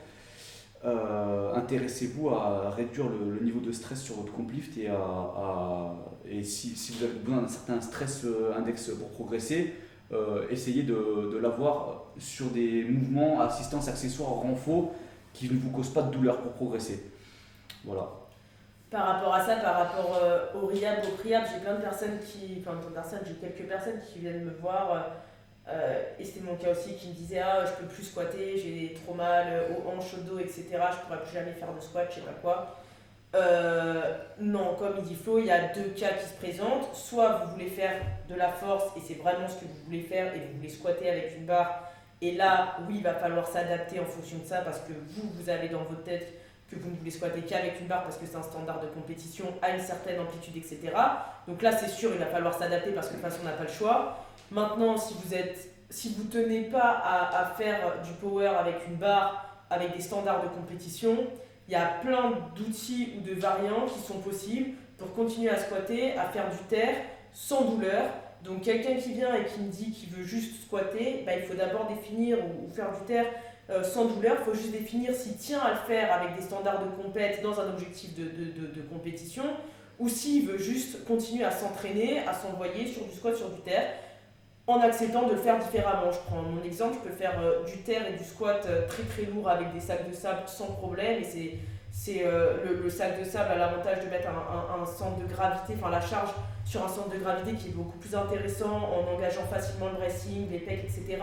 intéressez-vous 0.84 2.30
à 2.30 2.70
réduire 2.70 3.08
le, 3.10 3.44
niveau 3.44 3.60
de 3.60 3.72
stress 3.72 4.00
sur 4.02 4.16
votre 4.16 4.32
complift 4.32 4.78
et, 4.78 6.44
si, 6.44 6.76
si 6.76 6.94
vous 6.94 7.04
avez 7.04 7.14
besoin 7.14 7.42
d'un 7.42 7.48
certain 7.48 7.82
stress 7.82 8.26
index 8.56 8.92
pour 8.92 9.10
progresser, 9.10 9.74
euh, 10.12 10.48
essayez 10.50 10.84
de, 10.84 11.38
l'avoir 11.42 12.06
sur 12.18 12.48
des 12.48 12.84
mouvements, 12.84 13.42
assistance, 13.42 13.88
accessoires, 13.88 14.32
renfort 14.32 14.92
qui 15.34 15.50
ne 15.50 15.60
vous 15.60 15.70
causent 15.70 15.94
pas 15.94 16.02
de 16.02 16.12
douleur 16.12 16.42
pour 16.42 16.54
progresser. 16.54 17.12
Voilà. 17.86 18.10
Par 18.90 19.06
rapport 19.06 19.36
à 19.36 19.46
ça, 19.46 19.58
par 19.58 19.76
rapport 19.76 20.20
euh, 20.22 20.48
au 20.56 20.66
RIAB, 20.66 21.06
au 21.06 21.18
PRIAB, 21.18 21.44
j'ai 21.54 21.60
plein 21.60 21.76
de 21.76 21.82
personnes 21.82 22.18
qui. 22.26 22.64
J'ai 23.26 23.34
quelques 23.36 23.70
personnes 23.70 24.00
qui 24.02 24.20
viennent 24.20 24.46
me 24.46 24.52
voir. 24.52 24.92
euh, 24.92 25.00
euh, 25.72 26.04
et 26.18 26.26
c'était 26.26 26.40
mon 26.40 26.56
cas 26.56 26.72
aussi, 26.72 26.96
qui 26.96 27.10
me 27.10 27.14
disaient 27.14 27.40
Ah, 27.40 27.64
je 27.64 27.72
peux 27.74 27.88
plus 27.88 28.04
squatter, 28.04 28.58
j'ai 28.58 28.98
trop 29.06 29.14
mal 29.14 29.68
aux 29.70 29.88
hanches, 29.88 30.16
au 30.16 30.22
dos, 30.22 30.40
etc. 30.40 30.66
Je 30.72 31.06
pourrais 31.06 31.22
plus 31.22 31.34
jamais 31.34 31.54
faire 31.54 31.72
de 31.72 31.80
squat, 31.80 32.08
je 32.10 32.16
sais 32.16 32.22
pas 32.22 32.34
quoi. 32.42 32.79
Euh, 33.36 34.18
non, 34.40 34.76
comme 34.76 34.96
il 34.98 35.04
dit 35.04 35.16
Flo, 35.16 35.38
il 35.38 35.46
y 35.46 35.52
a 35.52 35.68
deux 35.74 35.90
cas 35.96 36.14
qui 36.14 36.28
se 36.28 36.34
présentent. 36.34 36.94
Soit 36.96 37.44
vous 37.44 37.52
voulez 37.52 37.70
faire 37.70 38.02
de 38.28 38.36
la 38.36 38.50
force 38.50 38.86
et 38.98 39.02
c'est 39.02 39.16
vraiment 39.16 39.48
ce 39.48 39.56
que 39.56 39.66
vous 39.66 39.86
voulez 39.86 40.02
faire 40.02 40.34
et 40.34 40.40
vous 40.40 40.58
voulez 40.58 40.70
squatter 40.70 41.10
avec 41.10 41.38
une 41.38 41.46
barre. 41.46 41.90
Et 42.22 42.34
là, 42.34 42.78
oui, 42.88 42.96
il 42.98 43.04
va 43.04 43.14
falloir 43.14 43.48
s'adapter 43.48 44.00
en 44.00 44.06
fonction 44.06 44.40
de 44.40 44.46
ça 44.46 44.62
parce 44.62 44.80
que 44.80 44.94
vous, 44.94 45.30
vous 45.36 45.50
avez 45.50 45.70
dans 45.70 45.84
votre 45.84 46.04
tête 46.04 46.34
que 46.70 46.76
vous 46.76 46.90
ne 46.90 46.96
voulez 46.96 47.12
squatter 47.12 47.42
qu'avec 47.42 47.80
une 47.80 47.88
barre 47.88 48.04
parce 48.04 48.18
que 48.18 48.26
c'est 48.26 48.36
un 48.36 48.44
standard 48.44 48.82
de 48.82 48.88
compétition 48.88 49.46
à 49.62 49.72
une 49.72 49.82
certaine 49.82 50.20
amplitude, 50.20 50.58
etc. 50.58 50.80
Donc 51.48 51.62
là, 51.62 51.72
c'est 51.72 51.88
sûr, 51.88 52.12
il 52.14 52.20
va 52.20 52.28
falloir 52.28 52.54
s'adapter 52.58 52.92
parce 52.92 53.08
que 53.08 53.16
de 53.16 53.22
toute 53.22 53.30
façon, 53.30 53.42
on 53.44 53.46
n'a 53.46 53.54
pas 53.54 53.64
le 53.64 53.70
choix. 53.70 54.26
Maintenant, 54.52 54.98
si 54.98 55.16
vous 55.24 55.34
êtes, 55.34 55.70
si 55.90 56.14
vous 56.16 56.26
tenez 56.26 56.64
pas 56.64 57.02
à, 57.04 57.42
à 57.42 57.46
faire 57.54 58.02
du 58.04 58.12
power 58.14 58.48
avec 58.48 58.88
une 58.88 58.96
barre, 58.96 59.46
avec 59.70 59.96
des 59.96 60.02
standards 60.02 60.44
de 60.44 60.48
compétition, 60.48 61.28
il 61.70 61.74
y 61.74 61.76
a 61.76 61.86
plein 62.02 62.32
d'outils 62.56 63.14
ou 63.16 63.22
de 63.22 63.40
variants 63.40 63.86
qui 63.86 64.00
sont 64.00 64.18
possibles 64.18 64.72
pour 64.98 65.14
continuer 65.14 65.52
à 65.52 65.60
squatter, 65.60 66.14
à 66.14 66.26
faire 66.26 66.50
du 66.50 66.58
terre 66.68 66.96
sans 67.32 67.62
douleur. 67.62 68.06
Donc 68.44 68.64
quelqu'un 68.64 68.96
qui 68.96 69.14
vient 69.14 69.36
et 69.36 69.46
qui 69.46 69.60
me 69.60 69.70
dit 69.70 69.92
qu'il 69.92 70.10
veut 70.10 70.24
juste 70.24 70.64
squatter, 70.64 71.22
bah, 71.28 71.34
il 71.36 71.44
faut 71.44 71.54
d'abord 71.54 71.88
définir 71.88 72.40
ou, 72.40 72.74
faire 72.74 72.90
du 73.00 73.06
terre 73.06 73.28
euh, 73.70 73.84
sans 73.84 74.06
douleur. 74.06 74.38
Il 74.40 74.46
faut 74.46 74.56
juste 74.56 74.72
définir 74.72 75.14
s'il 75.14 75.38
tient 75.38 75.60
à 75.60 75.72
le 75.72 75.80
faire 75.86 76.12
avec 76.12 76.36
des 76.36 76.42
standards 76.42 76.84
de 76.84 76.90
compète 77.04 77.44
dans 77.44 77.60
un 77.60 77.70
objectif 77.70 78.16
de, 78.16 78.24
de 78.24 78.82
compétition 78.92 79.44
ou 80.00 80.10
s'il 80.10 80.48
veut 80.48 80.58
juste 80.58 81.06
continuer 81.06 81.44
à 81.44 81.52
s'entraîner, 81.52 82.22
à 82.26 82.34
s'envoyer 82.34 82.88
sur 82.88 83.06
du 83.06 83.16
squat, 83.16 83.36
sur 83.36 83.50
du 83.50 83.62
terre 83.62 83.92
en 84.70 84.82
acceptant 84.82 85.28
de 85.28 85.34
le 85.34 85.38
faire 85.38 85.58
différemment. 85.58 86.12
Je 86.12 86.20
prends 86.28 86.42
mon 86.44 86.64
exemple, 86.64 86.98
je 87.04 87.10
peux 87.10 87.16
faire 87.16 87.40
euh, 87.42 87.64
du 87.66 87.78
terre 87.80 88.04
et 88.08 88.18
du 88.18 88.24
squat 88.24 88.66
euh, 88.68 88.88
très 88.88 89.04
très 89.04 89.24
lourd 89.24 89.50
avec 89.50 89.74
des 89.74 89.80
sacs 89.80 90.08
de 90.08 90.16
sable 90.16 90.42
sans 90.46 90.68
problème. 90.68 91.22
Et 91.22 91.58
c'est, 91.92 92.24
euh, 92.24 92.78
le, 92.84 92.90
sac 92.90 93.20
de 93.20 93.26
sable 93.26 93.52
a 93.52 93.58
l'avantage 93.58 94.06
de 94.06 94.10
mettre 94.10 94.28
un, 94.30 94.86
centre 94.86 95.18
de 95.18 95.26
gravité, 95.26 95.74
enfin 95.78 95.90
la 95.90 96.02
charge 96.02 96.30
sur 96.66 96.84
un 96.84 96.88
centre 96.88 97.10
de 97.10 97.18
gravité 97.18 97.54
qui 97.54 97.70
est 97.70 97.72
beaucoup 97.72 97.98
plus 97.98 98.16
intéressant 98.16 98.70
en 98.70 99.16
engageant 99.16 99.46
facilement 99.52 99.88
le 99.88 99.96
bracing, 99.96 100.50
les 100.52 100.60
pecs, 100.60 100.84
etc. 100.84 101.18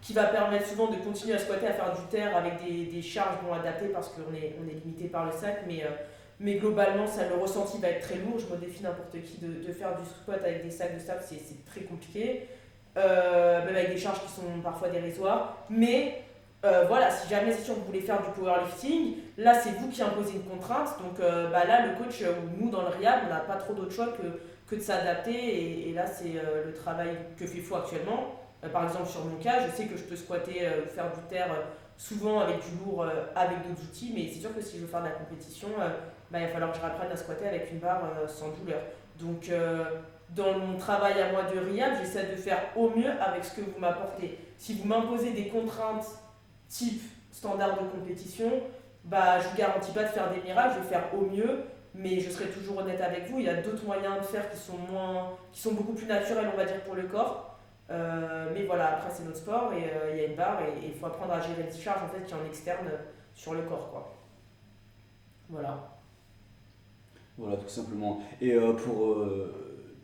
Qui 0.00 0.12
va 0.12 0.24
permettre 0.24 0.66
souvent 0.66 0.90
de 0.90 0.96
continuer 0.96 1.34
à 1.34 1.38
squatter, 1.38 1.66
à 1.66 1.72
faire 1.72 1.92
du 1.94 2.02
terre 2.10 2.36
avec 2.36 2.62
des, 2.62 3.02
charges 3.02 3.38
bon 3.44 3.54
adaptées 3.54 3.88
parce 3.88 4.10
qu'on 4.10 4.34
est, 4.34 4.54
on 4.62 4.68
est 4.68 4.74
limité 4.84 5.08
par 5.08 5.24
le 5.24 5.32
sac. 5.32 5.64
Mais, 5.66 6.54
globalement, 6.56 7.06
ça, 7.06 7.26
le 7.26 7.36
ressenti 7.36 7.78
va 7.78 7.88
être 7.88 8.06
très 8.06 8.16
lourd. 8.16 8.38
Je 8.38 8.54
me 8.54 8.60
défie 8.60 8.82
n'importe 8.82 9.12
qui 9.12 9.38
de, 9.40 9.72
faire 9.72 9.96
du 9.98 10.04
squat 10.04 10.40
avec 10.44 10.62
des 10.62 10.70
sacs 10.70 10.94
de 10.94 11.00
sable, 11.00 11.20
c'est 11.26 11.64
très 11.64 11.80
compliqué 11.82 12.48
euh, 12.96 13.64
même 13.64 13.74
avec 13.74 13.90
des 13.90 13.98
charges 13.98 14.20
qui 14.20 14.30
sont 14.30 14.60
parfois 14.62 14.88
dérisoires. 14.88 15.56
Mais 15.68 16.22
euh, 16.64 16.84
voilà, 16.86 17.10
si 17.10 17.28
jamais 17.28 17.52
c'est 17.52 17.62
sûr 17.62 17.74
que 17.74 17.80
vous 17.80 17.86
voulez 17.86 18.00
faire 18.00 18.22
du 18.22 18.30
powerlifting, 18.30 19.16
là 19.36 19.52
c'est 19.54 19.70
vous 19.70 19.88
qui 19.88 20.00
imposez 20.00 20.34
une 20.34 20.44
contrainte. 20.44 20.90
Donc 21.02 21.18
euh, 21.18 21.50
bah, 21.50 21.64
là, 21.64 21.86
le 21.86 21.94
coach 21.96 22.22
ou 22.22 22.62
nous 22.62 22.70
dans 22.70 22.82
le 22.82 22.88
RIAB, 22.88 23.22
on 23.26 23.30
n'a 23.30 23.40
pas 23.40 23.56
trop 23.56 23.74
d'autre 23.74 23.90
choix 23.90 24.08
que, 24.08 24.38
que 24.68 24.76
de 24.76 24.80
s'adapter. 24.80 25.88
Et, 25.88 25.92
là, 25.92 26.06
c'est 26.06 26.34
le 26.64 26.72
travail 26.72 27.16
que 27.36 27.46
fait 27.46 27.60
Fou 27.60 27.76
actuellement. 27.76 28.40
Par 28.72 28.84
exemple, 28.84 29.08
sur 29.08 29.24
mon 29.24 29.36
cas, 29.36 29.66
je 29.66 29.76
sais 29.76 29.86
que 29.86 29.96
je 29.96 30.04
peux 30.04 30.16
squatter, 30.16 30.60
faire 30.94 31.12
du 31.12 31.20
terre 31.28 31.50
souvent 31.96 32.40
avec 32.40 32.56
du 32.56 32.84
lourd, 32.84 33.06
avec 33.36 33.58
d'autres 33.58 33.82
outils, 33.82 34.12
mais 34.14 34.28
c'est 34.32 34.40
sûr 34.40 34.52
que 34.54 34.60
si 34.60 34.78
je 34.78 34.82
veux 34.82 34.88
faire 34.88 35.02
de 35.02 35.06
la 35.06 35.12
compétition, 35.12 35.68
bah, 36.30 36.40
il 36.40 36.46
va 36.46 36.48
falloir 36.48 36.72
que 36.72 36.78
je 36.78 36.82
réapprenne 36.82 37.12
à 37.12 37.16
squatter 37.16 37.46
avec 37.46 37.70
une 37.70 37.78
barre 37.78 38.02
sans 38.26 38.48
douleur. 38.48 38.80
Donc, 39.20 39.50
dans 40.30 40.58
mon 40.58 40.76
travail 40.76 41.20
à 41.20 41.32
moi 41.32 41.42
de 41.42 41.58
RIAB, 41.58 41.94
j'essaie 42.00 42.26
de 42.26 42.36
faire 42.36 42.60
au 42.76 42.90
mieux 42.90 43.10
avec 43.20 43.44
ce 43.44 43.56
que 43.56 43.60
vous 43.60 43.78
m'apportez. 43.78 44.38
Si 44.58 44.74
vous 44.74 44.86
m'imposez 44.86 45.32
des 45.32 45.48
contraintes 45.48 46.06
type 46.68 47.02
standard 47.30 47.82
de 47.82 47.88
compétition, 47.88 48.50
bah, 49.04 49.38
je 49.40 49.48
vous 49.48 49.56
garantis 49.56 49.92
pas 49.92 50.04
de 50.04 50.08
faire 50.08 50.30
des 50.32 50.40
miracles, 50.40 50.76
je 50.76 50.80
vais 50.80 50.88
faire 50.88 51.14
au 51.14 51.26
mieux, 51.26 51.64
mais 51.94 52.18
je 52.20 52.30
serai 52.30 52.46
toujours 52.46 52.78
honnête 52.78 53.00
avec 53.00 53.28
vous. 53.28 53.38
Il 53.38 53.44
y 53.44 53.48
a 53.48 53.60
d'autres 53.60 53.84
moyens 53.84 54.16
de 54.18 54.24
faire 54.24 54.50
qui 54.50 54.56
sont, 54.56 54.78
moins, 54.90 55.36
qui 55.52 55.60
sont 55.60 55.74
beaucoup 55.74 55.92
plus 55.92 56.06
naturels, 56.06 56.48
on 56.52 56.56
va 56.56 56.64
dire, 56.64 56.82
pour 56.82 56.94
le 56.94 57.04
corps. 57.04 57.58
Euh, 57.90 58.50
mais 58.54 58.64
voilà, 58.64 58.96
après, 58.96 59.10
c'est 59.12 59.24
notre 59.24 59.36
sport 59.36 59.72
et 59.74 59.84
euh, 59.84 60.10
il 60.12 60.16
y 60.16 60.24
a 60.24 60.26
une 60.28 60.36
barre 60.36 60.62
et 60.62 60.86
il 60.86 60.94
faut 60.94 61.06
apprendre 61.06 61.34
à 61.34 61.40
gérer 61.40 61.62
une 61.62 61.72
charge 61.72 62.02
en 62.02 62.08
fait, 62.08 62.24
qui 62.24 62.34
en 62.34 62.44
externe 62.46 62.88
sur 63.34 63.52
le 63.52 63.62
corps. 63.62 63.90
Quoi. 63.90 64.12
Voilà. 65.50 65.90
Voilà, 67.36 67.56
tout 67.58 67.68
simplement. 67.68 68.22
Et 68.40 68.54
euh, 68.54 68.72
pour 68.72 69.26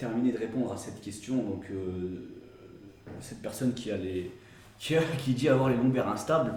terminer 0.00 0.32
de 0.32 0.38
répondre 0.38 0.72
à 0.72 0.76
cette 0.76 1.00
question, 1.00 1.36
donc 1.42 1.66
euh, 1.70 2.26
cette 3.20 3.40
personne 3.42 3.74
qui 3.74 3.90
a 3.90 3.96
les, 3.96 4.30
qui, 4.78 4.96
a- 4.96 5.02
qui 5.18 5.34
dit 5.34 5.48
avoir 5.48 5.68
les 5.68 5.76
lombaires 5.76 6.08
instables, 6.08 6.54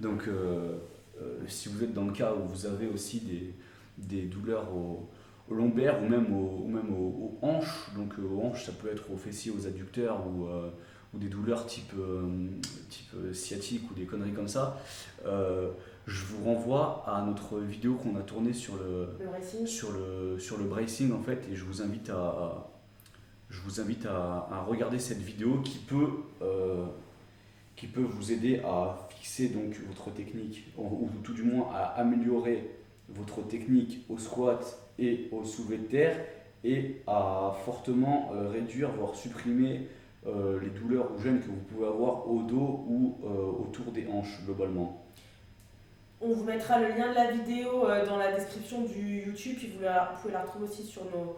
donc 0.00 0.26
euh, 0.28 0.76
euh, 1.20 1.38
si 1.46 1.68
vous 1.68 1.84
êtes 1.84 1.92
dans 1.94 2.04
le 2.06 2.12
cas 2.12 2.32
où 2.34 2.48
vous 2.48 2.66
avez 2.66 2.88
aussi 2.88 3.20
des, 3.20 3.54
des 3.98 4.22
douleurs 4.22 4.74
aux, 4.74 5.08
aux 5.50 5.54
lombaires 5.54 6.02
ou 6.02 6.08
même 6.08 6.32
aux, 6.34 6.62
ou 6.64 6.68
même 6.68 6.92
aux, 6.92 7.36
aux 7.38 7.38
hanches, 7.42 7.90
donc 7.96 8.14
aux 8.18 8.40
hanches 8.42 8.64
ça 8.66 8.72
peut 8.72 8.88
être 8.90 9.10
aux 9.12 9.16
fessiers, 9.16 9.52
aux 9.52 9.66
adducteurs 9.66 10.26
ou, 10.26 10.46
euh, 10.46 10.68
ou 11.14 11.18
des 11.18 11.28
douleurs 11.28 11.66
type, 11.66 11.92
euh, 11.98 12.48
type 12.90 13.14
sciatique 13.34 13.90
ou 13.90 13.94
des 13.94 14.04
conneries 14.04 14.32
comme 14.32 14.48
ça, 14.48 14.78
euh, 15.26 15.70
je 16.06 16.24
vous 16.24 16.44
renvoie 16.44 17.04
à 17.06 17.22
notre 17.26 17.58
vidéo 17.58 17.94
qu'on 17.96 18.16
a 18.16 18.22
tournée 18.22 18.52
sur 18.52 18.74
le, 18.76 19.08
sur 19.66 19.90
le, 19.92 20.38
sur 20.38 20.56
le 20.58 20.64
bracing 20.64 21.12
en 21.12 21.20
fait 21.22 21.46
et 21.50 21.56
je 21.56 21.64
vous 21.64 21.82
invite 21.82 22.10
à, 22.10 22.14
à- 22.14 22.70
je 23.56 23.62
vous 23.62 23.80
invite 23.80 24.06
à, 24.06 24.64
regarder 24.68 24.98
cette 24.98 25.22
vidéo 25.22 25.60
qui 25.64 25.78
peut, 25.78 26.10
euh, 26.42 26.84
qui 27.74 27.86
peut 27.86 28.02
vous 28.02 28.32
aider 28.32 28.60
à 28.64 29.08
fixer 29.08 29.48
donc 29.48 29.76
votre 29.88 30.10
technique 30.12 30.66
ou, 30.76 30.82
ou 30.82 31.10
tout 31.22 31.32
du 31.32 31.42
moins 31.42 31.70
à 31.74 31.84
améliorer 32.00 32.70
votre 33.08 33.46
technique 33.46 34.04
au 34.08 34.18
squat 34.18 34.78
et 34.98 35.28
au 35.32 35.44
soulevé 35.44 35.78
de 35.78 35.84
terre 35.84 36.16
et 36.64 37.02
à 37.06 37.54
fortement 37.64 38.30
euh, 38.34 38.48
réduire 38.48 38.90
voire 38.92 39.14
supprimer 39.14 39.88
euh, 40.26 40.60
les 40.60 40.70
douleurs 40.70 41.10
ou 41.14 41.22
gênes 41.22 41.40
que 41.40 41.46
vous 41.46 41.62
pouvez 41.70 41.86
avoir 41.86 42.28
au 42.28 42.42
dos 42.42 42.84
ou 42.88 43.16
autour 43.62 43.92
des 43.92 44.06
hanches 44.08 44.42
globalement. 44.44 45.02
On 46.20 46.32
vous 46.32 46.44
mettra 46.44 46.80
le 46.80 46.88
lien 46.88 47.10
de 47.10 47.14
la 47.14 47.30
vidéo 47.30 47.86
dans 48.06 48.16
la 48.16 48.32
description 48.32 48.84
du 48.84 49.24
YouTube, 49.26 49.56
puis 49.58 49.68
vous 49.68 49.84
pouvez 50.20 50.32
la 50.32 50.42
retrouver 50.42 50.64
aussi 50.64 50.82
sur 50.82 51.04
nos, 51.04 51.36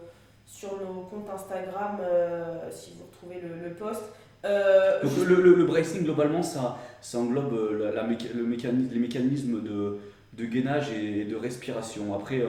sur 0.48 0.70
nos 0.80 1.02
comptes 1.02 1.28
Instagram 1.32 1.98
euh, 2.00 2.70
si 2.70 2.94
vous 2.98 3.04
retrouvez 3.04 3.40
le, 3.40 3.68
le 3.68 3.74
post. 3.74 4.02
Euh, 4.44 5.02
Donc 5.02 5.12
le, 5.28 5.34
le, 5.42 5.54
le 5.54 5.64
bracing 5.64 6.02
globalement 6.04 6.42
ça, 6.42 6.78
ça 7.02 7.18
englobe 7.18 7.52
euh, 7.52 7.92
la, 7.92 8.02
la 8.02 8.08
méca- 8.08 8.32
le 8.34 8.44
mécani- 8.44 8.88
les 8.90 8.98
mécanismes 8.98 9.62
de, 9.62 9.98
de 10.32 10.44
gainage 10.46 10.90
et 10.92 11.24
de 11.24 11.36
respiration. 11.36 12.14
Après 12.14 12.40
euh, 12.40 12.48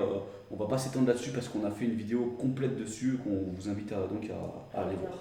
on 0.49 0.55
va 0.55 0.67
pas 0.67 0.77
s'étendre 0.77 1.07
là-dessus 1.07 1.31
parce 1.31 1.49
qu'on 1.49 1.65
a 1.65 1.71
fait 1.71 1.85
une 1.85 1.95
vidéo 1.95 2.37
complète 2.39 2.75
dessus 2.77 3.19
qu'on 3.23 3.51
vous 3.53 3.69
invite 3.69 3.91
à, 3.91 4.07
donc 4.07 4.23
à, 4.31 4.77
à 4.77 4.83
aller 4.83 4.95
voir. 4.95 5.13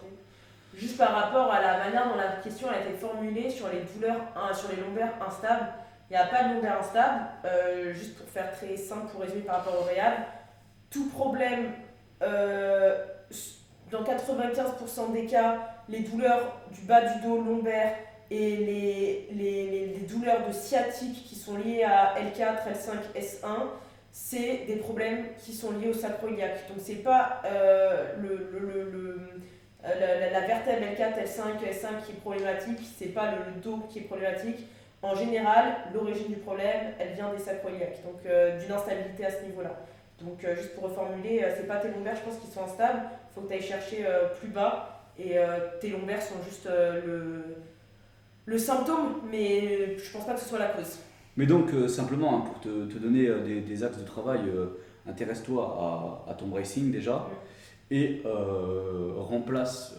Juste 0.77 0.97
par 0.99 1.13
rapport 1.13 1.51
à 1.51 1.61
la 1.61 1.79
manière 1.79 2.09
dont 2.09 2.17
la 2.17 2.37
question 2.43 2.69
a 2.71 2.79
été 2.79 2.97
formulée 2.97 3.51
sur 3.51 3.67
les 3.69 3.81
douleurs, 3.93 4.21
hein, 4.37 4.55
sur 4.55 4.69
les 4.71 4.81
lombaires 4.81 5.15
instables, 5.27 5.67
il 6.09 6.13
n'y 6.13 6.17
a 6.19 6.27
pas 6.27 6.45
de 6.49 6.55
lombaire 6.55 6.79
instable. 6.81 7.21
Euh, 7.45 7.93
juste 7.93 8.17
pour 8.17 8.29
faire 8.29 8.53
très 8.53 8.77
simple, 8.77 9.09
pour 9.11 9.21
résumer 9.23 9.41
par 9.43 9.57
rapport 9.57 9.81
au 9.81 9.85
réhab, 9.85 10.13
tout 10.91 11.09
problème, 11.09 11.73
euh, 12.23 13.05
dans 13.91 14.03
95% 14.03 15.13
des 15.13 15.27
cas, 15.27 15.59
les 15.89 16.01
douleurs 16.01 16.61
du 16.73 16.81
bas 16.83 17.01
du 17.03 17.21
dos 17.27 17.41
lombaire 17.43 17.95
et 18.31 18.57
les, 18.57 19.29
les, 19.33 20.07
douleurs 20.07 20.47
de 20.47 20.53
sciatique 20.53 21.25
qui 21.27 21.35
sont 21.35 21.57
liées 21.57 21.83
à 21.85 22.15
L4, 22.21 22.69
L5, 22.75 23.19
S1, 23.19 23.47
c'est 24.13 24.65
des 24.67 24.77
problèmes 24.77 25.27
qui 25.39 25.53
sont 25.55 25.73
liés 25.73 25.89
au 25.89 25.95
sacroiliaque. 25.95 26.69
Donc 26.69 26.79
c'est 26.81 26.97
pas 27.03 27.41
euh, 27.47 28.13
le, 28.21 28.59
le- 28.59 29.21
euh, 29.87 30.31
la, 30.33 30.41
vertèbre 30.41 30.83
L4, 30.83 31.25
L5, 31.25 31.63
S5 31.71 32.05
qui 32.05 32.13
est 32.13 32.21
problématique, 32.21 32.81
c'est 32.99 33.07
pas 33.15 33.31
le, 33.33 33.61
dos 33.63 33.79
qui 33.89 34.01
est 34.01 34.03
problématique. 34.03 34.67
En 35.01 35.15
général, 35.15 35.77
l'origine 35.95 36.27
du 36.29 36.37
problème, 36.41 36.93
elle 36.99 37.15
vient 37.15 37.33
des 37.33 37.39
sacroiliaques, 37.43 38.03
donc 38.05 38.21
d'une 38.61 38.73
instabilité 38.73 39.25
à 39.27 39.31
ce 39.31 39.45
niveau-là. 39.45 39.71
Donc 40.23 40.45
euh, 40.45 40.57
juste 40.57 40.75
pour 40.75 40.85
reformuler, 40.85 41.43
euh, 41.43 41.53
c'est 41.57 41.67
pas 41.67 41.77
tes 41.77 41.89
lombaires, 41.91 42.17
je 42.17 42.23
pense 42.23 42.39
qu'ils 42.41 42.51
sont 42.51 42.65
instables, 42.65 43.03
il 43.03 43.35
faut 43.35 43.41
que 43.43 43.49
tu 43.49 43.55
ailles 43.55 43.63
chercher 43.63 44.07
euh, 44.07 44.29
plus 44.41 44.49
bas, 44.49 44.95
et 45.19 45.35
tes 45.81 45.91
lombaires 45.91 46.23
sont 46.23 46.41
juste 46.49 46.69
le, 46.69 47.43
le 48.47 48.57
symptôme, 48.57 49.17
mais 49.29 49.99
je 49.99 50.13
pense 50.13 50.25
pas 50.25 50.35
que 50.35 50.39
ce 50.39 50.49
soit 50.49 50.61
la 50.61 50.69
cause. 50.69 51.01
Mais 51.37 51.45
donc 51.45 51.71
simplement 51.89 52.37
hein, 52.37 52.45
pour 52.47 52.61
te, 52.61 52.87
te 52.87 52.99
donner 52.99 53.29
des, 53.45 53.61
des 53.61 53.83
axes 53.83 53.99
de 53.99 54.05
travail, 54.05 54.43
intéresse-toi 55.09 56.25
à, 56.27 56.31
à 56.31 56.35
ton 56.35 56.47
bracing 56.47 56.93
déjà. 56.93 57.27
Et 57.91 58.23
remplace 59.17 59.97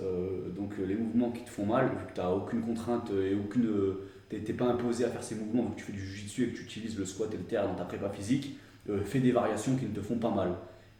donc 0.56 0.76
les 0.78 0.96
mouvements 0.96 1.32
qui 1.32 1.44
te 1.44 1.50
font 1.50 1.66
mal 1.66 1.88
vu 1.88 2.06
que 2.08 2.14
tu 2.14 2.22
n'as 2.22 2.30
aucune 2.30 2.62
contrainte 2.62 3.12
et 3.12 3.36
aucune 3.36 3.98
t'es 4.30 4.40
t'es 4.40 4.54
pas 4.54 4.68
imposé 4.68 5.04
à 5.04 5.10
faire 5.10 5.22
ces 5.24 5.36
mouvements 5.36 5.64
vu 5.64 5.72
que 5.72 5.80
tu 5.80 5.84
fais 5.84 5.92
du 5.92 6.06
jiu-jitsu 6.06 6.44
et 6.46 6.48
que 6.52 6.56
tu 6.60 6.64
utilises 6.64 6.98
le 6.98 7.04
squat 7.04 7.34
et 7.34 7.38
le 7.38 7.44
terre 7.44 7.68
dans 7.68 7.76
ta 7.76 7.84
prépa 7.84 8.10
physique 8.10 8.58
euh, 8.90 9.04
fais 9.04 9.20
des 9.20 9.32
variations 9.32 9.76
qui 9.76 9.86
ne 9.86 9.94
te 9.94 10.02
font 10.02 10.18
pas 10.18 10.32
mal. 10.32 10.56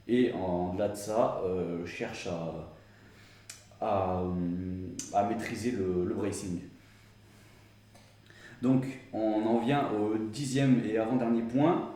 Et 0.08 0.32
en 0.34 0.74
delà 0.74 0.90
de 0.90 0.96
ça 0.96 1.42
euh, 1.46 1.86
cherche 1.86 2.28
à, 3.80 4.24
à, 5.14 5.24
maîtriser 5.30 5.72
le, 5.72 6.06
le 6.06 6.16
bracing. 6.16 6.62
Donc 8.62 8.86
on 9.14 9.46
en 9.46 9.60
vient 9.60 9.90
au 9.92 10.18
dixième 10.18 10.82
et 10.86 10.98
avant-dernier 10.98 11.44
point. 11.44 11.92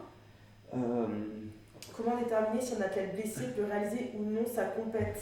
Euh, 0.73 1.07
Comment 1.95 2.17
déterminer 2.17 2.61
si 2.61 2.75
un 2.75 2.81
athlète 2.81 3.15
blessé 3.15 3.47
peut 3.55 3.65
réaliser 3.65 4.11
ou 4.17 4.23
non 4.23 4.45
sa 4.45 4.65
compète? 4.65 5.21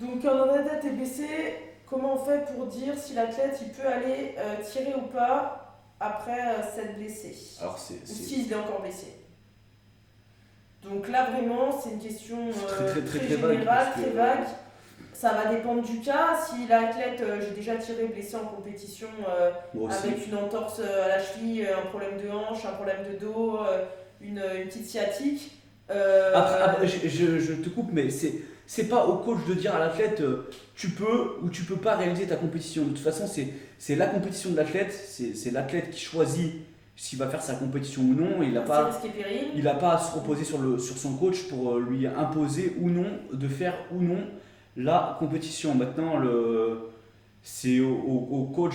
Donc 0.00 0.22
quand 0.22 0.32
un 0.32 0.48
athlète 0.54 0.84
est 0.84 0.96
blessé, 0.96 1.26
comment 1.86 2.14
on 2.14 2.24
fait 2.24 2.44
pour 2.54 2.66
dire 2.66 2.96
si 2.96 3.14
l'athlète 3.14 3.58
peut 3.76 3.88
aller 3.88 4.34
euh, 4.38 4.56
tirer 4.62 4.94
ou 4.94 5.06
pas? 5.08 5.65
Après 6.00 6.40
euh, 6.40 6.62
s'être 6.74 6.96
blessé 6.96 7.34
alors 7.60 7.78
c'est 7.78 8.06
s'il 8.06 8.52
est 8.52 8.54
encore 8.54 8.82
blessé 8.82 9.06
Donc 10.82 11.08
là 11.08 11.30
vraiment 11.30 11.70
c'est 11.72 11.90
une 11.90 11.98
question 11.98 12.48
euh, 12.48 12.90
très, 12.92 13.00
très, 13.00 13.18
très, 13.18 13.28
générale, 13.28 13.92
très 13.92 14.10
vague. 14.10 14.46
Ça 15.12 15.32
va 15.32 15.46
dépendre 15.46 15.82
du 15.82 16.00
cas. 16.00 16.36
Si 16.46 16.66
l'athlète, 16.68 17.22
euh, 17.22 17.40
j'ai 17.40 17.54
déjà 17.54 17.76
tiré 17.76 18.04
blessé 18.04 18.36
en 18.36 18.44
compétition 18.44 19.08
avec 19.72 20.26
une 20.26 20.36
entorse 20.36 20.80
à 20.80 21.08
la 21.08 21.22
cheville, 21.22 21.66
un 21.66 21.86
problème 21.86 22.20
de 22.22 22.30
hanche, 22.30 22.66
un 22.66 22.72
problème 22.72 22.98
de 23.10 23.18
dos, 23.18 23.60
une, 24.20 24.42
petite 24.66 24.86
sciatique. 24.86 25.52
Après, 25.88 26.86
je 26.86 27.54
te 27.54 27.68
coupe, 27.70 27.88
mais 27.94 28.10
c'est 28.10 28.42
c'est 28.66 28.88
pas 28.88 29.06
au 29.06 29.16
coach 29.18 29.38
de 29.48 29.54
dire 29.54 29.74
à 29.74 29.78
l'athlète 29.78 30.20
euh, 30.20 30.48
tu 30.74 30.90
peux 30.90 31.36
ou 31.42 31.48
tu 31.48 31.62
peux 31.62 31.76
pas 31.76 31.96
réaliser 31.96 32.26
ta 32.26 32.36
compétition. 32.36 32.84
De 32.84 32.88
toute 32.90 32.98
façon, 32.98 33.26
c'est 33.78 33.96
la 33.96 34.06
compétition 34.06 34.50
de 34.50 34.56
l'athlète, 34.56 34.92
c'est 34.92 35.50
l'athlète 35.52 35.90
qui 35.90 36.00
choisit 36.00 36.52
s'il 36.96 37.18
va 37.18 37.28
faire 37.28 37.42
sa 37.42 37.54
compétition 37.54 38.02
ou 38.02 38.14
non. 38.14 38.42
Il 38.42 38.52
n'a 38.52 38.60
pas 38.62 38.90
il 39.54 39.68
a 39.68 39.74
pas 39.74 39.92
à 39.94 39.98
se 39.98 40.14
reposer 40.14 40.44
sur 40.44 40.58
le 40.58 40.78
sur 40.78 40.96
son 40.96 41.14
coach 41.16 41.44
pour 41.48 41.74
euh, 41.76 41.80
lui 41.88 42.06
imposer 42.06 42.74
ou 42.80 42.90
non 42.90 43.06
de 43.32 43.48
faire 43.48 43.74
ou 43.94 44.00
non 44.02 44.18
la 44.76 45.16
compétition. 45.18 45.74
Maintenant, 45.74 46.20
c'est 47.42 47.80
au, 47.80 47.94
au- 47.94 48.44
coach 48.46 48.74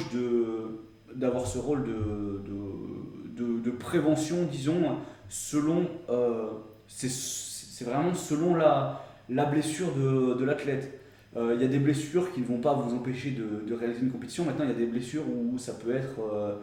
d'avoir 1.15 1.45
ce 1.45 1.57
rôle 1.59 1.83
de, 1.83 2.41
de, 2.47 3.43
de- 3.45 3.59
de 3.59 3.71
prévention, 3.71 4.37
disons, 4.49 4.81
selon 5.29 5.87
euh, 6.09 6.47
c'est 6.87 7.83
vraiment 7.85 8.13
selon 8.15 8.55
la, 8.55 9.03
la 9.31 9.45
blessure 9.45 9.93
de, 9.95 10.43
l'athlète. 10.43 10.99
Euh, 11.37 11.53
Il 11.55 11.61
y 11.61 11.65
a 11.65 11.67
des 11.67 11.79
blessures 11.79 12.31
qui 12.33 12.41
ne 12.41 12.45
vont 12.45 12.59
pas 12.59 12.73
vous 12.73 12.93
empêcher 12.93 13.31
de, 13.31 13.73
réaliser 13.73 14.01
une 14.01 14.11
compétition. 14.11 14.45
Maintenant, 14.45 14.65
il 14.65 14.71
y 14.71 14.73
a 14.73 14.77
des 14.77 14.85
blessures 14.85 15.23
où 15.27 15.57
ça 15.57 15.73
peut 15.73 15.95
être, 15.95 16.19
euh, 16.19 16.55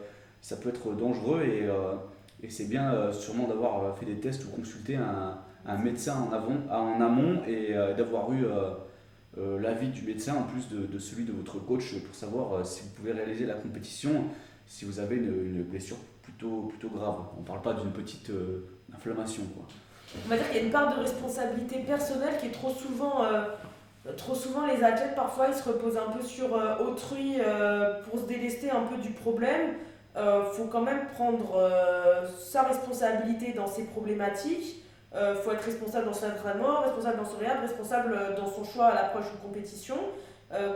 ça 0.43 0.57
peut 0.57 0.69
être 0.69 0.95
dangereux 0.95 1.43
et, 1.43 1.65
euh, 1.65 1.95
c'est 2.49 2.69
bien 2.69 3.11
sûrement 3.13 3.49
d'avoir 3.49 3.99
fait 3.99 4.07
des 4.07 4.21
tests 4.21 4.45
ou 4.45 4.49
consulté 4.51 4.95
un, 4.95 5.39
médecin 5.83 6.15
en, 6.21 6.33
avant, 6.33 6.55
en 6.71 7.01
amont 7.01 7.43
et 7.49 7.75
d'avoir 7.97 8.33
eu 8.33 8.45
l'avis 9.37 9.89
du 9.89 10.03
médecin 10.03 10.37
en 10.37 10.45
plus 10.45 10.69
de, 10.69 10.99
celui 11.01 11.25
de 11.25 11.33
votre 11.33 11.59
coach 11.59 11.99
pour 11.99 12.15
savoir 12.15 12.65
si 12.65 12.83
vous 12.85 12.91
pouvez 12.91 13.11
réaliser 13.11 13.45
la 13.45 13.55
compétition 13.55 14.27
si 14.69 14.85
vous 14.85 15.01
avez 15.01 15.17
une, 15.17 15.65
blessure 15.65 15.97
plutôt, 16.23 16.69
plutôt 16.69 16.91
grave. 16.91 17.17
On 17.37 17.41
ne 17.41 17.45
parle 17.45 17.61
pas 17.61 17.75
d'une 17.75 17.91
petite 17.91 18.31
inflammation. 18.95 19.43
On 20.25 20.29
va 20.29 20.37
dire 20.37 20.47
qu'il 20.49 20.57
y 20.57 20.61
a 20.61 20.65
une 20.65 20.71
part 20.71 20.95
de 20.95 21.01
responsabilité 21.01 21.81
personnelle 21.81 22.35
qui 22.41 22.47
est 22.47 22.53
trop 22.53 22.71
souvent 22.71 23.25
euh, 23.25 23.43
trop 24.17 24.35
souvent 24.35 24.65
les 24.67 24.83
athlètes 24.83 25.15
parfois 25.15 25.49
ils 25.49 25.55
se 25.55 25.69
reposent 25.69 25.99
un 25.99 26.11
peu 26.11 26.23
sur 26.23 26.57
euh, 26.57 26.77
autrui 26.79 27.37
euh, 27.41 28.01
pour 28.05 28.19
se 28.19 28.25
délester 28.25 28.71
un 28.71 28.83
peu 28.83 28.97
du 28.97 29.11
problème. 29.11 29.75
Euh, 30.17 30.45
faut 30.45 30.65
quand 30.65 30.81
même 30.81 31.07
prendre 31.15 31.71
sa 32.41 32.63
responsabilité 32.63 33.53
dans 33.53 33.67
ces 33.67 33.85
problématiques. 33.85 34.83
Euh, 35.15 35.35
faut 35.37 35.53
être 35.53 35.63
responsable 35.65 36.07
dans 36.07 36.13
son 36.13 36.27
entraînement, 36.27 36.81
responsable 36.81 37.19
dans 37.19 37.25
son 37.29 37.39
réel, 37.39 37.59
responsable 37.61 38.19
dans 38.37 38.47
son 38.51 38.65
choix 38.65 38.87
à 38.87 38.95
l'approche 38.95 39.27
d'une 39.31 39.41
compétition. 39.41 39.97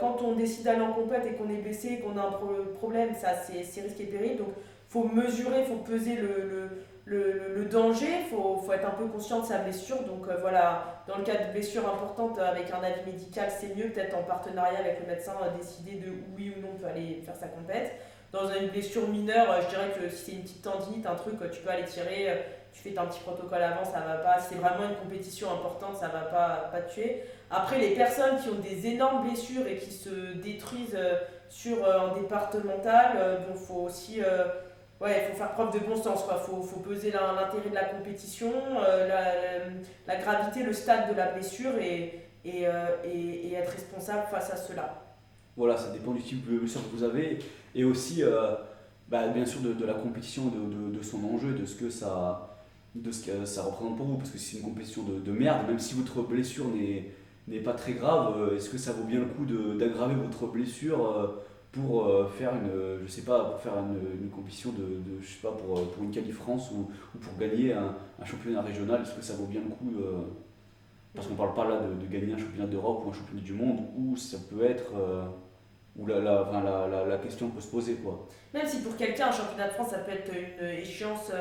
Quand 0.00 0.18
on 0.22 0.32
décide 0.32 0.64
d'aller 0.64 0.82
en 0.82 0.92
compète 0.92 1.24
et 1.26 1.32
qu'on 1.32 1.48
est 1.48 1.56
blessé, 1.62 2.00
qu'on 2.00 2.18
a 2.18 2.22
un 2.22 2.30
pro- 2.32 2.64
problème, 2.78 3.14
ça 3.14 3.28
c'est 3.34 3.80
risqué 3.80 4.02
et 4.02 4.06
péril. 4.06 4.36
Donc 4.36 4.48
faut 4.90 5.04
mesurer, 5.04 5.64
faut 5.64 5.76
peser 5.76 6.16
le, 6.16 6.68
le, 7.04 7.54
le- 7.56 7.64
danger, 7.64 8.06
il 8.20 8.26
faut, 8.30 8.56
faut 8.58 8.72
être 8.72 8.86
un 8.86 8.90
peu 8.92 9.06
conscient 9.06 9.40
de 9.40 9.46
sa 9.46 9.58
blessure. 9.58 10.02
Donc 10.04 10.28
euh, 10.28 10.36
voilà, 10.40 11.02
dans 11.08 11.16
le 11.18 11.24
cas 11.24 11.36
de 11.36 11.52
blessure 11.52 11.88
importante 11.88 12.38
euh, 12.38 12.50
avec 12.50 12.70
un 12.70 12.82
avis 12.82 13.04
médical, 13.06 13.48
c'est 13.50 13.74
mieux 13.74 13.90
peut-être 13.90 14.16
en 14.16 14.22
partenariat 14.22 14.78
avec 14.78 15.00
le 15.00 15.06
médecin 15.06 15.34
euh, 15.42 15.56
décider 15.56 15.92
de 15.98 16.12
oui 16.36 16.54
ou 16.56 16.60
non 16.60 16.68
on 16.74 16.78
peut 16.78 16.86
aller 16.86 17.22
faire 17.24 17.36
sa 17.36 17.48
compète. 17.48 17.92
Dans 18.30 18.48
une 18.48 18.68
blessure 18.68 19.08
mineure, 19.08 19.60
je 19.62 19.68
dirais 19.68 19.90
que 19.98 20.08
si 20.08 20.24
c'est 20.24 20.32
une 20.32 20.42
petite 20.42 20.62
tendinite, 20.62 21.04
un 21.06 21.16
truc, 21.16 21.34
tu 21.50 21.60
peux 21.60 21.68
aller 21.68 21.84
tirer, 21.84 22.28
tu 22.72 22.80
fais 22.80 22.98
un 22.98 23.04
petit 23.04 23.20
protocole 23.20 23.62
avant, 23.62 23.84
ça 23.84 24.00
va 24.00 24.14
pas. 24.16 24.40
Si 24.40 24.54
c'est 24.54 24.60
vraiment 24.60 24.88
une 24.88 24.96
compétition 24.96 25.52
importante, 25.52 25.96
ça 25.98 26.08
va 26.08 26.20
pas, 26.20 26.70
pas 26.72 26.80
tuer. 26.80 27.24
Après, 27.50 27.76
les 27.78 27.90
personnes 27.90 28.38
qui 28.42 28.48
ont 28.48 28.54
des 28.54 28.86
énormes 28.86 29.28
blessures 29.28 29.66
et 29.66 29.76
qui 29.76 29.90
se 29.90 30.32
détruisent 30.42 30.96
sur 31.50 31.86
un 31.86 32.14
départemental, 32.18 33.40
bon, 33.46 33.54
faut 33.54 33.80
aussi 33.82 34.22
ouais, 35.02 35.28
faut 35.30 35.36
faire 35.36 35.52
preuve 35.52 35.72
de 35.72 35.86
bon 35.86 35.96
sens. 35.96 36.24
Il 36.30 36.44
faut, 36.44 36.62
faut 36.62 36.80
peser 36.80 37.10
l'intérêt 37.10 37.68
de 37.68 37.74
la 37.74 37.84
compétition, 37.84 38.52
euh, 38.86 39.68
la, 40.06 40.16
gravité, 40.16 40.62
le 40.62 40.72
stade 40.72 41.10
de 41.10 41.16
la 41.16 41.32
blessure 41.32 41.72
et, 41.78 42.26
euh, 42.46 42.86
et, 43.04 43.48
et 43.48 43.52
être 43.54 43.72
responsable 43.72 44.26
face 44.30 44.50
à 44.52 44.56
cela. 44.56 45.02
Voilà, 45.56 45.76
ça 45.76 45.90
dépend 45.90 46.12
du 46.12 46.22
type 46.22 46.50
de 46.50 46.58
blessure 46.58 46.80
que 46.90 46.96
vous 46.96 47.04
avez 47.04 47.38
et 47.74 47.84
aussi, 47.84 48.22
euh, 48.22 48.54
bah, 49.08 49.28
bien 49.28 49.44
sûr, 49.44 49.60
de, 49.60 49.84
la 49.84 49.94
compétition, 49.94 50.46
de, 50.46 50.96
de, 50.96 51.02
son 51.02 51.22
enjeu, 51.24 51.52
de 51.52 51.66
ce 51.66 51.74
que 51.74 51.90
ça, 51.90 52.56
de 52.94 53.10
ce 53.10 53.26
que 53.26 53.44
ça 53.44 53.62
représente 53.62 53.96
pour 53.96 54.06
vous. 54.06 54.16
Parce 54.16 54.30
que 54.30 54.38
c'est 54.38 54.58
une 54.58 54.64
compétition 54.64 55.02
de, 55.02 55.18
de 55.18 55.32
merde, 55.32 55.66
même 55.66 55.78
si 55.78 55.94
votre 55.94 56.22
blessure 56.22 56.66
n'est 57.48 57.60
pas 57.60 57.74
très 57.74 57.92
grave, 57.92 58.54
est-ce 58.56 58.70
que 58.70 58.78
ça 58.78 58.92
vaut 58.92 59.04
bien 59.04 59.20
le 59.20 59.26
coup 59.26 59.44
d'aggraver 59.44 60.14
votre 60.14 60.46
blessure 60.46 61.42
pour 61.72 62.06
euh, 62.06 62.28
faire 62.28 62.52
une, 62.54 63.00
je 63.02 63.10
sais 63.10 63.22
pas, 63.22 63.44
pour 63.44 63.58
faire 63.60 63.72
une, 63.78 64.22
une 64.22 64.30
compétition 64.30 64.70
de, 64.72 64.82
de- 64.82 65.20
je 65.22 65.26
sais 65.26 65.40
pas, 65.40 65.52
pour, 65.52 65.78
euh, 65.78 65.84
pour 65.86 66.04
une 66.04 66.10
qualif 66.10 66.36
France 66.36 66.70
ou, 66.70 66.90
ou 67.14 67.18
pour 67.18 67.36
gagner 67.38 67.72
un, 67.72 67.96
un 68.20 68.24
championnat 68.24 68.60
régional, 68.60 69.00
est-ce 69.00 69.14
que 69.14 69.22
ça 69.22 69.34
vaut 69.34 69.46
bien 69.46 69.62
le 69.62 69.70
coup 69.74 69.90
euh, 69.98 70.20
Parce 71.14 71.26
qu'on 71.26 71.34
parle 71.34 71.54
pas 71.54 71.66
là 71.66 71.80
de, 71.80 72.06
gagner 72.06 72.34
un 72.34 72.38
championnat 72.38 72.66
d'Europe 72.66 73.04
ou 73.06 73.10
un 73.10 73.12
championnat 73.14 73.42
du 73.42 73.54
monde 73.54 73.80
où 73.96 74.14
ça 74.16 74.36
peut 74.50 74.64
être, 74.64 74.92
euh, 74.94 75.24
la, 76.06 76.20
la, 76.20 76.42
enfin, 76.42 76.62
la, 76.62 77.06
la, 77.06 77.18
question 77.18 77.48
peut 77.48 77.60
se 77.60 77.68
poser 77.68 77.94
quoi. 77.94 78.28
Même 78.52 78.66
si 78.66 78.82
pour 78.82 78.94
quelqu'un, 78.94 79.28
un 79.28 79.32
championnat 79.32 79.68
de 79.68 79.72
France, 79.72 79.90
ça 79.90 79.98
peut 79.98 80.12
être 80.12 80.30
une 80.30 80.66
échéance, 80.66 81.32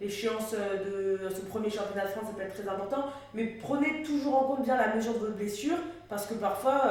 l'échéance 0.00 0.54
de 0.54 1.28
son 1.34 1.46
premier 1.46 1.68
championnat 1.68 2.04
de 2.04 2.10
France, 2.10 2.26
ça 2.28 2.34
peut 2.36 2.42
être 2.42 2.54
très 2.54 2.68
important. 2.68 3.06
Mais 3.34 3.56
prenez 3.60 4.04
toujours 4.04 4.36
en 4.36 4.44
compte 4.44 4.64
bien 4.64 4.76
la 4.76 4.94
mesure 4.94 5.14
de 5.14 5.18
votre 5.18 5.36
blessure, 5.36 5.76
parce 6.08 6.26
que 6.26 6.34
parfois, 6.34 6.82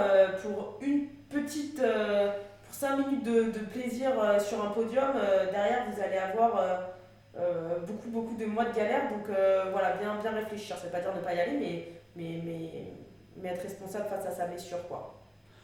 pour 0.41 0.79
une 0.81 1.07
petite, 1.29 1.81
pour 2.69 2.75
5 2.77 2.97
minutes 2.97 3.23
de, 3.25 3.43
de 3.45 3.65
plaisir 3.65 4.11
euh, 4.21 4.39
sur 4.39 4.63
un 4.63 4.69
podium, 4.69 5.11
euh, 5.15 5.45
derrière, 5.51 5.85
vous 5.91 5.99
allez 6.01 6.17
avoir 6.17 6.61
euh, 7.37 7.79
beaucoup, 7.87 8.09
beaucoup 8.09 8.35
de 8.35 8.45
mois 8.45 8.65
de 8.65 8.75
galère. 8.75 9.09
Donc 9.09 9.25
voilà, 9.71 9.95
bien, 9.97 10.15
bien 10.21 10.31
réfléchir. 10.31 10.77
Ça 10.77 10.85
veut 10.85 10.91
pas 10.91 11.01
dire 11.01 11.15
ne 11.15 11.21
pas 11.21 11.33
y 11.33 11.39
aller, 11.39 11.57
mais, 11.59 11.87
mais, 12.15 12.41
mais, 12.45 12.69
mais 13.41 13.49
être 13.49 13.63
responsable 13.63 14.05
face 14.09 14.25
à 14.27 14.31
sa 14.31 14.45
blessure, 14.45 14.87
quoi. 14.87 15.15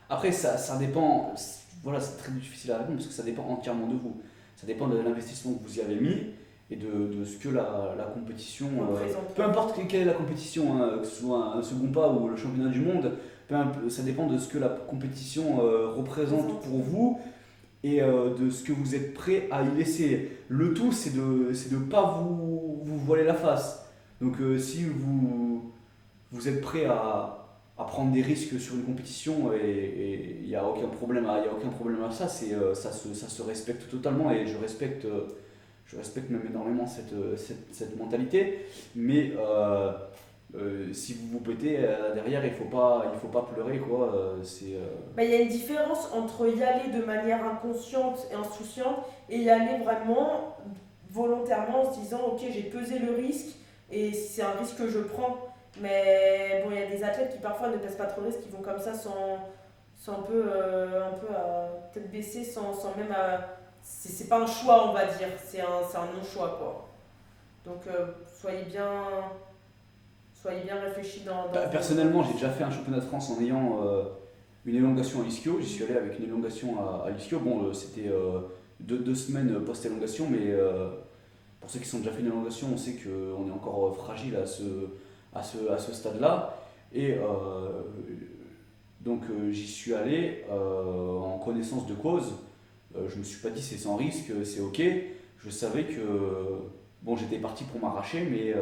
Après, 0.10 0.32
ça, 0.32 0.58
ça 0.58 0.78
dépend, 0.78 1.34
c'est- 1.36 1.64
voilà, 1.84 2.00
c'est 2.00 2.18
très 2.18 2.32
difficile 2.32 2.72
à 2.72 2.78
répondre 2.80 2.96
parce 2.98 3.08
que 3.08 3.14
ça 3.14 3.24
dépend 3.24 3.44
entièrement 3.44 3.88
de 3.88 3.94
vous. 3.96 4.18
Ça 4.56 4.66
dépend 4.66 4.88
de 4.88 4.98
l'investissement 5.00 5.54
que 5.56 5.64
vous 5.68 5.78
y 5.78 5.82
avez 5.82 5.96
mis 5.96 6.32
et 6.72 6.76
de, 6.78 6.88
de 7.14 7.26
ce 7.26 7.38
que 7.38 7.50
la, 7.50 7.94
la 7.98 8.06
compétition. 8.06 8.68
peu 9.36 9.44
importe 9.44 9.80
quelle 9.88 10.02
est 10.02 10.06
la 10.06 10.14
compétition, 10.14 10.82
hein, 10.82 10.98
que 11.00 11.06
ce 11.06 11.22
soit 11.22 11.54
un 11.58 11.62
second 11.62 11.92
pas 11.92 12.10
ou 12.10 12.28
le 12.28 12.36
championnat 12.36 12.70
du 12.72 12.80
monde, 12.82 13.12
ça 13.90 14.02
dépend 14.04 14.28
de 14.28 14.38
ce 14.38 14.48
que 14.48 14.58
la 14.58 14.70
compétition 14.70 15.60
euh, 15.60 15.90
représente 15.90 16.62
pour 16.62 16.80
vous 16.80 17.20
et 17.84 18.02
euh, 18.02 18.34
de 18.34 18.50
ce 18.50 18.64
que 18.64 18.72
vous 18.72 18.96
êtes 18.96 19.14
prêt 19.14 19.48
à 19.52 19.64
y 19.64 19.76
laisser. 19.76 20.32
Le 20.48 20.74
tout, 20.74 20.92
c'est 20.92 21.16
de 21.16 21.52
ne 21.72 21.80
pas 21.86 22.20
vous, 22.20 22.82
vous 22.84 22.98
voiler 22.98 23.24
la 23.24 23.36
face. 23.36 23.86
Donc 24.22 24.40
euh, 24.40 24.58
si 24.58 24.86
vous, 24.86 25.72
vous 26.32 26.48
êtes 26.48 26.62
prêt 26.62 26.86
à, 26.86 27.48
à 27.78 27.84
prendre 27.84 28.12
des 28.12 28.22
risques 28.22 28.60
sur 28.60 28.76
une 28.76 28.84
compétition 28.84 29.52
et 29.54 30.38
il 30.42 30.48
n'y 30.48 30.56
a 30.56 30.66
aucun 30.66 30.88
problème 30.88 31.26
à, 31.28 31.40
y 31.40 31.48
a 31.48 31.54
aucun 31.54 31.70
problème 31.70 32.04
à 32.04 32.12
ça, 32.12 32.28
c'est, 32.28 32.56
ça, 32.74 32.92
se, 32.92 33.14
ça 33.14 33.28
se 33.28 33.42
respecte 33.42 33.90
totalement 33.90 34.32
et 34.32 34.48
je 34.48 34.58
respecte, 34.58 35.06
je 35.86 35.98
respecte 35.98 36.30
même 36.30 36.44
énormément 36.50 36.88
cette, 36.88 37.14
cette, 37.38 37.74
cette 37.74 38.00
mentalité. 38.00 38.66
Mais 38.96 39.34
euh, 39.38 39.92
euh, 40.58 40.94
si 40.94 41.14
vous 41.14 41.28
vous 41.34 41.40
pétez 41.40 41.80
euh, 41.80 42.14
derrière, 42.14 42.46
il 42.46 42.52
ne 42.52 42.56
faut, 42.56 42.66
faut 42.66 43.28
pas 43.28 43.48
pleurer. 43.54 43.80
Quoi. 43.80 44.14
Euh, 44.14 44.44
Bah, 45.16 45.24
Il 45.24 45.32
y 45.32 45.36
a 45.36 45.42
une 45.42 45.50
différence 45.50 46.10
entre 46.14 46.48
y 46.48 46.64
aller 46.64 46.90
de 46.92 47.04
manière 47.04 47.46
inconsciente 47.46 48.28
et 48.32 48.36
insouciante 48.36 49.00
et 49.30 49.38
y 49.40 49.50
aller 49.50 49.84
vraiment 49.84 50.56
volontairement 51.10 51.82
en 51.82 51.94
se 51.94 52.00
disant 52.00 52.20
ok 52.34 52.42
j'ai 52.52 52.64
pesé 52.64 53.00
le 53.00 53.14
risque 53.16 53.56
et 53.92 54.12
c'est 54.14 54.42
un 54.42 54.52
risque 54.52 54.78
que 54.78 54.88
je 54.90 55.00
prends. 55.00 55.38
Mais 55.82 56.62
bon 56.64 56.72
il 56.72 56.80
y 56.80 56.84
a 56.84 56.88
des 56.88 57.04
athlètes 57.04 57.34
qui 57.34 57.40
parfois 57.40 57.70
ne 57.70 57.78
pèsent 57.78 57.98
pas 57.98 58.06
trop 58.06 58.22
de 58.22 58.28
risque, 58.28 58.42
qui 58.42 58.50
vont 58.50 58.62
comme 58.62 58.80
ça 58.80 58.94
sans, 58.94 59.40
sans 59.98 60.14
un 60.20 60.22
peu, 60.24 60.44
un 60.44 61.18
peu 61.18 61.34
à 61.36 61.70
tête 61.94 62.10
baissée, 62.12 62.44
sans, 62.44 62.74
sans 62.74 62.96
même. 62.96 63.14
C'est 63.82 64.30
pas 64.30 64.40
un 64.40 64.48
choix 64.48 64.90
on 64.90 64.94
va 64.94 65.06
dire, 65.06 65.28
c'est 65.44 65.62
un, 65.62 65.66
un 65.66 66.06
non-choix 66.18 66.58
quoi. 66.60 66.88
Donc 67.66 67.84
soyez 68.40 68.64
bien... 68.64 69.04
Soyez 70.46 70.62
bien 70.62 70.76
dans... 71.26 71.48
dans 71.48 71.52
Bah, 71.52 71.68
personnellement, 71.72 72.24
j'ai 72.24 72.34
déjà 72.34 72.52
fait 72.52 72.64
un 72.64 72.70
championnat 72.70 73.00
de 73.00 73.06
France 73.06 73.32
en 73.32 73.42
ayant 73.42 73.84
euh, 73.84 74.04
une 74.68 74.76
élongation 74.76 75.22
à 75.22 75.24
l'ischio. 75.24 75.60
J'y 75.60 75.68
suis 75.68 75.84
allé 75.86 75.96
avec 75.96 76.20
une 76.20 76.26
élongation 76.26 76.80
à, 76.80 77.08
à 77.08 77.10
l'ischio. 77.10 77.40
Bon, 77.40 77.64
euh, 77.64 77.74
c'était 77.74 78.08
euh, 78.08 78.42
deux, 78.80 79.00
deux 79.00 79.16
semaines 79.16 79.60
post-élongation, 79.62 80.28
mais 80.30 80.52
euh, 80.52 80.90
pour 81.60 81.72
ceux 81.72 81.80
qui 81.80 81.88
sont 81.88 81.98
déjà 81.98 82.12
fait 82.12 82.20
une 82.20 82.28
élongation, 82.28 82.68
on 82.72 82.78
sait 82.78 82.94
qu'on 82.94 83.48
est 83.48 83.52
encore 83.52 83.96
fragile 83.96 84.36
à 84.36 84.46
ce, 84.46 84.62
à 85.34 85.42
ce, 85.42 85.68
à 85.68 85.80
ce 85.80 85.92
stade-là. 85.92 86.56
Et 86.94 87.16
donc, 89.02 89.24
j'y 89.50 89.66
suis 89.68 89.96
allé 89.96 90.46
en 90.52 91.40
connaissance 91.40 91.88
de 91.88 91.96
cause. 91.96 92.34
Je 92.94 93.18
me 93.18 93.24
suis 93.24 93.42
pas 93.42 93.50
dit 93.50 93.64
c'est 93.64 93.78
sans 93.78 93.96
risque, 93.96 94.32
c'est 94.46 94.62
ok. 94.62 94.82
Je 95.40 95.50
savais 95.50 95.86
que 95.86 96.02
bon, 97.02 97.18
j'étais 97.18 97.40
parti 97.40 97.64
pour 97.64 97.82
m'arracher, 97.82 98.28
mais 98.30 98.54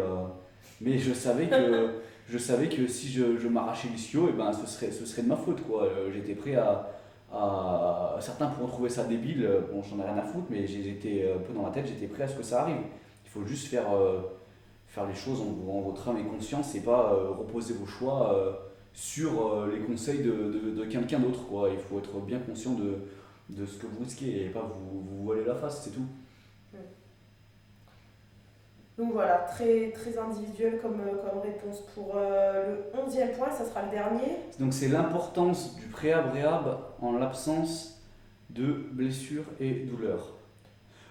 mais 0.83 0.97
je 0.97 1.13
savais 1.13 1.47
que 1.47 1.89
je 2.29 2.37
savais 2.37 2.69
que 2.69 2.87
si 2.87 3.09
je, 3.09 3.37
je 3.37 3.47
m'arrachais 3.47 3.87
l'ischio, 3.89 4.29
et 4.29 4.33
ben 4.33 4.51
ce 4.53 4.67
serait 4.67 4.91
ce 4.91 5.05
serait 5.05 5.23
de 5.23 5.27
ma 5.29 5.35
faute 5.35 5.61
quoi. 5.67 5.83
Euh, 5.85 6.11
J'étais 6.13 6.35
prêt 6.35 6.55
à, 6.55 6.89
à 7.31 8.17
certains 8.19 8.47
pourront 8.47 8.67
trouver 8.67 8.89
ça 8.89 9.03
débile, 9.05 9.45
euh, 9.45 9.61
bon 9.71 9.81
j'en 9.81 9.99
ai 9.99 10.03
rien 10.03 10.17
à 10.17 10.23
foutre, 10.23 10.47
mais 10.49 10.67
j'étais 10.67 11.31
un 11.35 11.39
peu 11.39 11.53
dans 11.53 11.63
la 11.65 11.71
tête, 11.71 11.87
j'étais 11.87 12.07
prêt 12.07 12.23
à 12.23 12.27
ce 12.27 12.35
que 12.37 12.43
ça 12.43 12.61
arrive. 12.63 12.77
Il 13.25 13.29
faut 13.29 13.45
juste 13.45 13.67
faire 13.67 13.91
euh, 13.93 14.21
faire 14.87 15.07
les 15.07 15.15
choses 15.15 15.41
en, 15.41 15.69
en 15.71 15.81
votre 15.81 16.07
âme 16.09 16.17
et 16.19 16.23
conscience 16.23 16.75
et 16.75 16.81
pas 16.81 17.13
euh, 17.13 17.31
reposer 17.31 17.73
vos 17.73 17.85
choix 17.87 18.33
euh, 18.35 18.51
sur 18.93 19.31
euh, 19.53 19.71
les 19.73 19.79
conseils 19.79 20.19
de, 20.21 20.31
de, 20.31 20.71
de 20.81 20.85
quelqu'un 20.85 21.19
d'autre 21.19 21.45
quoi. 21.47 21.69
Il 21.71 21.79
faut 21.79 21.99
être 21.99 22.19
bien 22.21 22.39
conscient 22.39 22.73
de, 22.73 22.95
de 23.49 23.65
ce 23.65 23.77
que 23.77 23.87
vous 23.87 24.03
risquez 24.03 24.45
et 24.45 24.49
pas 24.49 24.61
vous, 24.61 25.01
vous 25.01 25.23
voiler 25.23 25.43
la 25.45 25.55
face, 25.55 25.81
c'est 25.83 25.91
tout. 25.91 26.05
Donc 28.97 29.13
voilà, 29.13 29.39
très, 29.49 29.91
très 29.91 30.17
individuel 30.17 30.79
comme, 30.79 31.01
euh, 31.01 31.15
comme 31.15 31.41
réponse 31.41 31.81
pour 31.95 32.13
euh, 32.15 32.75
le 32.93 32.99
11e 32.99 33.35
point, 33.35 33.49
ça 33.49 33.65
sera 33.65 33.83
le 33.83 33.89
dernier. 33.89 34.37
Donc 34.59 34.71
c'est 34.73 34.87
l'importance 34.87 35.75
du 35.75 35.87
préab-réhab 35.87 36.77
en 37.01 37.13
l'absence 37.13 38.03
de 38.51 38.85
blessures 38.91 39.45
et 39.59 39.71
douleurs. 39.71 40.32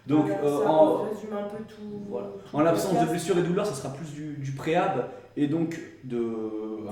Donc 0.07 0.29
euh, 0.29 0.67
en, 0.67 1.05
résume 1.05 1.33
un 1.33 1.49
peu 1.49 1.63
tout. 1.65 2.05
voilà. 2.09 2.29
tout 2.45 2.57
en 2.57 2.59
le 2.61 2.65
l'absence 2.65 2.91
de 2.93 2.97
podcast. 2.97 3.11
blessures 3.11 3.39
et 3.39 3.43
douleurs, 3.43 3.67
ça 3.67 3.75
sera 3.75 3.95
plus 3.95 4.13
du, 4.13 4.35
du 4.35 4.53
préab 4.53 5.09
et 5.37 5.47
donc 5.47 5.79
de... 6.05 6.19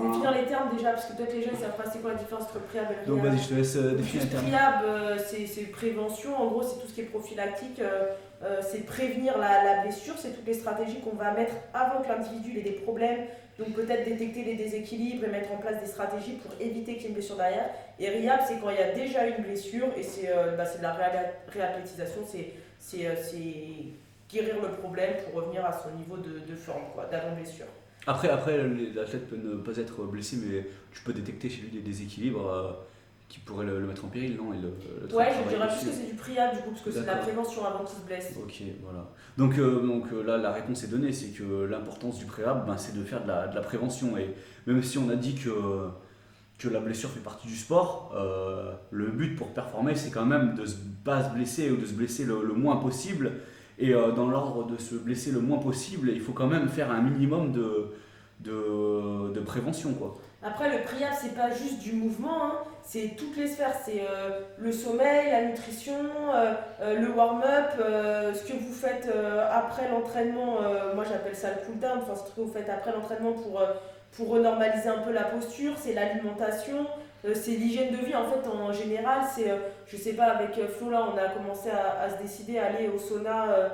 Définir 0.01 0.31
les 0.32 0.45
termes 0.45 0.70
déjà, 0.74 0.93
parce 0.93 1.07
que 1.07 1.16
peut-être 1.16 1.35
les 1.35 1.43
gens 1.43 1.51
ne 1.53 1.57
savent 1.57 1.77
pas 1.77 1.85
c'est 1.91 1.99
quoi 2.01 2.12
la 2.12 2.19
différence 2.19 2.45
entre 2.45 2.61
préhab 2.61 2.87
et 2.91 3.07
Donc 3.07 3.20
réhab. 3.20 3.35
vas-y, 3.35 3.43
je 3.43 3.49
te 3.49 3.55
laisse 3.55 3.77
euh, 3.77 3.89
Donc, 3.91 3.97
définir 3.99 4.24
les 4.24 4.31
termes. 4.31 4.45
préhab, 4.45 4.85
euh, 4.85 5.19
c'est 5.19 5.62
prévention, 5.73 6.37
en 6.37 6.47
gros 6.47 6.62
c'est 6.62 6.81
tout 6.81 6.87
ce 6.87 6.95
qui 6.95 7.01
est 7.03 7.05
prophylactique, 7.05 7.81
euh, 7.81 8.61
c'est 8.62 8.87
prévenir 8.87 9.37
la, 9.37 9.65
la 9.65 9.82
blessure, 9.82 10.15
c'est 10.16 10.31
toutes 10.31 10.47
les 10.47 10.55
stratégies 10.55 11.01
qu'on 11.01 11.16
va 11.16 11.32
mettre 11.32 11.53
avant 11.74 12.03
que 12.03 12.09
l'individu 12.09 12.59
ait 12.59 12.62
des 12.62 12.70
problèmes, 12.73 13.27
donc 13.59 13.74
peut-être 13.74 14.07
détecter 14.07 14.43
les 14.43 14.55
déséquilibres 14.55 15.24
et 15.24 15.28
mettre 15.28 15.53
en 15.53 15.59
place 15.59 15.78
des 15.81 15.87
stratégies 15.87 16.39
pour 16.43 16.53
éviter 16.59 16.95
qu'il 16.95 17.03
y 17.03 17.05
ait 17.05 17.09
une 17.09 17.15
blessure 17.15 17.37
derrière. 17.37 17.69
Et 17.99 18.09
rehab 18.09 18.41
c'est 18.47 18.59
quand 18.59 18.70
il 18.70 18.77
y 18.77 18.82
a 18.82 18.93
déjà 18.93 19.27
une 19.27 19.43
blessure 19.45 19.89
et 19.99 20.03
c'est 20.03 20.31
euh, 20.31 20.57
bah, 20.57 20.65
de 20.65 20.82
la 20.82 20.97
réathlétisation, 21.53 22.23
c'est 22.27 22.55
c'est, 22.81 23.07
euh, 23.07 23.15
c'est 23.23 23.93
guérir 24.28 24.57
le 24.61 24.69
problème 24.81 25.15
pour 25.24 25.43
revenir 25.43 25.65
à 25.65 25.73
son 25.73 25.97
niveau 25.97 26.16
de, 26.16 26.40
de 26.51 26.57
forme 26.57 26.82
quoi, 26.94 27.05
d'avant 27.07 27.36
blessure. 27.36 27.66
Après, 28.07 28.28
après 28.31 28.57
l'athlète 28.94 29.28
peut 29.28 29.36
ne 29.36 29.57
pas 29.57 29.77
être 29.77 30.02
blessé, 30.05 30.39
mais 30.43 30.66
tu 30.93 31.02
peux 31.05 31.12
détecter 31.12 31.48
chez 31.48 31.61
lui 31.62 31.70
des 31.70 31.81
déséquilibres 31.82 32.47
euh, 32.51 32.73
qui 33.28 33.39
pourraient 33.40 33.66
le, 33.66 33.78
le 33.78 33.86
mettre 33.86 34.05
en 34.07 34.09
péril, 34.09 34.36
non 34.36 34.52
et 34.55 34.57
le, 34.59 34.73
le 35.09 35.15
Ouais, 35.15 35.28
je 35.44 35.48
dirais 35.48 35.69
plus 35.69 35.86
que 35.86 35.93
c'est 35.93 36.07
du 36.11 36.15
priable 36.15 36.57
du 36.57 36.62
coup, 36.62 36.70
parce 36.70 36.82
que 36.82 36.90
c'est 36.90 37.07
la 37.07 37.16
prévention 37.16 37.65
avant 37.65 37.85
qu'il 37.85 37.98
se 37.98 38.07
blesse. 38.07 38.32
Ok, 38.43 38.62
voilà. 38.82 39.07
Donc, 39.36 39.59
euh, 39.59 39.86
donc 39.86 40.07
euh, 40.12 40.23
là, 40.23 40.39
la 40.39 40.52
réponse 40.52 40.82
est 40.82 40.89
donnée, 40.89 41.12
c'est 41.12 41.28
que 41.36 41.65
l'importance 41.65 42.19
du 42.19 42.24
préalable, 42.24 42.65
ben, 42.66 42.77
c'est 42.78 42.97
de 42.97 43.05
faire 43.05 43.23
de 43.23 43.28
la, 43.28 43.48
de 43.48 43.55
la 43.55 43.61
prévention. 43.61 44.16
Et 44.16 44.35
même 44.66 44.82
si 44.82 44.97
on 44.98 45.09
a 45.11 45.16
dit 45.16 45.35
que, 45.35 45.51
que 46.61 46.69
la 46.69 46.81
blessure 46.81 47.11
fait 47.11 47.20
partie 47.20 47.49
du 47.49 47.57
sport, 47.57 48.12
euh, 48.15 48.73
le 48.91 49.07
but 49.07 49.35
pour 49.35 49.49
performer, 49.49 49.95
c'est 49.95 50.11
quand 50.11 50.27
même 50.27 50.55
de 50.55 50.62
ne 50.62 50.66
pas 51.05 51.24
se 51.24 51.31
blesser 51.31 51.70
ou 51.70 51.77
de 51.77 51.87
se 51.87 51.95
blesser 51.95 52.24
le, 52.24 52.37
moins 52.53 52.77
possible. 52.77 53.32
Et 53.78 53.95
euh, 53.95 54.12
dans 54.12 54.28
l'ordre 54.28 54.66
de 54.66 54.77
se 54.77 54.95
blesser 54.95 55.32
le 55.32 55.41
moins 55.41 55.59
possible, 55.59 56.11
il 56.11 56.20
faut 56.20 56.32
quand 56.32 56.47
même 56.47 56.69
faire 56.69 56.91
un 56.91 57.01
minimum 57.01 57.53
de, 57.53 57.95
de, 58.41 59.41
prévention. 59.41 59.95
Quoi. 59.95 60.19
Après, 60.43 60.77
le 60.77 60.85
priable, 60.85 61.16
c'est 61.19 61.35
pas 61.35 61.51
juste 61.51 61.81
du 61.81 61.93
mouvement, 61.93 62.45
hein, 62.45 62.53
c'est 62.85 63.16
toutes 63.16 63.37
les 63.39 63.47
sphères. 63.47 63.74
C'est 63.82 64.03
euh, 64.03 64.41
le 64.59 64.70
sommeil, 64.70 65.31
la 65.31 65.47
nutrition, 65.47 65.97
le 66.82 67.11
warm-up, 67.11 67.70
ce 68.35 68.47
que 68.47 68.53
vous 68.53 68.73
faites 68.73 69.11
après 69.51 69.89
l'entraînement. 69.89 70.59
moi, 70.95 71.05
j'appelle 71.05 71.35
ça 71.35 71.49
le 71.53 71.66
cool-down, 71.66 72.01
enfin, 72.03 72.15
ce 72.15 72.31
que 72.31 72.41
vous 72.47 72.53
faites 72.53 72.69
après 72.69 72.93
l'entraînement 72.93 73.32
pour, 73.32 73.62
pour 74.16 74.28
renormaliser 74.28 74.89
un 74.89 74.99
peu 74.99 75.12
la 75.12 75.24
posture. 75.24 75.74
C'est 75.77 75.95
l'alimentation, 75.95 76.87
euh, 77.24 77.35
c'est 77.35 77.53
l'hygiène 77.53 77.93
de 77.93 78.05
vie. 78.05 78.15
En 78.15 78.24
fait, 78.31 78.49
en 78.49 78.73
général, 78.73 79.23
c'est, 79.35 79.51
euh, 79.51 79.59
je 79.87 79.97
sais 79.97 80.15
pas, 80.15 80.27
avec 80.27 80.59
euh, 80.59 80.69
Flo, 80.69 80.91
là, 80.91 81.09
on 81.12 81.16
a 81.16 81.28
commencé 81.28 81.70
à, 81.70 82.09
se 82.11 82.20
décider 82.23 82.59
à 82.59 82.66
aller 82.66 82.89
au 82.89 82.99
sauna. 82.99 83.70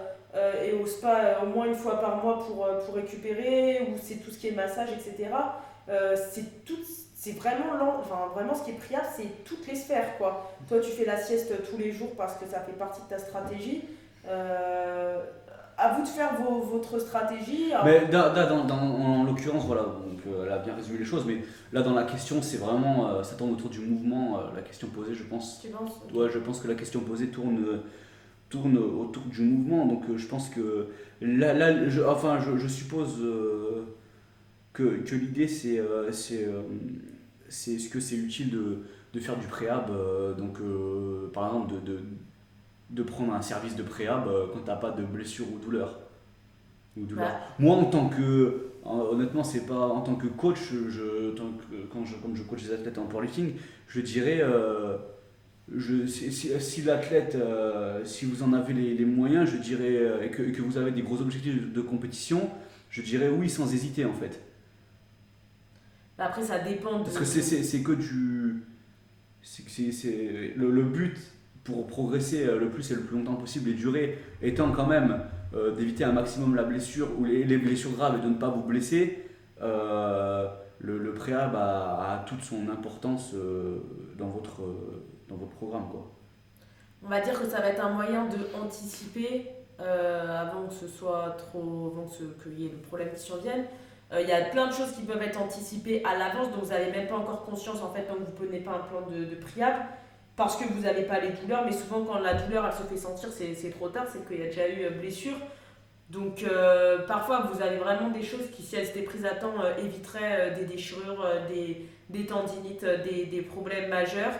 et 0.62 0.72
au 0.74 0.84
spa 0.84 1.38
au 1.42 1.46
moins 1.46 1.64
une 1.64 1.74
fois 1.74 1.98
par 1.98 2.22
mois 2.22 2.44
pour, 2.44 2.68
pour 2.84 2.94
récupérer, 2.94 3.88
ou 3.88 3.96
c'est 3.96 4.16
tout 4.16 4.30
ce 4.30 4.38
qui 4.38 4.48
est 4.48 4.52
massage, 4.52 4.90
etc. 4.92 5.30
C'est 6.14 6.64
tout 6.66 6.76
c'est 7.14 7.32
vraiment 7.32 7.72
lent, 7.74 7.96
enfin 8.00 8.30
vraiment 8.34 8.54
ce 8.54 8.62
qui 8.62 8.72
est 8.72 8.74
priable 8.74 9.06
c'est 9.16 9.44
toutes 9.44 9.66
les 9.66 9.74
sphères 9.74 10.18
quoi 10.18 10.52
toi 10.68 10.78
tu 10.80 10.90
fais 10.90 11.06
la 11.06 11.16
sieste 11.16 11.64
tous 11.68 11.78
les 11.78 11.90
jours 11.90 12.10
parce 12.14 12.34
que 12.34 12.46
ça 12.46 12.60
fait 12.60 12.72
partie 12.72 13.00
de 13.00 13.08
ta 13.08 13.18
stratégie 13.18 13.88
à 15.78 15.94
vous 15.94 16.02
de 16.02 16.08
faire 16.08 16.34
vos- 16.40 16.60
votre 16.62 16.98
stratégie 16.98 17.72
Alors, 17.72 17.84
Mais 17.84 18.06
dans, 18.06 18.32
dans- 18.66 18.74
en 18.76 19.24
l'occurrence, 19.24 19.64
voilà, 19.66 19.82
donc, 19.82 20.20
euh, 20.26 20.44
elle 20.46 20.52
a 20.52 20.58
bien 20.58 20.74
résumé 20.74 20.98
les 20.98 21.04
choses, 21.04 21.24
mais 21.26 21.42
là, 21.72 21.82
dans 21.82 21.92
la 21.94 22.04
question, 22.04 22.40
c'est 22.42 22.56
vraiment, 22.56 23.08
euh, 23.10 23.22
ça 23.22 23.34
tourne 23.36 23.52
autour 23.52 23.68
du 23.70 23.80
mouvement, 23.80 24.38
euh, 24.38 24.42
la 24.54 24.62
question 24.62 24.88
posée, 24.88 25.14
je 25.14 25.24
pense. 25.24 25.60
tu 25.60 25.68
penses 25.68 25.92
Ouais, 26.14 26.28
je 26.32 26.38
pense 26.38 26.60
que 26.60 26.68
la 26.68 26.74
question 26.74 27.00
posée 27.00 27.28
tourne, 27.28 27.62
tourne 28.48 28.78
autour 28.78 29.24
du 29.24 29.42
mouvement. 29.42 29.86
Donc 29.86 30.04
euh, 30.08 30.16
je 30.16 30.26
pense 30.26 30.48
que 30.48 30.86
là, 31.20 31.52
là 31.52 31.88
je, 31.88 32.00
enfin, 32.02 32.38
je, 32.40 32.56
je 32.56 32.68
suppose 32.68 33.20
que, 34.72 34.82
que 35.04 35.14
l'idée 35.14 35.48
c'est 35.48 35.80
c'est 36.10 36.48
est-ce 37.74 37.88
que 37.88 38.00
c'est 38.00 38.16
utile 38.16 38.50
de, 38.50 38.78
de 39.14 39.20
faire 39.20 39.36
du 39.38 39.46
préhab, 39.46 39.90
donc 40.38 40.58
par 41.32 41.46
exemple 41.46 41.74
de, 41.74 41.80
de, 41.92 42.00
de 42.90 43.02
prendre 43.02 43.32
un 43.34 43.42
service 43.42 43.74
de 43.76 43.82
préhab 43.82 44.28
euh, 44.28 44.46
quand 44.52 44.60
t'as 44.60 44.76
pas 44.76 44.90
de 44.92 45.04
blessure 45.04 45.46
ou 45.52 45.58
douleur. 45.58 45.98
Ou 46.96 47.04
douleur. 47.04 47.26
Bah. 47.28 47.40
Moi 47.58 47.74
en 47.76 47.84
tant 47.86 48.08
que 48.08 48.22
euh, 48.22 48.60
honnêtement 48.84 49.42
c'est 49.44 49.66
pas 49.66 49.88
en 49.88 50.00
tant 50.02 50.14
que 50.14 50.28
coach 50.28 50.58
je, 50.88 51.30
tant 51.32 51.50
que- 51.50 51.86
quand 51.92 52.04
je 52.04 52.14
comme 52.16 52.36
je 52.36 52.42
coach 52.44 52.62
des 52.62 52.72
athlètes 52.72 52.98
en 52.98 53.06
powerlifting 53.06 53.54
je 53.88 54.00
dirais 54.00 54.38
euh, 54.40 54.96
je, 55.74 56.06
si, 56.06 56.30
si- 56.32 56.60
si 56.60 56.82
l'athlète, 56.82 57.34
euh, 57.34 58.04
si 58.04 58.24
vous 58.24 58.44
en 58.44 58.52
avez 58.52 58.72
les, 58.72 58.94
les 58.94 59.04
moyens, 59.04 59.50
je 59.50 59.56
dirais, 59.56 59.96
euh, 59.96 60.22
et 60.22 60.30
que, 60.30 60.40
et 60.44 60.52
que 60.52 60.62
vous 60.62 60.78
avez 60.78 60.92
des 60.92 61.02
gros 61.02 61.20
objectifs 61.20 61.60
de, 61.60 61.66
de 61.66 61.80
compétition, 61.80 62.48
je 62.88 63.02
dirais 63.02 63.28
oui 63.28 63.50
sans 63.50 63.74
hésiter 63.74 64.04
en 64.04 64.12
fait. 64.12 64.40
Bah, 66.16 66.26
après 66.26 66.44
ça 66.44 66.60
dépend 66.60 67.00
de 67.00 67.04
Parce 67.04 67.18
que 67.18 67.24
c'est- 67.24 67.82
que 67.82 67.92
du. 67.92 68.62
c'est- 69.42 69.90
c'est- 69.90 70.52
le, 70.56 70.70
le 70.70 70.82
but 70.84 71.18
pour 71.66 71.86
progresser 71.86 72.46
euh, 72.46 72.58
le 72.58 72.70
plus 72.70 72.90
et 72.90 72.94
le 72.94 73.02
plus 73.02 73.18
longtemps 73.18 73.34
possible 73.34 73.70
et 73.70 73.74
durer 73.74 74.18
étant 74.40 74.70
quand 74.70 74.86
même 74.86 75.20
euh, 75.54 75.72
d'éviter 75.74 76.04
un 76.04 76.12
maximum 76.12 76.54
la 76.54 76.62
blessure 76.62 77.08
ou 77.18 77.24
les, 77.24 77.44
les 77.44 77.58
blessures 77.58 77.90
graves 77.92 78.18
et 78.18 78.22
de 78.22 78.28
ne 78.28 78.34
pas 78.38 78.48
vous 78.48 78.62
blesser. 78.62 79.28
euh, 79.62 80.46
le, 80.78 80.98
le 80.98 81.14
préhab 81.14 81.54
a, 81.56 82.22
toute 82.28 82.42
son 82.42 82.68
importance 82.68 83.34
dans, 84.18 84.28
votre, 84.28 84.60
dans 85.26 85.36
votre 85.36 85.52
programme. 85.52 85.88
Quoi. 85.90 86.12
on 87.02 87.08
va 87.08 87.20
dire 87.22 87.40
que 87.40 87.46
ça 87.46 87.60
va 87.62 87.68
être 87.68 87.82
un 87.82 87.94
moyen 87.94 88.26
de 88.26 88.36
anticiper 88.62 89.46
avant 89.78 90.66
que 90.68 90.74
ce 90.74 90.86
soit 90.86 91.34
trop 91.38 91.92
avant 91.94 92.06
qu'il 92.42 92.60
y 92.60 92.66
ait 92.66 92.72
le 92.72 92.76
problème 92.86 93.08
qui 93.14 93.22
survienne 93.22 93.64
il 94.12 94.28
y 94.28 94.32
a 94.32 94.44
plein 94.50 94.66
de 94.68 94.72
choses 94.74 94.92
qui 94.92 95.02
peuvent 95.02 95.22
être 95.22 95.40
anticipées 95.40 96.02
à 96.04 96.18
l'avance 96.18 96.50
donc 96.52 96.62
vous 96.64 96.70
n'avez 96.70 96.90
même 96.92 97.08
pas 97.08 97.16
encore 97.16 97.46
conscience 97.46 97.80
en 97.82 97.90
fait 97.90 98.02
que 98.06 98.12
vous 98.12 98.20
ne 98.20 98.36
prenez 98.36 98.60
pas 98.60 98.72
un 98.72 98.84
plan 98.88 99.00
de, 99.10 99.24
de 99.24 99.34
priable 99.36 99.80
parce 100.36 100.56
que 100.56 100.64
vous 100.64 100.82
n'avez 100.82 101.02
pas 101.02 101.18
les 101.18 101.30
douleurs 101.30 101.64
mais 101.64 101.72
souvent 101.72 102.04
quand 102.04 102.18
la 102.18 102.34
douleur 102.34 102.66
elle 102.66 102.72
se 102.72 102.82
fait 102.82 102.96
sentir 102.98 103.30
c'est 103.32 103.70
trop 103.70 103.88
tard 103.88 104.04
c'est 104.12 104.26
qu'il 104.26 104.38
y 104.38 104.42
a 104.42 104.46
déjà 104.46 104.68
eu 104.68 104.84
euh, 104.84 104.90
blessure. 104.90 105.36
Donc 106.10 106.44
euh, 106.44 106.98
parfois 107.06 107.50
vous 107.52 107.60
avez 107.62 107.78
vraiment 107.78 108.10
des 108.10 108.22
choses 108.22 108.48
qui 108.52 108.62
si 108.62 108.76
elles 108.76 108.88
étaient 108.88 109.02
prises 109.02 109.24
à 109.24 109.34
temps 109.34 109.54
euh, 109.60 109.76
éviteraient 109.76 110.50
euh, 110.50 110.54
des 110.54 110.64
déchirures 110.64 111.26
des, 111.48 111.88
des 112.10 112.26
tendinites 112.26 112.84
des, 112.84 113.26
des 113.26 113.42
problèmes 113.42 113.88
majeurs. 113.88 114.34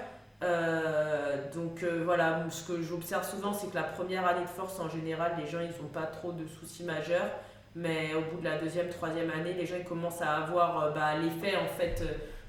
Donc 1.54 1.82
voilà, 2.04 2.44
ce 2.50 2.70
que 2.70 2.82
j'observe 2.82 3.28
souvent, 3.28 3.52
c'est 3.52 3.68
que 3.70 3.74
la 3.74 3.82
première 3.82 4.26
année 4.26 4.42
de 4.42 4.48
force, 4.48 4.78
en 4.78 4.88
général, 4.88 5.32
les 5.38 5.46
gens, 5.50 5.60
ils 5.60 5.82
n'ont 5.82 5.88
pas 5.88 6.06
trop 6.06 6.30
de 6.30 6.46
soucis 6.46 6.84
majeurs. 6.84 7.30
Mais 7.74 8.14
au 8.14 8.20
bout 8.20 8.40
de 8.40 8.44
la 8.44 8.58
deuxième, 8.58 8.88
troisième 8.90 9.30
année, 9.30 9.54
les 9.54 9.66
gens 9.66 9.76
ils 9.78 9.84
commencent 9.84 10.22
à 10.22 10.36
avoir 10.36 10.92
bah, 10.94 11.16
l'effet 11.16 11.56
en 11.56 11.66
fait 11.66 12.02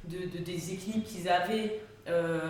de, 0.03 0.17
de 0.37 0.43
déséquilibre 0.43 1.05
qu'ils 1.05 1.29
avaient 1.29 1.79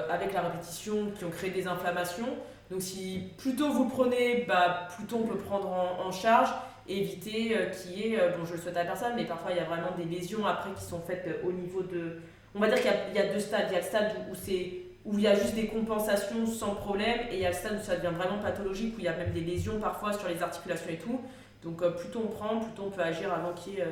avec 0.09 0.33
la 0.33 0.41
répétition, 0.41 1.11
qui 1.17 1.25
ont 1.25 1.29
créé 1.31 1.49
des 1.49 1.67
inflammations. 1.67 2.27
Donc 2.69 2.81
si 2.81 3.31
plus 3.37 3.55
tôt 3.55 3.71
vous 3.71 3.87
prenez, 3.87 4.45
bah, 4.47 4.87
plus 4.95 5.05
tôt 5.05 5.21
on 5.23 5.27
peut 5.27 5.37
prendre 5.37 5.69
en, 5.69 6.11
charge, 6.11 6.49
éviter 6.87 7.57
euh, 7.57 7.69
qu'il 7.69 7.97
y 7.99 8.13
ait, 8.13 8.19
euh, 8.19 8.37
bon 8.37 8.45
je 8.45 8.53
le 8.53 8.59
souhaite 8.59 8.77
à 8.77 8.83
personne, 8.83 9.13
mais 9.15 9.25
parfois 9.25 9.51
il 9.51 9.57
y 9.57 9.59
a 9.59 9.63
vraiment 9.63 9.91
des 9.97 10.03
lésions 10.03 10.45
après 10.45 10.71
qui 10.71 10.83
sont 10.83 11.01
faites 11.01 11.25
euh, 11.27 11.47
au 11.47 11.51
niveau 11.51 11.81
de... 11.81 12.19
On 12.55 12.59
va 12.59 12.67
dire 12.67 12.77
qu'il 12.77 12.91
y 13.15 13.19
a- 13.19 13.33
deux 13.33 13.39
stades. 13.39 13.67
Il 13.69 13.73
y 13.73 13.75
a 13.75 13.79
le 13.79 13.85
stade 13.85 14.11
où, 14.31 14.35
c'est 14.35 14.73
où 15.05 15.13
il 15.17 15.21
y 15.21 15.27
a 15.27 15.35
juste 15.35 15.53
des 15.55 15.67
compensations 15.67 16.45
sans 16.45 16.75
problème 16.75 17.19
et 17.31 17.35
il 17.35 17.39
y 17.39 17.45
a 17.45 17.49
le 17.49 17.55
stade 17.55 17.79
où 17.79 17.83
ça 17.83 17.95
devient 17.95 18.15
vraiment 18.15 18.39
pathologique 18.39 18.95
où 18.97 18.99
il 18.99 19.05
y 19.05 19.09
a 19.09 19.15
même 19.15 19.31
des 19.31 19.41
lésions 19.41 19.79
parfois 19.79 20.11
sur 20.13 20.27
les 20.27 20.41
articulations 20.41 20.89
et 20.89 20.97
tout. 20.97 21.21
Donc 21.63 21.81
euh, 21.81 21.91
plus 21.91 22.09
tôt 22.09 22.21
on 22.25 22.27
prend, 22.27 22.59
plus 22.59 22.71
tôt 22.71 22.83
on 22.87 22.91
peut 22.91 23.01
agir 23.01 23.33
avant 23.33 23.53
qu'il 23.53 23.75
y 23.75 23.81
euh, 23.81 23.85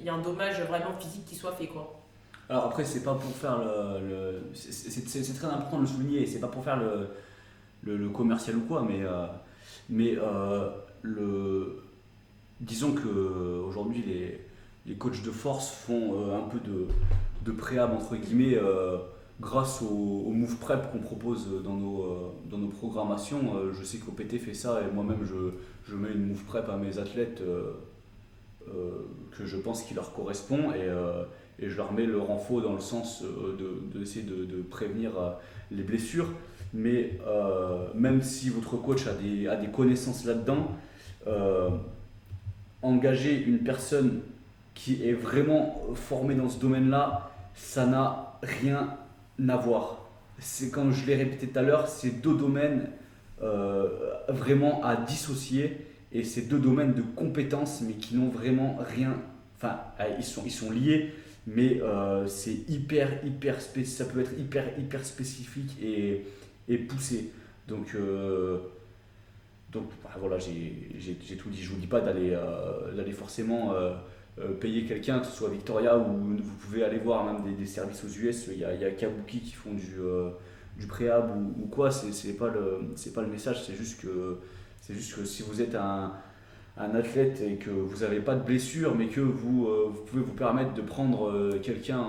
y 0.00 0.06
ait 0.06 0.10
un 0.10 0.18
dommage 0.18 0.60
vraiment 0.62 0.92
physique 0.98 1.24
qui 1.26 1.34
soit 1.34 1.52
fait 1.52 1.66
quoi. 1.66 1.95
Alors 2.48 2.66
après, 2.66 2.84
c'est 2.84 3.02
pas 3.02 3.14
pour 3.14 3.30
faire 3.34 3.58
le. 3.58 4.08
le- 4.08 4.40
c'est- 4.54 5.34
très 5.34 5.48
important 5.48 5.78
de 5.78 5.82
le 5.82 5.88
souligner, 5.88 6.26
c'est 6.26 6.38
pas 6.38 6.46
pour 6.48 6.62
faire 6.62 6.78
le, 6.78 7.96
le, 7.96 8.08
commercial 8.08 8.56
ou 8.56 8.60
quoi, 8.60 8.82
mais, 8.88 9.02
euh, 9.02 9.26
mais 9.90 10.16
euh, 10.16 10.68
le, 11.02 11.82
disons 12.60 12.92
que 12.92 13.08
euh, 13.08 13.62
aujourd'hui 13.66 14.04
les, 14.06 14.40
les 14.86 14.94
coachs 14.94 15.22
de 15.22 15.30
force 15.30 15.70
font 15.70 16.20
euh, 16.20 16.38
un 16.38 16.48
peu 16.48 16.58
de, 16.60 16.86
de 17.44 17.52
préhab 17.52 17.92
entre 17.92 18.16
guillemets 18.16 18.56
grâce 19.40 19.82
au, 19.82 20.24
au 20.26 20.30
move 20.30 20.56
prep 20.56 20.90
qu'on 20.92 21.00
propose 21.00 21.62
dans 21.62 21.74
nos, 21.74 22.32
dans 22.48 22.58
nos 22.58 22.68
programmations. 22.68 23.72
Je 23.78 23.84
sais 23.84 23.98
qu'OPT 23.98 24.38
fait 24.38 24.54
ça 24.54 24.80
et 24.82 24.90
moi-même 24.94 25.24
je, 25.24 25.90
je 25.90 25.96
mets 25.96 26.12
une 26.12 26.28
move 26.28 26.44
prep 26.44 26.68
à 26.70 26.76
mes 26.76 26.98
athlètes 26.98 27.42
que 28.66 29.44
je 29.44 29.56
pense 29.58 29.82
qui 29.82 29.92
leur 29.94 30.14
correspond 30.14 30.72
et, 30.72 30.88
et 31.58 31.68
je 31.70 31.76
leur 31.76 31.92
mets 31.92 32.06
le 32.06 32.18
renfort 32.18 32.62
dans 32.62 32.74
le 32.74 32.80
sens 32.80 33.22
euh, 33.22 33.56
de- 33.56 33.98
d'essayer 33.98 34.24
de, 34.24 34.44
de 34.44 34.62
prévenir 34.62 35.18
euh, 35.18 35.30
les 35.70 35.82
blessures. 35.82 36.28
Mais 36.74 37.18
euh, 37.26 37.86
même 37.94 38.22
si 38.22 38.50
votre 38.50 38.76
coach 38.76 39.06
a 39.06 39.14
des, 39.14 39.48
a 39.48 39.56
des 39.56 39.68
connaissances 39.68 40.24
là-dedans, 40.24 40.68
engager 42.82 43.42
une 43.42 43.58
personne 43.60 44.20
qui 44.74 45.02
est 45.08 45.12
vraiment 45.12 45.82
formée 45.94 46.34
dans 46.34 46.48
ce 46.48 46.60
domaine-là, 46.60 47.30
ça 47.54 47.86
n'a 47.86 48.38
rien 48.42 48.90
à 49.48 49.56
voir. 49.56 50.04
C'est 50.38 50.70
comme 50.70 50.92
je 50.92 51.06
l'ai 51.06 51.16
répété 51.16 51.48
tout 51.48 51.58
à 51.58 51.62
l'heure, 51.62 51.88
c'est 51.88 52.20
deux 52.22 52.36
domaines 52.36 52.88
vraiment 54.28 54.84
à 54.84 54.94
dissocier 54.96 55.78
et 56.12 56.22
c'est 56.22 56.42
deux 56.42 56.58
domaines 56.58 56.94
de 56.94 57.02
compétences 57.02 57.80
mais 57.82 57.94
qui 57.94 58.14
n'ont 58.16 58.28
vraiment 58.28 58.78
rien. 58.78 59.14
Enfin, 59.56 59.78
ils 60.18 60.24
sont, 60.24 60.42
ils 60.44 60.52
sont 60.52 60.70
liés, 60.70 61.12
mais 61.46 61.80
euh, 61.80 62.26
c'est 62.26 62.68
hyper, 62.68 63.24
hyper 63.24 63.60
ça 63.60 64.04
peut 64.06 64.20
être 64.20 64.32
hyper, 64.38 64.78
hyper 64.78 65.04
spécifique 65.04 65.76
et, 65.82 66.22
et 66.68 66.78
poussé. 66.78 67.30
Donc, 67.68 67.94
euh, 67.94 68.58
donc 69.72 69.84
bah, 70.02 70.10
voilà, 70.18 70.38
j'ai 70.38 71.36
tout 71.38 71.50
dit. 71.50 71.62
Je 71.62 71.70
vous 71.70 71.80
dis 71.80 71.86
pas 71.86 72.00
d'aller 72.00 72.30
euh, 72.32 73.12
forcément 73.12 73.72
euh, 73.74 73.94
payer 74.60 74.84
quelqu'un, 74.84 75.20
que 75.20 75.26
ce 75.26 75.32
soit 75.32 75.48
Victoria 75.50 75.96
ou 75.98 76.36
vous 76.36 76.54
pouvez 76.60 76.82
aller 76.84 76.98
voir 76.98 77.24
même 77.24 77.54
des, 77.56 77.66
services 77.66 78.04
aux 78.04 78.08
US. 78.08 78.48
Il 78.52 78.58
y 78.58 78.64
a, 78.64 78.74
y 78.74 78.84
a 78.84 78.90
Kabuki 78.90 79.40
qui 79.40 79.52
font 79.52 79.72
du, 79.72 79.96
du 80.78 80.86
préhab 80.86 81.30
ou, 81.36 81.66
quoi. 81.66 81.90
C'est 81.90 82.36
pas, 82.36 82.48
le- 82.48 82.94
pas 83.14 83.22
le 83.22 83.28
message, 83.28 83.64
c'est 83.64 83.74
juste 83.76 84.00
que 84.00 84.38
c'est 84.80 84.94
juste 84.94 85.16
que 85.16 85.24
si 85.24 85.42
vous 85.42 85.60
êtes 85.60 85.74
un, 85.74 86.12
un 86.78 86.94
athlète 86.94 87.40
et 87.40 87.56
que 87.56 87.70
vous 87.70 88.00
n'avez 88.00 88.20
pas 88.20 88.34
de 88.34 88.42
blessure, 88.42 88.94
mais 88.94 89.06
que 89.06 89.20
vous, 89.20 89.66
euh, 89.66 89.92
pouvez 90.06 90.22
vous 90.22 90.34
permettre 90.34 90.74
de 90.74 90.82
prendre 90.82 91.30
euh, 91.30 91.58
quelqu'un, 91.62 92.04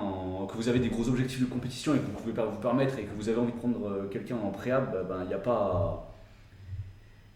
que 0.46 0.54
vous 0.54 0.68
avez 0.68 0.78
des 0.78 0.88
gros 0.88 1.08
objectifs 1.08 1.40
de 1.40 1.46
compétition 1.46 1.94
et 1.94 1.98
que 1.98 2.04
vous 2.04 2.12
pouvez 2.12 2.34
pas 2.34 2.44
vous 2.44 2.58
permettre 2.58 2.98
et 2.98 3.04
que 3.04 3.14
vous 3.16 3.28
avez 3.30 3.38
envie 3.38 3.52
de 3.52 3.56
prendre 3.56 3.88
euh, 3.88 4.08
quelqu'un 4.10 4.36
en 4.36 4.50
préhab, 4.50 4.92
bah, 4.92 5.02
ben, 5.08 5.22
il 5.22 5.28
n'y 5.28 5.34
a 5.34 5.38
pas, 5.38 6.12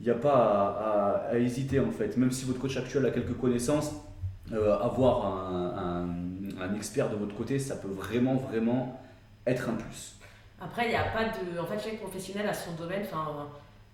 y 0.00 0.10
a 0.10 0.14
pas 0.14 1.26
à, 1.30 1.38
hésiter 1.38 1.80
en 1.80 1.90
fait. 1.90 2.18
Même 2.18 2.32
si 2.32 2.44
votre 2.44 2.60
coach 2.60 2.76
actuel 2.76 3.06
a 3.06 3.10
quelques 3.10 3.36
connaissances, 3.38 3.92
avoir 4.52 5.24
un, 5.24 6.08
un- 6.60 6.74
expert 6.76 7.08
de 7.08 7.16
votre 7.16 7.34
côté, 7.34 7.58
ça 7.58 7.76
peut 7.76 7.88
vraiment, 7.88 8.34
vraiment 8.34 9.00
être 9.46 9.70
un 9.70 9.74
plus. 9.74 10.16
Après, 10.60 10.86
il 10.86 10.90
n'y 10.90 10.96
a 10.96 11.04
pas 11.04 11.24
de. 11.24 11.58
En 11.58 11.64
fait, 11.64 11.78
chaque 11.78 11.98
professionnel 11.98 12.46
a 12.48 12.52
son 12.52 12.72
domaine. 12.74 13.04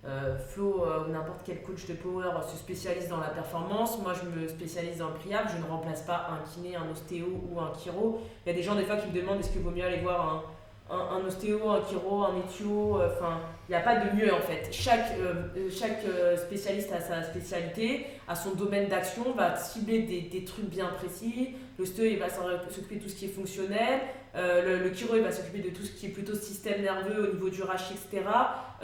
Euh, 0.06 0.38
Flo 0.38 0.84
euh, 0.84 1.06
ou 1.06 1.12
n'importe 1.12 1.40
quel 1.44 1.60
coach 1.62 1.86
de 1.86 1.94
power 1.94 2.30
se 2.50 2.56
spécialise 2.56 3.08
dans 3.08 3.18
la 3.18 3.28
performance. 3.28 4.00
Moi, 4.00 4.12
je 4.14 4.28
me 4.28 4.46
spécialise 4.48 4.98
dans 4.98 5.08
le 5.08 5.14
priable. 5.14 5.48
Je 5.54 5.58
ne 5.62 5.68
remplace 5.68 6.02
pas 6.02 6.28
un 6.30 6.48
kiné, 6.48 6.76
un 6.76 6.90
ostéo 6.90 7.26
ou 7.50 7.60
un 7.60 7.72
chiro. 7.82 8.20
Il 8.46 8.50
y 8.50 8.52
a 8.52 8.56
des 8.56 8.62
gens, 8.62 8.74
des 8.76 8.84
fois, 8.84 8.96
qui 8.96 9.08
me 9.08 9.12
demandent 9.20 9.40
est-ce 9.40 9.50
qu'il 9.50 9.62
vaut 9.62 9.70
mieux 9.70 9.84
aller 9.84 9.98
voir 10.00 10.44
un, 10.90 10.96
un, 10.96 11.26
ostéo, 11.26 11.68
un 11.68 11.84
chiro, 11.84 12.22
un 12.24 12.36
éthio? 12.38 13.00
euh, 13.00 13.10
Enfin, 13.12 13.40
il 13.68 13.72
n'y 13.72 13.76
a 13.76 13.80
pas 13.80 13.96
de 13.96 14.16
mieux 14.16 14.32
en 14.32 14.40
fait. 14.40 14.68
Chaque, 14.72 15.10
euh, 15.18 15.34
euh, 15.56 15.68
chaque 15.70 16.02
euh, 16.06 16.34
spécialiste 16.36 16.90
a 16.92 17.00
sa 17.00 17.22
spécialité, 17.22 18.06
a 18.26 18.34
son 18.34 18.52
domaine 18.54 18.88
d'action, 18.88 19.32
va 19.36 19.54
cibler 19.56 20.02
des, 20.02 20.22
des 20.22 20.44
trucs 20.44 20.70
bien 20.70 20.86
précis. 20.96 21.56
L'ostéo, 21.78 22.06
il 22.06 22.18
va 22.18 22.28
s'occuper 22.30 22.96
de 22.96 23.02
tout 23.02 23.08
ce 23.10 23.16
qui 23.16 23.26
est 23.26 23.28
fonctionnel. 23.28 24.00
Euh, 24.38 24.78
le, 24.78 24.88
le 24.88 24.94
chiro, 24.94 25.16
il 25.16 25.22
va 25.22 25.32
s'occuper 25.32 25.58
de 25.58 25.70
tout 25.70 25.82
ce 25.82 25.90
qui 25.90 26.06
est 26.06 26.10
plutôt 26.10 26.34
système 26.34 26.82
nerveux 26.82 27.28
au 27.28 27.34
niveau 27.34 27.50
du 27.50 27.62
rachis, 27.62 27.94
etc. 27.94 28.24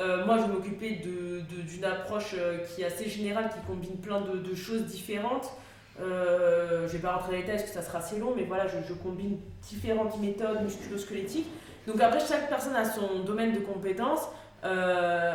Euh, 0.00 0.26
moi, 0.26 0.38
je 0.38 0.42
vais 0.42 0.48
m'occuper 0.48 1.00
d'une 1.00 1.84
approche 1.84 2.34
euh, 2.36 2.58
qui 2.58 2.82
est 2.82 2.86
assez 2.86 3.08
générale, 3.08 3.50
qui 3.50 3.64
combine 3.66 3.96
plein 3.98 4.20
de, 4.20 4.54
choses 4.54 4.84
différentes. 4.86 5.50
Je 5.98 6.86
vais 6.90 6.98
pas 6.98 7.12
rentrer 7.12 7.26
dans 7.28 7.36
les 7.36 7.42
détails 7.42 7.58
parce 7.58 7.70
que 7.70 7.74
ça 7.74 7.82
sera 7.82 7.98
assez 7.98 8.18
long, 8.18 8.34
mais 8.34 8.44
voilà, 8.44 8.66
je, 8.66 8.92
combine 8.94 9.38
différentes 9.62 10.18
méthodes 10.20 10.62
musculo-squelettiques. 10.62 11.48
Donc 11.86 12.00
après, 12.00 12.20
chaque 12.20 12.48
personne 12.48 12.74
a 12.74 12.84
son 12.84 13.20
domaine 13.20 13.52
de 13.52 13.60
compétences. 13.60 14.28
Euh, 14.64 15.34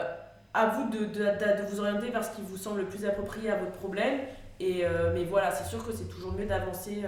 à 0.54 0.66
vous 0.66 0.90
de, 0.90 1.06
de, 1.06 1.70
vous 1.70 1.80
orienter 1.80 2.10
vers 2.10 2.26
ce 2.26 2.36
qui 2.36 2.42
vous 2.42 2.58
semble 2.58 2.80
le 2.80 2.88
plus 2.88 3.06
approprié 3.06 3.52
à 3.52 3.56
votre 3.56 3.74
problème. 3.74 4.20
Et, 4.60 4.84
mais 5.14 5.24
voilà, 5.24 5.52
c'est 5.52 5.70
sûr 5.70 5.86
que 5.86 5.94
c'est 5.94 6.10
toujours 6.10 6.34
mieux 6.34 6.46
d'avancer 6.46 7.04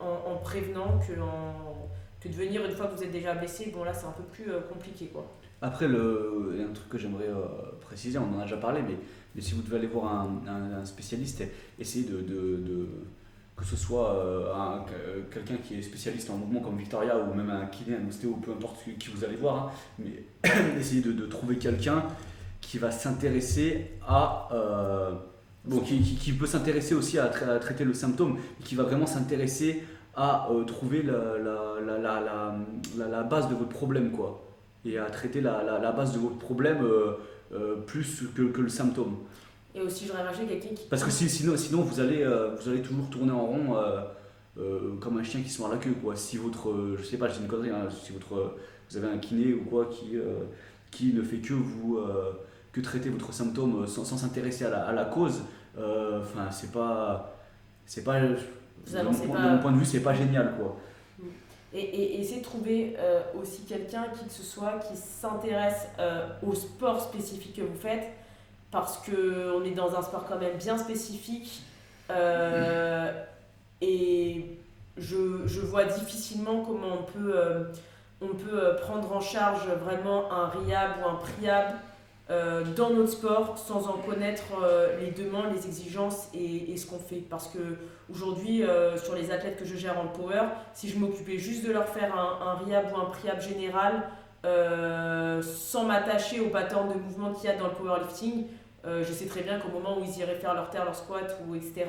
en, 0.00 0.32
en 0.32 0.36
prévenant 0.36 0.98
que, 1.00 1.12
de 2.28 2.34
venir 2.34 2.64
une 2.64 2.72
fois 2.72 2.86
que 2.86 2.96
vous 2.96 3.02
êtes 3.02 3.12
déjà 3.12 3.34
blessé. 3.34 3.72
Bon 3.74 3.84
là, 3.84 3.92
c'est 3.92 4.06
un 4.06 4.12
peu 4.12 4.22
plus 4.24 4.50
euh, 4.50 4.60
compliqué 4.60 5.06
quoi. 5.06 5.26
Après, 5.60 5.88
le, 5.88 6.50
il 6.54 6.60
y 6.60 6.62
a 6.62 6.66
un 6.68 6.72
truc 6.72 6.88
que 6.88 6.98
j'aimerais 6.98 7.28
euh, 7.28 7.72
préciser, 7.80 8.16
on 8.18 8.36
en 8.36 8.40
a 8.40 8.42
déjà 8.44 8.58
parlé, 8.58 8.80
mais, 8.82 9.42
si 9.42 9.54
vous 9.54 9.62
devez 9.62 9.76
aller 9.78 9.86
voir 9.88 10.28
un, 10.46 10.84
spécialiste, 10.84 11.42
essayez 11.80 12.04
de, 12.06 12.88
que 13.56 13.64
ce 13.64 13.74
soit 13.74 14.14
euh, 14.14 14.54
un- 14.54 14.84
quelqu'un 15.32 15.56
qui 15.56 15.78
est 15.78 15.82
spécialiste 15.82 16.30
en 16.30 16.36
mouvement 16.36 16.60
comme 16.60 16.76
Victoria 16.76 17.18
ou 17.18 17.34
même 17.34 17.50
un 17.50 17.66
kiné, 17.66 17.96
un 17.96 18.06
ostéo, 18.08 18.34
peu 18.40 18.52
importe 18.52 18.84
qui- 18.98 19.10
vous 19.10 19.24
allez 19.24 19.34
voir, 19.34 19.56
hein, 19.66 19.70
mais 19.98 20.22
essayez 20.78 21.02
de, 21.02 21.26
trouver 21.26 21.58
quelqu'un 21.58 22.04
qui 22.60 22.78
va 22.78 22.92
s'intéresser 22.92 23.92
à... 24.06 24.48
bon, 25.64 25.80
qui, 25.80 26.00
qui- 26.00 26.16
qui 26.16 26.32
peut 26.32 26.46
s'intéresser 26.46 26.94
aussi 26.94 27.18
à, 27.18 27.28
tra- 27.28 27.50
à 27.50 27.58
traiter 27.58 27.84
le 27.84 27.94
symptôme, 27.94 28.38
et 28.60 28.62
qui 28.64 28.74
va 28.74 28.84
vraiment 28.84 29.06
s'intéresser 29.06 29.82
à 30.16 30.48
euh, 30.50 30.64
trouver 30.64 31.02
la, 31.02 31.38
la, 31.38 31.80
la, 31.84 31.98
la, 31.98 32.20
la- 32.20 32.56
la- 32.98 33.08
la 33.08 33.22
base 33.22 33.48
de 33.48 33.54
votre 33.54 33.70
problème, 33.70 34.10
quoi 34.12 34.44
et 34.84 34.96
à 34.96 35.10
traiter 35.10 35.40
la, 35.40 35.92
base 35.92 36.12
de 36.14 36.18
votre 36.18 36.38
problème 36.38 36.78
euh, 36.82 37.12
euh, 37.52 37.76
plus 37.84 38.22
que, 38.34 38.42
que 38.42 38.60
le 38.60 38.68
symptôme. 38.68 39.16
Et 39.74 39.80
aussi, 39.80 40.04
je 40.06 40.10
voudrais 40.12 40.24
rajouter 40.26 40.46
quelqu'un 40.46 40.74
qui. 40.74 40.86
Parce 40.88 41.04
que 41.04 41.10
si- 41.10 41.28
sinon, 41.28 41.56
sinon 41.56 41.82
vous, 41.82 42.00
allez, 42.00 42.24
vous 42.24 42.68
allez 42.70 42.80
toujours 42.80 43.10
tourner 43.10 43.32
en 43.32 43.44
rond 43.44 43.76
comme 45.00 45.18
un 45.18 45.22
chien 45.22 45.40
qui 45.42 45.50
se 45.50 45.60
mord 45.60 45.70
la 45.70 45.76
queue. 45.78 45.94
Quoi. 46.02 46.16
Si 46.16 46.36
votre, 46.36 46.72
je 46.98 47.02
sais 47.04 47.16
pas, 47.16 47.28
j'ai 47.28 47.40
une 47.40 47.48
connerie, 47.48 47.70
hein, 47.70 47.88
si 48.02 48.12
votre, 48.12 48.54
vous 48.90 48.96
avez 48.96 49.08
un 49.08 49.18
kiné 49.18 49.52
ou 49.52 49.64
quoi 49.64 49.86
qui, 49.86 50.16
qui 50.90 51.12
ne 51.12 51.22
fait 51.22 51.38
que 51.38 51.52
vous 51.54 51.98
que 52.72 52.80
traiter 52.80 53.08
votre 53.10 53.32
symptôme 53.32 53.86
sans 53.86 54.04
sans 54.04 54.16
s'intéresser 54.18 54.64
à 54.66 54.70
la, 54.70 54.84
à 54.86 54.92
la 54.92 55.04
cause, 55.04 55.42
euh, 55.78 56.20
enfin 56.22 56.50
c'est 56.50 56.72
pas, 56.72 57.34
c'est 57.86 58.04
pas, 58.04 58.20
de 58.20 58.36
mon, 59.04 59.12
point- 59.26 59.36
pas. 59.36 59.42
de 59.44 59.48
mon 59.50 59.58
point 59.58 59.72
de 59.72 59.78
vue, 59.78 59.84
c'est 59.84 60.00
pas 60.02 60.14
génial 60.14 60.54
quoi. 60.58 60.76
Et, 61.74 61.80
et, 61.80 62.14
et 62.16 62.20
essayer 62.22 62.40
de 62.40 62.44
trouver 62.44 62.96
euh, 62.98 63.20
aussi 63.38 63.62
quelqu'un 63.62 64.04
qui 64.18 64.24
que 64.26 64.32
ce 64.32 64.42
soit 64.42 64.78
qui 64.88 64.96
s'intéresse 64.96 65.86
euh, 65.98 66.26
au 66.46 66.54
sport 66.54 67.00
spécifique 67.02 67.56
que 67.56 67.60
vous 67.62 67.78
faites 67.78 68.08
parce 68.70 68.98
que 68.98 69.52
on 69.54 69.62
est 69.64 69.72
dans 69.74 69.94
un 69.94 70.02
sport 70.02 70.24
quand 70.26 70.38
même 70.38 70.56
bien 70.56 70.78
spécifique 70.78 71.62
euh, 72.10 73.12
et 73.80 74.46
je, 74.96 75.46
je 75.46 75.60
vois 75.60 75.84
difficilement 75.84 76.62
comment 76.64 77.00
on 77.00 77.02
peut, 77.02 77.32
euh, 77.36 77.64
on 78.22 78.28
peut 78.28 78.58
euh, 78.64 78.74
prendre 78.78 79.14
en 79.14 79.20
charge 79.20 79.66
vraiment 79.84 80.32
un 80.32 80.46
RIAB 80.48 80.90
ou 81.02 81.08
un 81.08 81.14
PRIAB 81.16 81.66
euh, 82.30 82.62
dans 82.76 82.90
notre 82.90 83.12
sport 83.12 83.56
sans 83.56 83.88
en 83.88 83.94
connaître 83.94 84.44
euh, 84.62 84.98
les 85.00 85.12
demandes, 85.12 85.46
les 85.54 85.66
exigences 85.66 86.28
et, 86.34 86.76
ce 86.76 86.86
qu'on 86.86 86.98
fait. 86.98 87.22
Parce 87.28 87.48
que 87.48 87.58
aujourd'hui, 88.10 88.62
euh, 88.62 88.98
sur 88.98 89.14
les 89.14 89.30
athlètes 89.30 89.56
que 89.58 89.64
je 89.64 89.76
gère 89.76 89.98
en 89.98 90.08
power, 90.08 90.42
si 90.74 90.90
je 90.90 90.98
m'occupais 90.98 91.38
juste 91.38 91.66
de 91.66 91.72
leur 91.72 91.88
faire 91.88 92.14
un, 92.14 92.46
un 92.46 92.54
RIAB 92.64 92.92
ou 92.92 93.00
un 93.00 93.06
PRIAB 93.06 93.40
général 93.40 94.08
sans 95.42 95.84
m'attacher 95.84 96.40
aux 96.40 96.48
patterns 96.48 96.88
de 96.88 96.98
mouvement 96.98 97.32
qu'il 97.32 97.50
y 97.50 97.52
a 97.52 97.56
dans 97.56 97.66
le 97.66 97.74
powerlifting, 97.74 98.46
je 98.84 99.12
sais 99.12 99.26
très 99.26 99.42
bien 99.42 99.58
qu'au 99.58 99.68
moment 99.68 99.98
où 99.98 100.04
ils 100.04 100.18
iraient 100.20 100.36
faire 100.36 100.54
leur 100.54 100.70
terre, 100.70 100.84
leur 100.84 100.94
squat 100.94 101.36
ou 101.46 101.54
etc., 101.54 101.86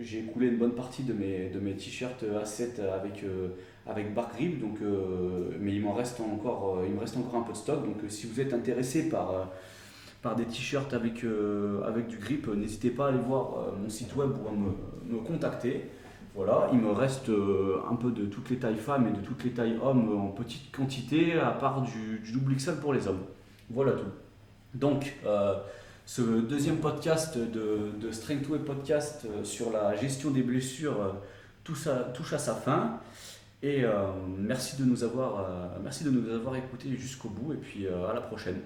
j'ai 0.00 0.20
écoulé 0.20 0.48
une 0.48 0.56
bonne 0.58 0.74
partie 0.74 1.02
de 1.02 1.12
mes, 1.12 1.50
de 1.50 1.60
mes 1.60 1.74
t-shirts 1.74 2.24
A7 2.24 2.80
avec, 2.80 3.22
euh, 3.22 3.48
avec 3.86 4.14
Bar 4.14 4.30
Grip, 4.34 4.60
donc, 4.60 4.78
mais 5.60 5.74
il 5.74 5.86
reste 5.86 6.20
encore, 6.20 6.80
il 6.84 6.94
me 6.94 7.00
reste 7.00 7.16
encore 7.16 7.36
un 7.36 7.42
peu 7.42 7.52
de 7.52 7.58
stock. 7.58 7.84
Donc 7.84 7.98
si 8.08 8.26
vous 8.26 8.40
êtes 8.40 8.52
intéressé 8.52 9.08
par, 9.08 9.50
par 10.22 10.34
des 10.34 10.46
t-shirts 10.46 10.92
avec, 10.94 11.24
avec 11.86 12.08
du 12.08 12.16
grip, 12.16 12.48
n'hésitez 12.48 12.90
pas 12.90 13.06
à 13.06 13.08
aller 13.10 13.18
voir 13.18 13.72
mon 13.80 13.88
site 13.88 14.16
web 14.16 14.30
ou 14.30 14.48
à 14.48 14.52
me, 14.52 15.16
me 15.16 15.22
contacter. 15.22 15.84
Voilà, 16.34 16.68
il 16.72 16.80
me 16.80 16.90
reste 16.90 17.28
un 17.28 17.94
peu 17.94 18.10
de 18.10 18.24
toutes 18.26 18.50
les 18.50 18.56
tailles 18.56 18.74
femmes 18.74 19.06
et 19.06 19.12
de 19.12 19.24
toutes 19.24 19.44
les 19.44 19.52
tailles 19.52 19.78
hommes 19.80 20.12
en 20.18 20.28
petite 20.28 20.74
quantité, 20.74 21.38
à 21.38 21.52
part 21.52 21.82
du, 21.82 22.18
du 22.18 22.32
double 22.32 22.56
XL 22.56 22.80
pour 22.80 22.92
les 22.92 23.06
hommes. 23.06 23.22
Voilà 23.70 23.92
tout. 23.92 24.10
Donc, 24.74 25.14
euh, 25.24 25.54
ce 26.04 26.20
deuxième 26.20 26.78
podcast 26.78 27.38
de, 27.38 27.92
de 27.98 28.10
Strength 28.10 28.48
Way 28.48 28.58
Podcast 28.58 29.24
euh, 29.24 29.44
sur 29.44 29.70
la 29.70 29.94
gestion 29.94 30.30
des 30.30 30.42
blessures 30.42 31.00
euh, 31.00 31.12
touche, 31.62 31.86
à, 32.32 32.38
sa 32.38 32.54
fin. 32.54 33.00
Et 33.62 33.84
merci, 34.38 34.76
de 34.76 34.84
nous 34.84 35.02
avoir, 35.02 35.46
écoutés 36.54 36.94
jusqu'au 36.96 37.30
bout 37.30 37.54
et 37.54 37.56
puis 37.56 37.86
à 37.88 38.12
la 38.12 38.20
prochaine. 38.20 38.60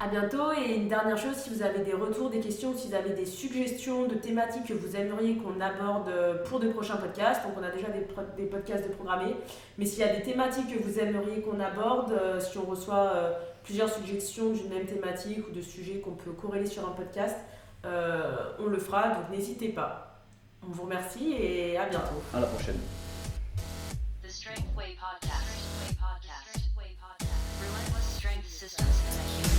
À 0.00 0.08
bientôt 0.08 0.50
et 0.50 0.74
une 0.74 0.88
dernière 0.88 1.16
chose, 1.16 1.36
si 1.36 1.50
vous 1.50 1.62
avez 1.62 1.84
des 1.84 1.92
retours, 1.92 2.28
des 2.28 2.40
questions, 2.40 2.76
si 2.76 2.88
vous 2.88 2.94
avez 2.94 3.10
des 3.10 3.24
suggestions 3.24 4.08
de 4.08 4.16
thématiques 4.16 4.64
que 4.66 4.72
vous 4.72 4.96
aimeriez 4.96 5.36
qu'on 5.36 5.60
aborde 5.60 6.10
pour 6.46 6.58
de 6.58 6.70
prochains 6.70 6.96
podcasts, 6.96 7.44
donc 7.44 7.52
on 7.56 7.62
a 7.62 7.70
déjà 7.70 7.86
des, 7.90 8.04
des 8.36 8.48
podcasts 8.48 8.88
de 8.88 8.92
programmés, 8.92 9.36
mais 9.78 9.86
s'il 9.86 10.00
y 10.00 10.02
a 10.02 10.12
des 10.12 10.22
thématiques 10.22 10.76
que 10.76 10.82
vous 10.82 10.98
aimeriez 10.98 11.40
qu'on 11.40 11.60
aborde, 11.60 12.12
si 12.40 12.58
on 12.58 12.64
reçoit 12.64 13.38
plusieurs 13.64 13.92
suggestions 13.92 14.50
d'une 14.52 14.68
même 14.68 14.86
thématique 14.86 15.46
ou 15.48 15.50
de 15.50 15.60
sujets 15.60 16.00
qu'on 16.00 16.12
peut 16.12 16.32
corréler 16.32 16.66
sur 16.66 16.88
un 16.88 16.92
podcast, 16.92 17.36
euh, 17.84 18.52
on 18.58 18.66
le 18.66 18.78
fera, 18.78 19.10
donc 19.10 19.30
n'hésitez 19.30 19.68
pas. 19.68 20.22
On 20.62 20.70
vous 20.70 20.82
remercie 20.84 21.32
et 21.32 21.76
à 21.76 21.88
bientôt. 21.88 22.22
À 22.34 22.40
la 22.40 22.46
prochaine. 22.46 22.78
The 24.22 24.30
Strength 24.30 24.76
Way 24.76 24.96
Podcast. 24.98 25.46
Strength 25.92 26.76
Way 26.76 26.96
Podcast. 27.00 27.30
Relentless 27.60 29.57